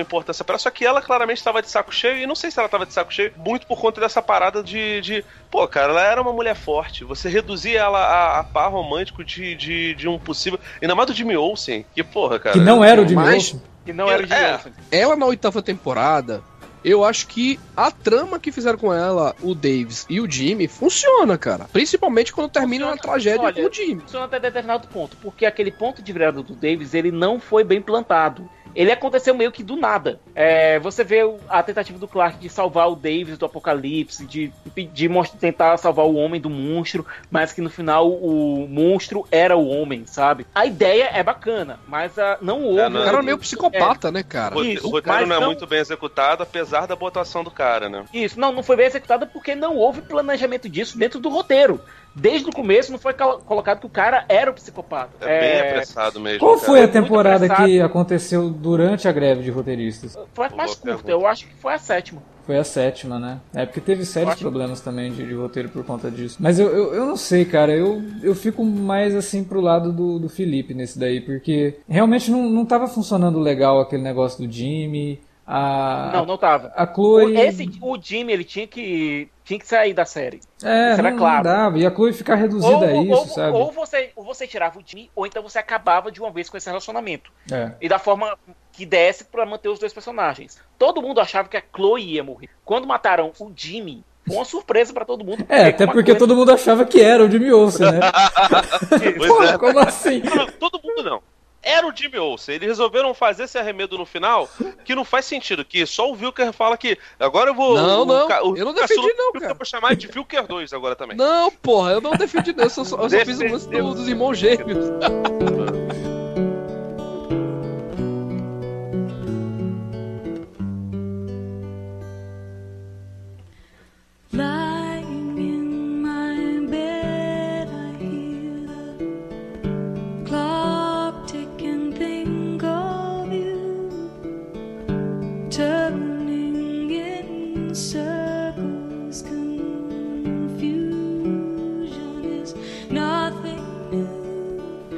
importância 0.00 0.44
pra 0.44 0.54
ela, 0.54 0.58
só 0.58 0.70
que 0.70 0.84
ela 0.84 1.00
claramente 1.00 1.38
estava 1.38 1.62
de 1.62 1.70
saco 1.70 1.92
cheio, 1.94 2.18
e 2.18 2.26
não 2.26 2.34
sei 2.34 2.50
se 2.50 2.58
ela 2.58 2.66
estava 2.66 2.84
de 2.86 2.92
saco 2.92 3.12
cheio, 3.12 3.32
muito 3.36 3.66
por 3.66 3.80
conta 3.80 4.00
dessa 4.00 4.20
parada 4.20 4.62
de, 4.62 5.00
de. 5.00 5.24
Pô, 5.50 5.66
cara, 5.66 5.92
ela 5.92 6.02
era 6.04 6.20
uma 6.22 6.32
mulher 6.32 6.54
forte. 6.54 7.02
Você 7.04 7.28
reduzia 7.28 7.80
ela 7.80 7.98
a, 7.98 8.40
a 8.40 8.44
par 8.44 8.70
romântico 8.70 9.24
de, 9.24 9.54
de, 9.54 9.94
de 9.94 10.06
um 10.08 10.18
possível. 10.18 10.60
Ainda 10.82 10.94
mais 10.94 11.06
do 11.08 11.14
Jimmy 11.14 11.36
Olsen, 11.36 11.84
que, 11.94 12.02
porra, 12.04 12.38
cara. 12.38 12.52
Que 12.52 12.60
não 12.62 12.84
era 12.84 13.00
o 13.00 13.08
Jimmy 13.08 13.22
Mas- 13.22 13.34
Olsen. 13.34 13.62
Que 13.86 13.92
não 13.92 14.10
era 14.10 14.22
o 14.22 14.26
Jimmy 14.26 14.40
É. 14.40 14.52
Olsen. 14.54 14.72
Ela 14.90 15.16
na 15.16 15.26
oitava 15.26 15.62
temporada, 15.62 16.42
eu 16.86 17.02
acho 17.02 17.26
que 17.26 17.58
a 17.76 17.90
trama 17.90 18.38
que 18.38 18.52
fizeram 18.52 18.78
com 18.78 18.94
ela, 18.94 19.34
o 19.42 19.56
Davis 19.56 20.06
e 20.08 20.20
o 20.20 20.30
Jimmy, 20.30 20.68
funciona, 20.68 21.36
cara. 21.36 21.66
Principalmente 21.72 22.32
quando 22.32 22.48
termina 22.48 22.86
na 22.86 22.96
tragédia 22.96 23.42
olha, 23.42 23.52
com 23.52 23.68
o 23.68 23.72
Jimmy. 23.72 24.02
Funciona 24.02 24.26
até 24.26 24.38
determinado 24.38 24.86
ponto, 24.86 25.16
porque 25.16 25.44
aquele 25.44 25.72
ponto 25.72 26.00
de 26.00 26.12
virada 26.12 26.40
do 26.44 26.54
Davis, 26.54 26.94
ele 26.94 27.10
não 27.10 27.40
foi 27.40 27.64
bem 27.64 27.82
plantado. 27.82 28.48
Ele 28.76 28.92
aconteceu 28.92 29.34
meio 29.34 29.50
que 29.50 29.62
do 29.62 29.74
nada. 29.74 30.20
É, 30.34 30.78
você 30.78 31.02
vê 31.02 31.20
a 31.48 31.62
tentativa 31.62 31.98
do 31.98 32.06
Clark 32.06 32.38
de 32.38 32.50
salvar 32.50 32.90
o 32.90 32.94
Davis 32.94 33.38
do 33.38 33.46
apocalipse, 33.46 34.26
de, 34.26 34.52
de 34.92 35.08
tentar 35.40 35.78
salvar 35.78 36.04
o 36.04 36.14
homem 36.14 36.38
do 36.38 36.50
monstro, 36.50 37.06
mas 37.30 37.54
que 37.54 37.62
no 37.62 37.70
final 37.70 38.10
o 38.10 38.68
monstro 38.68 39.26
era 39.30 39.56
o 39.56 39.66
homem, 39.66 40.04
sabe? 40.06 40.46
A 40.54 40.66
ideia 40.66 41.08
é 41.12 41.22
bacana, 41.22 41.80
mas 41.88 42.18
ah, 42.18 42.36
não 42.42 42.62
houve. 42.62 42.80
É, 42.82 42.88
não 42.90 43.00
O 43.00 43.02
é- 43.02 43.06
cara 43.06 43.18
é 43.18 43.22
meio 43.22 43.38
psicopata, 43.38 44.12
né, 44.12 44.22
cara? 44.22 44.56
O 44.56 44.62
Isso, 44.62 44.86
o 44.86 44.90
roteiro 44.90 45.26
não 45.26 45.36
é 45.36 45.40
não- 45.40 45.46
muito 45.46 45.66
bem 45.66 45.78
executado, 45.78 46.42
apesar 46.42 46.86
da 46.86 46.94
botação 46.94 47.42
do 47.42 47.50
cara, 47.50 47.88
né? 47.88 48.04
Isso, 48.12 48.38
não, 48.38 48.52
não 48.52 48.62
foi 48.62 48.76
bem 48.76 48.86
executada 48.86 49.26
porque 49.26 49.54
não 49.54 49.76
houve 49.76 50.02
planejamento 50.02 50.68
disso 50.68 50.98
dentro 50.98 51.18
do 51.18 51.30
roteiro. 51.30 51.80
Desde 52.18 52.48
o 52.48 52.52
começo 52.52 52.90
não 52.90 52.98
foi 52.98 53.12
colo- 53.12 53.38
colocado 53.40 53.80
que 53.80 53.86
o 53.86 53.90
cara 53.90 54.24
era 54.26 54.50
o 54.50 54.54
psicopata. 54.54 55.10
É, 55.20 55.40
bem 55.60 55.70
apressado 55.70 56.18
mesmo. 56.18 56.38
Qual 56.40 56.54
cara. 56.54 56.64
foi 56.66 56.82
a 56.82 56.88
temporada 56.88 57.46
que 57.48 57.78
aconteceu 57.80 58.48
durante 58.48 59.06
a 59.06 59.12
greve 59.12 59.42
de 59.42 59.50
roteiristas? 59.50 60.16
Foi 60.32 60.46
a 60.46 60.50
mais 60.50 60.74
curta, 60.74 61.10
eu 61.10 61.26
acho 61.26 61.46
que 61.46 61.54
foi 61.56 61.74
a 61.74 61.78
sétima. 61.78 62.22
Foi 62.46 62.56
a 62.56 62.64
sétima, 62.64 63.18
né? 63.18 63.40
É 63.52 63.66
porque 63.66 63.80
teve 63.80 64.04
sérios 64.06 64.32
Acho- 64.34 64.40
problemas 64.42 64.80
também 64.80 65.12
de, 65.12 65.26
de 65.26 65.34
roteiro 65.34 65.68
por 65.68 65.84
conta 65.84 66.10
disso. 66.10 66.36
Mas 66.40 66.58
eu, 66.58 66.68
eu, 66.68 66.94
eu 66.94 67.04
não 67.04 67.16
sei, 67.16 67.44
cara. 67.44 67.72
Eu, 67.72 68.00
eu 68.22 68.34
fico 68.36 68.64
mais 68.64 69.14
assim 69.16 69.42
pro 69.44 69.60
lado 69.60 69.92
do, 69.92 70.18
do 70.18 70.28
Felipe 70.28 70.72
nesse 70.72 70.98
daí, 70.98 71.20
porque 71.20 71.78
realmente 71.88 72.30
não, 72.30 72.48
não 72.48 72.64
tava 72.64 72.86
funcionando 72.86 73.38
legal 73.40 73.80
aquele 73.80 74.02
negócio 74.02 74.46
do 74.46 74.50
Jimmy. 74.50 75.20
A, 75.46 76.10
Não, 76.12 76.26
não 76.26 76.36
tava. 76.36 76.72
a 76.74 76.82
O, 76.82 76.94
Chloe. 76.94 77.36
esse, 77.38 77.70
o 77.80 77.96
Jimmy, 78.02 78.32
ele 78.32 78.42
tinha 78.42 78.66
que, 78.66 79.28
tinha 79.44 79.58
que 79.60 79.66
sair 79.66 79.94
da 79.94 80.04
série. 80.04 80.40
é, 80.62 80.90
isso 80.92 81.00
era 81.00 81.10
não, 81.10 81.16
claro. 81.18 81.36
não 81.36 81.42
dava. 81.54 81.78
E 81.78 81.86
a 81.86 81.90
Chloe 81.94 82.12
ficar 82.12 82.34
reduzida 82.34 82.86
a 82.86 82.96
isso, 82.96 83.12
ou, 83.12 83.26
sabe? 83.26 83.56
ou 83.56 83.70
você, 83.70 84.10
ou 84.16 84.24
você 84.24 84.46
tirava 84.46 84.78
o 84.78 84.82
Jimmy, 84.84 85.08
ou 85.14 85.24
então 85.24 85.42
você 85.42 85.58
acabava 85.58 86.10
de 86.10 86.20
uma 86.20 86.30
vez 86.32 86.50
com 86.50 86.56
esse 86.56 86.68
relacionamento. 86.68 87.30
É. 87.52 87.70
E 87.80 87.88
da 87.88 87.98
forma 88.00 88.36
que 88.72 88.84
desse 88.84 89.24
pra 89.24 89.46
manter 89.46 89.68
os 89.68 89.78
dois 89.78 89.92
personagens. 89.92 90.58
Todo 90.78 91.00
mundo 91.00 91.20
achava 91.20 91.48
que 91.48 91.56
a 91.56 91.62
Chloe 91.74 92.14
ia 92.14 92.24
morrer. 92.24 92.48
Quando 92.64 92.86
mataram 92.88 93.30
o 93.38 93.52
Jimmy, 93.54 94.04
foi 94.26 94.36
uma 94.36 94.44
surpresa 94.44 94.92
pra 94.92 95.04
todo 95.04 95.24
mundo. 95.24 95.46
É, 95.48 95.66
até 95.68 95.86
porque 95.86 96.06
coisa- 96.10 96.18
todo 96.18 96.34
mundo 96.34 96.50
achava 96.50 96.84
que 96.84 97.00
era 97.00 97.24
o 97.24 97.30
Jimmy 97.30 97.52
Olsen, 97.52 97.86
né? 97.92 98.00
Pô, 99.28 99.42
é. 99.44 99.56
como 99.56 99.78
assim? 99.78 100.20
Não, 100.24 100.46
todo 100.48 100.80
mundo 100.82 101.02
não. 101.04 101.22
Era 101.68 101.86
o 101.86 101.92
Jimmy 101.94 102.16
Olsen. 102.18 102.54
Eles 102.54 102.68
resolveram 102.68 103.12
fazer 103.12 103.42
esse 103.44 103.58
arremedo 103.58 103.98
no 103.98 104.06
final 104.06 104.48
que 104.84 104.94
não 104.94 105.04
faz 105.04 105.24
sentido. 105.24 105.64
Que 105.64 105.84
só 105.84 106.10
o 106.10 106.14
Vilker 106.14 106.52
fala 106.52 106.76
que 106.76 106.96
agora 107.18 107.50
eu 107.50 107.54
vou. 107.54 107.74
Não, 107.76 108.02
o, 108.02 108.04
não, 108.04 108.28
ca- 108.28 108.42
o 108.44 108.56
eu 108.56 108.64
não 108.64 108.72
defendi 108.72 109.12
não, 109.14 109.32
cara. 109.32 109.52
Eu 109.52 109.54
vou 109.56 109.66
chamar 109.66 109.96
de 109.96 110.06
Vilker 110.06 110.46
2 110.46 110.72
agora 110.72 110.94
também. 110.94 111.16
Não, 111.16 111.50
porra, 111.50 111.92
eu 111.92 112.00
não 112.00 112.12
defendi 112.12 112.52
não. 112.54 112.64
Eu 112.64 112.70
só, 112.70 112.80
eu 112.82 112.86
só 112.86 113.08
fiz 113.24 113.40
o 113.40 113.44
lance 113.48 113.68
do- 113.68 113.94
dos 113.94 114.08
irmãos 114.08 114.38
gêmeos. 114.38 114.78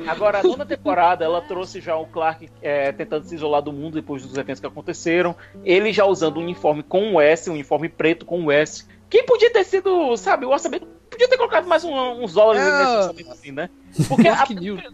Agora, 0.06 0.38
a 0.38 0.42
nona 0.42 0.64
temporada, 0.64 1.24
ela 1.24 1.40
trouxe 1.40 1.80
já 1.80 1.96
o 1.96 2.06
Clark 2.06 2.48
é, 2.62 2.92
tentando 2.92 3.24
se 3.24 3.34
isolar 3.34 3.62
do 3.62 3.72
mundo 3.72 3.94
depois 3.94 4.22
dos 4.22 4.36
eventos 4.36 4.60
que 4.60 4.66
aconteceram. 4.66 5.34
Ele 5.64 5.92
já 5.92 6.06
usando 6.06 6.38
um 6.38 6.42
uniforme 6.42 6.82
com 6.82 7.14
o 7.14 7.20
S, 7.20 7.50
um 7.50 7.54
uniforme 7.54 7.88
preto 7.88 8.24
com 8.24 8.44
o 8.44 8.52
S. 8.52 8.86
Quem 9.10 9.24
podia 9.24 9.52
ter 9.52 9.64
sido, 9.64 10.16
sabe, 10.16 10.46
o 10.46 10.50
orçamento. 10.50 10.97
Podia 11.18 11.28
ter 11.30 11.36
colocado 11.36 11.66
mais 11.66 11.82
um- 11.82 12.22
uns 12.22 12.34
dólares 12.34 12.62
É. 12.62 13.12
nesse 13.12 13.28
assim, 13.32 13.50
né? 13.50 13.68
Porque, 14.06 14.28
a, 14.28 14.46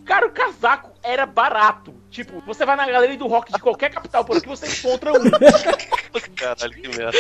cara, 0.07 0.27
o 0.27 0.31
casaco 0.31 0.91
era 1.03 1.27
barato. 1.27 1.93
Tipo, 2.11 2.41
você 2.47 2.65
vai 2.65 2.77
na 2.77 2.87
galeria 2.91 3.19
do 3.19 3.27
rock 3.27 3.53
de 3.53 3.59
qualquer 3.61 3.91
capital 3.91 4.25
por 4.25 4.39
aqui, 4.39 4.49
você 4.49 4.67
encontra 4.67 5.13
um. 5.13 5.17
Caralho, 6.35 6.73
que 6.73 6.89
merda. 6.89 7.13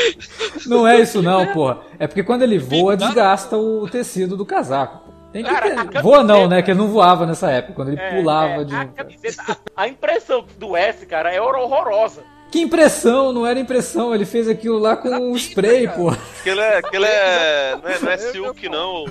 Não 0.66 0.88
é 0.88 1.00
isso 1.00 1.20
não, 1.20 1.46
porra. 1.52 1.80
É 1.98 2.06
porque 2.06 2.22
quando 2.22 2.42
ele 2.44 2.58
voa, 2.58 2.96
desgasta 2.96 3.58
o 3.58 3.86
tecido 3.90 4.38
do 4.38 4.46
casaco. 4.46 5.12
Tem 5.34 5.44
que 5.44 5.50
Cara, 5.50 5.66
ter. 5.68 5.74
camiseta- 5.74 6.02
Voa 6.02 6.22
não, 6.24 6.48
né? 6.48 6.62
Que 6.62 6.70
ele 6.70 6.78
não 6.78 6.88
voava 6.88 7.26
nessa 7.26 7.50
época, 7.50 7.74
quando 7.74 7.88
ele 7.90 8.00
É, 8.00 8.10
pulava 8.16 8.62
é, 8.62 8.64
de. 8.64 8.74
A, 8.74 8.86
camiseta, 8.86 9.58
a, 9.76 9.82
a 9.82 9.88
impressão 9.88 10.46
do 10.58 10.74
S, 10.74 11.04
cara, 11.04 11.30
é 11.30 11.40
horrorosa. 11.42 12.22
Que 12.50 12.60
impressão, 12.60 13.32
não 13.32 13.44
era 13.44 13.58
impressão, 13.58 14.14
ele 14.14 14.24
fez 14.24 14.48
aquilo 14.48 14.78
lá 14.78 14.96
com 14.96 15.08
um 15.08 15.34
spray, 15.34 15.88
pô. 15.88 16.10
Aquele 16.10 16.60
é. 16.60 16.76
Aquele 16.78 17.04
é. 17.06 17.76
Não 17.82 17.90
é, 17.90 17.98
não 17.98 18.10
é 18.10 18.16
silk, 18.16 18.68
não. 18.68 19.04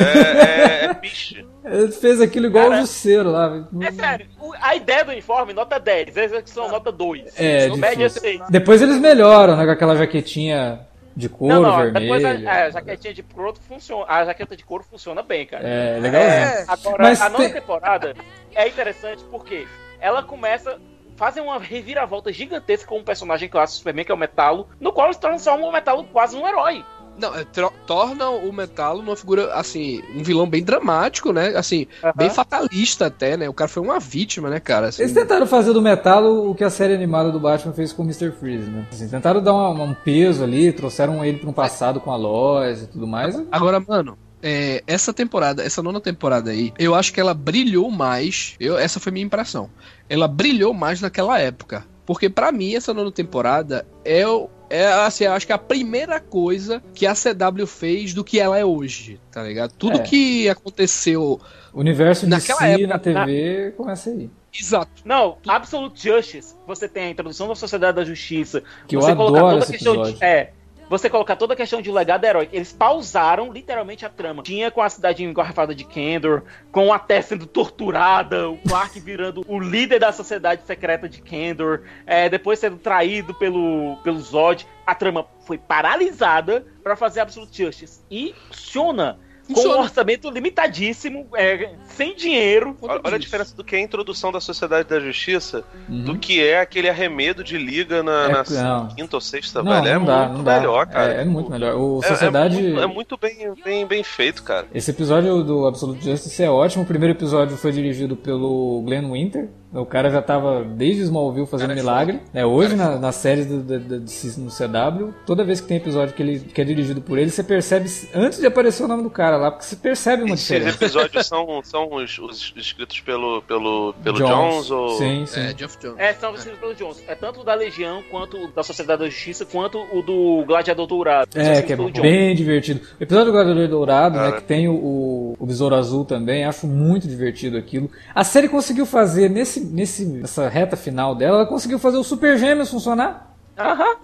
É, 0.00 0.82
é, 0.82 0.84
é 0.86 0.94
piche. 0.94 1.46
Ele 1.62 1.92
fez 1.92 2.20
aquilo 2.22 2.46
igual 2.46 2.70
Cara, 2.70 2.78
o 2.78 2.80
Jusceiro 2.86 3.30
lá. 3.30 3.66
É 3.82 3.92
sério, 3.92 4.26
a 4.62 4.74
ideia 4.74 5.04
do 5.04 5.10
uniforme, 5.10 5.52
nota 5.52 5.78
10, 5.78 6.16
a 6.16 6.24
execução, 6.24 6.68
nota 6.70 6.90
2. 6.90 7.34
É, 7.38 7.68
média 7.76 8.08
difícil. 8.08 8.20
6. 8.38 8.40
Depois 8.48 8.80
eles 8.80 8.96
melhoram, 8.98 9.56
né? 9.56 9.64
Com 9.66 9.70
aquela 9.72 9.94
jaquetinha 9.96 10.80
de 11.14 11.28
couro 11.28 11.54
Não, 11.54 11.62
não, 11.62 11.76
vermelho. 11.76 12.00
depois 12.00 12.24
a, 12.24 12.30
é, 12.30 12.62
a 12.66 12.70
jaquetinha 12.70 13.12
de 13.12 13.22
couro 13.22 13.54
funciona. 13.68 14.04
A 14.08 14.24
jaqueta 14.24 14.56
de 14.56 14.64
couro 14.64 14.84
funciona 14.90 15.22
bem, 15.22 15.44
cara. 15.44 15.68
É, 15.68 15.98
legalzinho. 16.00 16.64
Agora, 16.66 17.02
Mas 17.02 17.20
a 17.20 17.28
nova 17.28 17.44
tem- 17.44 17.52
temporada 17.52 18.14
é 18.54 18.66
interessante 18.68 19.22
porque 19.30 19.66
ela 20.00 20.22
começa. 20.22 20.78
Fazem 21.20 21.42
uma 21.42 21.58
reviravolta 21.58 22.32
gigantesca 22.32 22.88
com 22.88 22.98
um 22.98 23.04
personagem 23.04 23.46
clássico 23.46 23.76
Superman, 23.76 24.06
que 24.06 24.10
é 24.10 24.14
o 24.14 24.18
Metalo, 24.18 24.66
no 24.80 24.90
qual 24.90 25.08
eles 25.08 25.18
transformam 25.18 25.68
o 25.68 25.72
Metalo 25.72 26.02
quase 26.04 26.34
num 26.34 26.48
herói. 26.48 26.82
Não, 27.18 27.34
é, 27.36 27.44
torna 27.86 28.30
o 28.30 28.50
Metalo 28.50 29.00
uma 29.00 29.14
figura, 29.14 29.52
assim, 29.52 30.02
um 30.16 30.22
vilão 30.22 30.48
bem 30.48 30.64
dramático, 30.64 31.30
né? 31.30 31.48
Assim, 31.54 31.86
bem 32.16 32.30
fatalista 32.30 33.08
até, 33.08 33.36
né? 33.36 33.50
O 33.50 33.52
cara 33.52 33.68
foi 33.68 33.82
uma 33.82 34.00
vítima, 34.00 34.48
né, 34.48 34.58
cara? 34.60 34.88
Assim, 34.88 35.02
Eles 35.02 35.12
tentaram 35.12 35.46
fazer 35.46 35.74
do 35.74 35.82
Metalo 35.82 36.50
o 36.50 36.54
que 36.54 36.64
a 36.64 36.70
série 36.70 36.94
animada 36.94 37.30
do 37.30 37.38
Batman 37.38 37.74
fez 37.74 37.92
com 37.92 38.00
o 38.00 38.06
Mr. 38.06 38.32
Freeze, 38.32 38.70
né? 38.70 38.86
Assim, 38.90 39.06
tentaram 39.06 39.42
dar 39.42 39.52
uma- 39.52 39.84
um 39.84 39.92
peso 39.92 40.42
ali, 40.42 40.72
trouxeram 40.72 41.22
ele 41.22 41.36
para 41.36 41.50
um 41.50 41.52
passado 41.52 42.00
com 42.00 42.10
a 42.10 42.16
Lois 42.16 42.84
e 42.84 42.86
tudo 42.86 43.06
mais. 43.06 43.38
Agora, 43.52 43.78
mano, 43.78 44.16
é, 44.42 44.82
essa 44.86 45.12
temporada, 45.12 45.62
essa 45.62 45.82
nona 45.82 46.00
temporada 46.00 46.50
aí, 46.50 46.72
eu 46.78 46.94
acho 46.94 47.12
que 47.12 47.20
ela 47.20 47.34
brilhou 47.34 47.90
mais. 47.90 48.54
Eu, 48.58 48.78
essa 48.78 48.98
foi 49.00 49.12
minha 49.12 49.24
impressão. 49.26 49.70
Ela 50.08 50.26
brilhou 50.28 50.72
mais 50.74 51.00
naquela 51.00 51.38
época. 51.38 51.84
Porque 52.06 52.28
pra 52.28 52.50
mim, 52.50 52.74
essa 52.74 52.92
nona 52.92 53.12
temporada 53.12 53.86
é, 54.04 54.24
é 54.68 54.86
assim, 54.86 55.26
acho 55.26 55.46
que 55.46 55.52
é 55.52 55.54
a 55.54 55.58
primeira 55.58 56.18
coisa 56.18 56.82
que 56.94 57.06
a 57.06 57.14
CW 57.14 57.66
fez 57.66 58.12
do 58.14 58.24
que 58.24 58.40
ela 58.40 58.58
é 58.58 58.64
hoje, 58.64 59.20
tá 59.30 59.42
ligado? 59.42 59.72
Tudo 59.78 59.98
É. 59.98 60.02
que 60.02 60.48
aconteceu. 60.48 61.40
O 61.72 61.78
universo 61.80 62.24
de 62.24 62.30
Naquela 62.30 62.58
si 62.58 62.64
época, 62.64 62.86
na 62.88 62.98
TV 62.98 63.74
começa 63.76 64.10
aí. 64.10 64.28
Exato. 64.52 64.90
Não, 65.04 65.36
Absolute 65.46 66.02
Justice, 66.02 66.56
você 66.66 66.88
tem 66.88 67.04
a 67.04 67.10
introdução 67.10 67.46
da 67.46 67.54
Sociedade 67.54 67.96
da 67.96 68.04
Justiça. 68.04 68.64
Que 68.88 68.96
eu 68.96 69.00
você 69.00 69.12
adoro 69.12 69.32
colocar 69.32 69.50
toda 69.52 69.64
a 69.64 69.68
questão 69.68 69.94
episódio. 69.94 70.18
de. 70.18 70.24
É. 70.24 70.52
Você 70.90 71.08
colocar 71.08 71.36
toda 71.36 71.54
a 71.54 71.56
questão 71.56 71.80
de 71.80 71.88
legado 71.88 72.24
heróico. 72.24 72.52
Eles 72.52 72.72
pausaram 72.72 73.52
literalmente 73.52 74.04
a 74.04 74.08
trama. 74.08 74.42
Tinha 74.42 74.72
com 74.72 74.82
a 74.82 74.90
cidade 74.90 75.22
engarrafada 75.22 75.72
de 75.72 75.84
Kendor, 75.84 76.42
com 76.72 76.92
a 76.92 76.98
Tess 76.98 77.26
sendo 77.26 77.46
torturada, 77.46 78.50
o 78.50 78.58
Clark 78.58 78.98
virando 78.98 79.44
o 79.46 79.60
líder 79.60 80.00
da 80.00 80.10
sociedade 80.10 80.66
secreta 80.66 81.08
de 81.08 81.22
Kendor, 81.22 81.82
é, 82.04 82.28
depois 82.28 82.58
sendo 82.58 82.76
traído 82.76 83.32
pelo, 83.34 83.98
pelo 84.02 84.18
Zod. 84.18 84.66
A 84.84 84.92
trama 84.92 85.28
foi 85.46 85.58
paralisada 85.58 86.66
pra 86.82 86.96
fazer 86.96 87.20
Absolute 87.20 87.56
Justice. 87.64 88.00
E 88.10 88.34
funciona. 88.48 89.16
Com 89.54 89.60
um 89.68 89.80
orçamento 89.80 90.30
limitadíssimo, 90.30 91.26
é, 91.36 91.70
sem 91.88 92.14
dinheiro. 92.14 92.76
Olha, 92.82 93.00
olha 93.04 93.16
a 93.16 93.18
diferença 93.18 93.54
do 93.56 93.64
que 93.64 93.74
é 93.76 93.78
a 93.78 93.82
introdução 93.82 94.30
da 94.32 94.40
Sociedade 94.40 94.88
da 94.88 95.00
Justiça 95.00 95.64
Uhum. 95.88 96.04
do 96.04 96.18
que 96.18 96.42
é 96.44 96.60
aquele 96.60 96.88
arremedo 96.88 97.42
de 97.42 97.56
liga 97.58 98.02
na, 98.02 98.24
É, 98.26 98.32
na 98.62 98.88
quinta 98.96 99.16
ou 99.16 99.20
sexta, 99.20 99.62
Não, 99.62 99.72
velho. 99.72 99.88
É 99.88 99.94
não 99.98 100.04
dá, 100.04 100.18
muito 100.24 100.36
não 100.38 100.44
dá. 100.44 100.58
melhor, 100.58 100.86
cara. 100.86 101.14
É, 101.14 101.22
é 101.22 101.24
muito 101.24 101.50
melhor. 101.50 101.74
O 101.76 102.00
É- 102.02 102.06
é 102.06 102.08
Sociedade. 102.08 102.62
muito- 102.62 102.80
É, 102.80 102.86
muito 102.86 103.16
bem, 103.16 103.54
bem, 103.64 103.86
bem 103.86 104.02
feito, 104.04 104.42
cara. 104.42 104.66
Esse 104.74 104.90
episódio 104.90 105.42
do 105.42 105.66
Absolute 105.66 106.04
Justice 106.04 106.42
é 106.42 106.50
ótimo. 106.50 106.84
O 106.84 106.86
primeiro 106.86 107.14
episódio 107.16 107.56
foi 107.56 107.72
dirigido 107.72 108.16
pelo 108.16 108.82
Glenn 108.86 109.10
Winter. 109.12 109.48
O 109.72 109.86
cara 109.86 110.10
já 110.10 110.20
tava 110.20 110.64
desde 110.64 111.02
Smallville 111.02 111.46
fazendo 111.46 111.68
Cara, 111.68 111.78
é 111.78 111.82
milagre. 111.82 112.20
É, 112.34 112.44
hoje, 112.44 112.74
na, 112.74 112.98
na 112.98 113.12
série 113.12 113.44
do, 113.44 113.62
do, 113.62 113.78
do- 113.78 114.00
do- 114.00 114.40
no 114.40 114.50
CW, 114.50 115.14
toda 115.24 115.44
vez 115.44 115.60
que 115.60 115.68
tem 115.68 115.76
episódio 115.76 116.12
que, 116.14 116.20
ele, 116.22 116.40
que 116.40 116.60
é 116.60 116.64
dirigido 116.64 117.00
por 117.00 117.18
ele, 117.18 117.30
você 117.30 117.44
percebe, 117.44 117.88
antes 118.12 118.40
de 118.40 118.46
aparecer 118.46 118.82
o 118.82 118.88
nome 118.88 119.04
do 119.04 119.10
cara 119.10 119.36
lá, 119.36 119.50
porque 119.52 119.64
você 119.64 119.76
percebe 119.76 120.24
uma 120.24 120.34
Esses 120.34 120.46
diferença. 120.48 120.76
episódios 120.76 121.26
são, 121.26 121.60
são 121.62 121.94
os, 121.94 122.18
os 122.18 122.52
escritos 122.56 122.98
pelo, 123.00 123.42
pelo, 123.42 123.94
pelo 124.02 124.16
Jones, 124.18 124.70
ou. 124.72 124.90
Sim, 124.98 125.24
sim. 125.26 125.40
É, 125.40 125.54
Geoff 125.56 125.78
Jones. 125.80 125.98
É, 125.98 126.12
são 126.14 126.32
vestidos 126.32 126.58
pelo 126.58 126.74
Jones. 126.74 127.04
É 127.06 127.14
tanto 127.14 127.40
o 127.40 127.44
da 127.44 127.54
Legião, 127.54 128.02
quanto 128.10 128.36
o 128.38 128.48
da 128.48 128.64
Sociedade 128.64 129.02
da 129.02 129.08
Justiça, 129.08 129.44
quanto 129.46 129.78
o 129.92 130.02
do 130.02 130.44
Gladiador 130.46 130.86
Dourado. 130.88 131.30
É, 131.36 131.42
escritos 131.42 131.66
que 131.66 131.72
é 131.72 131.76
pelo 131.76 131.90
Jones. 131.92 132.02
bem 132.10 132.34
divertido. 132.34 132.80
O 132.98 133.02
episódio 133.04 133.26
do 133.26 133.32
Gladiador 133.32 133.68
Dourado, 133.68 134.16
né, 134.16 134.24
Cara. 134.30 134.40
que 134.40 134.48
tem 134.48 134.66
o, 134.68 134.72
o, 134.74 135.36
o 135.38 135.46
Besouro 135.46 135.76
Azul 135.76 136.04
também, 136.04 136.44
acho 136.44 136.66
muito 136.66 137.06
divertido 137.06 137.56
aquilo. 137.56 137.88
A 138.12 138.24
série 138.24 138.48
conseguiu 138.48 138.84
fazer, 138.84 139.28
nesse, 139.30 139.59
nesse, 139.60 140.04
nessa 140.04 140.48
reta 140.48 140.76
final 140.76 141.14
dela, 141.14 141.38
ela 141.38 141.46
conseguiu 141.46 141.78
fazer 141.78 141.96
o 141.98 142.04
Super 142.04 142.36
Gêmeos 142.38 142.70
funcionar. 142.70 143.28
Aham. 143.58 143.96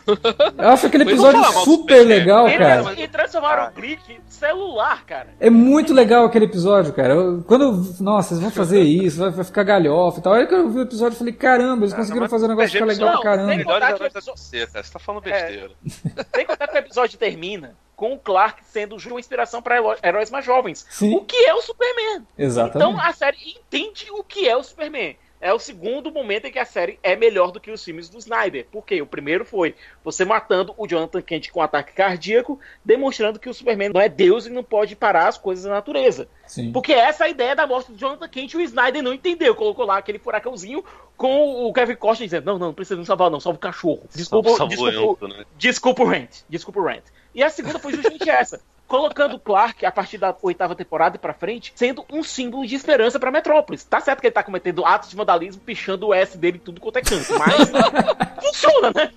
Eu 0.58 0.68
acho 0.68 0.86
aquele 0.86 1.04
episódio 1.04 1.42
super 1.64 2.04
legal, 2.06 2.46
E, 2.46 2.58
cara. 2.58 2.92
e 3.00 3.08
transformaram 3.08 3.68
o 3.68 3.72
clique 3.72 4.20
celular, 4.28 5.02
cara. 5.06 5.28
É 5.40 5.48
muito 5.48 5.94
legal 5.94 6.26
aquele 6.26 6.44
episódio, 6.44 6.92
cara. 6.92 7.14
Eu- 7.14 7.42
quando 7.46 7.62
eu, 7.62 7.72
nossa, 8.04 8.34
eles 8.34 8.42
vão 8.42 8.50
fazer 8.50 8.80
isso, 8.84 9.18
vai, 9.18 9.30
vai 9.30 9.44
ficar 9.46 9.62
galhofa 9.62 10.18
e 10.18 10.22
tal. 10.22 10.34
Aí 10.34 10.46
que 10.46 10.52
eu 10.54 10.68
vi 10.68 10.80
o 10.80 10.82
episódio, 10.82 11.14
eu 11.14 11.18
falei, 11.18 11.32
caramba, 11.32 11.84
eles 11.84 11.94
conseguiram 11.94 12.24
mas 12.24 12.30
fazer 12.30 12.44
o 12.44 12.48
negócio 12.48 12.70
ficar 12.70 12.84
Super 12.86 12.98
legal 12.98 13.12
pra 13.22 13.30
caramba. 13.30 13.48
tem- 13.54 13.64
contar 13.64 13.92
que 13.94 14.08
DC, 14.10 14.66
cara. 14.66 14.84
Você 14.84 14.92
tá 14.92 14.98
falando 14.98 15.26
É. 15.26 15.32
besteira. 15.32 15.70
Tem 16.32 16.44
que 16.44 16.50
contar 16.50 16.68
que 16.68 16.74
o 16.74 16.78
episódio 16.78 17.18
termina 17.18 17.74
com 17.94 18.12
o 18.12 18.18
Clark 18.18 18.60
sendo 18.62 18.96
uma 19.06 19.18
inspiração 19.18 19.62
para 19.62 19.76
heróis 20.02 20.30
mais 20.30 20.44
jovens. 20.44 20.84
Sim. 20.90 21.14
O 21.16 21.24
que 21.24 21.34
é 21.46 21.54
o 21.54 21.62
Superman? 21.62 22.26
Exatamente. 22.36 22.76
Então 22.90 23.00
a 23.00 23.10
série 23.14 23.38
entende 23.56 24.08
o 24.10 24.22
que 24.22 24.46
é 24.46 24.54
o 24.54 24.62
Superman. 24.62 25.16
É 25.46 25.52
o 25.52 25.60
segundo 25.60 26.10
momento 26.10 26.46
em 26.46 26.50
que 26.50 26.58
a 26.58 26.64
série 26.64 26.98
é 27.04 27.14
melhor 27.14 27.52
do 27.52 27.60
que 27.60 27.70
os 27.70 27.84
filmes 27.84 28.08
do 28.08 28.18
Snyder. 28.18 28.66
Por 28.68 28.84
quê? 28.84 29.00
O 29.00 29.06
primeiro 29.06 29.44
foi 29.44 29.76
você 30.02 30.24
matando 30.24 30.74
o 30.76 30.88
Jonathan 30.88 31.22
Kent 31.22 31.50
com 31.52 31.60
um 31.60 31.62
ataque 31.62 31.92
cardíaco, 31.92 32.58
demonstrando 32.84 33.38
que 33.38 33.48
o 33.48 33.54
Superman 33.54 33.90
não 33.90 34.00
é 34.00 34.08
Deus 34.08 34.46
e 34.46 34.50
não 34.50 34.64
pode 34.64 34.96
parar 34.96 35.28
as 35.28 35.38
coisas 35.38 35.62
da 35.62 35.70
natureza. 35.70 36.26
Sim. 36.48 36.72
Porque 36.72 36.92
essa 36.92 37.22
é 37.22 37.26
a 37.28 37.30
ideia 37.30 37.54
da 37.54 37.64
morte 37.64 37.92
do 37.92 37.96
Jonathan 37.96 38.28
Kent 38.28 38.54
e 38.54 38.56
o 38.56 38.60
Snyder 38.60 39.04
não 39.04 39.14
entendeu. 39.14 39.54
Colocou 39.54 39.86
lá 39.86 39.98
aquele 39.98 40.18
furacãozinho 40.18 40.84
com 41.16 41.64
o 41.68 41.72
Kevin 41.72 41.94
Costner 41.94 42.26
dizendo: 42.26 42.46
Não, 42.46 42.58
não, 42.58 42.66
não 42.66 42.74
precisa 42.74 42.98
me 42.98 43.06
salvar, 43.06 43.30
não, 43.30 43.38
salva 43.38 43.56
o 43.56 43.60
cachorro. 43.60 44.02
Desculpa, 44.12 44.50
desculpa, 44.66 45.24
eu, 45.24 45.28
né? 45.28 45.44
desculpa 45.56 46.02
o 46.02 46.06
rant. 46.06 46.38
Desculpa 46.48 46.80
o 46.80 46.84
rant. 46.84 47.04
E 47.32 47.44
a 47.44 47.50
segunda 47.50 47.78
foi 47.78 47.92
justamente 47.92 48.26
essa. 48.28 48.60
Colocando 48.86 49.36
o 49.36 49.40
Clark, 49.40 49.84
a 49.84 49.90
partir 49.90 50.16
da 50.16 50.34
oitava 50.42 50.74
temporada 50.74 51.16
e 51.16 51.18
pra 51.18 51.34
frente, 51.34 51.72
sendo 51.74 52.04
um 52.10 52.22
símbolo 52.22 52.66
de 52.66 52.74
esperança 52.76 53.18
pra 53.18 53.30
Metrópolis. 53.32 53.82
Tá 53.84 54.00
certo 54.00 54.20
que 54.20 54.28
ele 54.28 54.34
tá 54.34 54.42
cometendo 54.42 54.84
atos 54.84 55.10
de 55.10 55.16
vandalismo, 55.16 55.60
pichando 55.60 56.08
o 56.08 56.14
S 56.14 56.38
dele 56.38 56.58
tudo 56.58 56.80
quanto 56.80 56.98
é 56.98 57.02
canto. 57.02 57.26
Mas 57.38 57.70
funciona, 58.44 58.92
né? 58.94 59.10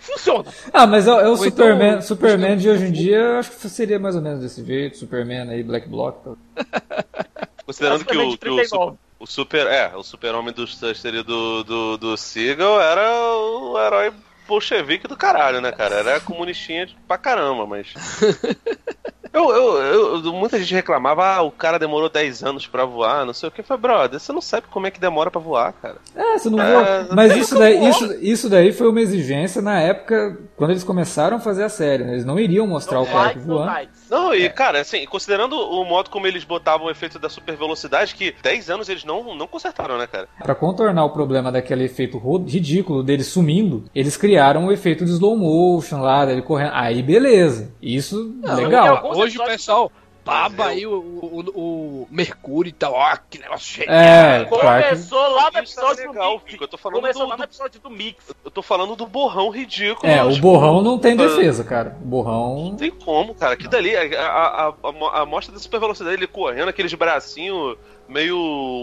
Funciona. 0.00 0.50
Ah, 0.72 0.86
mas 0.86 1.06
é, 1.06 1.12
o 1.12 1.30
Ou 1.30 1.36
Superman, 1.36 1.90
então, 1.90 2.02
Superman 2.02 2.56
de 2.56 2.70
hoje 2.70 2.86
em 2.86 2.92
dia, 2.92 3.16
eu 3.18 3.38
acho 3.38 3.50
que 3.50 3.68
seria 3.68 3.98
mais 3.98 4.16
ou 4.16 4.22
menos 4.22 4.40
desse 4.40 4.64
jeito. 4.64 4.96
Superman 4.96 5.50
aí, 5.50 5.62
Black 5.62 5.88
Block. 5.88 6.24
Tal. 6.24 6.38
Considerando 7.66 8.04
que 8.04 8.16
o, 8.16 8.30
que 8.30 8.34
o, 8.34 8.38
39. 8.38 8.96
o 9.18 9.26
super. 9.26 9.66
É, 9.66 9.92
o 9.94 10.02
super-homem 10.02 10.52
do 10.52 10.66
seria 10.66 11.22
do, 11.22 11.62
do, 11.62 11.96
do 11.96 12.16
Seagal 12.16 12.80
era 12.80 13.08
o 13.14 13.78
herói 13.78 14.12
bolchevique 14.52 15.08
do 15.08 15.16
caralho, 15.16 15.62
né, 15.62 15.72
cara? 15.72 15.96
Era 15.96 16.20
comunistinha 16.20 16.86
pra 17.08 17.16
caramba, 17.16 17.66
mas. 17.66 17.94
Eu, 19.32 19.50
eu, 19.50 19.78
eu- 20.24 20.32
muita 20.32 20.58
gente 20.58 20.74
reclamava, 20.74 21.24
ah, 21.24 21.42
o 21.42 21.50
cara 21.50 21.78
demorou 21.78 22.08
10 22.10 22.42
anos 22.42 22.66
pra 22.66 22.84
voar, 22.84 23.24
não 23.24 23.32
sei 23.32 23.48
o 23.48 23.52
que. 23.52 23.62
Foi, 23.62 23.76
brother, 23.76 24.20
você 24.20 24.32
não 24.32 24.40
sabe 24.42 24.66
como 24.70 24.86
é 24.86 24.90
que 24.90 25.00
demora 25.00 25.30
pra 25.30 25.40
voar, 25.40 25.72
cara. 25.72 25.96
É, 26.14 26.38
você 26.38 26.50
não 26.50 26.60
É, 26.60 26.72
voa. 26.72 27.02
não 27.04 27.16
Mas 27.16 27.36
isso 27.36 27.58
daí, 27.58 27.88
isso, 27.88 28.14
isso 28.20 28.50
daí 28.50 28.72
foi 28.72 28.88
uma 28.88 29.00
exigência 29.00 29.62
na 29.62 29.80
época, 29.80 30.38
quando 30.56 30.70
eles 30.70 30.84
começaram 30.84 31.38
a 31.38 31.40
fazer 31.40 31.64
a 31.64 31.68
série. 31.68 32.04
né? 32.04 32.12
Eles 32.12 32.24
não 32.24 32.38
iriam 32.38 32.66
mostrar 32.66 33.00
o 33.00 33.06
Clark 33.06 33.26
likes, 33.38 33.46
no 33.46 33.54
voando. 33.58 33.88
Não, 34.10 34.34
e 34.34 34.50
cara, 34.50 34.80
assim, 34.80 35.04
considerando 35.06 35.56
o 35.56 35.84
modo 35.84 36.10
como 36.10 36.26
eles 36.26 36.44
botavam 36.44 36.86
o 36.86 36.90
efeito 36.90 37.18
da 37.18 37.28
super 37.30 37.56
velocidade, 37.56 38.14
que 38.14 38.34
10 38.42 38.68
anos 38.68 38.88
eles 38.88 39.04
não, 39.04 39.34
não 39.34 39.46
consertaram, 39.46 39.96
né, 39.96 40.06
cara? 40.06 40.28
Pra 40.42 40.54
contornar 40.54 41.04
o 41.04 41.10
problema 41.10 41.50
daquele 41.50 41.84
efeito 41.84 42.18
ridículo 42.46 43.02
dele 43.02 43.24
sumindo, 43.24 43.84
eles 43.94 44.16
criaram 44.16 44.66
o 44.66 44.72
efeito 44.72 45.04
de 45.06 45.10
slow 45.12 45.36
motion 45.36 46.00
lá, 46.02 46.26
dele 46.26 46.42
correndo. 46.42 46.72
Aí 46.74 47.02
beleza. 47.02 47.72
Isso 47.80 48.34
Não, 48.42 48.54
legal. 48.56 49.21
Hoje 49.22 49.38
o 49.38 49.44
pessoal 49.44 49.92
baba 50.24 50.66
aí 50.66 50.86
o, 50.86 50.92
o, 50.94 51.40
o 52.04 52.08
Mercúrio 52.10 52.70
e 52.70 52.72
tal. 52.72 52.92
Ó, 52.92 53.16
que 53.28 53.38
negócio 53.38 53.66
cheio. 53.66 53.90
É. 53.90 54.44
Começou 54.44 55.28
lá 55.34 55.50
no 55.50 55.58
é 55.58 55.60
episódio 55.60 56.08
legal, 56.08 56.38
do 56.38 56.44
Mix. 56.44 56.60
Eu 56.60 56.68
tô 56.68 56.78
falando 56.78 57.00
Começou 57.00 57.22
do- 57.24 57.28
lá 57.28 57.36
no 57.36 57.44
episódio 57.44 57.80
do 57.80 57.90
Mix. 57.90 58.34
Eu 58.44 58.50
tô 58.50 58.62
falando 58.62 58.96
do 58.96 59.06
borrão 59.06 59.50
ridículo. 59.50 60.10
É, 60.10 60.22
o 60.22 60.36
borrão 60.38 60.82
não 60.82 60.98
tem 60.98 61.12
ah, 61.12 61.16
defesa, 61.16 61.64
cara. 61.64 61.96
O 62.00 62.04
borrão. 62.04 62.70
Não 62.70 62.76
tem 62.76 62.90
como, 62.90 63.34
cara. 63.34 63.56
Que 63.56 63.68
dali, 63.68 63.96
a, 63.96 64.22
a, 64.22 64.68
a, 64.68 65.22
a 65.22 65.26
mostra 65.26 65.52
da 65.52 65.60
super 65.60 65.80
velocidade, 65.80 66.16
ele 66.16 66.26
correndo, 66.26 66.68
aqueles 66.68 66.94
bracinhos 66.94 67.76
meio 68.12 68.36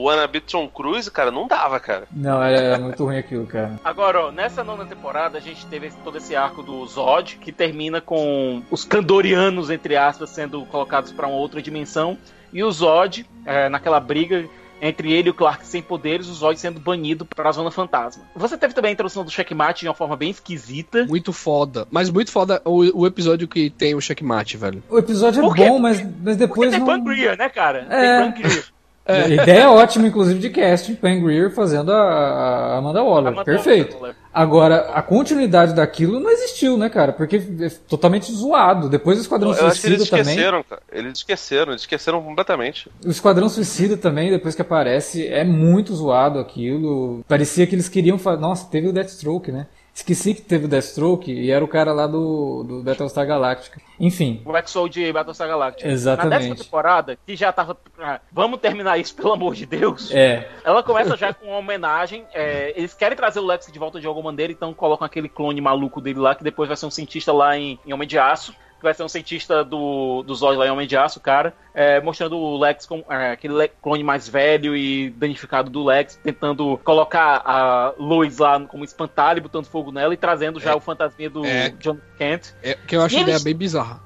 wannabe 0.03 0.41
Tom 0.41 0.67
Cruise, 0.67 1.09
cara, 1.09 1.31
não 1.31 1.47
dava, 1.47 1.79
cara. 1.79 2.07
Não, 2.11 2.43
é 2.43 2.77
muito 2.77 3.03
ruim 3.05 3.17
aquilo, 3.17 3.45
cara. 3.45 3.79
Agora, 3.83 4.25
ó, 4.27 4.31
nessa 4.31 4.63
nona 4.63 4.85
temporada 4.85 5.37
a 5.37 5.41
gente 5.41 5.65
teve 5.67 5.87
esse- 5.87 5.97
todo 5.97 6.17
esse 6.17 6.35
arco 6.35 6.63
do 6.63 6.85
Zod, 6.87 7.37
que 7.37 7.51
termina 7.51 8.01
com 8.01 8.61
os 8.71 8.83
Kandorianos, 8.83 9.69
entre 9.69 9.95
aspas, 9.95 10.31
sendo 10.31 10.65
colocados 10.65 11.11
pra 11.11 11.27
uma 11.27 11.37
outra 11.37 11.61
dimensão, 11.61 12.17
e 12.51 12.63
o 12.63 12.71
Zod, 12.71 13.25
é, 13.45 13.69
naquela 13.69 13.99
briga 13.99 14.45
entre 14.81 15.11
ele 15.11 15.27
e 15.27 15.31
o 15.31 15.33
Clark 15.33 15.65
sem 15.67 15.81
poderes, 15.81 16.27
o 16.27 16.33
Zod 16.33 16.57
sendo 16.57 16.79
banido 16.79 17.25
pra 17.25 17.51
Zona 17.51 17.69
Fantasma. 17.69 18.23
Você 18.35 18.57
teve 18.57 18.73
também 18.73 18.89
a 18.89 18.93
introdução 18.93 19.25
do 19.25 19.29
checkmate 19.29 19.81
de 19.81 19.87
uma 19.89 19.93
forma 19.93 20.15
bem 20.15 20.29
esquisita. 20.29 21.05
Muito 21.05 21.33
foda. 21.33 21.85
Mas 21.91 22.09
muito 22.09 22.31
foda 22.31 22.61
o, 22.63 23.01
o 23.01 23.05
episódio 23.05 23.45
que 23.47 23.69
tem 23.69 23.93
o 23.93 23.99
checkmate, 23.99 24.55
velho. 24.55 24.81
O 24.89 24.97
episódio 24.97 25.43
é 25.43 25.53
bom, 25.67 25.79
mas, 25.79 26.01
mas 26.01 26.11
Porque 26.13 26.35
depois 26.37 26.69
tem 26.71 26.79
não... 26.79 26.85
Pan 26.87 27.03
Greer, 27.03 27.37
né, 27.37 27.49
cara? 27.49 27.85
É. 27.89 28.31
Tem 28.31 28.31
Pan 28.31 28.49
Greer. 29.13 29.39
A 29.39 29.43
ideia 29.43 29.61
é 29.61 29.67
ótima, 29.67 30.07
inclusive, 30.07 30.39
de 30.39 30.49
casting. 30.49 30.95
Pam 30.95 31.19
Grier 31.21 31.51
fazendo 31.51 31.91
a, 31.91 32.77
Amanda 32.77 33.03
Waller. 33.03 33.33
Amanda 33.33 33.43
Perfeito. 33.43 33.97
Waller. 33.97 34.15
Agora, 34.33 34.91
a 34.93 35.01
continuidade 35.01 35.73
daquilo 35.73 36.19
não 36.19 36.29
existiu, 36.29 36.77
né, 36.77 36.87
cara? 36.89 37.11
Porque 37.11 37.37
é 37.37 37.69
totalmente 37.87 38.31
zoado. 38.31 38.87
Depois 38.87 39.17
o 39.17 39.21
Esquadrão 39.21 39.51
Eu 39.51 39.57
que 39.57 39.63
eles 39.63 39.77
Suicida 39.79 40.05
também. 40.05 40.21
esqueceram, 40.21 40.63
cara. 40.63 40.81
Eles 40.91 41.13
esqueceram, 41.13 41.71
eles 41.71 41.81
esqueceram 41.81 42.21
completamente. 42.21 42.89
O 43.05 43.09
Esquadrão 43.09 43.49
Suicida 43.49 43.97
também, 43.97 44.29
depois 44.29 44.53
que 44.55 44.61
aparece, 44.61 45.27
é 45.27 45.43
muito 45.43 45.95
zoado 45.95 46.37
aquilo. 46.39 47.23
Parecia 47.27 47.65
que 47.65 47.75
eles 47.75 47.89
queriam 47.89 48.17
fazer. 48.17 48.39
Nossa, 48.39 48.67
teve 48.69 48.87
o 48.87 48.93
Deathstroke, 48.93 49.51
né? 49.51 49.65
Esqueci 49.99 50.33
que 50.33 50.41
teve 50.41 50.63
o 50.63 50.67
Deathstroke 50.67 51.29
e 51.29 51.51
era 51.51 51.63
o 51.63 51.67
cara 51.67 51.91
lá 51.91 52.07
do, 52.07 52.63
do 52.63 52.81
Battlestar 52.81 53.27
Galactica. 53.27 53.81
Enfim, 53.99 54.41
O 54.45 54.55
Exo 54.55 54.87
de 54.87 55.11
Battlestar 55.11 55.47
Galactica. 55.49 55.89
Exatamente. 55.89 56.31
Na 56.31 56.37
décima 56.37 56.55
temporada, 56.55 57.17
que 57.27 57.35
já 57.35 57.51
tava. 57.51 57.77
ah, 57.99 58.21
vamos 58.31 58.61
terminar 58.61 58.97
isso, 58.97 59.13
pelo 59.17 59.33
amor 59.33 59.55
de 59.55 59.65
Deus. 59.65 60.09
é. 60.11 60.49
Ela 60.63 60.81
começa 60.81 61.17
já 61.17 61.33
com 61.33 61.47
uma 61.47 61.57
homenagem. 61.57 62.25
é, 62.33 62.73
eles 62.77 62.93
querem 62.93 63.17
trazer 63.17 63.41
o 63.41 63.45
Lex 63.45 63.69
de 63.69 63.77
volta 63.77 63.99
de 63.99 64.07
alguma 64.07 64.31
maneira, 64.31 64.53
então 64.53 64.73
colocam 64.73 65.05
aquele 65.05 65.27
clone 65.27 65.59
maluco 65.59 65.99
dele 65.99 66.19
lá, 66.19 66.33
que 66.33 66.45
depois 66.45 66.69
vai 66.69 66.77
ser 66.77 66.85
um 66.85 66.91
cientista 66.91 67.33
lá 67.33 67.57
em, 67.57 67.77
em 67.85 67.93
Homem 67.93 68.07
de 68.07 68.17
Aço. 68.17 68.55
Que 68.79 68.83
vai 68.83 68.93
ser 68.93 69.03
um 69.03 69.09
cientista 69.09 69.63
do, 69.63 70.23
do 70.23 70.33
Zod 70.33 70.57
lá 70.57 70.65
em 70.65 70.71
Homem 70.71 70.87
de 70.87 70.95
Aço, 70.95 71.19
cara. 71.19 71.53
é, 71.73 71.99
mostrando 72.01 72.37
o 72.37 72.57
Lex 72.57 72.85
como 72.85 73.03
é, 73.09 73.31
aquele 73.31 73.53
Le- 73.53 73.71
clone 73.81 74.03
mais 74.03 74.27
velho 74.27 74.75
e 74.75 75.09
danificado 75.11 75.69
do 75.69 75.83
Lex, 75.83 76.15
tentando 76.23 76.77
colocar 76.83 77.41
a 77.45 77.93
Lois 77.99 78.37
lá 78.37 78.59
como 78.61 78.83
espantalho, 78.85 79.41
botando 79.41 79.65
fogo 79.65 79.91
nela 79.91 80.13
e 80.13 80.17
trazendo 80.17 80.59
já 80.59 80.71
É. 80.71 80.75
o 80.75 80.79
fantasminha 80.79 81.29
do 81.29 81.45
É. 81.45 81.69
John 81.79 81.97
Kent. 82.17 82.53
É, 82.63 82.73
que 82.75 82.95
eu 82.95 83.01
acho 83.01 83.15
E 83.15 83.17
a 83.17 83.21
ideia 83.21 83.33
eles- 83.33 83.43
bem 83.43 83.55
bizarra. 83.55 83.99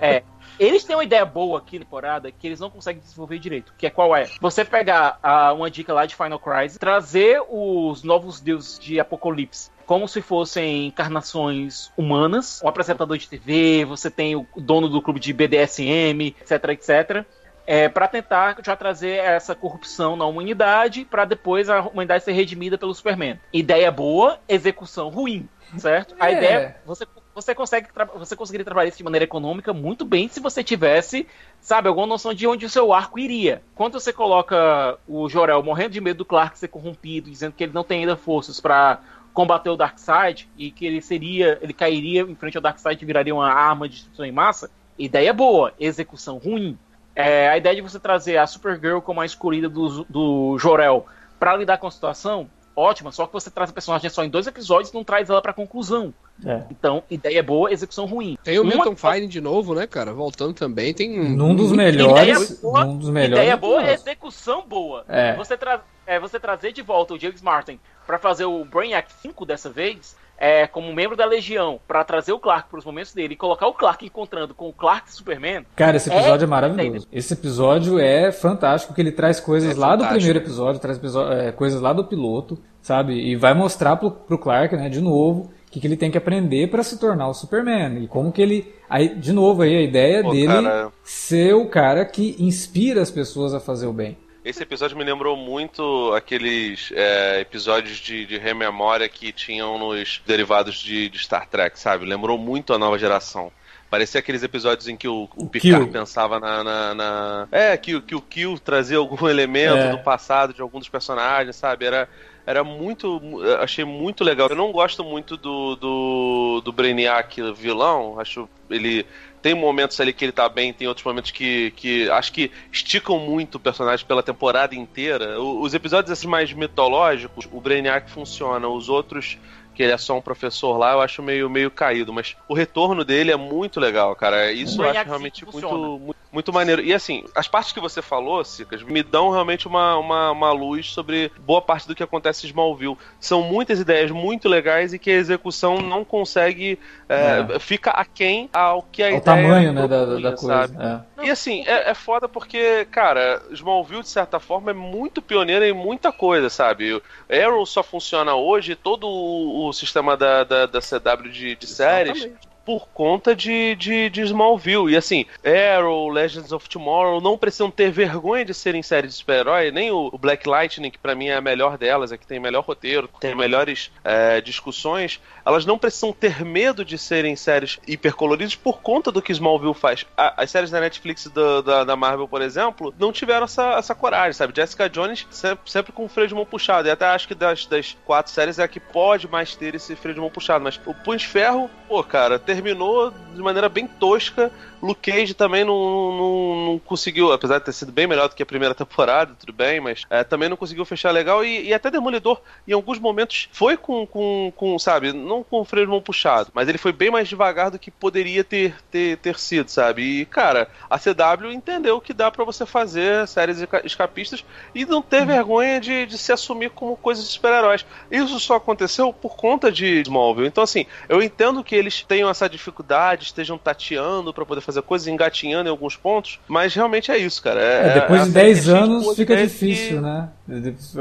É. 0.00 0.22
Eles 0.58 0.84
têm 0.84 0.96
uma 0.96 1.04
ideia 1.04 1.24
boa 1.24 1.58
aqui 1.58 1.78
na 1.78 1.84
temporada 1.84 2.30
que 2.30 2.46
eles 2.46 2.60
não 2.60 2.70
conseguem 2.70 3.00
desenvolver 3.02 3.38
direito. 3.38 3.74
Que 3.76 3.86
é 3.86 3.90
qual 3.90 4.14
é? 4.16 4.28
Você 4.40 4.64
pegar 4.64 5.18
ah, 5.22 5.52
uma 5.52 5.70
dica 5.70 5.92
lá 5.92 6.06
de 6.06 6.14
Final 6.14 6.38
Crisis, 6.38 6.78
trazer 6.78 7.42
os 7.48 8.02
novos 8.02 8.40
deuses 8.40 8.78
de 8.78 8.98
Apocalipse 8.98 9.70
como 9.86 10.08
se 10.08 10.20
fossem 10.20 10.88
encarnações 10.88 11.92
humanas, 11.96 12.60
um 12.62 12.68
apresentador 12.68 13.16
de 13.16 13.28
TV, 13.28 13.84
você 13.84 14.10
tem 14.10 14.34
o 14.34 14.44
dono 14.56 14.88
do 14.88 15.00
clube 15.00 15.20
de 15.20 15.32
BDSM, 15.32 16.34
etc, 16.40 16.64
etc. 16.70 17.24
É, 17.64 17.88
para 17.88 18.08
tentar 18.08 18.56
já 18.64 18.76
trazer 18.76 19.16
essa 19.18 19.54
corrupção 19.54 20.16
na 20.16 20.24
humanidade, 20.24 21.04
para 21.04 21.24
depois 21.24 21.68
a 21.68 21.82
humanidade 21.82 22.24
ser 22.24 22.32
redimida 22.32 22.76
pelo 22.76 22.94
Superman. 22.94 23.38
Ideia 23.52 23.90
boa, 23.90 24.38
execução 24.48 25.08
ruim, 25.08 25.48
certo? 25.76 26.14
A 26.18 26.30
É. 26.30 26.36
ideia 26.36 26.56
é 26.56 26.76
você 26.84 27.04
você 27.36 27.54
consegue 27.54 27.88
você 28.14 28.34
conseguiria 28.34 28.64
trabalhar 28.64 28.88
isso 28.88 28.96
de 28.96 29.04
maneira 29.04 29.24
econômica 29.24 29.70
muito 29.74 30.06
bem 30.06 30.26
se 30.26 30.40
você 30.40 30.64
tivesse, 30.64 31.26
sabe, 31.60 31.86
alguma 31.86 32.06
noção 32.06 32.32
de 32.32 32.46
onde 32.46 32.64
o 32.64 32.70
seu 32.70 32.94
arco 32.94 33.18
iria. 33.18 33.62
Quando 33.74 34.00
você 34.00 34.10
coloca 34.10 34.98
o 35.06 35.28
Jorel 35.28 35.62
morrendo 35.62 35.90
de 35.90 36.00
medo 36.00 36.18
do 36.18 36.24
Clark 36.24 36.58
ser 36.58 36.68
corrompido, 36.68 37.30
dizendo 37.30 37.52
que 37.52 37.62
ele 37.62 37.74
não 37.74 37.84
tem 37.84 38.00
ainda 38.00 38.16
forças 38.16 38.58
para 38.58 39.00
combater 39.34 39.68
o 39.68 39.76
Darkseid 39.76 40.48
e 40.56 40.70
que 40.70 40.86
ele 40.86 41.02
seria, 41.02 41.58
ele 41.60 41.74
cairia 41.74 42.22
em 42.22 42.34
frente 42.34 42.56
ao 42.56 42.62
Darkseid 42.62 43.02
e 43.02 43.06
viraria 43.06 43.34
uma 43.34 43.52
arma 43.52 43.86
de 43.86 43.96
destruição 43.96 44.24
em 44.24 44.32
massa, 44.32 44.70
ideia 44.98 45.34
boa, 45.34 45.74
execução 45.78 46.38
ruim. 46.38 46.78
É, 47.14 47.50
a 47.50 47.58
ideia 47.58 47.76
de 47.76 47.82
você 47.82 48.00
trazer 48.00 48.38
a 48.38 48.46
Supergirl 48.46 49.00
como 49.00 49.20
a 49.20 49.26
escolhida 49.26 49.68
do, 49.68 50.04
do 50.04 50.58
Jorel 50.58 51.04
para 51.38 51.54
lidar 51.54 51.76
com 51.76 51.86
a 51.86 51.90
situação, 51.90 52.48
ótima, 52.74 53.12
só 53.12 53.26
que 53.26 53.32
você 53.34 53.50
traz 53.50 53.68
a 53.68 53.74
personagem 53.74 54.08
só 54.08 54.24
em 54.24 54.30
dois 54.30 54.46
episódios 54.46 54.90
e 54.90 54.94
não 54.94 55.04
traz 55.04 55.28
ela 55.28 55.42
pra 55.42 55.52
conclusão. 55.52 56.14
É. 56.44 56.62
Então, 56.70 57.02
ideia 57.10 57.42
boa, 57.42 57.72
execução 57.72 58.04
ruim. 58.06 58.36
Tem 58.44 58.58
o 58.58 58.62
Uma- 58.62 58.74
Milton 58.74 58.96
Fine 58.96 59.26
de 59.26 59.40
novo, 59.40 59.74
né, 59.74 59.86
cara? 59.86 60.12
Voltando 60.12 60.52
também. 60.54 60.92
Tem 60.92 61.18
Num 61.30 61.54
dos 61.54 61.72
melhores. 61.72 62.36
Ideia 62.50 62.58
boa, 62.62 62.84
num 62.84 62.98
dos 62.98 63.10
melhores. 63.10 63.38
Ideia 63.38 63.56
boa, 63.56 63.90
execução 63.90 64.64
boa. 64.66 65.04
É. 65.08 65.34
Você, 65.36 65.56
tra 65.56 65.80
é, 66.06 66.18
você 66.20 66.38
trazer 66.38 66.72
de 66.72 66.82
volta 66.82 67.14
o 67.14 67.18
James 67.18 67.42
Martin 67.42 67.78
pra 68.06 68.18
fazer 68.18 68.44
o 68.44 68.64
Brainiac 68.64 69.10
5 69.20 69.44
dessa 69.44 69.68
vez, 69.68 70.14
é, 70.38 70.66
como 70.66 70.92
membro 70.94 71.16
da 71.16 71.24
Legião, 71.24 71.80
pra 71.88 72.04
trazer 72.04 72.30
o 72.32 72.38
Clark 72.38 72.68
pros 72.68 72.84
momentos 72.84 73.12
dele 73.14 73.32
e 73.34 73.36
colocar 73.36 73.66
o 73.66 73.72
Clark 73.72 74.04
encontrando 74.04 74.54
com 74.54 74.68
o 74.68 74.72
Clark 74.72 75.10
Superman, 75.12 75.64
Cara, 75.74 75.96
esse 75.96 76.10
episódio 76.10 76.44
é, 76.44 76.46
É, 76.46 76.46
maravilhoso. 76.46 77.08
Esse 77.10 77.32
episódio 77.32 77.98
é 77.98 78.30
fantástico, 78.30 78.92
que 78.94 79.00
ele 79.00 79.10
traz 79.10 79.40
coisas 79.40 79.70
É 79.76 79.80
lá 79.80 79.96
do 79.96 80.04
fantástico. 80.04 80.14
primeiro 80.14 80.38
episódio, 80.38 80.80
traz 80.80 81.00
é, 81.40 81.50
coisas 81.52 81.80
lá 81.80 81.92
do 81.94 82.04
piloto, 82.04 82.58
sabe? 82.82 83.14
E 83.14 83.34
vai 83.34 83.54
mostrar 83.54 83.96
pro, 83.96 84.10
pro 84.10 84.38
Clark, 84.38 84.76
né, 84.76 84.88
de 84.90 85.00
novo, 85.00 85.50
que, 85.76 85.80
que 85.80 85.86
ele 85.86 85.96
tem 85.96 86.10
que 86.10 86.18
aprender 86.18 86.68
pra 86.68 86.82
se 86.82 86.98
tornar 86.98 87.28
o 87.28 87.34
Superman. 87.34 88.02
E 88.02 88.08
como 88.08 88.32
que 88.32 88.40
ele. 88.42 88.74
Aí, 88.88 89.08
de 89.14 89.32
novo, 89.32 89.62
aí 89.62 89.76
a 89.76 89.82
ideia 89.82 90.22
Pô, 90.22 90.30
dele 90.32 90.46
cara. 90.46 90.92
ser 91.04 91.54
o 91.54 91.66
cara 91.68 92.04
que 92.04 92.34
inspira 92.38 93.02
as 93.02 93.10
pessoas 93.10 93.52
a 93.54 93.60
fazer 93.60 93.86
o 93.86 93.92
bem. 93.92 94.16
Esse 94.44 94.62
episódio 94.62 94.96
me 94.96 95.02
lembrou 95.02 95.36
muito 95.36 96.12
aqueles 96.14 96.92
é, 96.94 97.40
episódios 97.40 97.96
de, 97.98 98.24
de 98.26 98.38
rememória 98.38 99.08
que 99.08 99.32
tinham 99.32 99.76
nos 99.78 100.22
derivados 100.24 100.76
de, 100.76 101.08
de 101.08 101.18
Star 101.18 101.48
Trek, 101.48 101.78
sabe? 101.78 102.04
Lembrou 102.06 102.38
muito 102.38 102.72
a 102.72 102.78
nova 102.78 102.96
geração. 102.96 103.50
Parecia 103.90 104.18
aqueles 104.20 104.42
episódios 104.42 104.88
em 104.88 104.96
que 104.96 105.06
o, 105.08 105.28
o 105.36 105.44
O 105.44 105.48
Picard 105.48 105.84
Kill. 105.84 105.92
pensava 105.92 106.38
na, 106.40 106.62
na- 106.62 106.94
na- 106.94 107.48
É, 107.52 107.76
que, 107.76 107.94
o- 107.96 108.02
que 108.02 108.14
o 108.16 108.20
Kill 108.20 108.58
trazia 108.58 108.98
algum 108.98 109.26
elemento 109.28 109.76
É. 109.76 109.90
do 109.90 109.98
passado 109.98 110.52
de 110.54 110.60
algum 110.62 110.78
dos 110.78 110.88
personagens, 110.88 111.54
sabe? 111.56 111.84
Era, 111.86 112.08
era 112.46 112.62
muito. 112.62 113.20
eu 113.42 113.60
Achei 113.60 113.84
muito 113.84 114.22
legal. 114.22 114.48
Eu 114.48 114.56
não 114.56 114.70
gosto 114.72 115.02
muito 115.04 115.36
do, 115.36 115.76
do, 115.76 116.62
do 116.64 116.72
Brainiac 116.72 117.40
vilão. 117.52 118.18
Acho 118.20 118.48
ele. 118.70 119.04
Tem 119.42 119.54
momentos 119.54 120.00
ali 120.00 120.12
que 120.12 120.24
ele 120.24 120.32
tá 120.32 120.48
bem, 120.48 120.72
tem 120.72 120.88
outros 120.88 121.04
momentos 121.06 121.30
que, 121.30 121.70
que 121.76 122.10
acho 122.10 122.32
que 122.32 122.50
esticam 122.72 123.18
muito 123.18 123.56
o 123.56 123.60
personagem 123.60 124.04
pela 124.04 124.22
temporada 124.22 124.74
inteira. 124.74 125.40
O- 125.40 125.60
os 125.60 125.72
episódios 125.74 126.10
assim 126.10 126.26
mais 126.26 126.52
mitológicos, 126.52 127.46
o 127.52 127.60
Brainiac 127.60 128.10
funciona, 128.10 128.66
os 128.66 128.88
outros 128.88 129.38
que 129.76 129.82
ele 129.82 129.92
é 129.92 129.98
só 129.98 130.16
um 130.16 130.22
professor 130.22 130.78
lá, 130.78 130.92
eu 130.92 131.02
acho 131.02 131.22
meio, 131.22 131.50
meio 131.50 131.70
caído, 131.70 132.10
mas 132.10 132.34
o 132.48 132.54
retorno 132.54 133.04
dele 133.04 133.30
é 133.30 133.36
muito 133.36 133.78
legal, 133.78 134.16
cara. 134.16 134.50
Isso 134.50 134.82
eu 134.82 134.88
acho 134.88 135.04
realmente 135.04 135.44
muito, 135.44 135.98
muito, 135.98 136.16
muito 136.32 136.52
maneiro. 136.52 136.80
E 136.80 136.94
assim, 136.94 137.24
as 137.34 137.46
partes 137.46 137.72
que 137.72 137.80
você 137.80 138.00
falou, 138.00 138.42
Cicas, 138.42 138.82
me 138.82 139.02
dão 139.02 139.30
realmente 139.30 139.68
uma, 139.68 139.98
uma, 139.98 140.30
uma 140.30 140.52
luz 140.52 140.90
sobre 140.90 141.30
boa 141.40 141.60
parte 141.60 141.86
do 141.86 141.94
que 141.94 142.02
acontece 142.02 142.46
em 142.46 142.48
Smallville. 142.48 142.96
São 143.20 143.42
muitas 143.42 143.78
ideias 143.78 144.10
muito 144.10 144.48
legais 144.48 144.94
e 144.94 144.98
que 144.98 145.10
a 145.10 145.16
execução 145.16 145.78
não 145.78 146.04
consegue. 146.04 146.78
é, 147.06 147.58
Fica 147.58 147.90
aquém 147.90 148.48
ao 148.54 148.82
que 148.82 149.02
a 149.02 149.10
É 149.10 149.12
o 149.12 149.16
ideia 149.18 149.22
tamanho, 149.22 149.72
né, 149.74 149.86
da, 149.86 150.04
da 150.06 150.32
coisa. 150.32 151.04
É. 151.18 151.26
E 151.26 151.30
assim, 151.30 151.64
é, 151.66 151.90
é 151.90 151.94
foda 151.94 152.26
porque, 152.26 152.86
cara, 152.90 153.42
Smallville, 153.50 154.02
de 154.02 154.08
certa 154.08 154.40
forma, 154.40 154.70
é 154.70 154.74
muito 154.74 155.20
pioneira 155.20 155.68
em 155.68 155.72
muita 155.74 156.10
coisa, 156.10 156.48
sabe? 156.48 156.94
O 156.94 157.02
Arrow 157.30 157.66
só 157.66 157.82
funciona 157.82 158.34
hoje, 158.34 158.74
todo 158.74 159.06
o, 159.06 159.65
o 159.68 159.72
sistema 159.72 160.16
da, 160.16 160.44
da, 160.44 160.66
da 160.66 160.80
CW 160.80 161.30
de, 161.30 161.56
de 161.56 161.66
séries, 161.66 162.28
por 162.66 162.88
conta 162.88 163.34
de, 163.34 163.76
de, 163.76 164.10
de 164.10 164.22
Smallville. 164.22 164.92
E 164.92 164.96
assim, 164.96 165.24
Arrow, 165.44 166.08
Legends 166.08 166.50
of 166.50 166.68
Tomorrow 166.68 167.20
não 167.20 167.38
precisam 167.38 167.70
ter 167.70 167.92
vergonha 167.92 168.44
de 168.44 168.52
serem 168.52 168.82
séries 168.82 169.12
de 169.12 169.18
super-herói, 169.18 169.70
nem 169.70 169.92
o, 169.92 170.10
Black 170.18 170.48
Lightning, 170.48 170.90
que 170.90 170.98
pra 170.98 171.14
mim 171.14 171.28
é 171.28 171.36
a 171.36 171.40
melhor 171.40 171.78
delas, 171.78 172.10
é 172.10 172.18
que 172.18 172.26
tem 172.26 172.40
melhor 172.40 172.64
roteiro, 172.64 173.08
tem 173.20 173.36
melhores 173.36 173.92
é, 174.02 174.40
discussões. 174.40 175.20
Elas 175.46 175.64
não 175.64 175.78
precisam 175.78 176.12
ter 176.12 176.44
medo 176.44 176.84
de 176.84 176.98
serem 176.98 177.36
séries 177.36 177.78
hipercoloridas 177.86 178.56
por 178.56 178.80
conta 178.80 179.12
do 179.12 179.22
que 179.22 179.30
Smallville 179.30 179.74
faz. 179.74 180.04
A- 180.16 180.42
as 180.42 180.50
séries 180.50 180.70
da 180.72 180.80
Netflix 180.80 181.28
do- 181.28 181.62
da, 181.62 181.84
da 181.84 181.94
Marvel, 181.94 182.26
por 182.26 182.42
exemplo, 182.42 182.92
não 182.98 183.12
tiveram 183.12 183.44
essa, 183.44 183.74
essa 183.74 183.94
coragem, 183.94 184.32
sabe? 184.32 184.52
Jessica 184.56 184.88
Jones 184.90 185.24
sempre, 185.30 185.70
sempre 185.70 185.92
com 185.92 186.04
o 186.04 186.08
freio 186.08 186.26
de 186.28 186.34
mão 186.34 186.44
puxado. 186.44 186.88
E 186.88 186.90
até 186.90 187.06
acho 187.06 187.28
que 187.28 187.34
das, 187.34 187.64
das 187.66 187.96
quatro 188.04 188.32
séries 188.32 188.58
é 188.58 188.64
a 188.64 188.68
que 188.68 188.80
pode 188.80 189.28
mais 189.28 189.54
ter 189.54 189.76
esse 189.76 189.94
freio 189.94 190.14
de 190.16 190.20
mão 190.20 190.30
puxado. 190.30 190.64
Mas 190.64 190.80
o 190.84 190.92
Punho 190.92 191.18
de 191.18 191.26
Ferro, 191.28 191.70
pô, 191.88 192.02
cara, 192.02 192.38
terminou 192.40 193.10
de 193.10 193.40
maneira 193.40 193.68
bem 193.68 193.86
tosca. 193.86 194.50
Luke 194.82 195.10
Cage 195.10 195.34
também 195.34 195.64
não, 195.64 195.74
não, 195.74 196.66
não 196.66 196.78
conseguiu, 196.78 197.32
apesar 197.32 197.58
de 197.58 197.64
ter 197.64 197.72
sido 197.72 197.92
bem 197.92 198.06
melhor 198.06 198.28
do 198.28 198.34
que 198.34 198.42
a 198.42 198.46
primeira 198.46 198.74
temporada, 198.74 199.34
tudo 199.38 199.52
bem, 199.52 199.80
mas 199.80 200.02
é, 200.10 200.22
também 200.22 200.48
não 200.48 200.56
conseguiu 200.56 200.84
fechar 200.84 201.10
legal. 201.10 201.44
E, 201.44 201.68
e, 201.68 201.74
até 201.74 201.90
Demolidor, 201.90 202.40
em 202.66 202.72
alguns 202.72 202.98
momentos, 202.98 203.48
foi 203.52 203.76
com, 203.76 204.06
com, 204.06 204.52
com 204.54 204.78
sabe, 204.78 205.12
não 205.12 205.42
com 205.42 205.60
o 205.60 205.64
freio 205.64 205.86
de 205.86 205.90
mão 205.90 206.00
puxado, 206.00 206.50
mas 206.54 206.68
ele 206.68 206.78
foi 206.78 206.92
bem 206.92 207.10
mais 207.10 207.28
devagar 207.28 207.70
do 207.70 207.78
que 207.78 207.90
poderia 207.90 208.44
ter, 208.44 208.74
ter, 208.90 209.16
ter 209.18 209.38
sido, 209.38 209.68
sabe? 209.70 210.02
E, 210.02 210.26
cara, 210.26 210.68
a 210.88 210.98
CW 210.98 211.52
entendeu 211.52 212.00
que 212.00 212.12
dá 212.12 212.30
para 212.30 212.44
você 212.44 212.66
fazer 212.66 213.26
séries 213.26 213.58
escapistas 213.84 214.44
e 214.74 214.84
não 214.84 215.02
ter 215.02 215.20
uhum. 215.20 215.26
vergonha 215.26 215.80
de, 215.80 216.06
de 216.06 216.18
se 216.18 216.32
assumir 216.32 216.70
como 216.70 216.96
coisas 216.96 217.24
de 217.24 217.32
super-heróis. 217.32 217.84
Isso 218.10 218.38
só 218.40 218.56
aconteceu 218.56 219.12
por 219.12 219.36
conta 219.36 219.70
de 219.70 220.02
Smallville. 220.02 220.48
Então, 220.48 220.64
assim, 220.64 220.86
eu 221.08 221.22
entendo 221.22 221.64
que 221.64 221.74
eles 221.74 222.02
tenham 222.02 222.28
essa 222.28 222.48
dificuldade, 222.48 223.24
estejam 223.24 223.58
tateando 223.58 224.32
para 224.32 224.44
poder 224.44 224.60
fazer 224.60 224.75
coisas, 224.82 225.08
engatinhando 225.08 225.68
em 225.68 225.70
alguns 225.70 225.96
pontos, 225.96 226.40
mas 226.48 226.74
realmente 226.74 227.10
é 227.10 227.18
isso, 227.18 227.42
cara. 227.42 227.60
É, 227.60 227.88
é, 227.88 227.94
depois 228.00 228.24
de 228.24 228.30
10 228.30 228.68
anos 228.68 229.16
fica 229.16 229.36
difícil, 229.36 229.96
que... 229.96 230.02
né? 230.02 230.28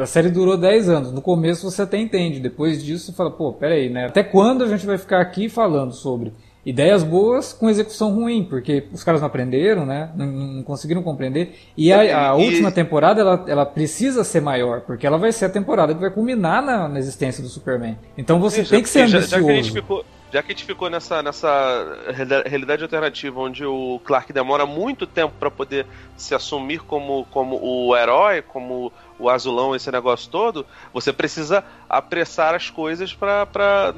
A 0.02 0.06
série 0.06 0.30
durou 0.30 0.58
10 0.58 0.90
anos. 0.90 1.12
No 1.12 1.22
começo 1.22 1.70
você 1.70 1.82
até 1.82 1.98
entende, 1.98 2.40
depois 2.40 2.84
disso 2.84 3.08
você 3.08 3.14
fala, 3.14 3.32
pô, 3.32 3.54
peraí, 3.54 3.90
né? 3.90 4.06
Até 4.06 4.24
quando 4.24 4.64
a 4.64 4.68
gente 4.68 4.86
vai 4.86 4.98
ficar 4.98 5.22
aqui 5.22 5.50
falando 5.50 5.94
sobre 5.94 6.34
ideias 6.66 7.04
boas 7.04 7.54
com 7.54 7.70
execução 7.70 8.12
ruim, 8.14 8.44
porque 8.44 8.88
os 8.92 9.04
caras 9.04 9.22
não 9.22 9.28
aprenderam, 9.28 9.86
né? 9.86 10.10
Não, 10.16 10.26
não 10.26 10.64
conseguiram 10.64 11.04
compreender. 11.04 11.56
E 11.78 11.94
a, 11.94 12.32
a 12.32 12.40
e... 12.40 12.44
última 12.44 12.72
temporada 12.72 13.22
ela, 13.22 13.46
ela 13.48 13.66
precisa 13.66 14.24
ser 14.24 14.42
maior, 14.42 14.82
porque 14.82 15.06
ela 15.06 15.18
vai 15.18 15.32
ser 15.32 15.46
a 15.46 15.50
temporada 15.50 15.94
que 15.94 16.02
vai 16.02 16.10
culminar 16.10 16.64
na, 16.64 16.88
na 16.88 16.98
existência 16.98 17.44
do 17.44 17.50
Superman. 17.50 17.98
Então 18.18 18.40
você 18.40 18.66
Sim, 18.66 18.72
tem 18.72 18.84
que 18.84 18.90
ser 18.90 19.02
ambicioso. 19.02 19.28
Já, 19.28 19.38
já 19.38 19.46
que 19.46 19.52
a 19.52 19.56
gente 19.56 19.72
ficou 19.72 20.04
já 20.36 20.44
que 20.44 20.52
a 20.52 20.54
gente 20.54 20.66
ficou 20.66 20.90
nessa, 20.90 21.24
nessa 21.24 21.98
realidade 22.46 22.84
alternativa 22.84 23.40
onde 23.40 23.66
o 23.66 24.02
Clark 24.04 24.34
demora 24.34 24.66
muito 24.66 25.08
tempo 25.08 25.34
para 25.40 25.50
poder 25.50 25.86
se 26.18 26.36
assumir 26.36 26.80
como, 26.80 27.26
como 27.32 27.58
o 27.64 27.96
herói, 27.96 28.42
como 28.42 28.92
o 29.18 29.30
azulão, 29.30 29.74
esse 29.74 29.90
negócio 29.90 30.30
todo, 30.30 30.66
você 30.92 31.14
precisa 31.14 31.64
apressar 31.88 32.54
as 32.54 32.70
coisas 32.70 33.14
pra, 33.14 33.46
pra, 33.46 33.94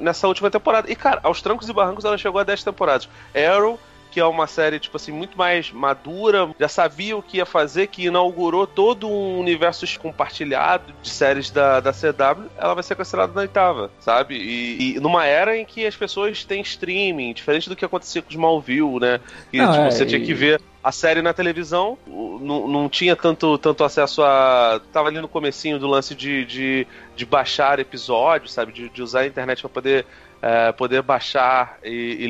nessa 0.00 0.26
última 0.26 0.50
temporada. 0.50 0.90
E, 0.90 0.96
cara, 0.96 1.20
aos 1.22 1.40
trancos 1.40 1.68
e 1.68 1.72
barrancos 1.72 2.04
ela 2.04 2.18
chegou 2.18 2.40
a 2.40 2.44
10 2.44 2.64
temporadas. 2.64 3.08
Arrow 3.32 3.78
que 4.18 4.20
é 4.20 4.26
uma 4.26 4.48
série, 4.48 4.80
tipo 4.80 4.96
assim, 4.96 5.12
muito 5.12 5.38
mais 5.38 5.70
madura, 5.70 6.50
já 6.58 6.66
sabia 6.66 7.16
o 7.16 7.22
que 7.22 7.36
ia 7.36 7.46
fazer, 7.46 7.86
que 7.86 8.06
inaugurou 8.06 8.66
todo 8.66 9.08
um 9.08 9.38
universo 9.38 9.86
compartilhado 10.00 10.92
de 11.00 11.08
séries 11.08 11.52
da, 11.52 11.78
da 11.78 11.92
CW, 11.92 12.50
ela 12.58 12.74
vai 12.74 12.82
ser 12.82 12.96
cancelada 12.96 13.32
na 13.32 13.42
oitava, 13.42 13.92
sabe? 14.00 14.34
E, 14.34 14.96
e 14.96 15.00
numa 15.00 15.24
era 15.24 15.56
em 15.56 15.64
que 15.64 15.86
as 15.86 15.94
pessoas 15.94 16.44
têm 16.44 16.60
streaming, 16.62 17.32
diferente 17.32 17.68
do 17.68 17.76
que 17.76 17.84
acontecia 17.84 18.20
com 18.20 18.28
os 18.28 18.34
Malview, 18.34 18.98
né? 18.98 19.20
E 19.52 19.60
tipo, 19.60 19.72
é, 19.72 19.88
você 19.88 20.02
e... 20.02 20.06
tinha 20.06 20.20
que 20.20 20.34
ver 20.34 20.60
a 20.82 20.90
série 20.90 21.22
na 21.22 21.32
televisão, 21.32 21.96
não, 22.06 22.66
não 22.66 22.88
tinha 22.88 23.14
tanto, 23.14 23.56
tanto 23.58 23.84
acesso 23.84 24.22
a. 24.22 24.80
Tava 24.92 25.08
ali 25.08 25.20
no 25.20 25.28
comecinho 25.28 25.78
do 25.78 25.86
lance 25.86 26.14
de, 26.14 26.44
de, 26.44 26.86
de 27.14 27.26
baixar 27.26 27.78
episódios, 27.78 28.52
sabe? 28.52 28.72
De, 28.72 28.88
de 28.88 29.02
usar 29.02 29.20
a 29.20 29.26
internet 29.26 29.60
para 29.60 29.68
poder 29.68 30.06
é, 30.40 30.72
poder 30.72 31.02
baixar 31.02 31.78
e, 31.82 32.16
e, 32.20 32.26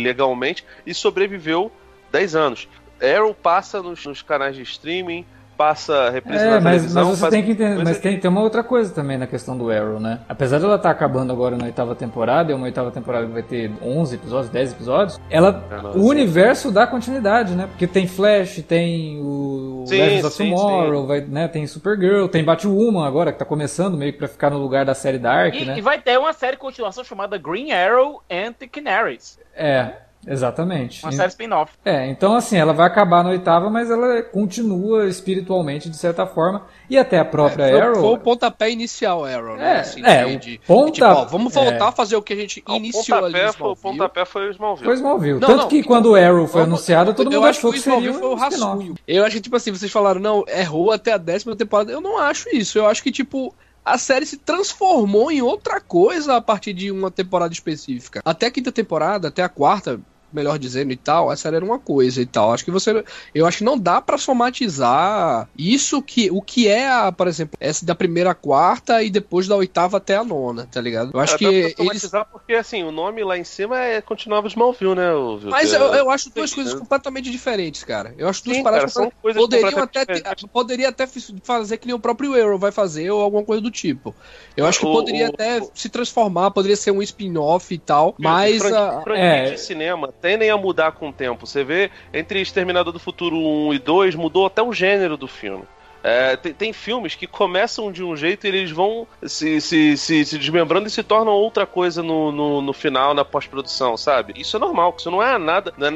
e 0.87 0.95
sobreviveu 0.95 1.71
10 2.11 2.35
anos. 2.35 2.69
Arrow 3.01 3.35
passa 3.35 3.83
nos, 3.83 4.05
nos 4.05 4.23
canais 4.23 4.57
de 4.57 4.63
streaming, 4.63 5.25
passa 5.59 6.09
reprise 6.11 6.45
é, 6.45 6.51
na 6.51 6.61
mas, 6.61 6.95
mas 6.95 7.07
você 7.09 7.29
tem 7.29 7.43
que 7.43 7.51
entender, 7.51 7.83
mas 7.83 7.99
tem, 7.99 8.17
tem 8.21 8.31
uma 8.31 8.41
outra 8.41 8.63
coisa 8.63 8.95
também 8.95 9.19
na 9.19 9.27
questão 9.27 9.59
do 9.59 9.69
Arrow, 9.73 9.99
né? 9.99 10.21
Apesar 10.29 10.61
dela 10.61 10.77
estar 10.77 10.91
tá 10.91 10.95
acabando 10.95 11.33
agora 11.33 11.57
na 11.57 11.65
oitava 11.65 11.97
temporada, 11.97 12.53
é 12.53 12.55
uma 12.55 12.67
oitava 12.67 12.93
temporada 12.93 13.27
que 13.27 13.33
vai 13.33 13.43
ter 13.43 13.73
11 13.83 14.15
episódios, 14.15 14.51
10 14.51 14.73
episódios, 14.73 15.21
ela 15.29 15.65
é, 15.69 15.99
o 15.99 16.07
universo 16.07 16.71
dá 16.71 16.87
continuidade, 16.87 17.57
né? 17.57 17.67
Porque 17.67 17.89
tem 17.89 18.07
Flash, 18.07 18.63
tem 18.63 19.21
o 19.21 19.83
sim, 19.85 19.99
Legends 19.99 20.25
of 20.25 20.37
sim, 20.37 20.51
Tomorrow, 20.51 21.01
sim. 21.01 21.07
Vai, 21.09 21.21
né? 21.23 21.49
tem 21.49 21.67
Supergirl, 21.67 22.29
tem 22.29 22.45
Batwoman 22.45 23.05
agora 23.05 23.33
que 23.33 23.39
tá 23.41 23.45
começando 23.45 23.99
meio 23.99 24.13
que 24.13 24.19
para 24.19 24.29
ficar 24.29 24.51
no 24.51 24.59
lugar 24.59 24.85
da 24.85 24.95
série 24.95 25.19
Dark, 25.19 25.55
e, 25.57 25.65
né? 25.65 25.77
E 25.77 25.81
vai 25.81 26.01
ter 26.01 26.17
uma 26.19 26.33
série 26.33 26.53
de 26.53 26.59
continuação 26.59 27.03
chamada 27.03 27.37
Green 27.37 27.73
Arrow 27.73 28.23
and 28.31 28.53
the 28.53 28.69
Canaries. 28.69 29.41
É, 29.57 29.91
Exatamente. 30.29 31.03
Uma 31.05 31.13
série 31.13 31.29
spin-off. 31.29 31.73
É, 31.85 32.07
então 32.09 32.35
assim, 32.35 32.57
ela 32.57 32.73
vai 32.73 32.87
acabar 32.87 33.23
na 33.25 33.31
oitava, 33.31 33.71
mas 33.71 33.91
ela 33.91 34.23
continua 34.23 35.07
espiritualmente, 35.09 35.89
de 35.89 35.97
certa 35.97 36.27
forma, 36.27 36.67
e 36.89 36.99
até 36.99 37.19
a 37.19 37.25
própria 37.25 37.65
é, 37.65 37.71
foi, 37.71 37.81
Arrow... 37.81 37.95
Foi 37.95 38.13
o 38.13 38.19
pontapé 38.19 38.71
inicial, 38.71 39.25
Arrow, 39.25 39.57
né? 39.57 39.77
É, 39.77 39.81
assim, 39.81 40.05
é 40.05 40.25
de, 40.25 40.37
de, 40.37 40.61
ponta... 40.67 40.87
De, 40.87 40.93
tipo, 40.93 41.07
ó, 41.07 41.25
vamos 41.25 41.55
voltar 41.55 41.87
é. 41.87 41.89
a 41.89 41.93
fazer 41.93 42.17
o 42.17 42.23
que 42.23 42.33
a 42.33 42.37
gente 42.37 42.63
iniciou 42.69 43.25
ali 43.25 43.53
foi, 43.53 43.69
O 43.69 43.77
pontapé 43.77 44.25
foi 44.25 44.49
o 44.49 44.51
Smallville. 44.51 44.85
Foi 44.85 44.95
o 44.95 44.97
Smallville. 44.97 45.41
Não, 45.41 45.49
Tanto 45.49 45.63
não, 45.63 45.69
que 45.69 45.79
então, 45.79 45.89
quando 45.89 46.07
o 46.11 46.15
Arrow 46.15 46.47
foi 46.47 46.63
anunciado, 46.63 47.15
todo 47.15 47.31
mundo 47.31 47.47
achou 47.47 47.71
que, 47.71 47.79
que 47.79 47.85
seria 47.85 48.13
foi 48.13 48.29
o 48.29 48.35
rascunho. 48.35 48.95
Eu 49.07 49.25
acho 49.25 49.37
que, 49.37 49.43
tipo 49.43 49.57
assim, 49.57 49.71
vocês 49.71 49.91
falaram, 49.91 50.21
não, 50.21 50.45
errou 50.49 50.93
até 50.93 51.13
a 51.13 51.19
décima 51.19 51.57
temporada. 51.57 51.91
Eu 51.93 52.01
não 52.01 52.19
acho 52.19 52.49
isso. 52.55 52.79
Eu 52.79 52.87
acho 52.87 53.03
que, 53.03 53.11
tipo 53.11 53.55
a 53.89 53.97
série 53.97 54.27
se 54.27 54.37
transformou 54.37 55.31
em 55.31 55.41
outra 55.41 55.81
coisa 55.81 56.37
a 56.37 56.41
partir 56.43 56.75
de 56.75 56.91
uma 56.91 57.11
temporada 57.11 57.53
específica. 57.53 58.21
Até 58.23 58.47
a 58.47 58.51
quinta 58.51 58.71
temporada, 58.71 59.29
até 59.29 59.43
a 59.43 59.49
quarta, 59.49 59.99
melhor 60.33 60.59
dizendo 60.59 60.93
e 60.93 60.97
tal, 60.97 61.33
essa 61.33 61.49
era 61.49 61.65
uma 61.65 61.79
coisa 61.79 62.21
e 62.21 62.27
tal. 62.27 62.53
Acho 62.53 62.65
que 62.65 62.71
você 62.71 63.05
eu 63.35 63.47
acho 63.47 63.59
que 63.59 63.65
não 63.65 63.79
dá 63.79 64.01
para 64.01 64.19
somatizar 64.19 65.49
isso 65.57 66.03
que 66.03 66.31
o 66.31 66.43
que 66.43 66.69
é, 66.69 66.89
a, 66.89 67.13
por 67.13 67.27
exemplo, 67.27 67.57
essa 67.61 67.85
da 67.85 67.95
primeira 67.95 68.31
à 68.31 68.35
quarta 68.35 69.03
e 69.03 69.11
depois 69.11 69.47
da 69.47 69.57
oitava 69.57 69.97
até 69.97 70.17
a 70.17 70.25
nona, 70.25 70.69
tá 70.71 70.81
ligado? 70.81 71.11
Eu 71.15 71.21
acho 71.21 71.35
é, 71.35 71.39
que 71.39 71.75
somatizar 71.77 72.21
eles... 72.23 72.33
porque 72.33 72.55
assim, 72.55 72.83
o 72.83 72.91
nome 72.91 73.23
lá 73.25 73.37
em 73.39 73.45
cima 73.45 73.81
é 73.81 74.01
continuava 74.01 74.49
Smallville, 74.49 74.95
né, 74.95 75.13
o, 75.13 75.41
Mas 75.45 75.73
eu, 75.73 75.83
eu 75.95 76.11
acho 76.11 76.31
duas 76.31 76.53
coisas 76.53 76.75
completamente 76.75 77.31
diferentes, 77.31 77.85
cara. 77.85 78.15
Eu 78.19 78.29
acho 78.29 78.45
duas 78.45 78.57
Sim, 78.57 78.63
paradas 78.63 78.95
cara, 78.95 79.13
poderiam 79.35 79.83
até 79.83 80.07
poderia 80.53 80.89
até 80.89 81.07
fazer 81.43 81.77
que 81.77 81.87
nem 81.87 81.95
o 81.95 81.99
próprio 81.99 82.35
Arrow 82.35 82.59
vai 82.59 82.73
fazer 82.73 83.11
ou 83.11 83.21
alguma 83.21 83.45
coisa 83.45 83.63
do 83.63 83.71
tipo. 83.71 84.15
Eu 84.57 84.67
acho 84.67 84.81
que 84.81 84.87
o, 84.87 84.93
poderia 84.93 85.27
o, 85.27 85.29
até 85.29 85.61
o... 85.61 85.71
se 85.75 85.89
transformar, 85.89 86.51
poderia 86.51 86.77
ser 86.77 86.91
um 86.91 87.03
spin-off 87.03 87.73
e 87.73 87.79
tal, 87.79 88.15
mas 88.19 88.63
a... 88.65 89.03
é... 89.15 89.51
de 89.51 89.61
cinema 89.61 90.13
tendem 90.21 90.51
a 90.51 90.57
mudar 90.57 90.93
com 90.93 91.09
o 91.09 91.13
tempo. 91.13 91.47
Você 91.47 91.65
vê 91.65 91.91
entre 92.13 92.41
Exterminador 92.41 92.93
do 92.93 92.99
Futuro 92.99 93.37
1 93.37 93.75
e 93.75 93.79
2, 93.79 94.15
mudou 94.15 94.47
até 94.47 94.63
o 94.63 94.73
gênero 94.73 95.17
do 95.17 95.29
filme. 95.29 95.65
É, 96.09 96.37
tem, 96.37 96.55
tem, 96.55 96.73
filmes 96.73 97.15
que 97.15 97.27
começam 97.27 97.93
de 97.93 98.03
um 98.03 98.17
jeito 98.17 98.47
e 98.47 98.49
eles 98.49 98.71
vão 98.71 99.07
se, 99.23 99.61
se, 99.61 99.95
se, 99.99 100.25
se 100.25 100.39
desmembrando 100.39 100.87
e 100.87 100.91
se 100.91 101.03
tornam 101.03 101.35
outra 101.35 101.67
coisa 101.67 102.03
no, 102.03 102.33
no, 102.33 102.63
no 102.63 102.73
final, 102.73 103.13
na 103.13 103.27
pós-produção, 103.27 103.95
sabe? 103.95 104.33
Isso 104.35 104.57
é 104.57 104.61
normal, 104.61 104.95
isso 104.97 105.11
não 105.11 105.23
é 105.23 105.37
nada. 105.37 105.75
Né? 105.77 105.89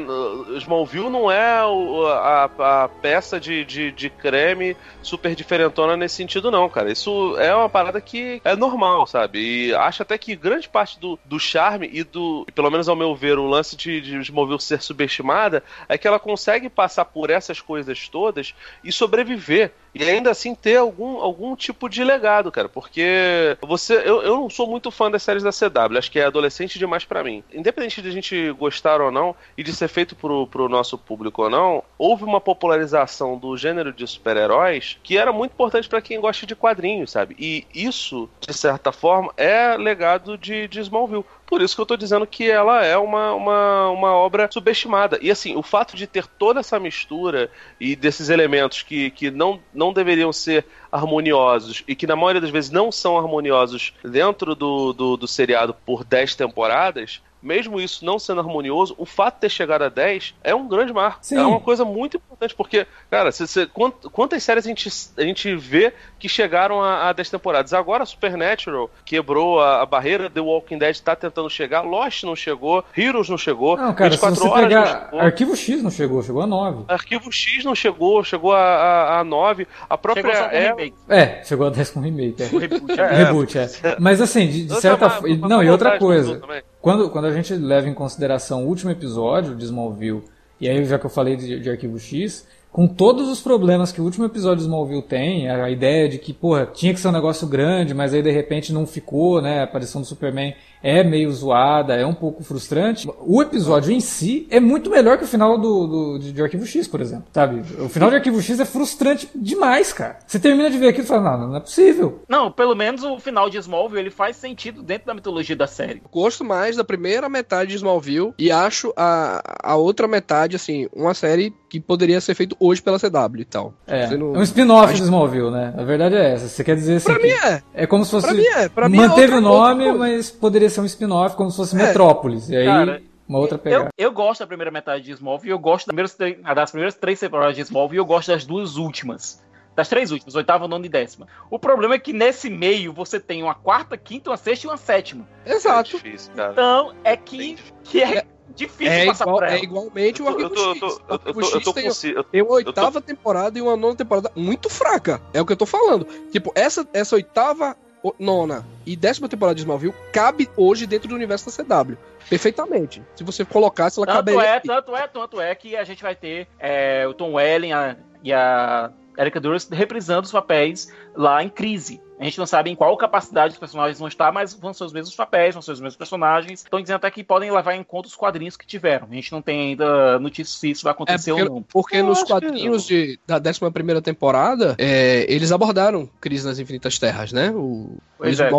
Smallville 0.57 1.09
não 1.09 1.31
é 1.31 1.65
o, 1.65 2.05
a, 2.05 2.43
a, 2.43 2.89
peça 2.89 3.39
de, 3.39 3.65
de, 3.65 3.91
de, 3.91 4.07
creme 4.11 4.77
super 5.01 5.33
diferentona 5.33 5.97
nesse 5.97 6.15
sentido, 6.15 6.51
não, 6.51 6.69
cara. 6.69 6.91
Isso 6.91 7.35
é 7.39 7.55
uma 7.55 7.67
parada 7.67 7.99
que 7.99 8.39
é 8.45 8.55
normal, 8.55 9.07
sabe? 9.07 9.39
E 9.39 9.73
acho 9.73 10.03
até 10.03 10.15
que 10.19 10.35
grande 10.35 10.69
parte 10.69 10.99
do, 10.99 11.17
do 11.25 11.39
charme 11.39 11.89
e 11.91 12.03
do, 12.03 12.45
pelo 12.53 12.69
menos 12.69 12.87
ao 12.87 12.95
meu 12.95 13.15
ver, 13.15 13.39
o 13.39 13.47
lance 13.47 13.75
de, 13.75 13.99
de 13.99 14.17
Smallville 14.19 14.61
ser 14.61 14.79
subestimada 14.79 15.63
é 15.89 15.97
que 15.97 16.07
ela 16.07 16.19
consegue 16.19 16.69
passar 16.69 17.05
por 17.05 17.31
essas 17.31 17.59
coisas 17.59 18.07
todas 18.07 18.53
e 18.83 18.91
sobreviver 18.91 19.73
e 19.93 20.03
ainda 20.03 20.31
assim 20.31 20.55
ter 20.55 20.77
algum, 20.77 21.17
algum 21.17 21.55
tipo 21.55 21.87
de 21.87 22.03
legado, 22.03 22.51
cara. 22.51 22.67
Porque 22.67 23.57
você. 23.61 23.95
Eu, 23.95 24.21
eu 24.21 24.35
não 24.37 24.49
sou 24.49 24.67
muito 24.67 24.89
fã 24.89 25.09
das 25.09 25.23
séries 25.23 25.43
da 25.43 25.51
CW, 25.51 25.97
acho 25.97 26.11
que 26.11 26.19
é 26.19 26.25
adolescente 26.25 26.79
demais 26.79 27.05
para 27.05 27.23
mim. 27.23 27.43
Independente 27.53 28.01
de 28.01 28.09
a 28.09 28.11
gente 28.11 28.51
gostar 28.53 29.01
ou 29.01 29.11
não, 29.11 29.35
e 29.57 29.63
de 29.63 29.73
ser 29.73 29.87
feito 29.87 30.15
pro, 30.15 30.47
pro 30.47 30.69
nosso 30.69 30.97
público 30.97 31.43
ou 31.43 31.49
não, 31.49 31.83
houve 31.97 32.23
uma 32.23 32.41
popularização 32.41 33.37
do 33.37 33.55
gênero 33.55 33.93
de 33.93 34.07
super-heróis 34.07 34.97
que 35.03 35.17
era 35.17 35.31
muito 35.31 35.51
importante 35.51 35.87
para 35.87 36.01
quem 36.01 36.19
gosta 36.19 36.45
de 36.45 36.55
quadrinhos, 36.55 37.11
sabe? 37.11 37.35
E 37.37 37.65
isso, 37.73 38.29
de 38.39 38.53
certa 38.53 38.91
forma, 38.91 39.31
é 39.37 39.77
legado 39.77 40.37
de, 40.37 40.67
de 40.67 40.79
Smallville. 40.79 41.25
Por 41.45 41.61
isso 41.61 41.75
que 41.75 41.81
eu 41.81 41.85
tô 41.85 41.95
dizendo 41.97 42.25
que 42.25 42.49
ela 42.49 42.83
é 42.83 42.97
uma, 42.97 43.33
uma, 43.33 43.89
uma 43.89 44.13
obra 44.13 44.49
subestimada. 44.51 45.19
E 45.21 45.29
assim, 45.29 45.55
o 45.55 45.61
fato 45.61 45.95
de 45.95 46.07
ter 46.07 46.25
toda 46.25 46.61
essa 46.61 46.79
mistura 46.79 47.51
e 47.79 47.95
desses 47.95 48.29
elementos 48.29 48.81
que, 48.81 49.11
que 49.11 49.29
não, 49.29 49.59
não 49.73 49.93
deveriam 49.93 50.33
ser 50.33 50.65
harmoniosos 50.91 51.83
e 51.87 51.95
que 51.95 52.07
na 52.07 52.15
maioria 52.15 52.41
das 52.41 52.49
vezes 52.49 52.71
não 52.71 52.91
são 52.91 53.17
harmoniosos 53.17 53.93
dentro 54.03 54.55
do, 54.55 54.93
do, 54.93 55.17
do 55.17 55.27
seriado 55.27 55.75
por 55.85 56.03
10 56.03 56.35
temporadas, 56.35 57.21
mesmo 57.43 57.79
isso 57.79 58.05
não 58.05 58.17
sendo 58.17 58.39
harmonioso, 58.39 58.95
o 58.97 59.05
fato 59.05 59.35
de 59.35 59.41
ter 59.41 59.49
chegado 59.49 59.83
a 59.83 59.89
10 59.89 60.35
é 60.43 60.55
um 60.55 60.67
grande 60.67 60.93
marco. 60.93 61.19
Sim. 61.21 61.37
É 61.37 61.41
uma 61.45 61.59
coisa 61.59 61.83
muito 61.83 62.17
importante, 62.17 62.55
porque, 62.55 62.87
cara, 63.11 63.31
cê, 63.31 63.45
cê, 63.45 63.67
quantas 64.11 64.41
séries 64.43 64.65
a 64.65 64.69
gente, 64.69 64.89
a 65.17 65.21
gente 65.21 65.55
vê 65.55 65.93
que 66.17 66.29
chegaram 66.29 66.81
a, 66.81 67.09
a 67.09 67.13
10 67.13 67.29
temporadas? 67.29 67.73
Agora, 67.73 68.05
Supernatural 68.05 68.89
quebrou 69.05 69.59
a, 69.59 69.81
a, 69.81 69.85
barreira, 69.85 70.29
The 70.29 70.39
Walking 70.39 70.77
Dead 70.77 70.97
tá 70.99 71.15
tentando 71.15 71.49
chegar, 71.49 71.81
Lost 71.81 72.23
não 72.23 72.35
chegou, 72.35 72.83
Heroes 72.97 73.29
não 73.29 73.37
chegou, 73.37 73.75
não, 73.77 73.93
cara, 73.93 74.11
24 74.11 74.35
se 74.35 74.41
você 74.41 74.47
horas 74.47 74.67
pegar... 74.67 75.09
Arquivo 75.13 75.55
X 75.55 75.83
não 75.83 75.91
chegou, 75.91 76.23
chegou 76.23 76.41
a 76.41 76.47
9. 76.47 76.85
Arquivo 76.87 77.31
X 77.31 77.65
não 77.65 77.75
chegou, 77.75 78.23
chegou 78.23 78.53
a, 78.53 78.59
a, 78.59 79.19
a 79.19 79.23
9. 79.23 79.67
A 79.89 79.97
própria. 79.97 80.23
Chegou 80.23 80.49
é... 80.51 80.67
remake. 80.67 80.95
É, 81.09 81.43
chegou 81.43 81.67
a 81.67 81.69
10 81.69 81.89
com 81.91 81.99
remake. 81.99 82.43
É. 82.43 82.45
reboot, 82.45 82.99
é. 82.99 83.07
reboot, 83.13 83.57
é. 83.57 83.69
Mas 83.99 84.21
assim, 84.21 84.47
de, 84.47 84.65
de 84.65 84.81
certa 84.81 85.09
forma. 85.09 85.47
Não, 85.47 85.63
e 85.63 85.69
outra 85.69 85.97
coisa. 85.97 86.41
Quando, 86.83 87.09
quando 87.09 87.25
a 87.27 87.31
gente 87.31 87.55
leva 87.55 87.87
em 87.87 87.93
consideração 87.93 88.65
o 88.65 88.67
último 88.67 88.91
episódio 88.91 89.55
de 89.55 89.63
Smallville, 89.63 90.21
e 90.59 90.67
aí 90.67 90.83
já 90.83 90.99
que 90.99 91.05
eu 91.05 91.09
falei 91.09 91.37
de, 91.37 91.57
de 91.61 91.69
Arquivo 91.69 91.97
X, 91.97 92.45
com 92.73 92.87
todos 92.87 93.29
os 93.29 93.39
problemas 93.39 93.91
que 93.91 94.01
o 94.01 94.03
último 94.03 94.25
episódio 94.25 94.57
de 94.57 94.63
Smallville 94.63 95.03
tem, 95.03 95.47
a 95.47 95.69
ideia 95.69 96.09
de 96.09 96.17
que, 96.17 96.33
porra, 96.33 96.65
tinha 96.65 96.91
que 96.91 96.99
ser 96.99 97.07
um 97.07 97.11
negócio 97.11 97.47
grande, 97.47 97.93
mas 97.93 98.15
aí 98.15 98.23
de 98.23 98.31
repente 98.31 98.73
não 98.73 98.87
ficou, 98.87 99.39
né? 99.39 99.59
A 99.59 99.63
aparição 99.65 100.01
do 100.01 100.07
Superman 100.07 100.55
é 100.81 101.03
meio 101.03 101.31
zoada, 101.31 101.95
é 101.95 102.05
um 102.05 102.15
pouco 102.15 102.43
frustrante. 102.43 103.07
O 103.21 103.41
episódio 103.41 103.93
em 103.93 104.01
si 104.01 104.45
é 104.49 104.59
muito 104.59 104.89
melhor 104.89 105.17
que 105.17 105.23
o 105.23 105.27
final 105.27 105.57
do, 105.57 105.87
do 105.87 106.19
de, 106.19 106.33
de 106.33 106.41
Arquivo 106.41 106.65
X, 106.65 106.87
por 106.87 106.99
exemplo, 106.99 107.25
sabe? 107.31 107.61
O 107.79 107.87
final 107.87 108.09
de 108.09 108.17
Arquivo 108.17 108.41
X 108.41 108.59
é 108.59 108.65
frustrante 108.65 109.29
demais, 109.33 109.93
cara. 109.93 110.19
Você 110.27 110.39
termina 110.39 110.69
de 110.69 110.77
ver 110.77 110.89
aquilo 110.89 111.05
e 111.05 111.07
fala, 111.07 111.37
não, 111.37 111.47
não 111.49 111.55
é 111.55 111.59
possível. 111.61 112.23
Não, 112.27 112.51
pelo 112.51 112.75
menos 112.75 113.03
o 113.03 113.19
final 113.19 113.49
de 113.49 113.57
Smallville 113.59 114.01
ele 114.01 114.09
faz 114.09 114.35
sentido 114.35 114.81
dentro 114.81 115.07
da 115.07 115.13
mitologia 115.13 115.55
da 115.55 115.67
série. 115.67 116.01
Gosto 116.11 116.43
mais 116.43 116.75
da 116.75 116.83
primeira 116.83 117.29
metade 117.29 117.69
de 117.69 117.75
Smallville 117.77 118.33
e 118.37 118.51
acho 118.51 118.91
a, 118.97 119.41
a 119.63 119.75
outra 119.75 120.07
metade, 120.07 120.55
assim, 120.55 120.89
uma 120.91 121.13
série 121.13 121.53
que 121.69 121.79
poderia 121.79 122.19
ser 122.19 122.35
feito 122.35 122.57
hoje 122.65 122.81
pela 122.81 122.99
CW 122.99 123.39
e 123.41 123.45
tal. 123.45 123.73
É, 123.87 124.05
é 124.05 124.17
um 124.17 124.41
spin-off 124.43 124.93
de 124.93 125.01
Smallville, 125.01 125.51
né? 125.51 125.73
A 125.77 125.83
verdade 125.83 126.15
é 126.15 126.33
essa. 126.33 126.47
Você 126.47 126.63
quer 126.63 126.75
dizer 126.75 126.95
assim, 126.97 127.05
Pra 127.05 127.19
que 127.19 127.23
mim 127.27 127.31
é. 127.33 127.63
é 127.73 127.87
como 127.87 128.05
se 128.05 128.11
fosse... 128.11 128.27
Pra 128.27 128.35
mim 128.35 128.43
é. 128.45 128.69
Pra 128.69 128.89
mim 128.89 128.97
é 128.97 129.07
Manteve 129.07 129.33
outra- 129.33 129.37
o 129.37 129.41
nome, 129.41 129.91
mas 129.93 130.31
poderia 130.31 130.69
ser 130.69 130.81
um 130.81 130.85
spin-off, 130.85 131.35
como 131.35 131.49
se 131.51 131.57
fosse 131.57 131.75
É. 131.75 131.79
Metrópolis. 131.87 132.49
E 132.49 132.55
aí, 132.55 132.65
Cara, 132.65 133.01
uma 133.27 133.39
outra 133.39 133.55
Eu, 133.55 133.59
pegada. 133.59 133.89
eu 133.97 134.11
gosto 134.11 134.39
da 134.41 134.47
primeira 134.47 134.71
metade 134.71 135.03
de 135.03 135.11
Smallville, 135.11 135.51
eu 135.51 135.59
gosto 135.59 135.85
das 135.87 135.93
primeiras, 135.93 136.13
três- 136.15 136.37
das 136.55 136.71
primeiras 136.71 136.95
três 136.95 137.19
temporadas 137.19 137.55
de 137.55 137.61
Smallville, 137.61 137.97
eu 137.99 138.05
gosto 138.05 138.29
das 138.31 138.45
duas 138.45 138.75
últimas. 138.77 139.41
Das 139.75 139.87
três 139.89 140.11
últimas, 140.11 140.35
oitava, 140.35 140.67
nona 140.67 140.85
e 140.85 140.89
décima. 140.89 141.27
O 141.49 141.57
problema 141.57 141.95
é 141.95 141.97
que 141.99 142.13
nesse 142.13 142.47
meio 142.47 142.93
você 142.93 143.19
tem 143.19 143.41
uma 143.41 143.55
quarta, 143.55 143.97
quinta, 143.97 144.29
uma 144.29 144.37
sexta 144.37 144.67
e 144.67 144.69
uma 144.69 144.77
sétima. 144.77 145.27
Exato. 145.43 145.95
É 145.95 145.99
difícil, 145.99 146.31
cara. 146.35 146.51
Então 146.51 146.93
é 147.03 147.17
que, 147.17 147.57
que 147.83 148.03
é, 148.03 148.23
difícil 148.55 148.91
É, 148.93 149.05
passar 149.05 149.23
igual, 149.25 149.37
por 149.37 149.43
ela. 149.45 149.55
é 149.55 149.63
igualmente 149.63 150.21
o 150.21 150.27
Eu 150.27 150.33
tô, 150.35 150.43
Arquivo 150.43 150.59
eu 150.61 150.73
X. 150.73 150.79
tô, 150.79 150.85
O 150.87 150.89
eu 150.89 150.97
tô, 150.99 151.13
Arquivo 151.13 151.29
eu 151.29 151.33
tô, 151.33 151.39
eu 151.39 151.45
X 151.59 151.63
tô 151.63 151.73
tem, 151.73 152.11
eu- 152.13 152.23
tem 152.23 152.41
uma 152.41 152.53
oitava 152.53 153.01
temporada 153.01 153.57
e 153.57 153.61
uma 153.61 153.75
nona 153.75 153.95
temporada 153.95 154.31
muito 154.35 154.69
fraca. 154.69 155.21
É 155.33 155.41
o 155.41 155.45
que 155.45 155.53
eu 155.53 155.57
tô 155.57 155.65
falando. 155.65 156.05
Tipo, 156.31 156.51
essa, 156.55 156.87
essa 156.93 157.15
oitava, 157.15 157.75
nona 158.19 158.65
e 158.85 158.95
décima 158.97 159.29
temporada 159.29 159.55
de 159.55 159.61
Smallville 159.61 159.93
cabe 160.11 160.49
hoje 160.57 160.85
dentro 160.85 161.07
do 161.07 161.15
universo 161.15 161.45
da 161.45 161.63
CW. 161.85 161.97
Perfeitamente. 162.29 163.01
Se 163.15 163.23
você 163.23 163.45
colocasse, 163.45 163.97
ela 163.99 164.05
Tanto 164.05 164.15
caberia. 164.17 164.41
é, 164.43 164.55
aqui. 164.57 164.67
tanto 164.67 164.95
é, 164.95 165.07
tanto 165.07 165.41
é 165.41 165.55
que 165.55 165.75
a 165.75 165.83
gente 165.83 166.01
vai 166.03 166.15
ter 166.15 166.47
é, 166.59 167.05
o 167.07 167.13
Tom 167.13 167.33
Welling 167.33 167.71
a- 167.71 167.95
e 168.23 168.33
a 168.33 168.91
Erika 169.17 169.39
Duras 169.39 169.67
reprisando 169.69 170.25
os 170.25 170.31
papéis 170.31 170.91
lá 171.15 171.43
em 171.43 171.49
crise. 171.49 172.01
A 172.19 172.23
gente 172.23 172.37
não 172.37 172.45
sabe 172.45 172.69
em 172.69 172.75
qual 172.75 172.95
capacidade 172.95 173.53
os 173.53 173.59
personagens 173.59 173.99
vão 173.99 174.07
estar, 174.07 174.31
mas 174.31 174.53
vão 174.53 174.73
ser 174.73 174.85
os 174.85 174.93
mesmos 174.93 175.15
papéis, 175.15 175.53
vão 175.55 175.61
ser 175.61 175.71
os 175.71 175.81
mesmos 175.81 175.97
personagens. 175.97 176.61
Estão 176.61 176.81
dizendo 176.81 176.97
até 176.97 177.11
que 177.11 177.23
podem 177.23 177.51
levar 177.51 177.75
em 177.75 177.83
conta 177.83 178.07
os 178.07 178.15
quadrinhos 178.15 178.55
que 178.55 178.65
tiveram. 178.65 179.07
A 179.11 179.13
gente 179.13 179.31
não 179.31 179.41
tem 179.41 179.71
ainda 179.71 180.19
notícia 180.19 180.57
se 180.57 180.71
isso 180.71 180.83
vai 180.83 180.91
É 180.91 180.93
acontecer 180.93 181.31
porque, 181.31 181.43
ou 181.43 181.49
não. 181.49 181.61
porque 181.63 181.97
Eu 181.97 182.05
nos 182.05 182.23
quadrinhos 182.23 182.85
de, 182.85 183.19
da 183.27 183.37
11 183.37 183.71
primeira 183.71 184.01
temporada, 184.01 184.75
é, 184.77 185.25
eles 185.27 185.51
abordaram 185.51 186.09
Crise 186.21 186.47
nas 186.47 186.59
Infinitas 186.59 186.97
Terras, 186.97 187.33
né? 187.33 187.51
O, 187.51 187.97
Pois 188.17 188.39
o 188.39 188.43
é. 188.43 188.49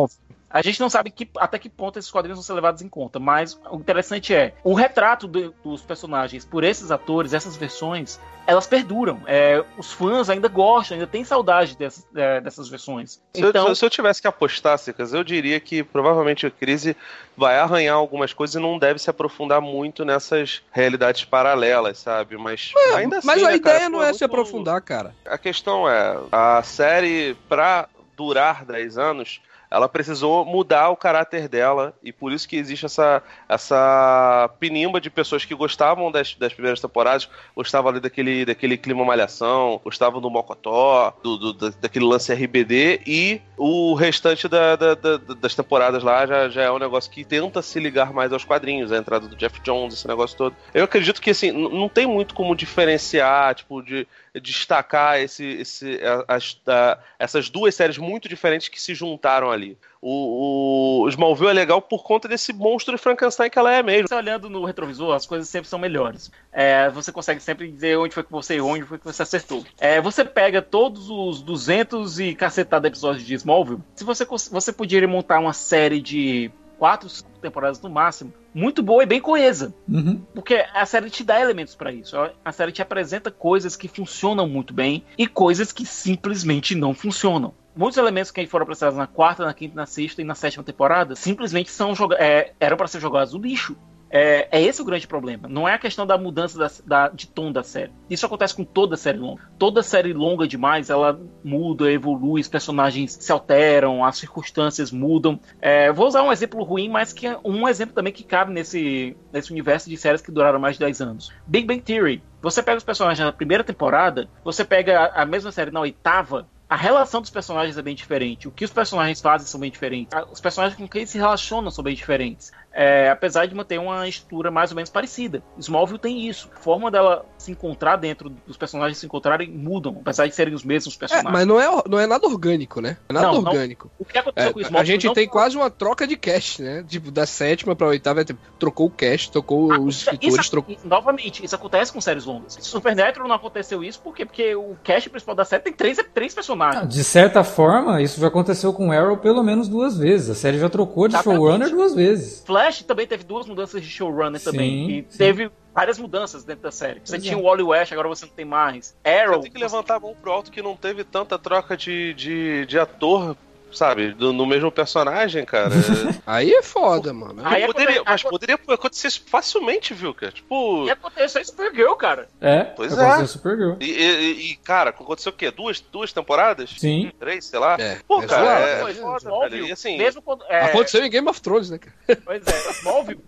A 0.54 0.62
gente 0.62 0.78
não 0.78 0.88
sabe 0.88 1.10
que- 1.10 1.28
até 1.36 1.58
que 1.58 1.68
ponto 1.68 1.98
esses 1.98 2.08
quadrinhos 2.12 2.38
vão 2.38 2.44
ser 2.44 2.52
levados 2.52 2.80
em 2.80 2.88
conta, 2.88 3.18
mas 3.18 3.60
o 3.68 3.74
interessante 3.76 4.32
é 4.32 4.54
o 4.62 4.72
retrato 4.72 5.26
do- 5.26 5.52
dos 5.64 5.82
personagens 5.82 6.44
por 6.44 6.62
esses 6.62 6.92
atores, 6.92 7.32
essas 7.32 7.56
versões, 7.56 8.20
elas 8.46 8.64
perduram. 8.64 9.20
É, 9.26 9.64
os 9.76 9.92
fãs 9.92 10.30
ainda 10.30 10.46
gostam, 10.46 10.94
ainda 10.94 11.08
têm 11.08 11.24
saudade 11.24 11.76
dessas, 11.76 12.06
é, 12.14 12.40
dessas 12.40 12.68
versões. 12.68 13.20
Se, 13.34 13.42
eu- 13.42 13.48
Então, 13.50 13.74
se 13.74 13.84
eu 13.84 13.90
tivesse 13.90 14.22
que 14.22 14.28
apostar, 14.28 14.78
Cicas, 14.78 15.12
eu 15.12 15.24
diria 15.24 15.58
que 15.58 15.82
provavelmente 15.82 16.46
a 16.46 16.50
crise 16.52 16.96
vai 17.36 17.58
arranhar 17.58 17.96
algumas 17.96 18.32
coisas 18.32 18.54
e 18.54 18.60
não 18.60 18.78
deve 18.78 19.00
se 19.00 19.10
aprofundar 19.10 19.60
muito 19.60 20.04
nessas 20.04 20.62
realidades 20.70 21.24
paralelas, 21.24 21.98
sabe? 21.98 22.36
Mas 22.36 22.70
ainda 22.94 23.18
assim. 23.18 23.26
Mas 23.26 23.42
a 23.42 23.48
né, 23.48 23.56
ideia 23.56 23.78
cara, 23.78 23.88
não 23.88 24.00
é 24.00 24.12
se 24.12 24.20
muito- 24.20 24.24
aprofundar, 24.26 24.80
cara. 24.82 25.12
A 25.26 25.36
questão 25.36 25.88
é, 25.90 26.16
a 26.30 26.62
série, 26.62 27.34
pra 27.48 27.88
durar 28.16 28.64
10 28.64 28.96
anos, 28.96 29.40
ela 29.70 29.88
precisou 29.88 30.44
mudar 30.44 30.90
o 30.90 30.96
caráter 30.96 31.48
dela 31.48 31.94
e 32.02 32.12
por 32.12 32.32
isso 32.32 32.48
que 32.48 32.56
existe 32.56 32.86
essa, 32.86 33.22
essa 33.48 34.50
pinimba 34.60 35.00
de 35.00 35.10
pessoas 35.10 35.44
que 35.44 35.54
gostavam 35.54 36.10
das, 36.10 36.34
das 36.34 36.52
primeiras 36.52 36.80
temporadas, 36.80 37.28
gostavam 37.56 37.90
ali 37.90 38.00
daquele, 38.00 38.44
daquele 38.44 38.76
clima 38.76 39.04
malhação, 39.04 39.80
gostavam 39.82 40.20
do 40.20 40.30
Mocotó, 40.30 41.12
do, 41.22 41.36
do- 41.36 41.52
da- 41.52 41.72
daquele 41.80 42.04
lance 42.04 42.32
RBD 42.32 43.00
e 43.06 43.40
o 43.56 43.94
restante 43.94 44.46
da- 44.48 44.76
da- 44.76 44.94
da- 44.94 45.16
das 45.16 45.54
temporadas 45.54 46.02
lá 46.02 46.26
já, 46.26 46.48
já 46.48 46.62
é 46.62 46.70
um 46.70 46.78
negócio 46.78 47.10
que 47.10 47.24
tenta 47.24 47.62
se 47.62 47.80
ligar 47.80 48.12
mais 48.12 48.32
aos 48.32 48.44
quadrinhos, 48.44 48.92
a 48.92 48.96
entrada 48.98 49.26
do 49.26 49.36
Jeff 49.36 49.60
Jones, 49.60 49.94
esse 49.94 50.06
negócio 50.08 50.36
todo. 50.36 50.54
Eu 50.72 50.84
acredito 50.84 51.20
que 51.20 51.30
assim, 51.30 51.50
não 51.52 51.88
tem 51.88 52.06
muito 52.06 52.34
como 52.34 52.54
diferenciar, 52.54 53.54
tipo, 53.54 53.82
de 53.82 54.06
destacar 54.40 55.20
esse, 55.20 55.44
esse, 55.44 56.00
as- 56.28 56.60
a- 56.66 56.98
essas 57.18 57.48
duas 57.48 57.74
séries 57.74 57.98
muito 57.98 58.28
diferentes 58.28 58.68
que 58.68 58.80
se 58.80 58.94
juntaram 58.94 59.50
ali. 59.50 59.78
O, 60.02 61.02
o 61.04 61.08
Smallville 61.08 61.50
é 61.50 61.52
legal 61.54 61.80
por 61.80 62.02
conta 62.02 62.28
desse 62.28 62.52
monstro 62.52 62.94
de 62.94 63.00
Frankenstein 63.00 63.48
que 63.48 63.58
ela 63.58 63.72
é 63.72 63.82
mesmo. 63.82 64.06
você 64.08 64.14
olhando 64.14 64.50
no 64.50 64.64
retrovisor, 64.64 65.14
as 65.14 65.24
coisas 65.24 65.48
sempre 65.48 65.68
são 65.68 65.78
melhores. 65.78 66.30
É, 66.52 66.90
você 66.90 67.10
consegue 67.10 67.40
sempre 67.40 67.70
dizer 67.70 67.96
onde 67.96 68.12
foi 68.12 68.22
que 68.22 68.30
você 68.32 68.54
errou, 68.56 68.72
onde 68.72 68.84
foi 68.84 68.98
que 68.98 69.04
você 69.04 69.22
acertou. 69.22 69.64
É, 69.78 70.00
você 70.00 70.24
pega 70.24 70.60
todos 70.60 71.08
os 71.08 71.40
200 71.40 72.20
e 72.20 72.34
cacetada 72.34 72.88
episódios 72.88 73.24
de 73.24 73.34
Smallville, 73.34 73.80
se 73.96 74.04
você, 74.04 74.26
você 74.26 74.72
poderia 74.72 75.08
montar 75.08 75.38
uma 75.38 75.52
série 75.54 76.00
de 76.00 76.50
quatro, 76.84 77.08
temporadas 77.40 77.80
no 77.80 77.88
máximo, 77.88 78.30
muito 78.52 78.82
boa 78.82 79.02
e 79.02 79.06
bem 79.06 79.18
coesa. 79.18 79.74
Uhum. 79.88 80.20
Porque 80.34 80.66
a 80.74 80.84
série 80.84 81.08
te 81.08 81.24
dá 81.24 81.40
elementos 81.40 81.74
pra 81.74 81.90
isso. 81.90 82.14
A 82.44 82.52
série 82.52 82.72
te 82.72 82.82
apresenta 82.82 83.30
coisas 83.30 83.74
que 83.74 83.88
funcionam 83.88 84.46
muito 84.46 84.74
bem 84.74 85.02
e 85.16 85.26
coisas 85.26 85.72
que 85.72 85.86
simplesmente 85.86 86.74
não 86.74 86.92
funcionam. 86.92 87.54
Muitos 87.74 87.96
elementos 87.96 88.30
que 88.30 88.46
foram 88.46 88.64
apresentados 88.64 88.98
na 88.98 89.06
quarta, 89.06 89.46
na 89.46 89.54
quinta, 89.54 89.74
na 89.74 89.86
sexta 89.86 90.20
e 90.20 90.26
na 90.26 90.34
sétima 90.34 90.62
temporada 90.62 91.16
simplesmente 91.16 91.70
são 91.70 91.94
é, 92.18 92.52
eram 92.60 92.76
para 92.76 92.86
ser 92.86 93.00
jogados 93.00 93.32
no 93.32 93.40
lixo. 93.40 93.74
É, 94.16 94.46
é 94.52 94.62
esse 94.62 94.80
o 94.80 94.84
grande 94.84 95.08
problema. 95.08 95.48
Não 95.48 95.68
é 95.68 95.74
a 95.74 95.78
questão 95.78 96.06
da 96.06 96.16
mudança 96.16 96.56
da- 96.56 96.70
da- 96.86 97.08
de 97.08 97.26
tom 97.26 97.50
da 97.50 97.64
série. 97.64 97.90
Isso 98.08 98.24
acontece 98.24 98.54
com 98.54 98.64
toda 98.64 98.96
série 98.96 99.18
longa. 99.18 99.42
Toda 99.58 99.82
série 99.82 100.12
longa 100.12 100.46
demais, 100.46 100.88
ela 100.88 101.20
muda, 101.42 101.90
evolui, 101.90 102.40
os 102.40 102.46
personagens 102.46 103.18
se 103.20 103.32
alteram, 103.32 104.04
as 104.04 104.16
circunstâncias 104.16 104.92
mudam. 104.92 105.40
É, 105.60 105.90
vou 105.90 106.06
usar 106.06 106.22
um 106.22 106.30
exemplo 106.30 106.62
ruim, 106.62 106.88
mas 106.88 107.12
que 107.12 107.26
é 107.26 107.36
um 107.44 107.68
exemplo 107.68 107.92
também 107.92 108.12
que 108.12 108.22
cabe 108.22 108.52
nesse, 108.52 109.16
nesse 109.32 109.50
universo 109.50 109.90
de 109.90 109.96
séries 109.96 110.22
que 110.22 110.30
duraram 110.30 110.60
mais 110.60 110.76
de 110.76 110.80
10 110.84 111.00
anos. 111.00 111.32
Big 111.44 111.66
Bang 111.66 111.80
Theory. 111.82 112.22
Você 112.40 112.62
pega 112.62 112.78
os 112.78 112.84
personagens 112.84 113.24
na 113.24 113.32
primeira 113.32 113.64
temporada, 113.64 114.28
você 114.44 114.64
pega 114.64 115.00
a, 115.00 115.22
a 115.22 115.26
mesma 115.26 115.50
série 115.50 115.72
na 115.72 115.80
oitava, 115.80 116.46
a 116.68 116.76
relação 116.76 117.20
dos 117.20 117.30
personagens 117.30 117.76
é 117.78 117.82
bem 117.82 117.94
diferente. 117.94 118.48
O 118.48 118.50
que 118.50 118.64
os 118.64 118.72
personagens 118.72 119.20
fazem 119.20 119.46
são 119.46 119.60
bem 119.60 119.70
diferentes. 119.70 120.16
Os 120.32 120.40
personagens 120.40 120.76
com 120.78 120.88
quem 120.88 121.04
se 121.06 121.18
relacionam 121.18 121.70
são 121.70 121.84
bem 121.84 121.94
diferentes. 121.94 122.50
É, 122.74 123.08
apesar 123.08 123.46
de 123.46 123.54
manter 123.54 123.78
uma 123.78 124.08
estrutura 124.08 124.50
mais 124.50 124.72
ou 124.72 124.76
menos 124.76 124.90
parecida. 124.90 125.42
Smallville 125.58 125.98
tem 125.98 126.26
isso. 126.26 126.50
A 126.54 126.58
forma 126.58 126.90
dela 126.90 127.24
se 127.44 127.50
encontrar 127.52 127.96
dentro 127.96 128.30
dos 128.46 128.56
personagens 128.56 128.98
se 128.98 129.06
encontrarem 129.06 129.48
mudam, 129.50 129.98
apesar 130.00 130.26
de 130.26 130.34
serem 130.34 130.54
os 130.54 130.64
mesmos 130.64 130.94
É, 130.94 130.98
personagens. 130.98 131.32
mas 131.32 131.46
não 131.46 131.60
é, 131.60 131.82
não 131.88 131.98
é 131.98 132.06
nada 132.06 132.26
orgânico, 132.26 132.80
né? 132.80 132.96
É 133.08 133.12
nada 133.12 133.26
Não, 133.28 133.42
não. 133.42 133.50
orgânico. 133.52 133.90
O 133.98 134.04
que 134.04 134.18
aconteceu 134.18 134.50
É, 134.50 134.52
com 134.52 134.58
a 134.58 134.62
Smallville 134.62 134.92
gente 134.92 135.06
não 135.06 135.14
tem 135.14 135.24
foi- 135.26 135.32
quase 135.32 135.56
uma 135.56 135.70
troca 135.70 136.06
de 136.06 136.16
cast, 136.16 136.62
né? 136.62 136.84
Tipo, 136.86 137.10
da 137.10 137.26
sétima 137.26 137.76
pra 137.76 137.86
oitava, 137.88 138.20
é 138.22 138.24
tipo, 138.24 138.40
trocou 138.58 138.86
o 138.86 138.90
cast, 138.90 139.30
trocou 139.30 139.72
Ah, 139.72 139.78
os 139.80 139.96
isso- 139.96 140.10
escritores, 140.10 140.48
trocou. 140.50 140.76
Novamente, 140.84 141.44
isso 141.44 141.54
acontece 141.54 141.92
com 141.92 142.00
séries 142.00 142.24
longas. 142.24 142.56
Supernatural 142.60 143.28
não 143.28 143.36
aconteceu 143.36 143.82
isso 143.84 144.00
por 144.00 144.14
quê? 144.14 144.24
porque 144.24 144.54
o 144.54 144.76
cast 144.82 145.10
principal 145.10 145.34
da 145.34 145.44
série 145.44 145.62
tem 145.62 145.72
três, 145.72 145.98
três 146.14 146.34
personagens. 146.34 146.82
Ah, 146.82 146.86
De 146.86 147.04
certa 147.04 147.44
forma, 147.44 148.00
isso 148.02 148.20
já 148.20 148.26
aconteceu 148.28 148.72
com 148.72 148.90
Arrow 148.90 149.18
pelo 149.18 149.42
menos 149.42 149.68
duas 149.68 149.96
vezes. 149.98 150.30
A 150.30 150.34
série 150.34 150.58
já 150.58 150.68
trocou 150.70 151.06
de 151.08 151.14
Exatamente. 151.14 151.38
showrunner 151.40 151.70
duas 151.70 151.94
vezes. 151.94 152.42
Flash 152.46 152.82
também 152.82 153.06
teve 153.06 153.22
duas 153.24 153.46
mudanças 153.46 153.82
de 153.82 153.88
showrunner 153.88 154.40
Sim, 154.40 154.50
também. 154.50 154.90
E 154.90 155.06
sim. 155.08 155.18
teve 155.18 155.50
várias 155.74 155.98
mudanças 155.98 156.44
dentro 156.44 156.62
da 156.62 156.70
série. 156.70 157.00
Você 157.00 157.16
Pois 157.16 157.22
tinha 157.22 157.34
é. 157.34 157.36
o 157.36 157.42
Wally 157.42 157.62
West, 157.64 157.92
agora 157.92 158.08
você 158.08 158.26
não 158.26 158.32
tem 158.32 158.44
mais. 158.44 158.96
Arrow. 159.04 159.36
Você 159.36 159.42
tem 159.42 159.52
que 159.52 159.58
levantar 159.58 159.96
a 159.96 160.00
mão 160.00 160.14
pro 160.14 160.30
alto 160.30 160.50
que 160.50 160.62
não 160.62 160.76
teve 160.76 161.02
tanta 161.02 161.38
troca 161.38 161.76
de, 161.76 162.14
de, 162.14 162.64
de 162.66 162.78
ator, 162.78 163.36
sabe? 163.74 164.12
do- 164.12 164.32
no 164.32 164.46
mesmo 164.46 164.70
personagem, 164.70 165.44
cara. 165.44 165.70
Aí 166.26 166.52
é 166.52 166.62
foda, 166.62 167.12
mano. 167.12 167.42
Aí 167.44 167.66
poderia, 167.66 168.02
mas 168.04 168.22
poderia 168.22 168.54
acontecer 168.68 169.08
isso 169.08 169.22
facilmente, 169.26 169.92
viu, 169.94 170.14
cara? 170.14 170.32
Tipo. 170.32 170.86
E 170.86 170.90
aconteceu 170.90 171.40
com 171.40 171.46
Supergirl, 171.46 171.92
cara. 171.94 172.28
É, 172.40 172.64
Pois 172.64 172.96
é. 172.96 173.26
Supergirl. 173.26 173.74
E, 173.80 173.84
e- 173.90 174.52
e, 174.52 174.56
cara, 174.56 174.90
aconteceu 174.90 175.30
o 175.32 175.34
quê? 175.34 175.50
Duas, 175.50 175.80
duas 175.80 176.12
temporadas? 176.12 176.70
Sim. 176.78 177.10
Três, 177.18 177.44
sei 177.46 177.58
lá? 177.58 177.76
É, 177.78 177.98
Pô, 178.06 178.22
é 178.22 178.26
cara, 178.26 178.44
zoado. 178.44 178.64
é, 178.66 178.80
Pois, 178.80 178.98
foda, 178.98 179.30
cara. 179.40 179.56
E 179.56 179.72
assim, 179.72 179.98
mesmo 179.98 180.22
quando. 180.22 180.44
é, 180.48 180.64
Aconteceu 180.66 181.04
em 181.04 181.10
Game 181.10 181.28
of 181.28 181.40
Thrones, 181.40 181.70
né, 181.70 181.78
cara? 181.78 181.94
Pois 182.24 182.42
é, 182.46 182.70
Smallville, 182.72 183.20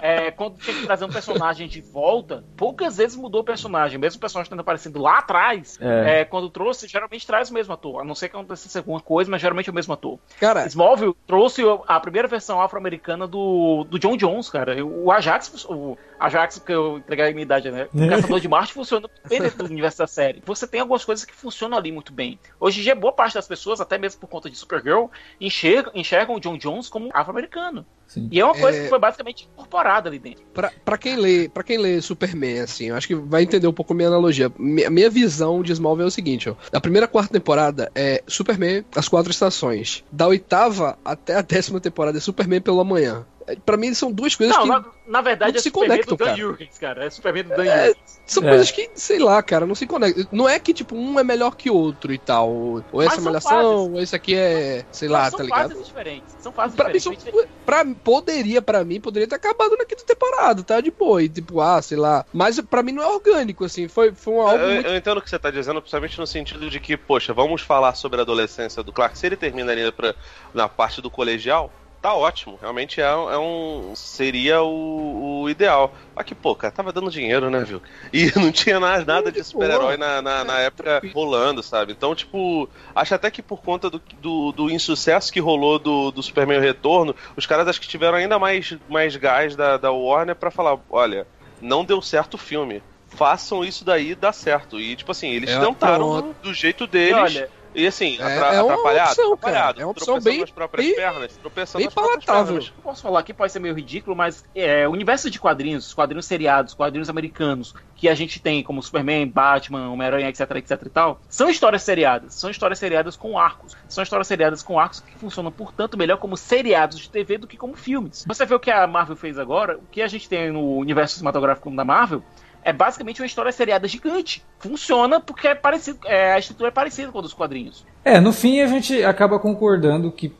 é, 0.00 0.30
quando 0.30 0.56
tinha 0.58 0.76
que 0.76 0.86
trazer 0.86 1.04
um 1.04 1.08
personagem 1.10 1.68
de 1.68 1.80
volta, 1.80 2.44
poucas 2.56 2.96
vezes 2.96 3.16
mudou 3.16 3.40
o 3.42 3.44
personagem, 3.44 3.98
mesmo 3.98 4.18
o 4.18 4.20
personagem 4.20 4.50
tendo 4.50 4.60
aparecido 4.60 5.00
lá 5.00 5.18
atrás, 5.18 5.78
É. 5.80 6.20
é, 6.20 6.24
quando 6.24 6.48
trouxe, 6.50 6.86
geralmente 6.88 7.26
traz 7.26 7.50
o 7.50 7.54
mesmo 7.54 7.72
ator. 7.74 8.00
A 8.00 8.04
não 8.04 8.14
ser 8.14 8.28
que 8.28 8.36
acontecesse 8.36 8.78
alguma 8.78 9.00
coisa, 9.00 9.30
mas 9.30 9.40
geralmente 9.40 9.68
é 9.68 9.72
o 9.72 9.74
mesmo 9.74 9.89
ator. 9.92 10.18
Cara, 10.38 10.66
Smallville 10.66 11.14
trouxe 11.26 11.62
a 11.86 12.00
primeira 12.00 12.28
versão 12.28 12.60
afro-americana 12.60 13.26
do, 13.26 13.84
do 13.88 13.98
John 13.98 14.16
Jones, 14.16 14.48
cara. 14.48 14.84
O 14.84 15.10
Ajax, 15.10 15.64
o 15.68 15.96
Ajax, 16.18 16.58
que 16.58 16.72
eu 16.72 16.98
entreguei 16.98 17.26
a 17.26 17.30
minha 17.30 17.42
idade, 17.42 17.70
né? 17.70 17.88
O 17.92 18.08
Caçador 18.08 18.40
de 18.40 18.48
Marte 18.48 18.72
funciona 18.72 19.08
bem 19.28 19.40
dentro 19.40 19.58
do 19.58 19.70
universo 19.70 19.98
da 19.98 20.06
série. 20.06 20.42
Você 20.44 20.66
tem 20.66 20.80
algumas 20.80 21.04
coisas 21.04 21.24
que 21.24 21.34
funcionam 21.34 21.76
ali 21.76 21.92
muito 21.92 22.12
bem. 22.12 22.38
Hoje 22.58 22.80
em 22.80 22.82
dia, 22.82 22.94
boa 22.94 23.12
parte 23.12 23.34
das 23.34 23.46
pessoas, 23.46 23.80
até 23.80 23.98
mesmo 23.98 24.20
por 24.20 24.28
conta 24.28 24.50
de 24.50 24.56
Supergirl, 24.56 25.06
enxergam, 25.40 25.92
enxergam 25.94 26.36
o 26.36 26.40
John 26.40 26.56
Jones 26.56 26.88
como 26.88 27.10
afro-americano. 27.12 27.84
Sim. 28.10 28.28
E 28.30 28.40
é 28.40 28.44
uma 28.44 28.54
coisa 28.56 28.76
É. 28.76 28.82
que 28.82 28.88
foi 28.88 28.98
basicamente 28.98 29.48
incorporada 29.52 30.08
ali 30.08 30.18
dentro. 30.18 30.42
Pra, 30.52 30.72
pra 30.84 30.98
quem 30.98 31.14
lê, 31.16 31.48
para 31.48 31.62
quem 31.62 31.78
lê 31.78 32.00
Superman, 32.02 32.58
assim, 32.60 32.86
eu 32.86 32.96
acho 32.96 33.06
que 33.06 33.14
vai 33.14 33.44
entender 33.44 33.68
um 33.68 33.72
pouco 33.72 33.92
a 33.92 33.96
minha 33.96 34.08
analogia. 34.08 34.50
Mi- 34.58 34.84
A 34.84 34.90
minha 34.90 35.08
visão 35.08 35.62
de 35.62 35.70
Smallville 35.72 36.06
é 36.06 36.08
o 36.08 36.10
seguinte, 36.10 36.50
ó. 36.50 36.56
Da 36.72 36.80
primeira 36.80 37.06
quarta 37.06 37.32
temporada 37.32 37.90
é 37.94 38.20
Superman, 38.26 38.84
as 38.96 39.06
quatro 39.08 39.30
estações. 39.30 40.02
Da 40.10 40.26
oitava 40.26 40.98
até 41.04 41.36
a 41.36 41.40
décima 41.42 41.78
temporada 41.78 42.18
é 42.18 42.20
Superman 42.20 42.60
pelo 42.60 42.80
amanhã. 42.80 43.24
É, 43.46 43.56
Pra 43.56 43.76
mim 43.76 43.92
são 43.94 44.12
duas 44.12 44.34
coisas 44.34 44.54
Não, 44.54 44.62
que 44.64 44.68
na, 44.68 44.84
na 45.06 45.20
verdade 45.20 45.52
não 45.52 45.58
é 45.58 45.62
se 45.62 45.68
Superman 45.70 45.88
conectam, 45.98 46.16
do 46.16 46.18
Dan 46.18 46.24
cara. 46.26 46.36
Jurgens, 46.36 46.78
cara. 46.78 47.04
É 47.04 47.10
Superman 47.10 47.44
do 47.44 47.48
Dan 47.56 47.64
É, 47.64 47.86
Jurgens. 47.86 48.20
são 48.26 48.44
É. 48.44 48.48
coisas 48.48 48.70
que, 48.70 48.90
sei 48.94 49.18
lá, 49.18 49.42
cara, 49.42 49.66
não 49.66 49.74
se 49.74 49.86
conectam. 49.86 50.26
Não 50.30 50.48
é 50.48 50.58
que, 50.58 50.72
tipo, 50.74 50.94
um 50.96 51.18
é 51.18 51.24
melhor 51.24 51.56
que 51.56 51.70
outro 51.70 52.12
e 52.12 52.18
tal. 52.18 52.50
Ou 52.50 52.84
Mas 52.92 53.06
essa 53.06 53.14
é 53.14 53.16
são 53.16 53.24
malhação, 53.24 53.92
ou 53.92 54.00
esse 54.00 54.14
aqui 54.16 54.34
é, 54.34 54.84
sei 54.92 55.08
Mas 55.08 55.18
lá, 55.18 55.30
são 55.30 55.38
tá 55.38 55.44
ligado? 55.44 55.70
fases 55.70 55.86
diferentes. 55.86 56.36
São 56.40 56.52
fases 56.52 56.76
Pra 56.76 56.88
mim, 56.90 57.00
são, 57.00 57.12
diferentes. 57.12 57.48
pra, 57.64 57.84
poderia, 58.04 58.60
pra 58.62 58.84
mim, 58.84 59.00
poderia 59.00 59.28
ter 59.28 59.34
acabado 59.36 59.76
na 59.76 59.84
quinta 59.84 60.04
temporada, 60.04 60.62
tá? 60.62 60.80
De 60.80 60.90
boa, 60.90 61.22
e 61.22 61.28
tipo, 61.28 61.60
ah, 61.60 61.80
sei 61.82 61.96
lá. 61.96 62.24
Mas 62.32 62.60
pra 62.60 62.82
mim 62.82 62.92
não 62.92 63.02
é 63.02 63.06
orgânico, 63.06 63.64
assim. 63.64 63.88
Foi, 63.88 64.12
foi 64.12 64.34
um 64.34 64.40
álbum 64.40 64.62
Eu, 64.64 64.74
muito 64.74 64.86
eu 64.88 64.96
entendo 64.96 65.18
o 65.18 65.22
que 65.22 65.30
você 65.30 65.38
tá 65.38 65.50
dizendo, 65.50 65.80
principalmente 65.80 66.18
no 66.18 66.26
sentido 66.26 66.68
de 66.70 66.78
que, 66.80 66.96
poxa, 66.96 67.32
vamos 67.32 67.62
falar 67.62 67.94
sobre 67.94 68.18
a 68.20 68.22
adolescência 68.22 68.82
do 68.82 68.92
Clark. 68.92 69.18
Se 69.18 69.26
ele 69.26 69.36
termina 69.36 69.72
ali 69.72 69.90
pra, 69.92 70.14
na 70.54 70.68
parte 70.68 71.00
do 71.00 71.10
colegial, 71.10 71.72
tá 72.00 72.14
ótimo. 72.14 72.58
Realmente 72.60 73.00
é, 73.00 73.04
é 73.04 73.38
um. 73.38 73.92
seria 73.94 74.62
o, 74.62 75.42
o 75.42 75.50
ideal. 75.50 75.94
Que, 76.24 76.34
pô, 76.34 76.54
cara, 76.54 76.70
tava 76.70 76.92
dando 76.92 77.10
dinheiro, 77.10 77.48
né, 77.48 77.64
viu? 77.64 77.80
E 78.12 78.30
não 78.38 78.52
tinha 78.52 78.78
nada, 78.78 79.04
nada 79.04 79.32
de 79.32 79.42
super-herói 79.42 79.96
na, 79.96 80.20
na, 80.20 80.44
na 80.44 80.60
É, 80.60 80.66
época 80.66 81.00
rolando, 81.14 81.62
sabe? 81.62 81.92
Então, 81.92 82.14
tipo, 82.14 82.68
acho 82.94 83.14
até 83.14 83.30
que 83.30 83.40
por 83.42 83.62
conta 83.62 83.88
do, 83.88 84.00
do, 84.20 84.52
do 84.52 84.70
insucesso 84.70 85.32
que 85.32 85.40
rolou 85.40 85.78
do, 85.78 86.10
do 86.10 86.22
Superman 86.22 86.58
o 86.58 86.62
Retorno, 86.62 87.16
os 87.36 87.46
caras 87.46 87.66
acho 87.68 87.80
que 87.80 87.88
tiveram 87.88 88.18
ainda 88.18 88.38
mais, 88.38 88.76
mais 88.88 89.16
gás 89.16 89.56
da, 89.56 89.76
da 89.78 89.90
Warner 89.90 90.36
pra 90.36 90.50
falar: 90.50 90.78
olha, 90.90 91.26
não 91.60 91.84
deu 91.84 92.02
certo 92.02 92.34
o 92.34 92.38
filme. 92.38 92.82
Façam 93.08 93.64
isso 93.64 93.84
daí 93.84 94.14
dar 94.14 94.32
certo. 94.32 94.78
E, 94.78 94.94
tipo 94.94 95.10
assim, 95.10 95.30
eles 95.30 95.50
É, 95.50 95.58
tentaram 95.58 96.20
do, 96.22 96.32
do 96.42 96.54
jeito 96.54 96.84
E 96.84 96.86
deles. 96.86 97.16
olha, 97.16 97.50
E 97.74 97.86
assim, 97.86 98.16
É- 98.18 98.22
atra- 98.22 98.54
é 98.54 98.58
atrapalhado, 98.60 99.08
opção, 99.10 99.32
atrapalhado, 99.34 99.80
É 99.80 99.84
uma 99.84 99.90
opção 99.92 100.06
tropeçando 100.14 100.30
bem- 100.30 100.40
nas 100.40 100.50
próprias 100.50 100.86
bem- 100.86 100.96
pernas, 100.96 101.36
tropeçando 101.36 101.78
bem 101.78 101.84
nas 101.86 101.94
próprias 101.94 102.24
palatável. 102.24 102.54
pernas. 102.54 102.72
eu 102.76 102.82
posso 102.82 103.02
falar 103.02 103.20
aqui, 103.20 103.32
pode 103.32 103.52
ser 103.52 103.58
meio 103.60 103.74
ridículo, 103.74 104.16
mas 104.16 104.44
é, 104.54 104.88
o 104.88 104.90
universo 104.90 105.30
de 105.30 105.38
quadrinhos, 105.38 105.86
os 105.86 105.94
quadrinhos 105.94 106.26
seriados, 106.26 106.72
os 106.72 106.76
quadrinhos 106.76 107.08
americanos, 107.08 107.72
que 107.94 108.08
a 108.08 108.14
gente 108.14 108.40
tem 108.40 108.62
como 108.62 108.82
Superman, 108.82 109.26
Batman, 109.28 109.90
Homem-Aranha, 109.90 110.28
etc, 110.28 110.50
etc 110.56 110.82
e 110.84 110.88
tal, 110.90 111.20
são 111.28 111.48
histórias 111.48 111.82
seriadas. 111.82 112.34
São 112.34 112.50
histórias 112.50 112.78
seriadas 112.78 113.16
com 113.16 113.38
arcos. 113.38 113.76
São 113.88 114.02
histórias 114.02 114.26
seriadas 114.26 114.62
com 114.62 114.78
arcos 114.80 115.00
que 115.00 115.16
funcionam, 115.18 115.52
portanto, 115.52 115.96
melhor 115.96 116.16
como 116.16 116.36
seriados 116.36 116.98
de 116.98 117.08
TV 117.10 117.38
do 117.38 117.46
que 117.46 117.56
como 117.56 117.76
filmes. 117.76 118.24
Você 118.26 118.44
vê 118.46 118.54
o 118.54 118.60
que 118.60 118.70
a 118.70 118.86
Marvel 118.86 119.16
fez 119.16 119.38
agora, 119.38 119.76
o 119.78 119.82
que 119.90 120.02
a 120.02 120.08
gente 120.08 120.28
tem 120.28 120.50
no 120.50 120.76
universo 120.78 121.14
cinematográfico 121.16 121.70
da 121.76 121.84
Marvel, 121.84 122.22
é 122.62 122.72
basicamente 122.72 123.20
uma 123.20 123.26
história 123.26 123.52
seriada 123.52 123.86
gigante. 123.88 124.44
Funciona 124.58 125.20
porque 125.20 125.48
é 125.48 125.54
parecido, 125.54 125.98
é, 126.06 126.32
a 126.32 126.38
estrutura 126.38 126.68
é 126.68 126.72
parecida 126.72 127.10
com 127.10 127.18
a 127.18 127.22
dos 127.22 127.32
quadrinhos. 127.32 127.84
É, 128.04 128.20
no 128.20 128.32
fim 128.32 128.60
a 128.60 128.66
gente 128.66 129.02
acaba 129.04 129.38
concordando 129.38 130.10
que, 130.10 130.32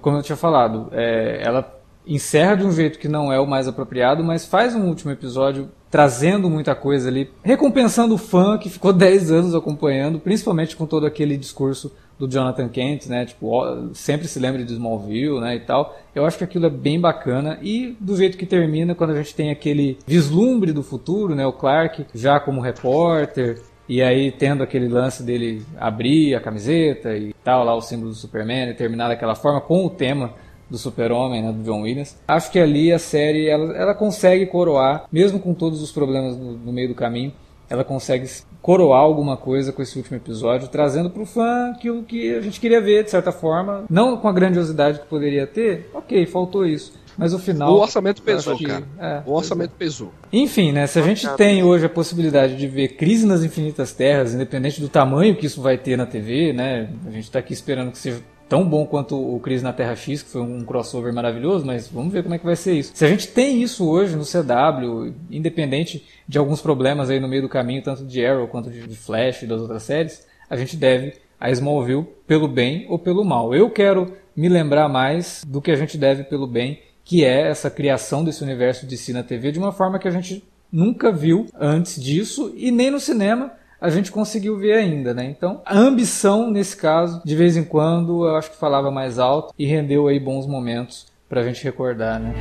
como 0.00 0.16
eu 0.16 0.22
tinha 0.22 0.36
falado, 0.36 0.88
é, 0.92 1.40
ela 1.44 1.78
encerra 2.06 2.56
de 2.56 2.64
um 2.64 2.72
jeito 2.72 2.98
que 2.98 3.08
não 3.08 3.32
é 3.32 3.38
o 3.38 3.46
mais 3.46 3.68
apropriado, 3.68 4.24
mas 4.24 4.46
faz 4.46 4.74
um 4.74 4.86
último 4.88 5.12
episódio 5.12 5.70
trazendo 5.90 6.48
muita 6.48 6.74
coisa 6.74 7.08
ali, 7.08 7.30
recompensando 7.42 8.14
o 8.14 8.18
fã 8.18 8.58
que 8.58 8.70
ficou 8.70 8.92
10 8.94 9.30
anos 9.30 9.54
acompanhando, 9.54 10.18
principalmente 10.18 10.76
com 10.76 10.86
todo 10.86 11.06
aquele 11.06 11.36
discurso 11.36 11.92
do 12.18 12.28
Jonathan 12.28 12.68
Kent, 12.68 13.06
né? 13.06 13.24
Tipo, 13.24 13.94
sempre 13.94 14.26
se 14.26 14.38
lembra 14.38 14.64
de 14.64 14.72
Smallville, 14.72 15.40
né, 15.40 15.56
e 15.56 15.60
tal. 15.60 15.96
Eu 16.14 16.26
acho 16.26 16.38
que 16.38 16.44
aquilo 16.44 16.66
é 16.66 16.70
bem 16.70 17.00
bacana 17.00 17.58
e 17.62 17.96
do 18.00 18.16
jeito 18.16 18.36
que 18.36 18.46
termina, 18.46 18.94
quando 18.94 19.10
a 19.10 19.16
gente 19.16 19.34
tem 19.34 19.50
aquele 19.50 19.98
vislumbre 20.06 20.72
do 20.72 20.82
futuro, 20.82 21.34
né, 21.34 21.46
o 21.46 21.52
Clark 21.52 22.06
já 22.14 22.40
como 22.40 22.60
repórter, 22.60 23.60
e 23.88 24.02
aí 24.02 24.30
tendo 24.32 24.62
aquele 24.62 24.88
lance 24.88 25.22
dele 25.22 25.64
abrir 25.78 26.34
a 26.34 26.40
camiseta 26.40 27.16
e 27.16 27.34
tal, 27.44 27.64
lá 27.64 27.74
o 27.74 27.80
símbolo 27.80 28.10
do 28.10 28.16
Superman, 28.16 28.70
e 28.70 28.74
terminar 28.74 29.08
daquela 29.08 29.34
forma 29.34 29.60
com 29.60 29.86
o 29.86 29.90
tema 29.90 30.34
do 30.68 30.76
Super-Homem, 30.76 31.42
né, 31.42 31.52
do 31.52 31.62
John 31.62 31.82
Williams. 31.82 32.18
Acho 32.28 32.50
que 32.50 32.58
ali 32.58 32.92
a 32.92 32.98
série 32.98 33.48
ela, 33.48 33.74
ela 33.74 33.94
consegue 33.94 34.44
coroar, 34.46 35.06
mesmo 35.10 35.38
com 35.38 35.54
todos 35.54 35.80
os 35.82 35.90
problemas 35.90 36.36
no, 36.36 36.52
no 36.52 36.72
meio 36.72 36.88
do 36.88 36.94
caminho, 36.94 37.32
ela 37.68 37.84
consegue 37.84 38.28
coroar 38.62 39.00
alguma 39.00 39.36
coisa 39.36 39.72
com 39.72 39.80
esse 39.82 39.96
último 39.96 40.16
episódio, 40.16 40.68
trazendo 40.68 41.10
pro 41.10 41.24
fã 41.26 41.70
aquilo 41.70 42.02
que 42.02 42.34
a 42.34 42.40
gente 42.40 42.60
queria 42.60 42.80
ver, 42.80 43.04
de 43.04 43.10
certa 43.10 43.30
forma. 43.32 43.84
Não 43.88 44.16
com 44.16 44.28
a 44.28 44.32
grandiosidade 44.32 45.00
que 45.00 45.06
poderia 45.06 45.46
ter, 45.46 45.88
ok, 45.94 46.26
faltou 46.26 46.66
isso. 46.66 46.92
Mas 47.16 47.34
o 47.34 47.38
final. 47.38 47.72
O 47.74 47.80
orçamento 47.80 48.22
pesou, 48.22 48.56
que- 48.56 48.64
cara. 48.64 48.84
é, 48.98 49.22
O 49.26 49.32
orçamento 49.34 49.72
pesou. 49.76 50.12
enfim, 50.32 50.70
né? 50.70 50.86
Se 50.86 51.00
a 51.00 51.02
gente 51.02 51.28
tem 51.36 51.64
hoje 51.64 51.84
a 51.84 51.88
possibilidade 51.88 52.56
de 52.56 52.68
ver 52.68 52.88
Crise 52.96 53.26
nas 53.26 53.42
Infinitas 53.42 53.92
Terras, 53.92 54.34
independente 54.34 54.80
do 54.80 54.88
tamanho 54.88 55.34
que 55.34 55.46
isso 55.46 55.60
vai 55.60 55.76
ter 55.76 55.96
na 55.98 56.06
TV, 56.06 56.52
né? 56.52 56.88
A 57.06 57.10
gente 57.10 57.28
tá 57.28 57.40
aqui 57.40 57.52
esperando 57.52 57.90
que 57.90 57.98
seja 57.98 58.20
tão 58.48 58.64
bom 58.64 58.86
quanto 58.86 59.14
o 59.16 59.38
Crise 59.40 59.62
na 59.62 59.72
Terra 59.72 59.94
X, 59.94 60.22
que 60.22 60.30
foi 60.30 60.40
um 60.40 60.64
crossover 60.64 61.12
maravilhoso, 61.12 61.66
mas 61.66 61.88
vamos 61.88 62.12
ver 62.12 62.22
como 62.22 62.34
é 62.34 62.38
que 62.38 62.44
vai 62.44 62.56
ser 62.56 62.74
isso. 62.74 62.92
Se 62.94 63.04
a 63.04 63.08
gente 63.08 63.28
tem 63.28 63.62
isso 63.62 63.88
hoje 63.88 64.16
no 64.16 64.24
CW, 64.24 65.14
independente 65.30 66.04
de 66.26 66.38
alguns 66.38 66.60
problemas 66.60 67.10
aí 67.10 67.20
no 67.20 67.28
meio 67.28 67.42
do 67.42 67.48
caminho, 67.48 67.82
tanto 67.82 68.04
de 68.04 68.24
Arrow 68.24 68.48
quanto 68.48 68.70
de 68.70 68.96
Flash 68.96 69.42
e 69.42 69.46
das 69.46 69.60
outras 69.60 69.82
séries, 69.82 70.26
a 70.48 70.56
gente 70.56 70.76
deve 70.76 71.14
a 71.38 71.50
Smallville 71.50 72.06
pelo 72.26 72.48
bem 72.48 72.86
ou 72.88 72.98
pelo 72.98 73.24
mal. 73.24 73.54
Eu 73.54 73.70
quero 73.70 74.12
me 74.34 74.48
lembrar 74.48 74.88
mais 74.88 75.44
do 75.46 75.60
que 75.60 75.70
a 75.70 75.76
gente 75.76 75.98
deve 75.98 76.24
pelo 76.24 76.46
bem, 76.46 76.80
que 77.04 77.24
é 77.24 77.48
essa 77.48 77.70
criação 77.70 78.24
desse 78.24 78.42
universo 78.42 78.86
de 78.86 78.96
si 78.96 79.12
na 79.12 79.22
TV 79.22 79.52
de 79.52 79.58
uma 79.58 79.72
forma 79.72 79.98
que 79.98 80.08
a 80.08 80.10
gente 80.10 80.44
nunca 80.70 81.10
viu 81.10 81.46
antes 81.58 82.02
disso 82.02 82.52
e 82.56 82.70
nem 82.70 82.90
no 82.90 83.00
cinema 83.00 83.52
a 83.80 83.90
gente 83.90 84.10
conseguiu 84.10 84.56
ver 84.56 84.72
ainda, 84.74 85.14
né? 85.14 85.24
Então, 85.24 85.62
a 85.64 85.78
ambição 85.78 86.50
nesse 86.50 86.76
caso, 86.76 87.22
de 87.24 87.36
vez 87.36 87.56
em 87.56 87.64
quando, 87.64 88.26
eu 88.26 88.36
acho 88.36 88.50
que 88.50 88.56
falava 88.56 88.90
mais 88.90 89.18
alto 89.18 89.54
e 89.58 89.66
rendeu 89.66 90.08
aí 90.08 90.18
bons 90.18 90.46
momentos 90.46 91.06
pra 91.28 91.42
gente 91.44 91.62
recordar, 91.62 92.18
né? 92.18 92.34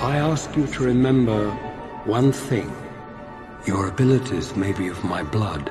I 0.00 0.18
ask 0.18 0.54
you 0.56 0.66
to 0.66 0.84
remember 0.84 1.50
one 2.06 2.30
thing. 2.30 2.70
Your 3.66 3.88
abilities 3.88 4.54
may 4.54 4.72
be 4.74 4.90
of 4.90 5.02
my 5.06 5.22
blood, 5.22 5.70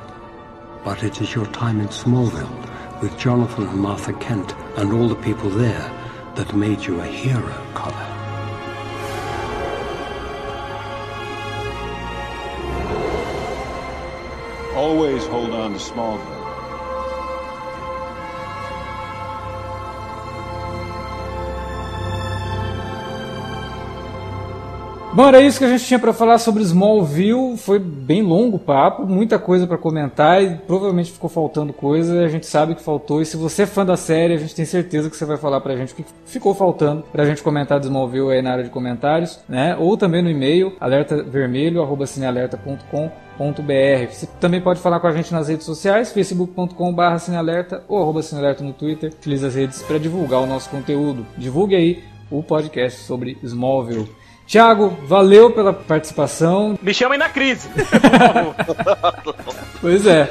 but 0.84 1.04
it 1.04 1.22
is 1.22 1.34
your 1.36 1.48
time 1.52 1.80
in 1.80 1.88
Smallville 1.90 2.50
with 3.02 3.16
Jonathan 3.18 3.68
and 3.68 3.78
Martha 3.78 4.14
Kent 4.14 4.56
and 4.78 4.92
all 4.92 5.08
the 5.08 5.16
people 5.22 5.50
there 5.52 5.92
that 6.36 6.56
made 6.56 6.84
you 6.86 7.00
a 7.02 7.06
hero, 7.06 7.54
Connor. 7.76 8.13
Always 14.94 15.26
hold 15.26 15.50
on 15.56 15.74
to 15.74 15.80
Smallville. 15.80 16.44
Bom, 25.14 25.28
era 25.28 25.42
isso 25.42 25.58
que 25.58 25.66
a 25.66 25.70
gente 25.70 25.84
tinha 25.84 25.98
para 25.98 26.14
falar 26.14 26.38
sobre 26.38 26.62
Smallville. 26.62 27.58
Foi 27.58 27.80
bem 27.80 28.22
longo 28.22 28.58
o 28.58 28.60
papo, 28.60 29.08
muita 29.08 29.40
coisa 29.40 29.66
para 29.66 29.80
comentar 29.80 30.44
e 30.44 30.58
provavelmente 30.58 31.12
ficou 31.12 31.30
faltando 31.30 31.74
coisa. 31.74 32.24
A 32.24 32.28
gente 32.28 32.46
sabe 32.46 32.76
que 32.76 32.84
faltou. 32.84 33.20
E 33.20 33.26
se 33.26 33.36
você 33.36 33.64
é 33.64 33.66
fã 33.66 33.84
da 33.84 33.98
série, 33.98 34.36
a 34.36 34.38
gente 34.38 34.54
tem 34.54 34.66
certeza 34.66 35.10
que 35.10 35.18
você 35.18 35.26
vai 35.26 35.38
falar 35.38 35.60
pra 35.62 35.76
gente 35.76 35.94
o 35.94 35.96
que 35.96 36.06
ficou 36.26 36.54
faltando 36.54 37.04
pra 37.12 37.26
gente 37.26 37.42
comentar 37.42 37.80
de 37.80 37.88
Smallville 37.88 38.32
aí 38.32 38.44
na 38.44 38.52
área 38.52 38.64
de 38.64 38.70
comentários, 38.70 39.40
né? 39.50 39.76
Ou 39.80 39.98
também 39.98 40.22
no 40.22 40.30
e-mail 40.30 40.74
alertavermelho@cinealerta.com.br. 43.40 44.12
Você 44.12 44.28
também 44.40 44.62
pode 44.62 44.80
falar 44.80 45.00
com 45.00 45.08
a 45.08 45.12
gente 45.12 45.32
nas 45.34 45.48
redes 45.48 45.66
sociais, 45.66 46.12
facebook.com.br 46.12 47.18
cinealerta 47.20 47.84
ou 47.88 48.02
arroba 48.02 48.22
cinealerta 48.22 48.64
no 48.64 48.74
Twitter. 48.74 49.12
Utilize 49.12 49.46
as 49.46 49.56
redes 49.56 49.82
para 49.84 49.98
divulgar 49.98 50.40
o 50.42 50.46
nosso 50.46 50.70
conteúdo. 50.70 51.26
Divulgue 51.38 51.76
aí 51.76 52.04
o 52.30 52.42
podcast 52.44 53.02
sobre 53.02 53.38
Smallville. 53.44 54.10
Tiago, 54.46 54.98
valeu 55.06 55.52
pela 55.52 55.72
participação. 55.72 56.78
Me 56.82 56.94
chamem 56.94 57.18
na 57.18 57.30
crise. 57.30 57.70
Pois 59.80 60.06
é. 60.08 60.30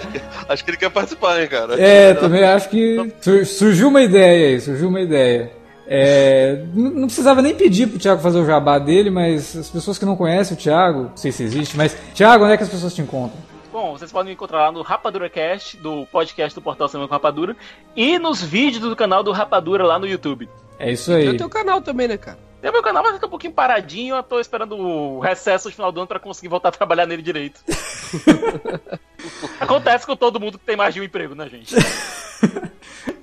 Acho 0.48 0.64
que 0.64 0.70
ele 0.70 0.78
quer 0.78 0.90
participar, 0.90 1.38
hein, 1.42 1.46
cara. 1.46 1.78
É, 1.78 2.14
também 2.14 2.42
acho 2.42 2.70
que 2.70 3.12
sur- 3.20 3.44
surgiu 3.44 3.88
uma 3.88 4.00
ideia 4.00 4.48
aí, 4.48 4.60
surgiu 4.60 4.88
uma 4.88 5.00
ideia. 5.02 5.50
É, 5.94 6.64
não 6.72 7.02
precisava 7.02 7.42
nem 7.42 7.54
pedir 7.54 7.86
pro 7.86 7.98
Thiago 7.98 8.22
fazer 8.22 8.38
o 8.38 8.46
jabá 8.46 8.78
dele, 8.78 9.10
mas 9.10 9.54
as 9.54 9.68
pessoas 9.68 9.98
que 9.98 10.06
não 10.06 10.16
conhecem 10.16 10.56
o 10.56 10.58
Thiago, 10.58 11.02
não 11.02 11.16
sei 11.18 11.30
se 11.30 11.42
existe, 11.42 11.76
mas 11.76 11.94
Thiago, 12.14 12.44
onde 12.44 12.54
é 12.54 12.56
que 12.56 12.62
as 12.62 12.70
pessoas 12.70 12.94
te 12.94 13.02
encontram? 13.02 13.38
Bom, 13.70 13.92
vocês 13.92 14.10
podem 14.10 14.28
me 14.28 14.32
encontrar 14.32 14.60
lá 14.60 14.72
no 14.72 14.80
Rapadura 14.80 15.28
Cast, 15.28 15.76
do 15.76 16.06
podcast 16.06 16.54
do 16.54 16.62
Portal 16.62 16.88
Cinema 16.88 17.06
com 17.06 17.12
Rapadura, 17.12 17.54
e 17.94 18.18
nos 18.18 18.42
vídeos 18.42 18.88
do 18.88 18.96
canal 18.96 19.22
do 19.22 19.32
Rapadura 19.32 19.84
lá 19.84 19.98
no 19.98 20.06
YouTube. 20.06 20.48
É 20.78 20.90
isso 20.90 21.10
Tem 21.10 21.28
aí. 21.28 21.28
o 21.28 21.36
teu 21.36 21.50
canal 21.50 21.82
também, 21.82 22.08
né, 22.08 22.16
cara? 22.16 22.38
Tem 22.62 22.70
o 22.70 22.72
meu 22.72 22.82
canal, 22.82 23.02
mas 23.02 23.20
tá 23.20 23.26
um 23.26 23.30
pouquinho 23.30 23.52
paradinho, 23.52 24.16
eu 24.16 24.22
tô 24.22 24.40
esperando 24.40 24.78
o 24.78 25.20
recesso 25.20 25.68
de 25.68 25.74
final 25.74 25.92
do 25.92 26.00
ano 26.00 26.06
pra 26.06 26.18
conseguir 26.18 26.48
voltar 26.48 26.70
a 26.70 26.72
trabalhar 26.72 27.04
nele 27.04 27.20
direito. 27.20 27.60
Acontece 29.60 30.06
com 30.06 30.16
todo 30.16 30.40
mundo 30.40 30.58
que 30.58 30.64
tem 30.64 30.76
mais 30.76 30.94
de 30.94 31.02
um 31.02 31.04
emprego, 31.04 31.34
né, 31.34 31.50
gente? 31.50 31.74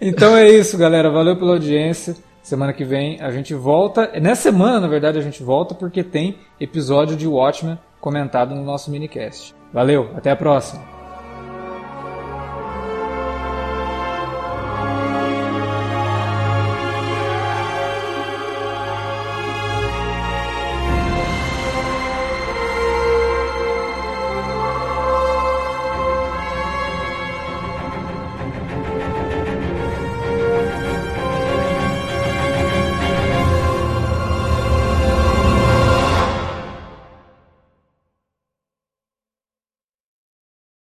Então 0.02 0.36
é 0.36 0.50
isso, 0.50 0.78
galera. 0.78 1.10
Valeu 1.10 1.36
pela 1.36 1.52
audiência. 1.52 2.16
Semana 2.50 2.74
que 2.74 2.84
vem 2.84 3.22
a 3.22 3.30
gente 3.30 3.54
volta. 3.54 4.12
Nessa 4.20 4.42
semana, 4.50 4.80
na 4.80 4.88
verdade, 4.88 5.20
a 5.20 5.22
gente 5.22 5.44
volta 5.44 5.76
porque 5.76 6.04
tem 6.04 6.40
episódio 6.60 7.16
de 7.16 7.28
Watchmen 7.28 7.78
comentado 8.02 8.56
no 8.56 8.64
nosso 8.64 8.90
minicast. 8.90 9.54
Valeu, 9.72 10.10
até 10.16 10.32
a 10.32 10.36
próxima. 10.36 10.99